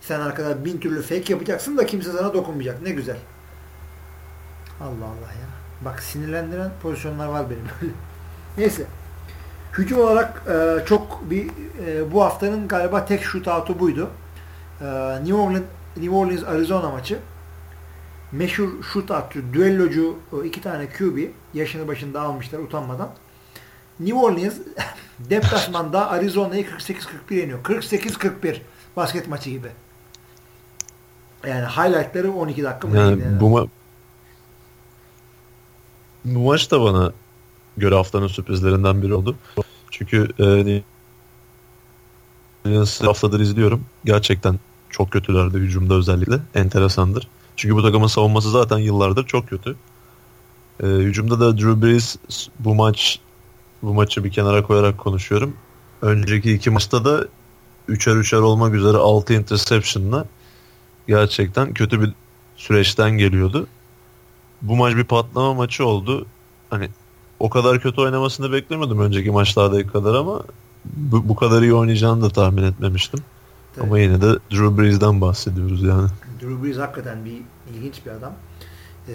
[0.00, 2.82] sen arkada bin türlü fake yapacaksın da kimse sana dokunmayacak.
[2.82, 3.16] Ne güzel.
[4.80, 5.48] Allah Allah ya.
[5.84, 7.92] Bak sinirlendiren pozisyonlar var benim.
[8.58, 8.86] Neyse.
[9.78, 11.46] Hücum olarak e, çok bir
[11.86, 14.10] e, bu haftanın galiba tek shootout'u buydu.
[14.80, 14.84] E,
[15.24, 15.62] New Orleans
[16.00, 17.18] New Orleans Arizona maçı.
[18.32, 21.18] Meşhur shootoutçu, düellocu iki tane QB
[21.54, 23.10] yaşını başında almışlar utanmadan.
[24.00, 24.54] New Orleans
[25.18, 27.64] deplasmanda Arizona'yı 48-41 yeniyor.
[27.64, 28.56] 48-41
[28.96, 29.68] basket maçı gibi.
[31.46, 32.96] Yani highlightları 12 dakika mı?
[32.96, 33.66] Yani bu, ma
[36.24, 37.12] bu maç da bana
[37.76, 39.36] göre haftanın sürprizlerinden biri oldu.
[39.90, 40.28] Çünkü
[42.66, 43.84] e, haftadır izliyorum.
[44.04, 44.58] Gerçekten
[44.98, 46.38] çok kötülerdi hücumda özellikle.
[46.54, 47.28] Enteresandır.
[47.56, 49.76] Çünkü bu takımın savunması zaten yıllardır çok kötü.
[50.82, 52.16] E, hücumda da Drew Brees
[52.58, 53.18] bu maç
[53.82, 55.56] bu maçı bir kenara koyarak konuşuyorum.
[56.02, 57.26] Önceki iki maçta da
[57.88, 60.24] üçer üçer olmak üzere 6 interception'la
[61.08, 62.12] gerçekten kötü bir
[62.56, 63.66] süreçten geliyordu.
[64.62, 66.26] Bu maç bir patlama maçı oldu.
[66.70, 66.88] Hani
[67.40, 70.42] o kadar kötü oynamasını beklemiyordum önceki maçlardaki kadar ama
[70.84, 73.20] bu, bu kadar iyi oynayacağını da tahmin etmemiştim.
[73.78, 73.86] Tabii.
[73.86, 76.08] Ama yine de Drew Brees'den bahsediyoruz yani.
[76.42, 77.42] Drew Brees hakikaten bir
[77.74, 78.32] ilginç bir adam.
[79.08, 79.12] Ee,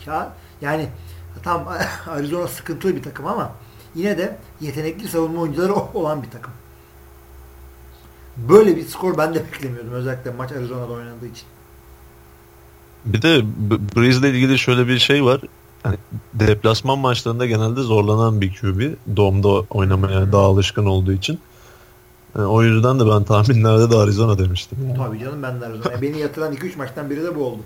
[0.06, 0.88] ya, yani
[1.42, 1.68] tam
[2.06, 3.52] Arizona sıkıntılı bir takım ama
[3.94, 6.52] yine de yetenekli savunma oyuncuları olan bir takım.
[8.36, 11.44] Böyle bir skor ben de beklemiyordum özellikle maç Arizona'da oynandığı için.
[13.04, 13.42] Bir de
[13.96, 15.40] Breeze ile ilgili şöyle bir şey var.
[15.84, 15.96] Yani
[16.34, 18.94] deplasman maçlarında genelde zorlanan bir QB.
[19.16, 21.38] Dom'da oynamaya daha alışkın olduğu için.
[22.36, 24.78] Yani o yüzden de ben tahminlerde de Arizona demiştim.
[24.88, 24.96] Yani.
[24.96, 26.02] Tabii canım ben de Arizona.
[26.02, 27.62] Beni yatıran 2-3 maçtan biri de bu oldu.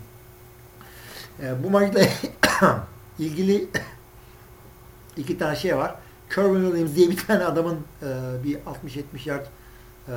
[1.42, 2.01] Ee, bu maçla
[3.18, 3.68] ilgili
[5.16, 5.94] iki tane şey var.
[6.34, 8.06] Kerwin Williams diye bir tane adamın e,
[8.44, 9.47] bir 60-70 yard
[10.09, 10.14] e,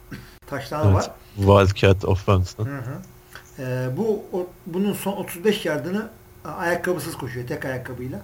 [0.46, 1.10] taştanı evet, var.
[1.36, 2.62] Wildcat offense.
[2.62, 3.62] Hı hı.
[3.62, 6.08] E, bu o, bunun son 35 yardını
[6.44, 8.20] ayakkabısız koşuyor tek ayakkabıyla.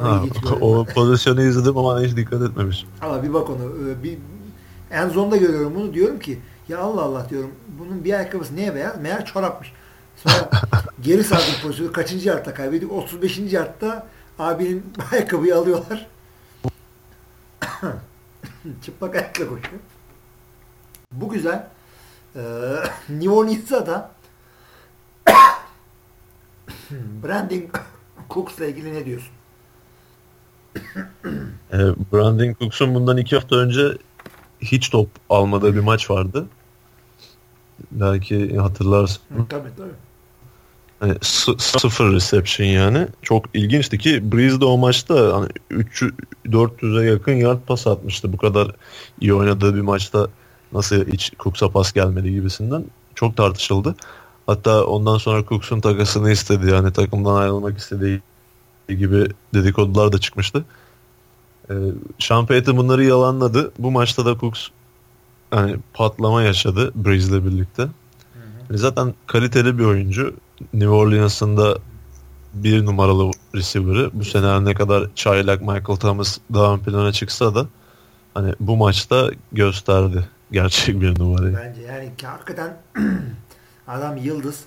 [0.00, 0.22] ha,
[0.60, 2.86] o pozisyonu izledim ama hiç dikkat etmemiş.
[3.02, 3.90] Ama bir bak onu.
[3.90, 4.18] E, bir,
[4.90, 5.94] en zonda görüyorum bunu.
[5.94, 6.38] Diyorum ki
[6.68, 7.52] ya Allah Allah diyorum.
[7.78, 9.00] Bunun bir ayakkabısı neye beyaz?
[9.00, 9.72] Meğer çorapmış.
[10.16, 10.50] Sonra
[11.02, 11.92] geri sardım pozisyonu.
[11.92, 12.90] Kaçıncı yardta kaybediyor?
[12.90, 13.38] 35.
[13.38, 14.06] yardta
[14.38, 16.06] abinin ayakkabıyı alıyorlar.
[18.84, 19.80] Çıplak ayakla koşuyor.
[21.12, 21.66] Bu güzel.
[22.36, 22.40] Ee,
[23.08, 24.10] New Orleans'a da
[26.90, 27.62] Brandon
[28.30, 29.30] Cooks'la ilgili ne diyorsun?
[31.72, 31.78] e,
[32.12, 33.98] Brandon Cooks'un bundan iki hafta önce
[34.60, 36.46] hiç top almadığı bir maç vardı.
[37.90, 39.22] Belki hatırlarsın.
[39.36, 39.90] Hı, tabii tabii.
[41.00, 41.14] Hani
[41.58, 43.08] sıfır reception yani.
[43.22, 46.12] Çok ilginçti ki Breeze de o maçta hani 300
[46.46, 48.32] 400'e yakın yard pas atmıştı.
[48.32, 48.72] Bu kadar
[49.20, 50.28] iyi oynadığı bir maçta
[50.72, 52.84] nasıl hiç Cooks'a pas gelmedi gibisinden
[53.14, 53.94] çok tartışıldı.
[54.46, 58.20] Hatta ondan sonra Cooks'un takasını istedi yani takımdan ayrılmak istediği
[58.88, 60.64] gibi dedikodular da çıkmıştı.
[61.70, 61.74] Ee,
[62.18, 63.72] Sean Payton bunları yalanladı.
[63.78, 64.68] Bu maçta da Cooks
[65.52, 67.82] yani patlama yaşadı Breeze ile birlikte.
[67.82, 67.88] Hı
[68.68, 68.78] hı.
[68.78, 70.34] Zaten kaliteli bir oyuncu.
[70.72, 71.78] New Orleans'ın da
[72.54, 74.10] bir numaralı receiver'ı.
[74.12, 77.66] Bu sene ne kadar çaylak Michael Thomas daha ön plana çıksa da
[78.34, 81.56] hani bu maçta gösterdi gerçek bir numarayı.
[81.56, 82.76] Bence yani hakikaten
[83.88, 84.64] adam yıldız.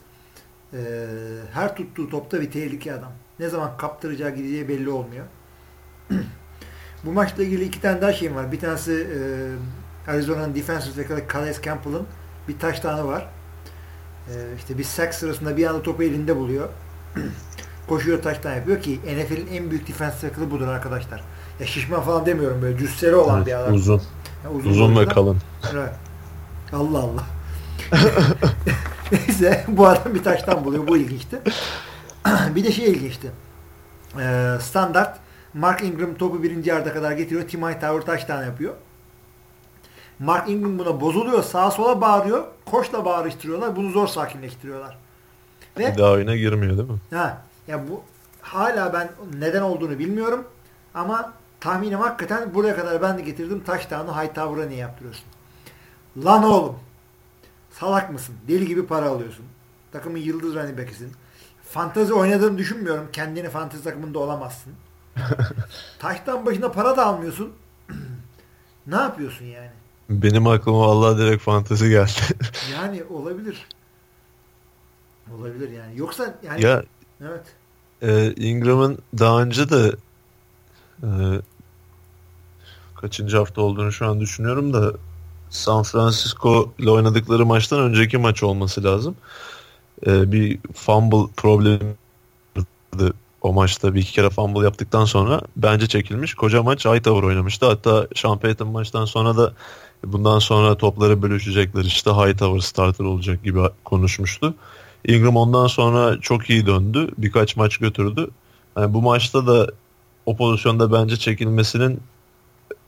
[0.74, 1.08] Ee,
[1.54, 3.12] her tuttuğu topta bir tehlike adam.
[3.40, 5.26] Ne zaman kaptıracağı gideceği belli olmuyor.
[7.04, 8.52] bu maçla ilgili iki tane daha şeyim var.
[8.52, 9.08] Bir tanesi
[10.08, 12.08] e, Arizona'nın defensive tackle Calais Campbell'ın
[12.48, 13.28] bir taş tane var.
[14.28, 16.70] E, işte bir sack sırasında bir anda topu elinde buluyor.
[17.88, 21.24] Koşuyor taştan yapıyor ki NFL'in en büyük defensive tackle'ı budur arkadaşlar.
[21.60, 23.74] Ya şişman falan demiyorum böyle cüsseli olan evet, bir adam.
[23.74, 24.02] Uzun.
[24.44, 25.38] Yani uzun, uzun ve kalın.
[25.74, 25.94] Evet.
[26.74, 27.24] Allah Allah.
[29.12, 30.88] Neyse bu adam bir taştan buluyor.
[30.88, 31.40] Bu ilginçti.
[32.56, 33.32] bir de şey ilginçti.
[34.20, 35.20] Ee, standart
[35.54, 37.48] Mark Ingram topu birinci yarda kadar getiriyor.
[37.48, 38.74] Tim Hightower taştan yapıyor.
[40.20, 41.44] Mark Ingram buna bozuluyor.
[41.44, 42.44] Sağa sola bağırıyor.
[42.66, 43.76] Koşla bağırıştırıyorlar.
[43.76, 44.98] Bunu zor sakinleştiriyorlar.
[45.78, 47.00] Ve, daha oyuna girmiyor değil mi?
[47.12, 48.02] Ha, ya bu
[48.42, 49.10] hala ben
[49.40, 50.48] neden olduğunu bilmiyorum.
[50.94, 53.64] Ama tahminim hakikaten buraya kadar ben de getirdim.
[53.64, 55.26] Taştanı Hightower'a niye yaptırıyorsun?
[56.26, 56.76] Lan oğlum.
[57.72, 58.36] Salak mısın?
[58.48, 59.46] Deli gibi para alıyorsun.
[59.92, 61.12] Takımın yıldız running back'isin.
[61.70, 63.08] Fantazi oynadığını düşünmüyorum.
[63.14, 64.74] Kendini fantazi takımında olamazsın.
[66.00, 67.54] Taştan başına para da almıyorsun.
[68.88, 69.70] ne yapıyorsun yani?
[70.10, 72.12] Benim aklıma vallahi direkt fantezi geldi.
[72.74, 73.68] yani olabilir.
[75.38, 75.98] Olabilir yani.
[75.98, 76.84] Yoksa yani ya,
[77.22, 77.44] evet.
[78.02, 79.92] E, Ingram'ın daha önce de
[81.04, 81.10] e,
[82.96, 84.94] kaçıncı hafta olduğunu şu an düşünüyorum da
[85.50, 89.16] San Francisco ile oynadıkları maçtan önceki maç olması lazım.
[90.06, 91.96] E, bir fumble problemi
[93.42, 96.34] o maçta bir iki kere fumble yaptıktan sonra bence çekilmiş.
[96.34, 97.66] Koca maç Hightower oynamıştı.
[97.66, 99.54] Hatta Sean Payton maçtan sonra da
[100.04, 104.54] bundan sonra topları bölüşecekler işte Hightower starter olacak gibi konuşmuştu.
[105.08, 107.10] Ingram ondan sonra çok iyi döndü.
[107.18, 108.30] Birkaç maç götürdü.
[108.78, 109.72] Yani bu maçta da
[110.26, 112.00] o pozisyonda bence çekilmesinin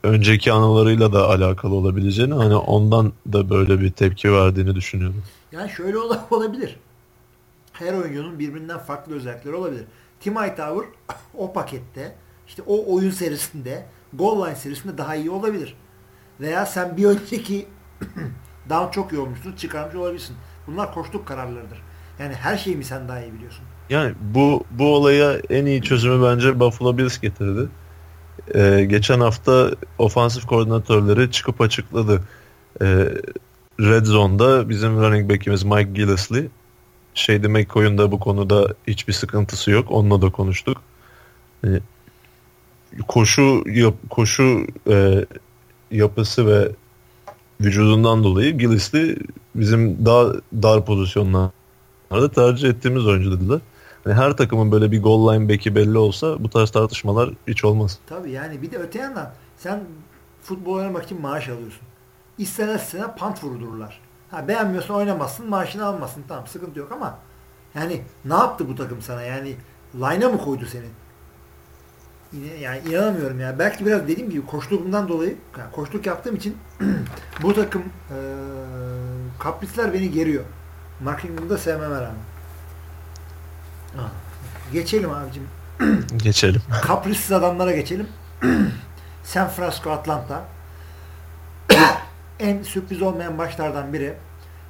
[0.04, 5.24] önceki anılarıyla da alakalı olabileceğini hani ondan da böyle bir tepki verdiğini düşünüyorum.
[5.52, 5.98] Yani şöyle
[6.32, 6.76] olabilir.
[7.74, 9.84] Her oyuncunun birbirinden farklı özellikleri olabilir.
[10.22, 10.86] Tim Hightower
[11.38, 12.16] o pakette
[12.48, 15.76] işte o oyun serisinde goal line serisinde daha iyi olabilir.
[16.40, 17.68] Veya sen bir önceki
[18.70, 20.36] down çok iyi olmuşsun çıkarmış olabilirsin.
[20.68, 21.82] Bunlar koştuk kararlarıdır.
[22.20, 23.64] Yani her şeyi mi sen daha iyi biliyorsun?
[23.90, 27.70] Yani bu bu olaya en iyi çözümü bence Buffalo Bills getirdi.
[28.56, 32.22] Ee, geçen hafta ofansif koordinatörleri çıkıp açıkladı.
[32.82, 32.86] Ee,
[33.80, 36.48] Red Zone'da bizim running back'imiz Mike Gillisley.
[37.16, 39.92] Shady McCoy'un da bu konuda hiçbir sıkıntısı yok.
[39.92, 40.82] Onunla da konuştuk.
[41.66, 41.68] Ee,
[43.08, 45.26] koşu yap, koşu e,
[45.92, 46.72] yapısı ve
[47.62, 49.18] vücudundan dolayı Gillisley
[49.56, 53.60] bizim daha dar pozisyonlarda tercih ettiğimiz oyuncu dediler.
[54.06, 58.00] Yani her takımın böyle bir goal line beki belli olsa bu tarz tartışmalar hiç olmaz.
[58.08, 59.84] Tabii yani bir de öte yandan sen
[60.44, 61.82] futbol oynamak için maaş alıyorsun.
[62.38, 64.00] İstemezsene pant vurdururlar.
[64.32, 66.24] Ha beğenmiyorsan oynamazsın, maaşını almasın.
[66.28, 67.20] Tamam sıkıntı yok ama
[67.76, 69.22] yani ne yaptı bu takım sana?
[69.22, 69.56] Yani
[69.96, 70.86] line'a mı koydu seni?
[72.34, 73.60] Yine yani inanamıyorum ya.
[73.60, 76.58] Belki biraz dediğim gibi koştuğumdan dolayı yani koştuk yaptığım için
[77.42, 78.18] bu takım e,
[79.40, 80.44] kaprisler beni geriyor.
[81.04, 82.16] Mark Ingram'ı da sevmeme rağmen.
[83.96, 84.12] Ha.
[84.74, 85.48] Geçelim abicim.
[86.18, 86.62] Geçelim.
[86.82, 88.08] Kaprissiz adamlara geçelim.
[89.24, 90.44] San Francisco Atlanta.
[92.42, 94.14] En sürpriz olmayan maçlardan biri.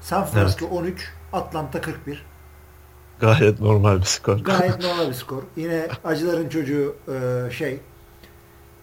[0.01, 0.77] San Francisco evet.
[0.77, 2.25] 13, Atlanta 41.
[3.19, 4.37] Gayet normal bir skor.
[4.37, 5.43] Gayet normal bir skor.
[5.55, 7.79] Yine acıların çocuğu e, şey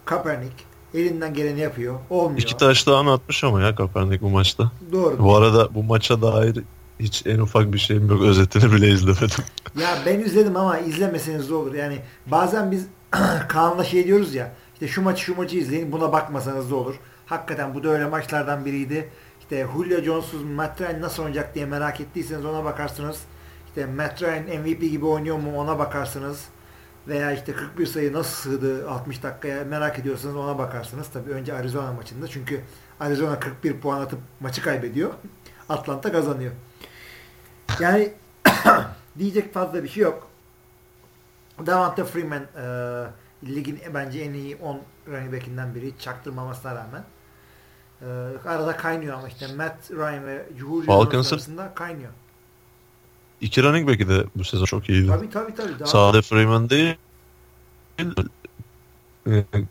[0.04, 0.54] Kaepernick
[0.94, 1.94] elinden geleni yapıyor.
[2.10, 2.38] Olmuyor.
[2.38, 4.72] İki taş daha atmış ama ya Kaepernick bu maçta.
[4.92, 5.18] Doğru.
[5.18, 6.64] Bu arada bu maça dair
[7.00, 8.22] hiç en ufak bir şeyim yok.
[8.22, 9.44] Özetini bile izlemedim.
[9.80, 11.74] Ya ben izledim ama izlemeseniz de olur.
[11.74, 12.86] Yani bazen biz
[13.48, 16.94] Kaan'la şey diyoruz ya işte şu maçı şu maçı izleyin buna bakmasanız da olur.
[17.28, 19.08] Hakikaten bu da öyle maçlardan biriydi.
[19.40, 23.20] İşte Julio Jones'uz Matt Ryan nasıl oynayacak diye merak ettiyseniz ona bakarsınız.
[23.66, 26.44] İşte Matt Ryan MVP gibi oynuyor mu ona bakarsınız.
[27.08, 31.08] Veya işte 41 sayı nasıl sığdı 60 dakikaya merak ediyorsanız ona bakarsınız.
[31.12, 32.60] Tabii önce Arizona maçında çünkü
[33.00, 35.10] Arizona 41 puan atıp maçı kaybediyor.
[35.68, 36.52] Atlanta kazanıyor.
[37.80, 38.12] Yani
[39.18, 40.28] diyecek fazla bir şey yok.
[41.66, 42.66] Davante Freeman e,
[43.46, 47.04] ligin bence en iyi 10 running back'inden biri çaktırmamasına rağmen.
[48.02, 48.06] E,
[48.48, 52.10] arada kaynıyor ama işte Matt Ryan ve Julio arasında kaynıyor.
[53.40, 55.08] İki running back'i de bu sezon çok iyiydi.
[55.08, 55.78] Tabii tabii tabii.
[55.78, 56.96] Daha Sade Freeman değil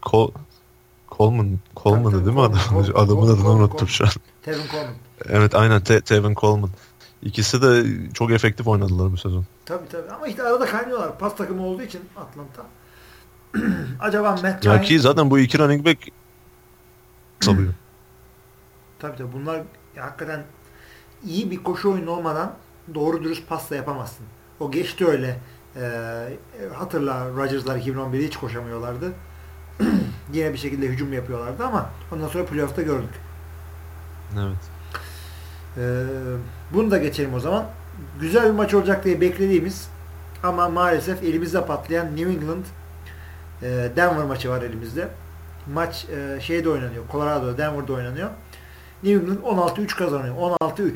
[0.04, 0.32] Col
[1.12, 2.60] Coleman Coleman'dı değil mi adam?
[2.96, 4.12] Adamın adını unuttum şu an.
[4.42, 4.94] Tevin Coleman.
[5.26, 6.70] Evet aynen Te Tevin Coleman.
[7.24, 7.84] İkisi de
[8.14, 9.46] çok efektif oynadılar bu sezon.
[9.66, 11.20] Tabii tabii ama işte arada kaynıyorlar.
[11.20, 12.66] Pas takımı olduğu için Atlanta.
[14.00, 16.00] Acaba Matt Ya ki zaten bu iki running back
[17.40, 17.74] salıyor.
[19.00, 19.62] Tabii tabii bunlar
[19.98, 20.44] hakikaten
[21.26, 22.54] iyi bir koşu oyunu olmadan
[22.96, 24.26] doğru dürüst pas da yapamazsın.
[24.60, 25.40] O geçti öyle.
[25.76, 26.30] Ee,
[26.74, 29.14] hatırla Rodgers'lar 2011'de hiç koşamıyorlardı.
[30.34, 33.10] Yine bir şekilde hücum yapıyorlardı ama ondan sonra playoff'ta gördük.
[34.34, 34.58] Evet.
[35.78, 36.04] Ee,
[36.74, 37.66] bunu da geçelim o zaman.
[38.22, 39.90] Güzel bir maç olacak diye beklediğimiz
[40.44, 42.66] ama maalesef elimizde patlayan New England
[43.62, 45.08] e, Denver maçı var elimizde.
[45.74, 47.04] Maç e, şeyde oynanıyor.
[47.12, 48.30] Colorado'da, Denver'da oynanıyor.
[49.04, 50.36] New England 16-3 kazanıyor.
[50.36, 50.94] 16-3.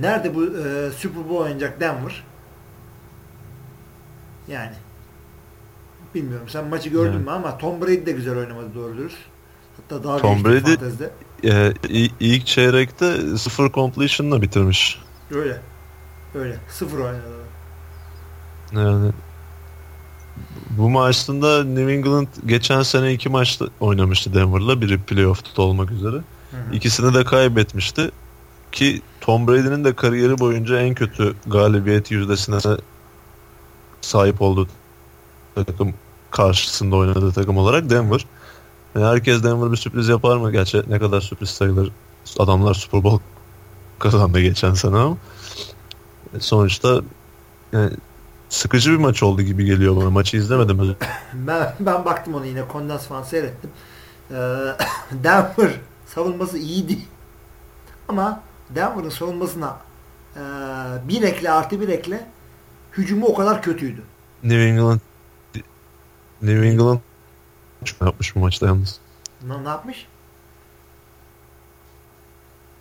[0.00, 2.24] Nerede bu e, Super Bowl oynayacak Denver?
[4.48, 4.72] Yani
[6.14, 6.48] bilmiyorum.
[6.48, 7.26] Sen maçı gördün evet.
[7.26, 9.18] mü ama Tom Brady de güzel oynamadı doğru dürüst.
[9.76, 10.74] Hatta daha Tom Brady
[11.44, 11.72] e,
[12.20, 15.02] ilk çeyrekte sıfır completion'la bitirmiş.
[15.30, 15.60] Öyle.
[16.34, 16.56] Öyle.
[16.68, 17.22] Sıfır oynadı.
[18.72, 19.12] Yani
[20.78, 24.80] bu maçında New England geçen sene iki maçta oynamıştı Denver'la.
[24.80, 26.16] Biri playoff'ta olmak üzere.
[26.16, 26.74] Hı hı.
[26.74, 28.10] İkisini de kaybetmişti.
[28.72, 32.58] Ki Tom Brady'nin de kariyeri boyunca en kötü galibiyet yüzdesine
[34.00, 34.68] sahip olduğu
[35.54, 35.94] takım
[36.30, 38.26] karşısında oynadığı takım olarak Denver.
[38.94, 40.52] Yani herkes Denver bir sürpriz yapar mı?
[40.52, 41.92] Gerçi ne kadar sürpriz sayılır.
[42.38, 43.22] Adamlar Super Bowl
[43.98, 45.16] kazandı geçen sene ama
[46.38, 47.02] sonuçta
[47.72, 47.90] yani
[48.48, 50.10] sıkıcı bir maç oldu gibi geliyor bana.
[50.10, 50.96] Maçı izlemedim.
[51.34, 53.70] ben, ben baktım onu yine kondans falan seyrettim.
[54.30, 54.34] Ee,
[55.12, 55.70] Denver
[56.06, 56.98] savunması iyiydi.
[58.08, 59.76] Ama Denver'ın savunmasına
[60.36, 60.40] e,
[61.08, 62.26] bir ekle artı bir ekle
[62.96, 64.02] hücumu o kadar kötüydü.
[64.42, 65.00] New England
[66.42, 66.98] New England
[68.00, 69.00] yapmış bu maçta yalnız.
[69.46, 70.06] Ne, ne yapmış?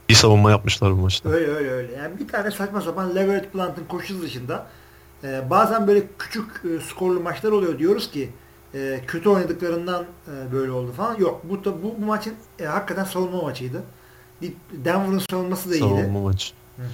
[0.08, 1.30] İyi savunma yapmışlar bu maçta.
[1.30, 1.94] Öyle öyle öyle.
[1.94, 4.68] Yani bir tane saçma sapan Leverett Plant'ın koşusu dışında
[5.24, 7.80] e, bazen böyle küçük e, skorlu maçlar oluyor.
[7.80, 8.30] Diyoruz ki
[8.74, 11.18] e, kötü oynadıklarından e, böyle oldu falan.
[11.18, 11.42] Yok.
[11.44, 13.84] Bu bu, bu maçın e, hakikaten savunma maçıydı.
[14.72, 15.90] Denver'ın savunması da iyiydi.
[15.90, 16.54] Savunma maçı.
[16.78, 16.88] Hı hı.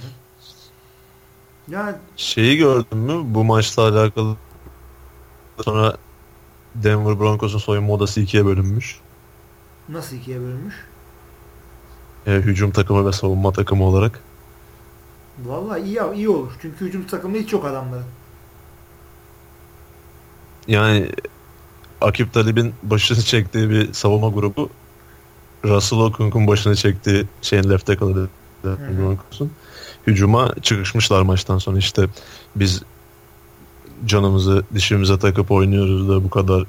[1.68, 3.22] Ya şeyi gördün mü?
[3.24, 4.36] Bu maçla alakalı
[5.64, 5.96] sonra
[6.74, 9.00] Denver Broncos'un soyunma odası ikiye bölünmüş.
[9.88, 10.74] Nasıl ikiye bölünmüş?
[12.26, 14.20] E, hücum takımı ve savunma takımı olarak.
[15.38, 16.52] Vallahi iyi iyi olur.
[16.62, 18.04] Çünkü hücum takımı hiç yok adamların.
[20.68, 21.10] Yani
[22.00, 24.70] Akip Talib'in başını çektiği bir savunma grubu
[25.64, 28.28] Russell Okung'un başını çektiği şeyin left tackle'ı
[30.06, 32.08] hücuma çıkışmışlar maçtan sonra işte
[32.56, 32.82] biz
[34.06, 36.64] canımızı dişimize takıp oynuyoruz da bu kadar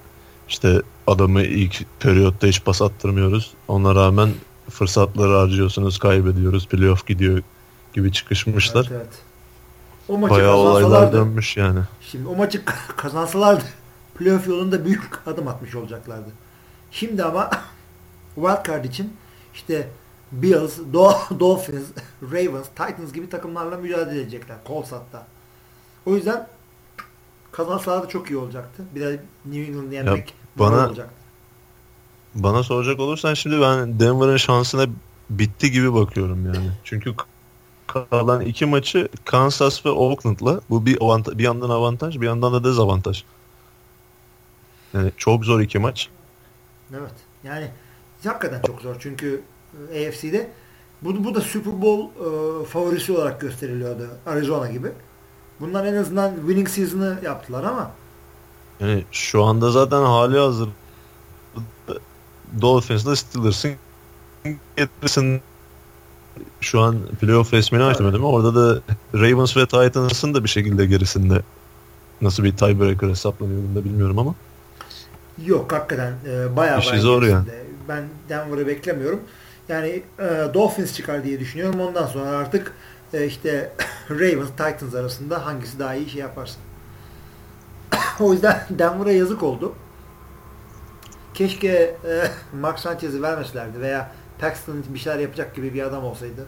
[0.50, 3.54] işte adamı ilk periyotta hiç pas attırmıyoruz.
[3.68, 4.30] Ona rağmen
[4.70, 7.42] fırsatları harcıyorsunuz, kaybediyoruz, playoff gidiyor
[7.96, 8.88] gibi çıkışmışlar.
[8.92, 9.14] Evet, evet.
[10.10, 11.80] O maçı Bayağı olaylar dönmüş yani.
[12.02, 12.62] Şimdi o maçı
[12.98, 13.64] kazansalardı
[14.16, 16.30] playoff yolunda büyük adım atmış olacaklardı.
[16.92, 17.50] Şimdi ama
[18.36, 19.14] wildcard için
[19.54, 19.90] işte
[20.32, 20.78] Bills,
[21.40, 21.86] Dolphins,
[22.24, 24.58] Ravens, Titans gibi takımlarla mücadele edecekler.
[24.68, 25.28] Colts'ta.
[26.06, 26.48] O yüzden
[27.52, 28.84] kazansalardı çok iyi olacaktı.
[28.96, 31.14] Bir de New England yenmek bana, olacaktı.
[32.36, 34.86] Bana soracak olursan şimdi ben Denver'ın şansına
[35.30, 36.72] bitti gibi bakıyorum yani.
[36.84, 37.16] Çünkü
[38.10, 42.64] kalan iki maçı Kansas ve Oakland'la bu bir avantaj, bir yandan avantaj bir yandan da
[42.64, 43.24] dezavantaj.
[44.94, 46.10] Yani çok zor iki maç.
[46.92, 47.14] Evet.
[47.44, 47.72] Yani
[48.26, 48.96] hakikaten çok zor.
[49.00, 49.42] Çünkü
[49.94, 50.50] e, AFC'de
[51.02, 54.10] bu, bu da Super Bowl e, favorisi olarak gösteriliyordu.
[54.26, 54.92] Arizona gibi.
[55.60, 57.92] Bunlar en azından winning season'ı yaptılar ama
[58.80, 60.70] yani şu anda zaten hali hazır
[62.62, 63.76] Dolphins'la Steelers'ın
[64.78, 65.42] getirsin
[66.62, 68.26] şu an playoff resmini açtım değil mi?
[68.26, 68.82] Orada da
[69.14, 71.42] Ravens ve Titans'ın da bir şekilde gerisinde
[72.22, 74.36] nasıl bir tiebreaker hesaplanıyor da bilmiyorum ama.
[75.46, 77.46] Yok hakikaten e, bayağı İşi bayağı zor yani.
[77.90, 79.20] Ben Denver'ı beklemiyorum.
[79.70, 81.80] Yani e, Dolphins çıkar diye düşünüyorum.
[81.80, 82.74] Ondan sonra artık
[83.14, 83.72] e, işte
[84.10, 86.62] Ravens, Titans arasında hangisi daha iyi şey yaparsın.
[88.20, 89.74] o yüzden Denver'a yazık oldu.
[91.34, 92.32] Keşke e,
[92.62, 96.46] Mark Sanchez'i vermeselerdi veya Paxton bir şeyler yapacak gibi bir adam olsaydı.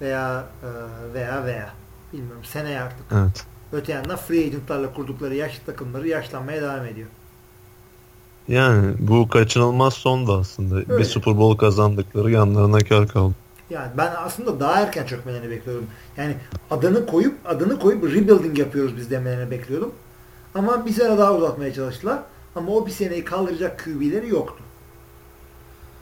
[0.00, 0.68] Veya e,
[1.14, 1.70] veya veya
[2.12, 3.06] bilmiyorum seneye artık.
[3.12, 3.46] Evet.
[3.72, 7.08] Öte yandan free agentlarla kurdukları yaşlı takımları yaşlanmaya devam ediyor.
[8.48, 10.76] Yani bu kaçınılmaz son da aslında.
[10.76, 10.98] Öyle.
[10.98, 13.34] Bir Super Bowl kazandıkları yanlarına kar kaldı.
[13.70, 15.86] Yani ben aslında daha erken çökmelerini bekliyorum.
[16.16, 16.36] Yani
[16.70, 19.92] adını koyup adını koyup rebuilding yapıyoruz biz demelerini bekliyordum.
[20.54, 22.18] Ama bir sene daha uzatmaya çalıştılar.
[22.56, 24.64] Ama o bir seneyi kaldıracak QB'leri yoktu.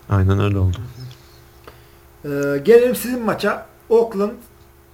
[0.08, 0.76] Aynen öyle oldu.
[2.24, 2.28] Ee,
[2.64, 3.66] gelelim sizin maça.
[3.88, 4.32] Oakland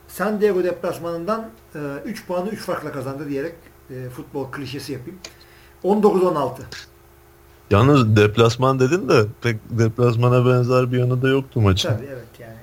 [0.09, 3.55] San Diego deplasmanından e, 3 puanı 3 farkla kazandı diyerek
[3.91, 5.19] e, futbol klişesi yapayım.
[5.85, 6.51] 19-16.
[7.71, 11.89] Yalnız deplasman dedin de pek deplasmana benzer bir yanı da yoktu maçın.
[11.89, 12.57] Tabii evet yani.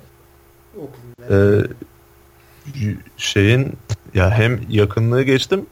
[1.30, 1.61] Ee,
[3.18, 3.77] şeyin
[4.14, 5.65] ya hem yakınlığı geçtim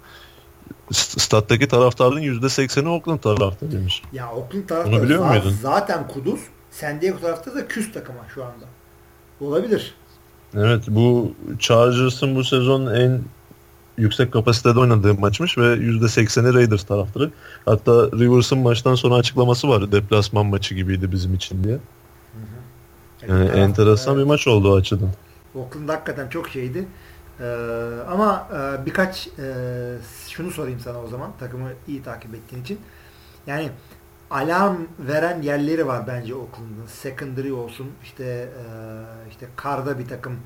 [0.92, 4.02] stattaki taraftarların %80'i Oakland taraftarıymış.
[4.14, 5.56] Ya Oakland taraftarı Onu biliyor muydun?
[5.62, 6.40] zaten kuduz.
[6.72, 8.66] San Diego taraftarı da küs takıma şu anda.
[9.42, 9.96] Olabilir.
[10.56, 13.22] Evet bu Chargers'ın bu sezon en
[13.98, 17.32] yüksek kapasitede oynadığı maçmış ve %80'i Raiders taraftarı.
[17.66, 19.92] Hatta Rivers'ın maçtan sonra açıklaması vardı.
[19.92, 21.74] Deplasman maçı gibiydi bizim için diye.
[21.74, 23.32] Hı hı.
[23.32, 24.24] Yani, yani enteresan evet.
[24.24, 25.10] bir maç oldu o açıdan.
[25.56, 26.88] Oakland hakikaten çok şeydi.
[27.40, 27.44] Ee,
[28.12, 29.54] ama e, birkaç e,
[30.28, 32.80] şunu sorayım sana o zaman takımı iyi takip ettiğin için.
[33.48, 33.70] Yani
[34.32, 36.88] alarm veren yerleri var bence Oakland'ın.
[36.88, 38.64] Secondary olsun işte e,
[39.30, 40.38] işte karda bir takım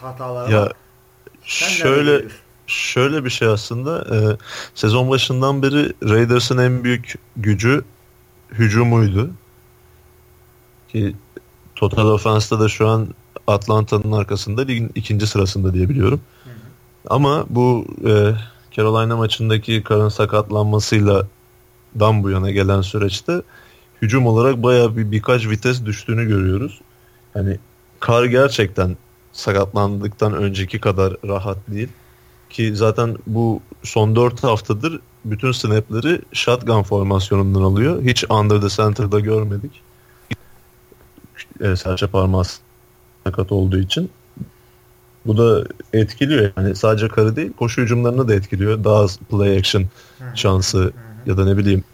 [0.00, 0.72] hatalar ya, var.
[1.44, 2.24] Sen şöyle
[2.66, 4.36] şöyle bir şey aslında e,
[4.74, 7.84] sezon başından beri Raiders'ın en büyük gücü
[8.52, 9.30] hücumuydu.
[10.88, 11.16] Ki
[11.76, 13.08] Total Offense'da da şu an
[13.46, 16.20] Atlanta'nın arkasında ligin ikinci sırasında diye biliyorum.
[16.44, 16.54] Hı hı.
[17.10, 18.34] Ama bu e,
[18.70, 21.26] Carolina maçındaki karın sakatlanmasıyla
[21.98, 23.42] dan bu yana gelen süreçte
[24.02, 26.80] hücum olarak baya bir birkaç vites düştüğünü görüyoruz.
[27.34, 27.58] Yani
[28.00, 28.96] Kar gerçekten
[29.32, 31.88] sakatlandıktan önceki kadar rahat değil.
[32.50, 38.02] Ki zaten bu son 4 haftadır bütün snapleri shotgun formasyonundan alıyor.
[38.02, 39.82] Hiç under the center'da görmedik.
[41.60, 42.44] E, serçe parmağı
[43.24, 44.10] sakat olduğu için.
[45.26, 48.84] Bu da etkiliyor yani sadece karı değil koşu hücumlarını da etkiliyor.
[48.84, 49.84] Daha az play action
[50.34, 50.92] şansı
[51.26, 51.84] ya da ne bileyim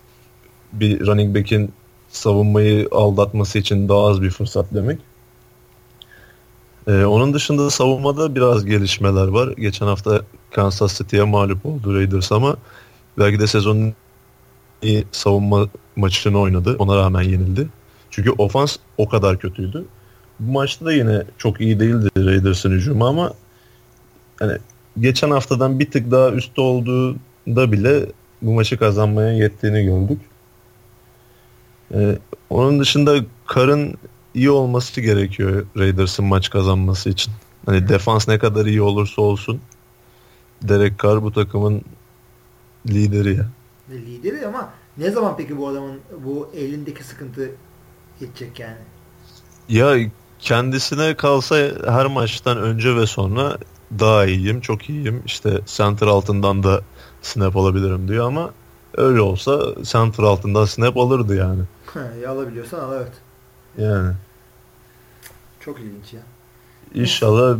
[0.72, 1.72] bir running back'in
[2.08, 4.98] savunmayı aldatması için daha az bir fırsat demek.
[6.88, 9.52] Ee, onun dışında savunmada biraz gelişmeler var.
[9.52, 10.20] Geçen hafta
[10.50, 12.56] Kansas City'ye mağlup oldu Raiders ama
[13.18, 13.94] belki de sezonun
[14.82, 16.76] iyi savunma maçını oynadı.
[16.78, 17.68] Ona rağmen yenildi.
[18.10, 19.84] Çünkü ofans o kadar kötüydü.
[20.40, 23.32] Bu maçta da yine çok iyi değildi Raiders'ın hücumu ama
[24.40, 24.58] yani
[25.00, 28.06] geçen haftadan bir tık daha üstte olduğunda bile
[28.42, 30.20] bu maçı kazanmaya yettiğini gördük.
[31.94, 32.18] Ee,
[32.50, 33.94] onun dışında Karın
[34.34, 37.32] iyi olması gerekiyor Raiders'ın maç kazanması için.
[37.66, 39.60] Hani defans ne kadar iyi olursa olsun
[40.62, 41.82] Derek Carr bu takımın
[42.86, 43.46] lideri ya.
[43.90, 47.50] Lideri ama ne zaman peki bu adamın bu elindeki sıkıntı
[48.20, 48.76] geçecek yani?
[49.68, 51.56] Ya kendisine kalsa
[51.86, 53.58] her maçtan önce ve sonra
[53.98, 55.22] daha iyiyim, çok iyiyim.
[55.26, 56.82] İşte center altından da
[57.22, 58.50] snap alabilirim diyor ama
[58.96, 61.62] öyle olsa center altından snap alırdı yani.
[62.22, 63.12] ya alabiliyorsan al evet.
[63.78, 64.12] Yani.
[65.60, 66.20] Çok ilginç ya.
[66.94, 67.58] İnşallah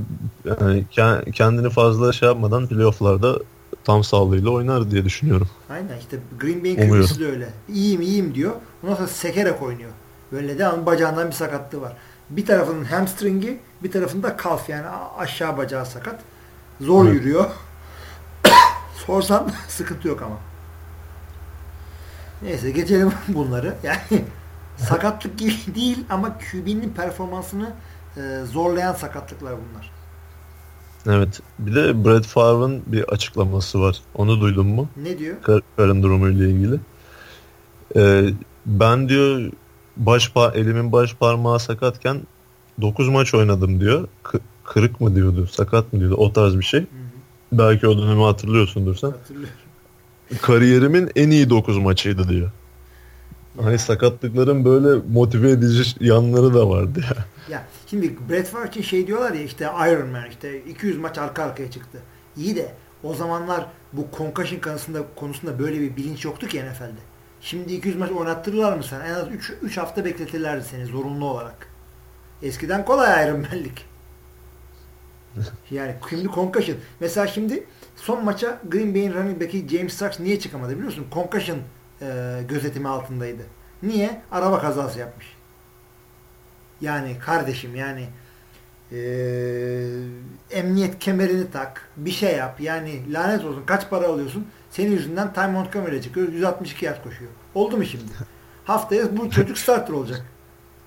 [0.57, 0.85] yani
[1.33, 3.39] kendini fazla şey yapmadan playofflarda
[3.85, 5.49] tam sağlığıyla oynar diye düşünüyorum.
[5.71, 7.49] Aynen işte Green Bay'in kırmızısı da öyle.
[7.69, 8.53] İyiyim iyiyim diyor.
[8.83, 9.91] Ondan sonra sekerek oynuyor.
[10.33, 11.93] Böyle de ama bacağından bir sakatlığı var.
[12.31, 14.87] Bir tarafının hamstringi bir tarafında kalf yani
[15.19, 16.21] aşağı bacağı sakat.
[16.81, 17.15] Zor evet.
[17.15, 17.51] yürüyor.
[19.07, 20.37] Sorsan sıkıntı yok ama.
[22.43, 23.75] Neyse geçelim bunları.
[23.83, 24.25] Yani
[24.77, 25.39] sakatlık
[25.75, 27.73] değil ama QB'nin performansını
[28.17, 29.97] e, zorlayan sakatlıklar bunlar.
[31.17, 31.41] Evet.
[31.59, 34.01] Bir de Brad Favre'ın bir açıklaması var.
[34.15, 34.89] Onu duydun mu?
[34.97, 35.37] Ne diyor?
[35.43, 36.81] Kar karın durumuyla ilgili.
[37.97, 38.29] Ee,
[38.67, 39.53] ben diyor
[39.97, 42.21] baş elimin baş parmağı sakatken
[42.81, 44.09] 9 maç oynadım diyor.
[44.25, 46.15] K kırık mı diyordu, sakat mı diyordu.
[46.15, 46.87] O tarz bir şey.
[47.53, 49.11] Belki o dönemi hatırlıyorsundur sen.
[49.11, 49.55] Hatırlıyorum.
[50.43, 52.51] Kariyerimin en iyi 9 maçıydı diyor.
[53.63, 57.25] Hani sakatlıkların böyle motive edici yanları da vardı ya.
[57.55, 61.43] Ya şimdi Brett Favre için şey diyorlar ya işte Iron Man işte 200 maç arka
[61.43, 61.99] arkaya çıktı.
[62.37, 67.01] İyi de o zamanlar bu concussion konusunda, konusunda böyle bir bilinç yoktu ki NFL'de.
[67.41, 69.01] Şimdi 200 maç oynattırırlar mı sen?
[69.01, 71.69] En az 3, 3 hafta bekletirlerdi seni zorunlu olarak.
[72.43, 73.85] Eskiden kolay Iron Man'lik.
[75.71, 76.79] Yani şimdi concussion.
[77.01, 81.07] Mesela şimdi son maça Green Bay'in running back'i James Starks niye çıkamadı biliyor musun?
[81.13, 81.59] Concussion
[82.03, 83.43] e, gözetimi altındaydı.
[83.83, 84.23] Niye?
[84.31, 85.27] Araba kazası yapmış.
[86.81, 88.09] Yani kardeşim yani
[88.93, 88.99] e,
[90.51, 92.61] emniyet kemerini tak, bir şey yap.
[92.61, 94.47] Yani lanet olsun kaç para alıyorsun?
[94.71, 96.33] Senin yüzünden Time Montgomery'e çıkıyor.
[96.33, 97.31] 162 yard koşuyor.
[97.55, 98.05] Oldu mu şimdi?
[98.65, 100.27] Haftaya bu çocuk starter olacak.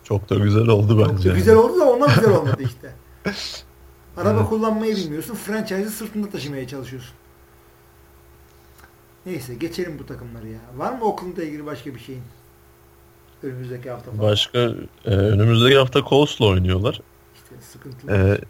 [0.03, 1.23] Çok da güzel oldu bence.
[1.23, 2.94] Çok da güzel oldu da ona güzel olmadı işte.
[4.20, 4.49] Araba evet.
[4.49, 5.36] kullanmayı bilmiyorsun.
[5.36, 7.14] Franchise'ı sırtında taşımaya çalışıyorsun.
[9.26, 10.60] Neyse geçelim bu takımları ya.
[10.78, 12.22] Var mı Oakland'la ilgili başka bir şeyin?
[13.44, 14.23] Önümüzdeki hafta falan.
[14.23, 14.60] Başka
[15.06, 17.02] e, önümüzdeki hafta Colts'la oynuyorlar.
[17.36, 18.12] İşte sıkıntılı.
[18.12, 18.41] E,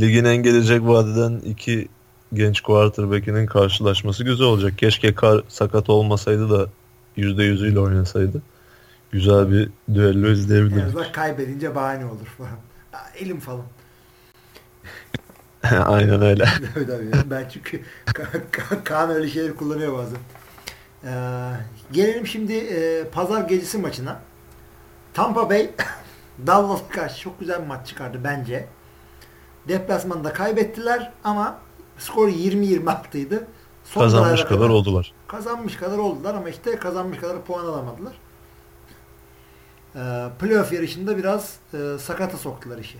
[0.00, 1.88] ligin en gelecek vadeden iki
[2.32, 4.78] genç quarterback'inin karşılaşması güzel olacak.
[4.78, 6.68] Keşke kar sakat olmasaydı da
[7.16, 8.42] %100'üyle oynasaydı.
[9.10, 10.82] Güzel bir düello izleyebilirdik.
[10.82, 12.58] En azından kaybedince bahane olur falan.
[13.18, 13.64] Elim falan.
[15.84, 16.48] Aynen öyle.
[17.30, 17.82] ben çünkü
[18.84, 20.18] Kaan öyle şeyler kullanıyor bazen.
[21.04, 21.10] Ee,
[21.92, 24.20] gelelim şimdi e, pazar gecesi maçına.
[25.14, 25.70] Tampa Bay
[26.46, 28.66] Dallas'a karşı çok güzel bir maç çıkardı bence.
[29.68, 31.58] Deplasmanda kaybettiler ama
[31.98, 33.44] skor 20-26 idi.
[33.84, 35.12] Son kazanmış kadar, kadar oldular.
[35.28, 38.12] Kazanmış kadar oldular ama işte kazanmış kadar puan alamadılar.
[39.94, 42.98] Ee, playoff yarışında biraz e, sakata soktular işi.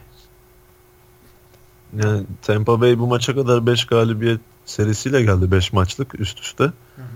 [1.96, 6.64] Yani Tampa Bay bu maça kadar 5 galibiyet serisiyle geldi 5 maçlık üst üste.
[6.64, 7.06] Hı hı.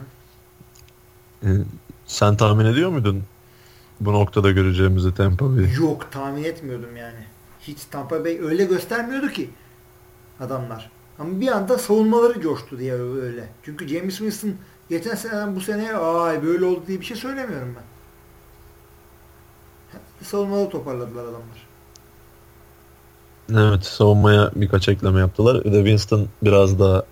[1.44, 1.48] Ee,
[2.06, 3.22] sen tahmin ediyor muydun
[4.00, 5.74] bu noktada göreceğimizi Tampa Bay?
[5.74, 7.26] Yok tahmin etmiyordum yani.
[7.60, 9.50] Hiç Tampa Bay öyle göstermiyordu ki
[10.40, 10.90] adamlar.
[11.18, 13.48] Ama bir anda savunmaları coştu diye öyle.
[13.62, 14.54] Çünkü James Winston
[14.88, 17.84] geçen seneden bu seneye ay böyle oldu diye bir şey söylemiyorum ben.
[20.24, 21.71] Savunmaları toparladılar adamlar.
[23.52, 25.64] Evet savunmaya birkaç ekleme yaptılar.
[25.64, 27.04] Bir de Winston biraz daha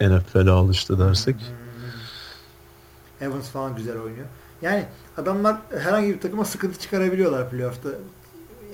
[0.00, 1.36] NFL'e alıştı dersek.
[1.36, 3.28] Hmm.
[3.28, 4.26] Evans falan güzel oynuyor.
[4.62, 4.84] Yani
[5.16, 7.88] adamlar herhangi bir takıma sıkıntı çıkarabiliyorlar playoff'ta.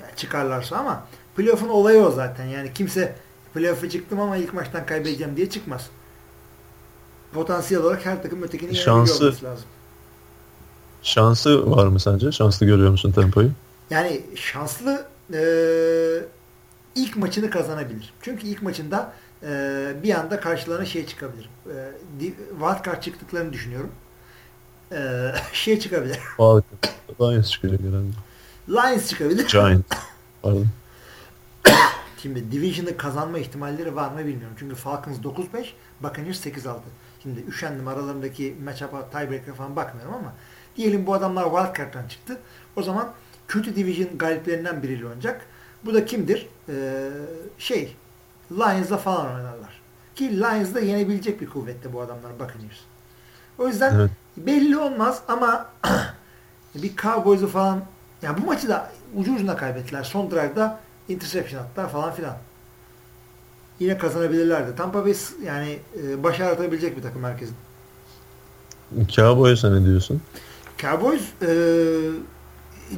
[0.01, 1.03] Yani çıkarlarsa ama
[1.35, 2.45] playoff'un olayı o zaten.
[2.45, 3.15] Yani kimse
[3.53, 5.89] playoff'a çıktım ama ilk maçtan kaybedeceğim diye çıkmaz.
[7.33, 9.65] Potansiyel olarak her takım ötekini Şansı, lazım.
[11.03, 12.31] Şansı var mı sence?
[12.31, 13.51] Şanslı görüyor musun tempoyu?
[13.89, 15.41] Yani şanslı e,
[16.95, 18.13] ilk maçını kazanabilir.
[18.21, 19.13] Çünkü ilk maçında
[19.43, 19.47] e,
[20.03, 21.49] bir anda karşılarına şey çıkabilir.
[21.65, 21.91] E,
[22.49, 23.91] wildcard çıktıklarını düşünüyorum.
[24.91, 26.19] E, şey çıkabilir.
[27.19, 28.11] Lions çıkıyor genelde.
[28.69, 29.47] Lions çıkabilir.
[29.47, 29.83] Giants.
[30.41, 30.67] Pardon.
[32.21, 34.55] Şimdi Division'ı kazanma ihtimalleri var mı bilmiyorum.
[34.59, 35.67] Çünkü Falcons 9-5,
[36.01, 36.77] Buccaneers 8-6.
[37.23, 40.33] Şimdi üşendim aralarındaki matchup'a tiebreaker falan bakmıyorum ama
[40.75, 42.37] diyelim bu adamlar wildcard'dan çıktı.
[42.75, 43.13] O zaman
[43.47, 45.45] kötü division galiplerinden biriyle oynayacak.
[45.85, 46.47] Bu da kimdir?
[46.69, 47.09] Ee,
[47.57, 47.95] şey
[48.51, 49.81] Lions'la falan oynarlar.
[50.15, 52.79] Ki Lions'da yenebilecek bir kuvvette bu adamlar Buccaneers.
[53.57, 54.11] O yüzden evet.
[54.37, 55.69] belli olmaz ama
[56.75, 57.81] bir Cowboys'u falan
[58.21, 60.03] yani bu maçı da ucu ucuna kaybettiler.
[60.03, 60.79] Son drive'da
[61.09, 62.37] interception attılar falan filan.
[63.79, 64.75] Yine kazanabilirlerdi.
[64.75, 67.55] Tampa Bay yani e, baş ağrıtabilecek bir takım herkesin.
[69.07, 70.21] Cowboys'a ne diyorsun?
[70.77, 71.47] Cowboys e,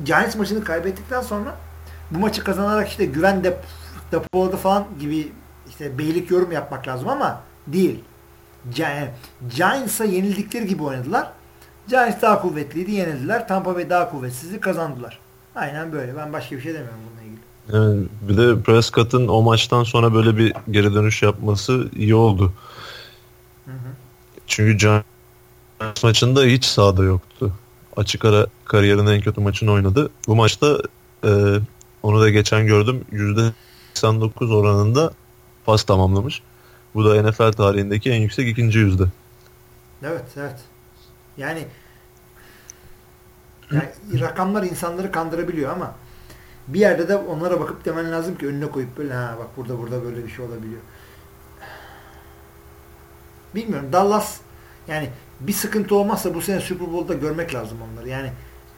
[0.05, 1.55] Giants maçını kaybettikten sonra
[2.13, 3.57] bu maçı kazanarak işte güven dep
[4.11, 5.31] depoladı falan gibi
[5.69, 7.99] işte beylik yorum yapmak lazım ama değil.
[9.55, 11.31] Giants'a yenildikleri gibi oynadılar.
[11.87, 13.47] Giants daha kuvvetliydi, yenildiler.
[13.47, 15.19] Tampa Bay daha kuvvetsizdi, kazandılar.
[15.55, 16.17] Aynen böyle.
[16.17, 17.39] Ben başka bir şey demiyorum bununla ilgili.
[17.69, 22.53] Evet, bir de Prescott'ın o maçtan sonra böyle bir geri dönüş yapması iyi oldu.
[23.65, 23.75] Hı hı.
[24.47, 27.53] Çünkü Giants maçında hiç sahada yoktu.
[27.97, 30.09] Açık ara kariyerinin en kötü maçını oynadı.
[30.27, 30.77] Bu maçta
[31.25, 31.29] e,
[32.03, 33.05] onu da geçen gördüm.
[33.95, 35.13] %89 oranında
[35.65, 36.41] pas tamamlamış.
[36.95, 39.03] Bu da NFL tarihindeki en yüksek ikinci yüzde.
[40.03, 40.59] Evet, evet.
[41.37, 41.67] Yani,
[43.71, 45.95] yani rakamlar insanları kandırabiliyor ama
[46.67, 50.03] bir yerde de onlara bakıp demen lazım ki önüne koyup böyle ha bak burada burada
[50.03, 50.81] böyle bir şey olabiliyor.
[53.55, 53.89] Bilmiyorum.
[53.93, 54.37] Dallas
[54.87, 55.09] yani
[55.39, 58.09] bir sıkıntı olmazsa bu sene Super Bowl'da görmek lazım onları.
[58.09, 58.31] Yani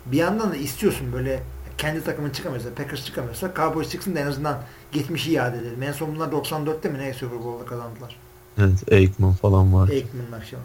[0.06, 1.44] bir yandan da istiyorsun böyle
[1.78, 5.84] kendi takımın çıkamıyorsa, Packers çıkamıyorsa Cowboys çıksın da en azından geçmişi iade edelim.
[5.84, 8.16] En son bunlar 94'te mi ne Super Bowl'da kazandılar?
[8.58, 9.90] Evet, Aikman falan var.
[9.90, 10.64] Aikman'ın akşamı.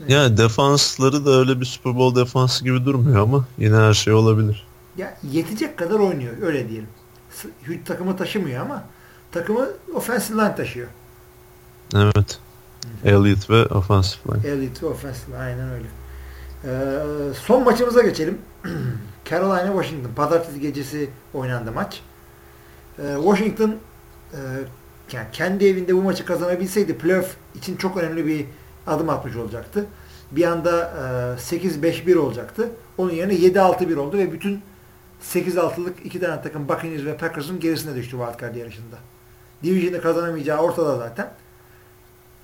[0.00, 0.10] Evet.
[0.10, 4.66] Yani defansları da öyle bir Super Bowl defansı gibi durmuyor ama yine her şey olabilir.
[4.96, 6.88] Ya yetecek kadar oynuyor öyle diyelim.
[7.84, 8.84] Takımı taşımıyor ama
[9.32, 10.88] takımı offensive line taşıyor.
[11.94, 12.38] Evet.
[13.04, 14.48] Elliot ve offensive line.
[14.48, 15.86] Elliot ve offensive line aynen öyle.
[16.64, 18.38] Ee, son maçımıza geçelim.
[19.30, 22.02] Carolina Washington pazartesi gecesi oynandı maç.
[22.98, 23.70] Ee, Washington
[24.32, 24.38] e,
[25.12, 28.46] yani kendi evinde bu maçı kazanabilseydi playoff için çok önemli bir
[28.86, 29.86] adım atmış olacaktı.
[30.30, 30.80] Bir anda
[31.50, 32.70] e, 8-5-1 olacaktı.
[32.98, 34.62] Onun yerine 7-6-1 oldu ve bütün
[35.22, 38.96] 8-6'lık iki tane takım Buccaneers ve Packers'ın gerisine düştü wildcard yarışında.
[39.62, 41.30] Division'ı kazanamayacağı ortada zaten.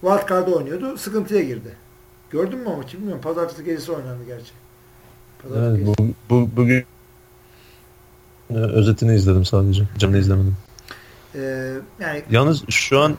[0.01, 0.99] Wildcard'da oynuyordu.
[0.99, 1.77] Sıkıntıya girdi.
[2.31, 3.23] Gördün mü o maçı bilmiyorum.
[3.23, 4.53] Pazartesi gecesi oynandı gerçi.
[5.57, 5.95] Evet, bu,
[6.31, 6.85] bu, bugün
[8.51, 9.85] e, özetini izledim sadece.
[9.99, 10.57] Canlı izlemedim.
[11.35, 13.17] Ee, yani Yalnız şu an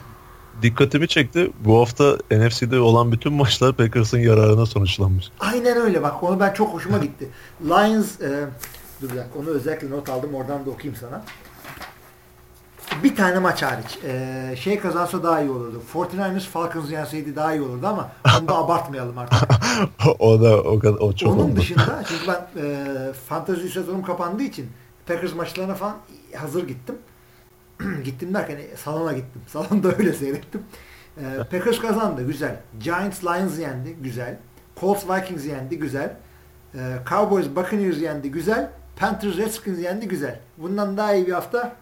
[0.62, 1.52] dikkatimi çekti.
[1.60, 5.32] Bu hafta NFC'de olan bütün maçlar Packers'ın yararına sonuçlanmış.
[5.40, 7.30] Aynen öyle bak onu ben çok hoşuma gitti.
[7.66, 8.48] Lions e,
[9.02, 11.24] dur bir dakika onu özellikle not aldım oradan da okuyayım sana.
[13.04, 14.00] Bir tane maç hariç.
[14.08, 15.82] E, şey kazansa daha iyi olurdu.
[15.94, 19.50] 49ers Falcons yenseydi daha iyi olurdu ama onu da abartmayalım artık.
[20.20, 21.56] o da o kadar o çok Onun oldu.
[21.56, 24.68] dışında çünkü ben e, fantasy sezonum kapandığı için
[25.08, 25.96] Packers maçlarına falan
[26.36, 26.96] hazır gittim.
[28.04, 29.42] gittim derken e, salona gittim.
[29.48, 30.62] Salonda öyle seyrettim.
[31.18, 32.28] E, Packers kazandı.
[32.28, 32.56] Güzel.
[32.80, 33.94] Giants Lions yendi.
[34.02, 34.38] Güzel.
[34.80, 35.80] Colts Vikings yendi.
[35.80, 36.16] Güzel.
[36.76, 36.80] E,
[37.10, 38.32] Cowboys Buccaneers yendi.
[38.32, 38.70] Güzel.
[38.96, 40.08] Panthers Redskins yendi.
[40.08, 40.40] Güzel.
[40.58, 41.76] Bundan daha iyi bir hafta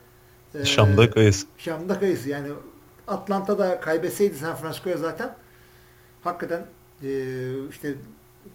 [0.56, 1.48] e, Şam'da kayısı.
[1.58, 2.30] Şam'da kayısı.
[2.30, 2.48] Yani
[3.08, 5.36] Atlanta'da kaybetseydi San Francisco'ya zaten
[6.24, 6.66] hakikaten
[7.04, 7.10] e,
[7.70, 7.94] işte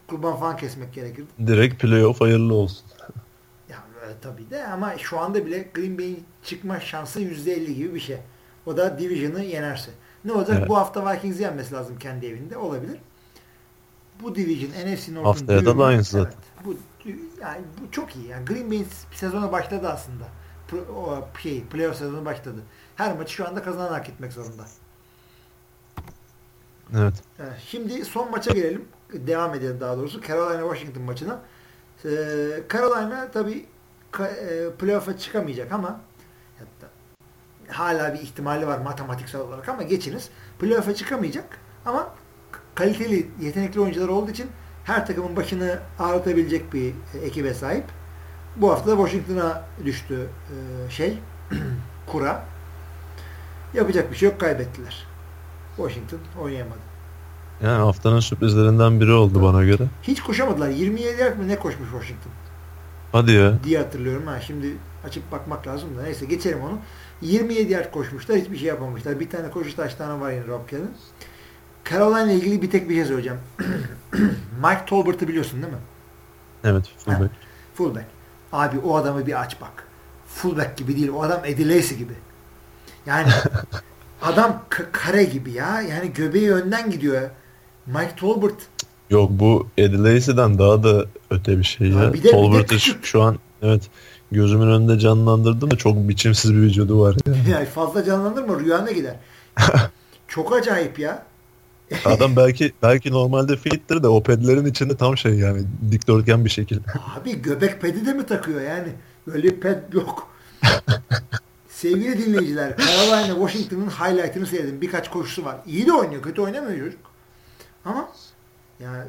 [0.07, 1.29] kurban falan kesmek gerekirdi.
[1.47, 2.85] Direkt playoff hayırlı olsun.
[3.71, 8.01] Ya e, tabii de ama şu anda bile Green Bay'in çıkma şansı %50 gibi bir
[8.01, 8.17] şey.
[8.67, 9.91] O da Division'ı yenerse.
[10.25, 10.57] Ne olacak?
[10.59, 10.69] Evet.
[10.69, 12.57] Bu hafta Vikings yenmesi lazım kendi evinde.
[12.57, 12.99] Olabilir.
[14.23, 16.35] Bu Division NFC North'un Haftaya da Lions zaten.
[16.67, 17.11] Evet, bu,
[17.43, 18.27] yani bu çok iyi.
[18.27, 20.25] Yani Green Bay'in sezona başladı aslında.
[20.79, 22.63] O şey, playoff sezonu başladı.
[22.97, 24.65] Her maçı şu anda kazanarak gitmek zorunda.
[26.97, 27.15] Evet.
[27.67, 28.85] Şimdi son maça gelelim.
[29.13, 30.21] Devam edelim daha doğrusu.
[30.23, 31.41] Carolina Washington maçına.
[32.05, 32.09] Ee,
[32.73, 33.67] Carolina tabii
[34.21, 36.01] e, playoff'a çıkamayacak ama
[37.69, 40.31] hala bir ihtimali var matematiksel olarak ama geçiniz.
[40.59, 42.15] Playoff'a çıkamayacak ama
[42.75, 44.51] kaliteli, yetenekli oyuncular olduğu için
[44.85, 47.85] her takımın başını ağrıtabilecek bir ekibe sahip.
[48.57, 51.19] Bu hafta da Washington'a düştü e, şey
[52.07, 52.45] kura.
[53.75, 55.07] Yapacak bir şey yok kaybettiler.
[55.77, 56.79] Washington oynayamadı.
[57.63, 59.45] Yani haftanın sürprizlerinden biri oldu evet.
[59.45, 59.83] bana göre.
[60.03, 60.69] Hiç koşamadılar.
[60.69, 62.33] 27 yer mi ne koşmuş Washington?
[63.13, 63.65] Hadi ya.
[63.65, 64.27] Diye hatırlıyorum.
[64.27, 66.03] Ha, şimdi açıp bakmak lazım da.
[66.03, 66.79] Neyse geçelim onu.
[67.21, 68.39] 27 yard koşmuşlar.
[68.39, 69.21] Hiçbir şey yapamamışlar.
[69.21, 70.91] Bir tane koşu taştanı var yine Rob Kell'in.
[71.91, 73.39] Carolina ile ilgili bir tek bir şey söyleyeceğim.
[74.63, 75.79] Mike Tolbert'ı biliyorsun değil mi?
[76.65, 76.85] Evet.
[77.05, 77.23] Fullback.
[77.23, 77.29] Ha,
[77.75, 78.07] fullback.
[78.53, 79.87] Abi o adamı bir aç bak.
[80.29, 81.09] Fullback gibi değil.
[81.09, 82.15] O adam Eddie Lacy gibi.
[83.07, 83.29] Yani
[84.23, 85.81] adam kare gibi ya.
[85.81, 87.31] Yani göbeği önden gidiyor.
[87.87, 88.57] Mike Tolbert
[89.11, 92.03] Yok bu Eddie Lacy'den daha da öte bir şey ya.
[92.03, 93.83] ya Tolbert'ı şu an evet
[94.33, 97.35] gözümün önünde canlandırdım da çok biçimsiz bir vücudu var ya.
[97.51, 99.17] Yani fazla canlandırma rüyana gider.
[100.29, 101.23] çok acayip ya.
[102.05, 106.89] Adam belki belki normalde fittir de o pedlerin içinde tam şey yani dikdörtgen bir şekilde.
[107.17, 108.89] Abi göbek pedi de mi takıyor yani?
[109.27, 110.29] Böyle ped yok.
[111.69, 114.81] Sevgili dinleyiciler, Carolina Washington'ın highlight'ını seyredin.
[114.81, 115.57] Birkaç koşusu var.
[115.67, 117.01] İyi de oynuyor, kötü oynamıyor çocuk.
[117.85, 118.09] Ama
[118.81, 119.05] yani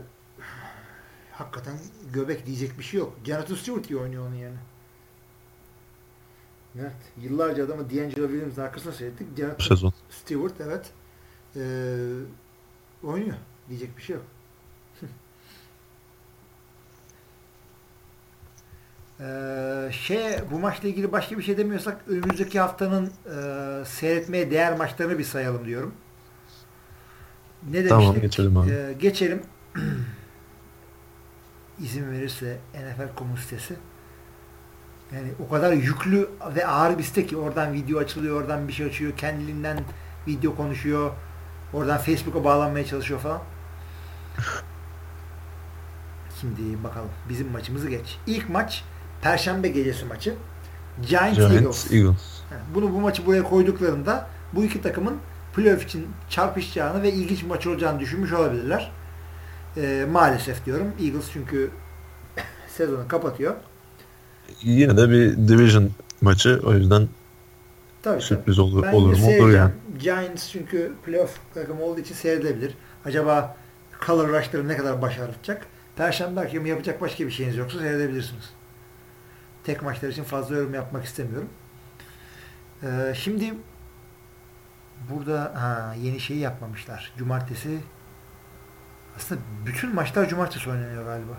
[1.32, 1.74] hakikaten
[2.14, 3.14] göbek diyecek bir şey yok.
[3.26, 4.58] Jonathan Stewart iyi oynuyor onun yerine.
[6.80, 6.96] Evet.
[7.22, 9.28] Yıllarca adamı D'Angelo Williams'ın arkasına seyrettik.
[9.38, 9.94] Jonathan sezon.
[10.10, 10.92] Stewart evet.
[11.56, 11.60] Ee,
[13.04, 13.36] oynuyor.
[13.70, 14.26] Diyecek bir şey yok.
[19.20, 25.20] Ee, şey bu maçla ilgili başka bir şey demiyorsak önümüzdeki haftanın e, seyretmeye değer maçlarını
[25.20, 25.94] bir sayalım diyorum.
[27.64, 27.90] Ne demiştik?
[27.90, 28.72] Tamam, geçelim abi.
[28.72, 29.42] Ee, geçelim.
[31.80, 33.76] İzin verirse NFL.com sitesi.
[35.16, 38.86] Yani o kadar yüklü ve ağır bir site ki oradan video açılıyor, oradan bir şey
[38.86, 39.80] açıyor, kendiliğinden
[40.28, 41.12] video konuşuyor,
[41.74, 43.42] oradan Facebook'a bağlanmaya çalışıyor falan.
[46.42, 48.18] Şimdi bakalım bizim maçımızı geç.
[48.28, 48.84] İlk maç
[49.22, 50.36] Perşembe gecesi maçı.
[51.10, 51.60] Giants, Eagles.
[51.60, 52.42] Giants, Eagles.
[52.50, 55.18] Ha, Bunu bu maçı buraya koyduklarında bu iki takımın
[55.56, 58.92] playoff için çarpışacağını ve ilginç bir maç olacağını düşünmüş olabilirler.
[59.78, 60.88] Ee, maalesef diyorum.
[61.04, 61.72] Eagles çünkü
[62.78, 63.56] sezonu kapatıyor.
[64.62, 65.90] Yine de bir division
[66.22, 67.08] maçı o yüzden
[68.04, 69.72] Tabii, sürpriz olur, Ben olur mu olur yani.
[70.00, 72.74] Giants çünkü playoff takımı olduğu için seyredilebilir.
[73.06, 73.58] Acaba
[74.06, 75.66] color rush'ları ne kadar başaracak?
[75.96, 78.50] Perşembe akşamı yapacak başka bir şeyiniz yoksa seyredebilirsiniz.
[79.64, 81.50] Tek maçlar için fazla yorum yapmak istemiyorum.
[82.84, 83.54] Ee, şimdi
[85.12, 87.12] burada ha, yeni şeyi yapmamışlar.
[87.18, 87.78] Cumartesi
[89.18, 91.34] aslında bütün maçlar cumartesi oynanıyor galiba.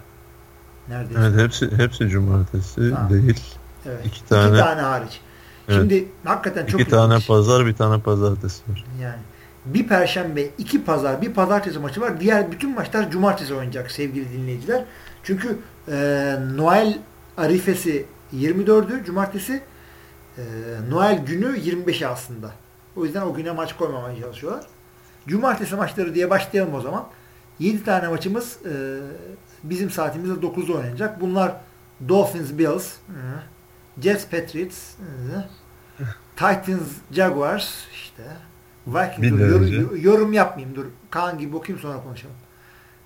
[0.88, 1.22] Neredeyse.
[1.22, 3.10] Evet hepsi hepsi cumartesi Ha.
[3.10, 3.40] değil.
[3.86, 4.06] Evet.
[4.06, 5.20] İki İki tane, tane hariç.
[5.68, 5.80] Evet.
[5.80, 7.28] Şimdi hakikaten çok iki tane ilginç.
[7.28, 8.84] pazar, bir tane pazartesi var.
[9.02, 9.20] Yani
[9.64, 12.20] bir perşembe, iki pazar, bir pazartesi maçı var.
[12.20, 14.84] Diğer bütün maçlar cumartesi oynayacak sevgili dinleyiciler.
[15.22, 16.98] Çünkü e, Noel
[17.36, 19.62] arifesi 24'ü cumartesi
[20.38, 20.42] e,
[20.90, 22.50] Noel günü 25'i aslında.
[22.96, 24.64] O yüzden o güne maç koymamaya çalışıyorlar.
[25.26, 27.06] Cumartesi maçları diye başlayalım o zaman.
[27.58, 28.72] 7 tane maçımız e,
[29.62, 31.20] bizim saatimizde 9'da oynanacak.
[31.20, 31.52] Bunlar
[32.08, 33.18] Dolphins Bills, e,
[34.00, 34.92] Jets Patriots,
[36.00, 36.04] e,
[36.36, 38.22] Titans Jaguars işte
[38.86, 39.74] Vikings dur, de yor- önce.
[39.76, 40.86] yor- yorum yapmayayım dur.
[41.10, 42.34] Kaan gibi okuyayım sonra konuşalım.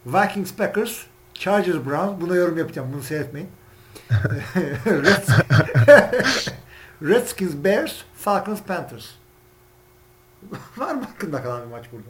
[0.06, 0.98] Vikings Packers,
[1.34, 2.20] Chargers Browns.
[2.20, 2.88] Buna yorum yapacağım.
[2.92, 3.48] Bunu seyretmeyin.
[4.86, 6.50] Reds-
[7.02, 9.06] Redskins Bears, Falcons Panthers.
[10.76, 12.08] Var mı hakkında kalan bir maç burada?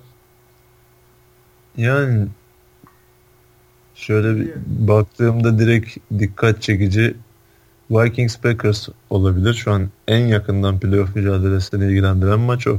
[1.76, 2.28] Yani
[3.94, 7.16] şöyle bir baktığımda direkt dikkat çekici
[7.90, 9.54] Vikings Packers olabilir.
[9.54, 12.78] Şu an en yakından playoff mücadelesini ilgilendiren maç o.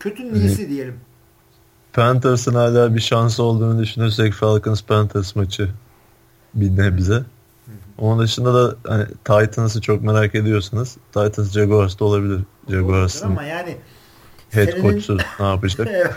[0.00, 0.94] Kötünün iyisi diyelim.
[1.92, 5.68] Panthers'ın hala bir şansı olduğunu düşünürsek Falcons Panthers maçı
[6.54, 7.22] bir nebze.
[7.98, 12.40] Onun dışında da hani Titans'ı çok merak ediyorsanız Titans Jaguars da olabilir.
[12.68, 13.76] Jaguars'ın Ama yani
[14.50, 15.88] head senenin- coach'u ne yapacak?
[15.90, 16.14] evet.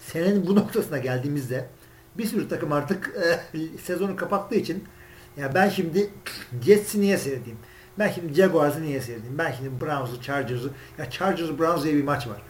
[0.00, 1.68] Senenin bu noktasına geldiğimizde
[2.18, 3.12] bir sürü takım artık
[3.54, 4.84] e, sezonu kapattığı için
[5.36, 6.10] ya ben şimdi
[6.64, 7.58] Jets'i niye seyredeyim?
[7.98, 9.38] Ben şimdi Jaguars'ı niye seyredeyim?
[9.38, 12.42] Ben şimdi Browns'u, Chargers'ı ya Chargers Browns diye bir maç var.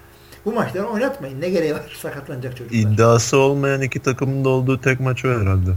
[0.44, 1.40] Bu maçları oynatmayın.
[1.40, 1.96] Ne gereği var?
[2.02, 2.78] Sakatlanacak çocuklar.
[2.78, 5.70] İddiası olmayan iki takımın da olduğu tek maç o herhalde.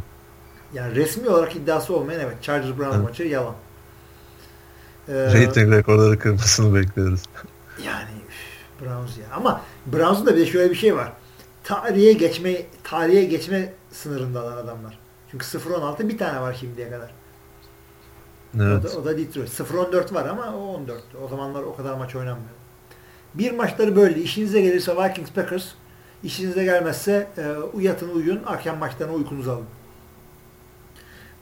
[0.74, 3.04] Yani resmi olarak iddiası olmayan evet Chargers Browns Evet.
[3.10, 3.56] maçı yalan.
[5.08, 7.24] Ee, Rating rekorları kırmasını bekliyoruz.
[7.86, 9.26] Yani üf, Browns ya.
[9.36, 11.14] Ama Browns'un da bir de şöyle bir şey var.
[11.64, 14.99] Tarihe geçme tarihe geçme sınırındalar adamlar.
[15.32, 17.12] Çünkü 0-16 bir tane var şimdiye kadar.
[18.60, 18.84] O, Evet.
[18.84, 19.50] da, o da Detroit.
[19.50, 21.02] 0-14 var ama o 14.
[21.26, 22.50] O zamanlar o kadar maç oynanmıyor.
[23.34, 24.22] Bir maçları böyle.
[24.22, 25.66] İşinize gelirse Vikings Packers,
[26.24, 29.66] işinize gelmezse e, yatın uyuyun, akşam maçlarına uykunuzu alın.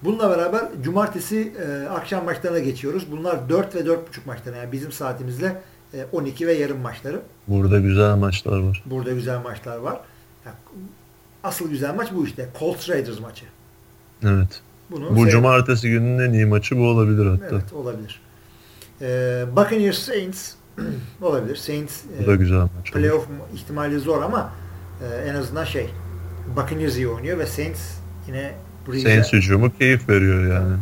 [0.04, 3.12] Bununla beraber cumartesi e, akşam maçlarına geçiyoruz.
[3.12, 4.56] Bunlar 4 ve 4.5 maçları.
[4.58, 5.62] Yani bizim saatimizle
[5.94, 7.22] e, 12 ve yarım maçları.
[7.48, 8.84] Burada güzel maçlar var.
[8.86, 10.00] Burada güzel maçlar var.
[10.46, 10.54] Ya,
[11.44, 12.50] asıl güzel maç bu işte.
[12.60, 13.46] Colts Raiders maçı.
[14.24, 14.62] Evet.
[14.92, 17.46] Bunu Bu seyret- cumartesi gününün en iyi maçı bu olabilir hatta.
[17.56, 18.22] Evet olabilir.
[19.02, 20.54] Ee, Buccaneers Saints
[21.22, 21.56] olabilir.
[21.56, 22.70] Saints Bu e, da güzel maç.
[22.76, 22.92] olur.
[23.02, 24.52] playoff ihtimali zor ama
[25.04, 25.90] e, en azından şey
[26.56, 27.80] Buccaneers iyi oynuyor ve Saints
[28.28, 28.54] yine
[28.88, 30.76] burayı Saints hücumu keyif veriyor yani.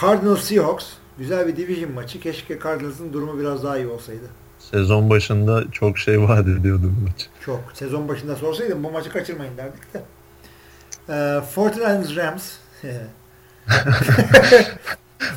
[0.00, 0.86] Cardinals Seahawks
[1.18, 2.20] güzel bir division maçı.
[2.20, 4.24] Keşke Cardinals'ın durumu biraz daha iyi olsaydı.
[4.58, 7.26] Sezon başında çok şey vaat ediyordu bu maç.
[7.44, 7.60] Çok.
[7.74, 10.02] Sezon başında sorsaydım bu maçı kaçırmayın derdik de.
[11.08, 12.52] Ee, 49ers Rams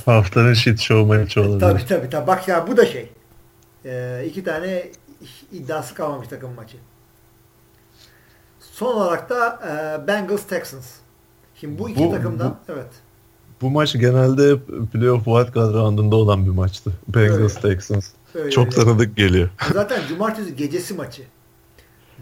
[0.05, 1.59] Haftanın shit show maçı olabilir.
[1.59, 2.27] Tabii tabii tabii.
[2.27, 3.09] Bak ya bu da şey.
[3.85, 4.83] Ee, iki tane
[5.51, 6.77] iddiası kalmamış takım maçı.
[8.59, 9.59] Son olarak da
[10.03, 10.87] e, Bengals Texans.
[11.55, 12.87] Şimdi bu iki Bu- takımdan evet.
[13.61, 14.59] Bu maç genelde
[14.93, 16.91] playoff wildcard roundunda olan bir maçtı.
[17.07, 18.07] Bengals Texans.
[18.35, 18.75] Öyle Çok öyle.
[18.75, 19.49] tanıdık geliyor.
[19.73, 21.23] Zaten cumartesi gecesi maçı.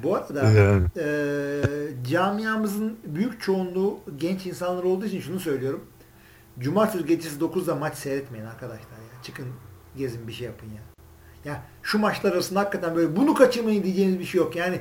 [0.04, 0.88] Bu arada Yani.
[0.98, 1.62] e,
[2.10, 5.86] camiamızın büyük çoğunluğu genç insanlar olduğu için şunu söylüyorum.
[6.60, 9.24] Cumartesi gecesi 9'da maç seyretmeyin arkadaşlar ya.
[9.24, 9.46] Çıkın
[9.98, 10.82] gezin bir şey yapın ya.
[11.52, 14.56] Ya şu maçlar arasında hakikaten böyle bunu kaçırmayın diyeceğiniz bir şey yok.
[14.56, 14.80] Yani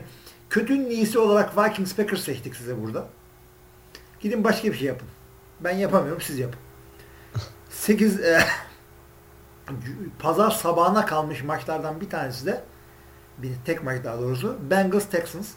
[0.50, 3.08] kötünün iyisi olarak Vikings Packers seçtik size burada.
[4.20, 5.08] Gidin başka bir şey yapın.
[5.60, 6.60] Ben yapamıyorum siz yapın.
[7.70, 8.40] 8 e,
[10.18, 12.64] pazar sabahına kalmış maçlardan bir tanesi de
[13.42, 15.48] bir tek maç daha doğrusu Bengals Texans.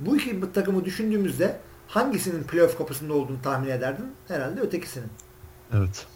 [0.00, 4.06] Bu iki takımı düşündüğümüzde hangisinin playoff kapısında olduğunu tahmin ederdin?
[4.28, 5.08] Herhalde ötekisinin.
[5.72, 6.06] Evet.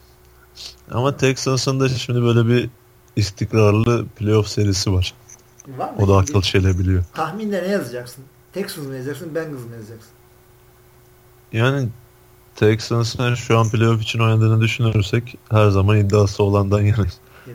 [0.90, 2.70] Ama Texans'ın da şimdi böyle bir
[3.16, 5.14] istikrarlı playoff serisi var.
[5.68, 5.96] Var mı?
[5.98, 7.04] O da akıl çelebiliyor.
[7.14, 8.24] Tahminde ne yazacaksın?
[8.52, 10.10] Texans mı yazacaksın, Bengals mı yazacaksın?
[11.52, 11.88] Yani
[12.56, 17.18] Texans'ın şu an playoff için oynadığını düşünürsek her zaman iddiası olandan yanayız.
[17.46, 17.50] E,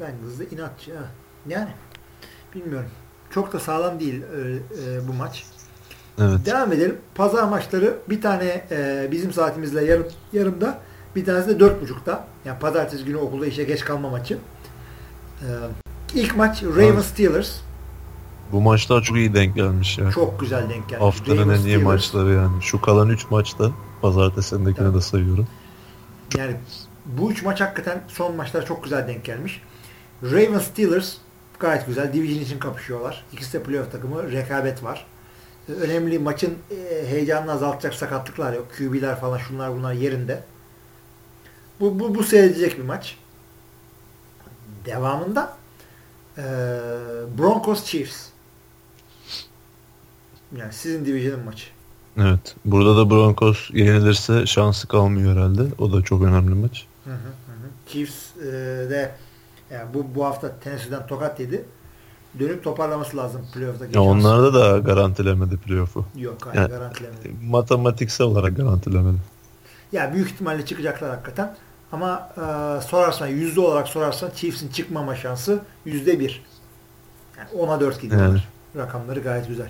[0.00, 0.96] Bengals da inatçı.
[0.96, 1.04] Ha.
[1.48, 1.68] Yani
[2.54, 2.88] bilmiyorum.
[3.30, 4.38] Çok da sağlam değil e,
[4.94, 5.44] e, bu maç.
[6.18, 6.46] Evet.
[6.46, 6.96] Devam edelim.
[7.14, 10.78] Pazar maçları bir tane e, bizim saatimizle yarım, yarımda
[11.16, 12.26] bir tanesi de dört buçukta.
[12.44, 14.38] Yani pazartesi günü okulda işe geç kalma maçı.
[15.42, 15.48] E,
[16.14, 17.56] ilk maç Ravens Steelers.
[18.52, 20.10] Bu maçlar çok iyi denk gelmiş ya.
[20.10, 21.00] Çok güzel denk geldi.
[21.00, 21.82] Haftanın en iyi Steelers.
[21.84, 22.62] maçları yani.
[22.62, 23.70] Şu kalan 3 maçta
[24.02, 24.96] pazartesindekine Evet.
[24.96, 25.46] de sayıyorum.
[26.36, 26.56] Yani
[27.06, 29.62] bu üç maç hakikaten son maçlar çok güzel denk gelmiş.
[30.22, 31.14] Ravens Steelers
[31.62, 32.12] gayet güzel.
[32.12, 33.24] Division için kapışıyorlar.
[33.32, 34.32] İkisi de playoff takımı.
[34.32, 35.06] Rekabet var.
[35.68, 38.66] Ee, Önemli maçın e, heyecanını azaltacak sakatlıklar yok.
[38.78, 40.42] QB'ler falan şunlar bunlar yerinde.
[41.80, 43.16] Bu, bu, bu seyredilecek bir maç.
[44.84, 45.56] Devamında
[46.38, 46.42] e,
[47.38, 48.26] Broncos Chiefs.
[50.56, 51.66] Yani sizin division'ın maçı.
[52.16, 52.56] Evet.
[52.64, 55.62] Burada da Broncos yenilirse şansı kalmıyor herhalde.
[55.78, 56.86] O da çok önemli maç.
[57.04, 57.92] Hı, hı hı.
[57.92, 58.50] Chiefs e,
[58.90, 59.14] de
[59.72, 61.64] yani bu bu hafta Tennessee'den tokat yedi.
[62.38, 63.96] Dönüp toparlaması lazım playoff'taki.
[63.96, 66.04] Ya onlarda da garantilemedi playoff'u.
[66.16, 67.30] Yok hayır Yani- garantilemedi.
[67.48, 69.16] Matematiksel olarak garantilemedi.
[69.92, 71.56] Ya büyük ihtimalle çıkacaklar hakikaten.
[71.92, 76.44] Ama e, sorarsan yüzde olarak sorarsan Chiefs'in çıkmama şansı yüzde bir.
[77.38, 78.28] Yani 10'a 4 gidiyorlar.
[78.28, 78.42] Yani.
[78.76, 79.68] Rakamları gayet güzel.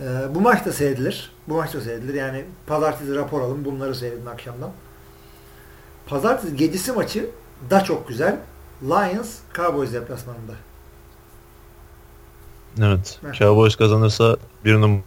[0.00, 1.32] E, bu maç da seyredilir.
[1.48, 2.14] Bu maç da seyredilir.
[2.14, 3.64] Yani pazartesi rapor alın.
[3.64, 4.70] Bunları seyredin akşamdan.
[6.06, 7.30] Pazartesi gecesi maçı
[7.70, 8.36] da çok güzel.
[8.82, 10.52] Lions Cowboys deplasmanında.
[12.80, 13.18] Evet.
[13.24, 13.34] Evet.
[13.34, 15.00] Cowboys kazanırsa bir numara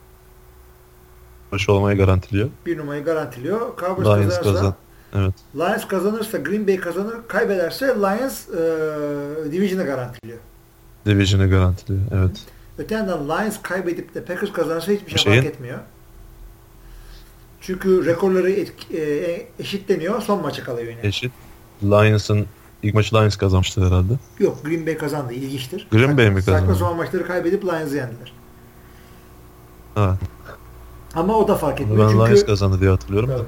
[1.67, 2.50] olmayı garantiliyor.
[2.66, 3.59] Bir numarayı garantiliyor.
[3.80, 4.75] Cowboys Lions kazanırsa kazan.
[5.16, 5.33] Evet.
[5.56, 7.16] Lions kazanırsa Green Bay kazanır.
[7.27, 10.40] Kaybederse Lions e, Division'ı garantiliyor.
[11.06, 12.01] Division'ı garantiliyor.
[12.11, 12.38] Evet.
[12.77, 15.80] Öte yandan Lions kaybedip de Packers kazanırsa hiçbir şey Şeyin- fark etmiyor.
[17.61, 20.22] Çünkü rekorları et- e, eşitleniyor.
[20.22, 21.00] Son maça kalıyor yine.
[21.08, 21.32] Eşit.
[21.83, 22.45] Lions'ın
[22.84, 24.14] ilk maçı Lions kazanmıştı herhalde.
[24.40, 25.34] Yok Green Bay kazandı.
[25.34, 25.88] İlginçtir.
[25.92, 26.76] Green Bay mi Saçma kazandı?
[26.80, 28.34] sapan maçları kaybedip Lions'ı yendiler.
[29.95, 30.18] Ha.
[31.16, 32.11] Ama o da fark Ben etmiyor.
[32.14, 33.38] Lions Çünkü kazandı diye hatırlıyorum da.
[33.38, 33.48] Tabii.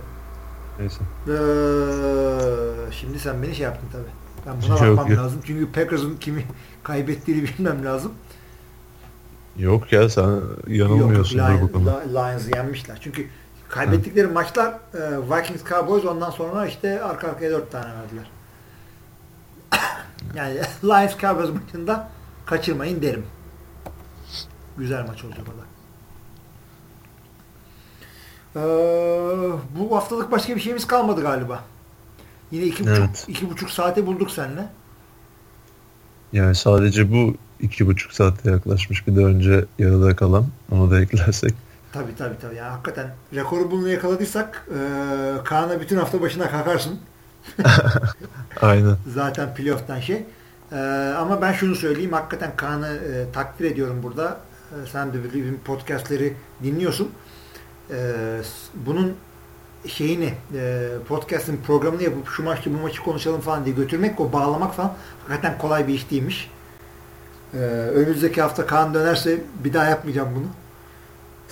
[0.79, 0.99] Neyse.
[1.27, 4.03] Eee, şimdi sen beni şey yaptın tabii.
[4.47, 5.23] Ben buna Yok, bakmam yok.
[5.23, 5.41] lazım.
[5.45, 6.43] Çünkü Packers'ın kimi
[6.83, 8.11] kaybettiğini bilmem lazım.
[9.57, 11.99] Yok ya sen yanılmıyorsun Yok, bu konuda.
[11.99, 12.97] Lions, Lions'ı yenmişler.
[13.01, 13.27] Çünkü
[13.69, 18.29] kaybettikleri maçlar e, Vikings Cowboys ondan sonra işte arka arkaya dört tane verdiler.
[20.35, 22.09] yani Lions Cowboys maçında
[22.45, 23.25] kaçırmayın derim.
[24.77, 25.63] Güzel maç olacak o da.
[28.55, 28.61] Ee,
[29.79, 31.63] bu haftalık başka bir şeyimiz kalmadı galiba.
[32.51, 33.25] Yine iki buçuk, Evet.
[33.27, 34.69] iki buçuk saate bulduk seninle.
[36.33, 39.07] Yani sadece bu iki buçuk saate yaklaşmış.
[39.07, 40.45] Bir de önce yarıda kalan.
[40.71, 41.53] Onu da eklersek.
[41.93, 42.55] Tabii tabii tabii.
[42.55, 44.79] Yani hakikaten rekoru bunu yakaladıysak e,
[45.43, 46.99] Kaan'a bütün hafta başına kakarsın.
[48.61, 48.97] Aynen.
[49.13, 50.25] Zaten playoff'tan şey.
[50.71, 50.75] E,
[51.17, 52.13] ama ben şunu söyleyeyim.
[52.13, 54.37] Hakikaten Kaan'ı e, takdir ediyorum burada.
[54.71, 57.11] E, sen de bizim podcastleri dinliyorsun.
[57.89, 57.97] E,
[58.73, 59.15] bunun
[59.87, 64.75] şeyini e, podcast'ın programını yapıp şu maçı bu maçı konuşalım falan diye götürmek o bağlamak
[64.75, 64.93] falan
[65.27, 66.51] hakikaten kolay bir iş değilmiş.
[67.53, 70.47] E, önümüzdeki hafta Kaan dönerse bir daha yapmayacağım bunu.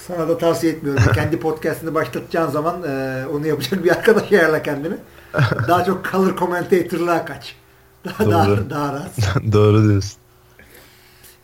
[0.07, 1.03] Sana da tavsiye etmiyorum.
[1.13, 4.95] Kendi podcast'ını başlatacağın zaman e, onu yapacak bir arkadaş ayarla kendini.
[5.67, 7.55] Daha çok color commentator'lığa kaç.
[8.05, 8.59] Daha, daha, Doğru.
[8.69, 9.11] daha rahat.
[9.51, 10.17] Doğru diyorsun.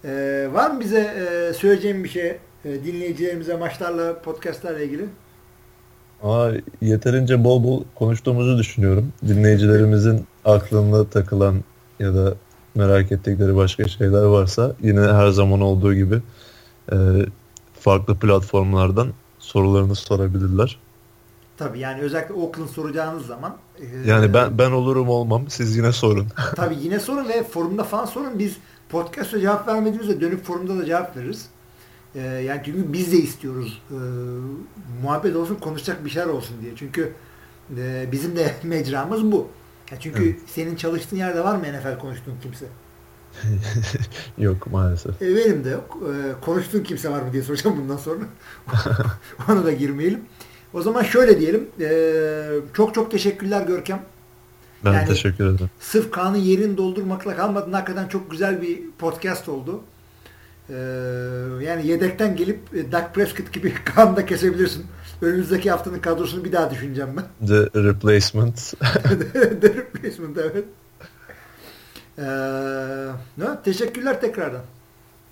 [0.05, 2.27] E, var mı bize e, söyleyeceğim bir şey
[2.65, 5.05] e, dinleyicilerimize maçlarla, podcastlarla ilgili?
[6.23, 6.51] Ama
[6.81, 9.13] yeterince bol bol konuştuğumuzu düşünüyorum.
[9.27, 11.63] Dinleyicilerimizin aklında takılan
[11.99, 12.33] ya da
[12.75, 16.21] merak ettikleri başka şeyler varsa yine her zaman olduğu gibi
[16.91, 16.95] e,
[17.79, 19.07] farklı platformlardan
[19.39, 20.79] sorularını sorabilirler.
[21.57, 23.57] Tabii yani özellikle Oakland soracağınız zaman.
[23.79, 25.49] E, yani ben ben olurum olmam.
[25.49, 26.27] Siz yine sorun.
[26.55, 28.39] tabii yine sorun ve forumda falan sorun.
[28.39, 28.57] Biz
[28.89, 31.45] podcast'a cevap vermediğimizde dönüp forumda da cevap veririz.
[32.15, 33.81] E, yani çünkü biz de istiyoruz.
[33.91, 33.97] E,
[35.03, 36.71] muhabbet olsun, konuşacak bir şeyler olsun diye.
[36.75, 37.13] Çünkü
[37.77, 39.47] e, bizim de mecramız bu.
[39.91, 40.39] Ya çünkü evet.
[40.47, 42.65] senin çalıştığın yerde var mı NFL konuştuğun kimse?
[44.37, 45.21] yok maalesef.
[45.21, 45.97] E, benim de yok.
[46.03, 48.23] E, konuştuğun kimse var mı diye soracağım bundan sonra.
[49.49, 50.21] Ona da girmeyelim.
[50.73, 51.67] O zaman şöyle diyelim.
[51.79, 51.89] E,
[52.73, 54.01] çok çok teşekkürler Görkem.
[54.85, 55.69] Ben yani, teşekkür ederim.
[55.79, 57.73] Sırf Kaan'ın yerini doldurmakla kalmadın.
[57.73, 59.81] Hakikaten çok güzel bir podcast oldu.
[60.69, 60.73] Ee,
[61.61, 64.85] yani yedekten gelip e, Dak Prescott gibi Kaan'ı da kesebilirsin.
[65.21, 67.47] Önümüzdeki haftanın kadrosunu bir daha düşüneceğim ben.
[67.47, 68.73] The Replacement.
[69.61, 70.65] The Replacement evet.
[72.17, 72.23] Ee,
[73.37, 73.61] ne?
[73.65, 74.61] Teşekkürler tekrardan.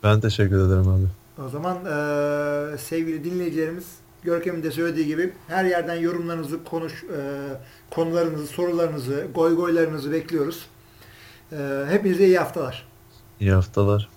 [0.04, 1.06] Ben teşekkür ederim abi.
[1.46, 3.86] O zaman e, sevgili dinleyicilerimiz
[4.26, 7.20] Görkem'in de söylediği gibi her yerden yorumlarınızı, konuş, e,
[7.92, 10.66] konularınızı, sorularınızı, goy goylarınızı bekliyoruz.
[11.52, 12.88] E, hepinize iyi haftalar.
[13.40, 14.10] İyi haftalar.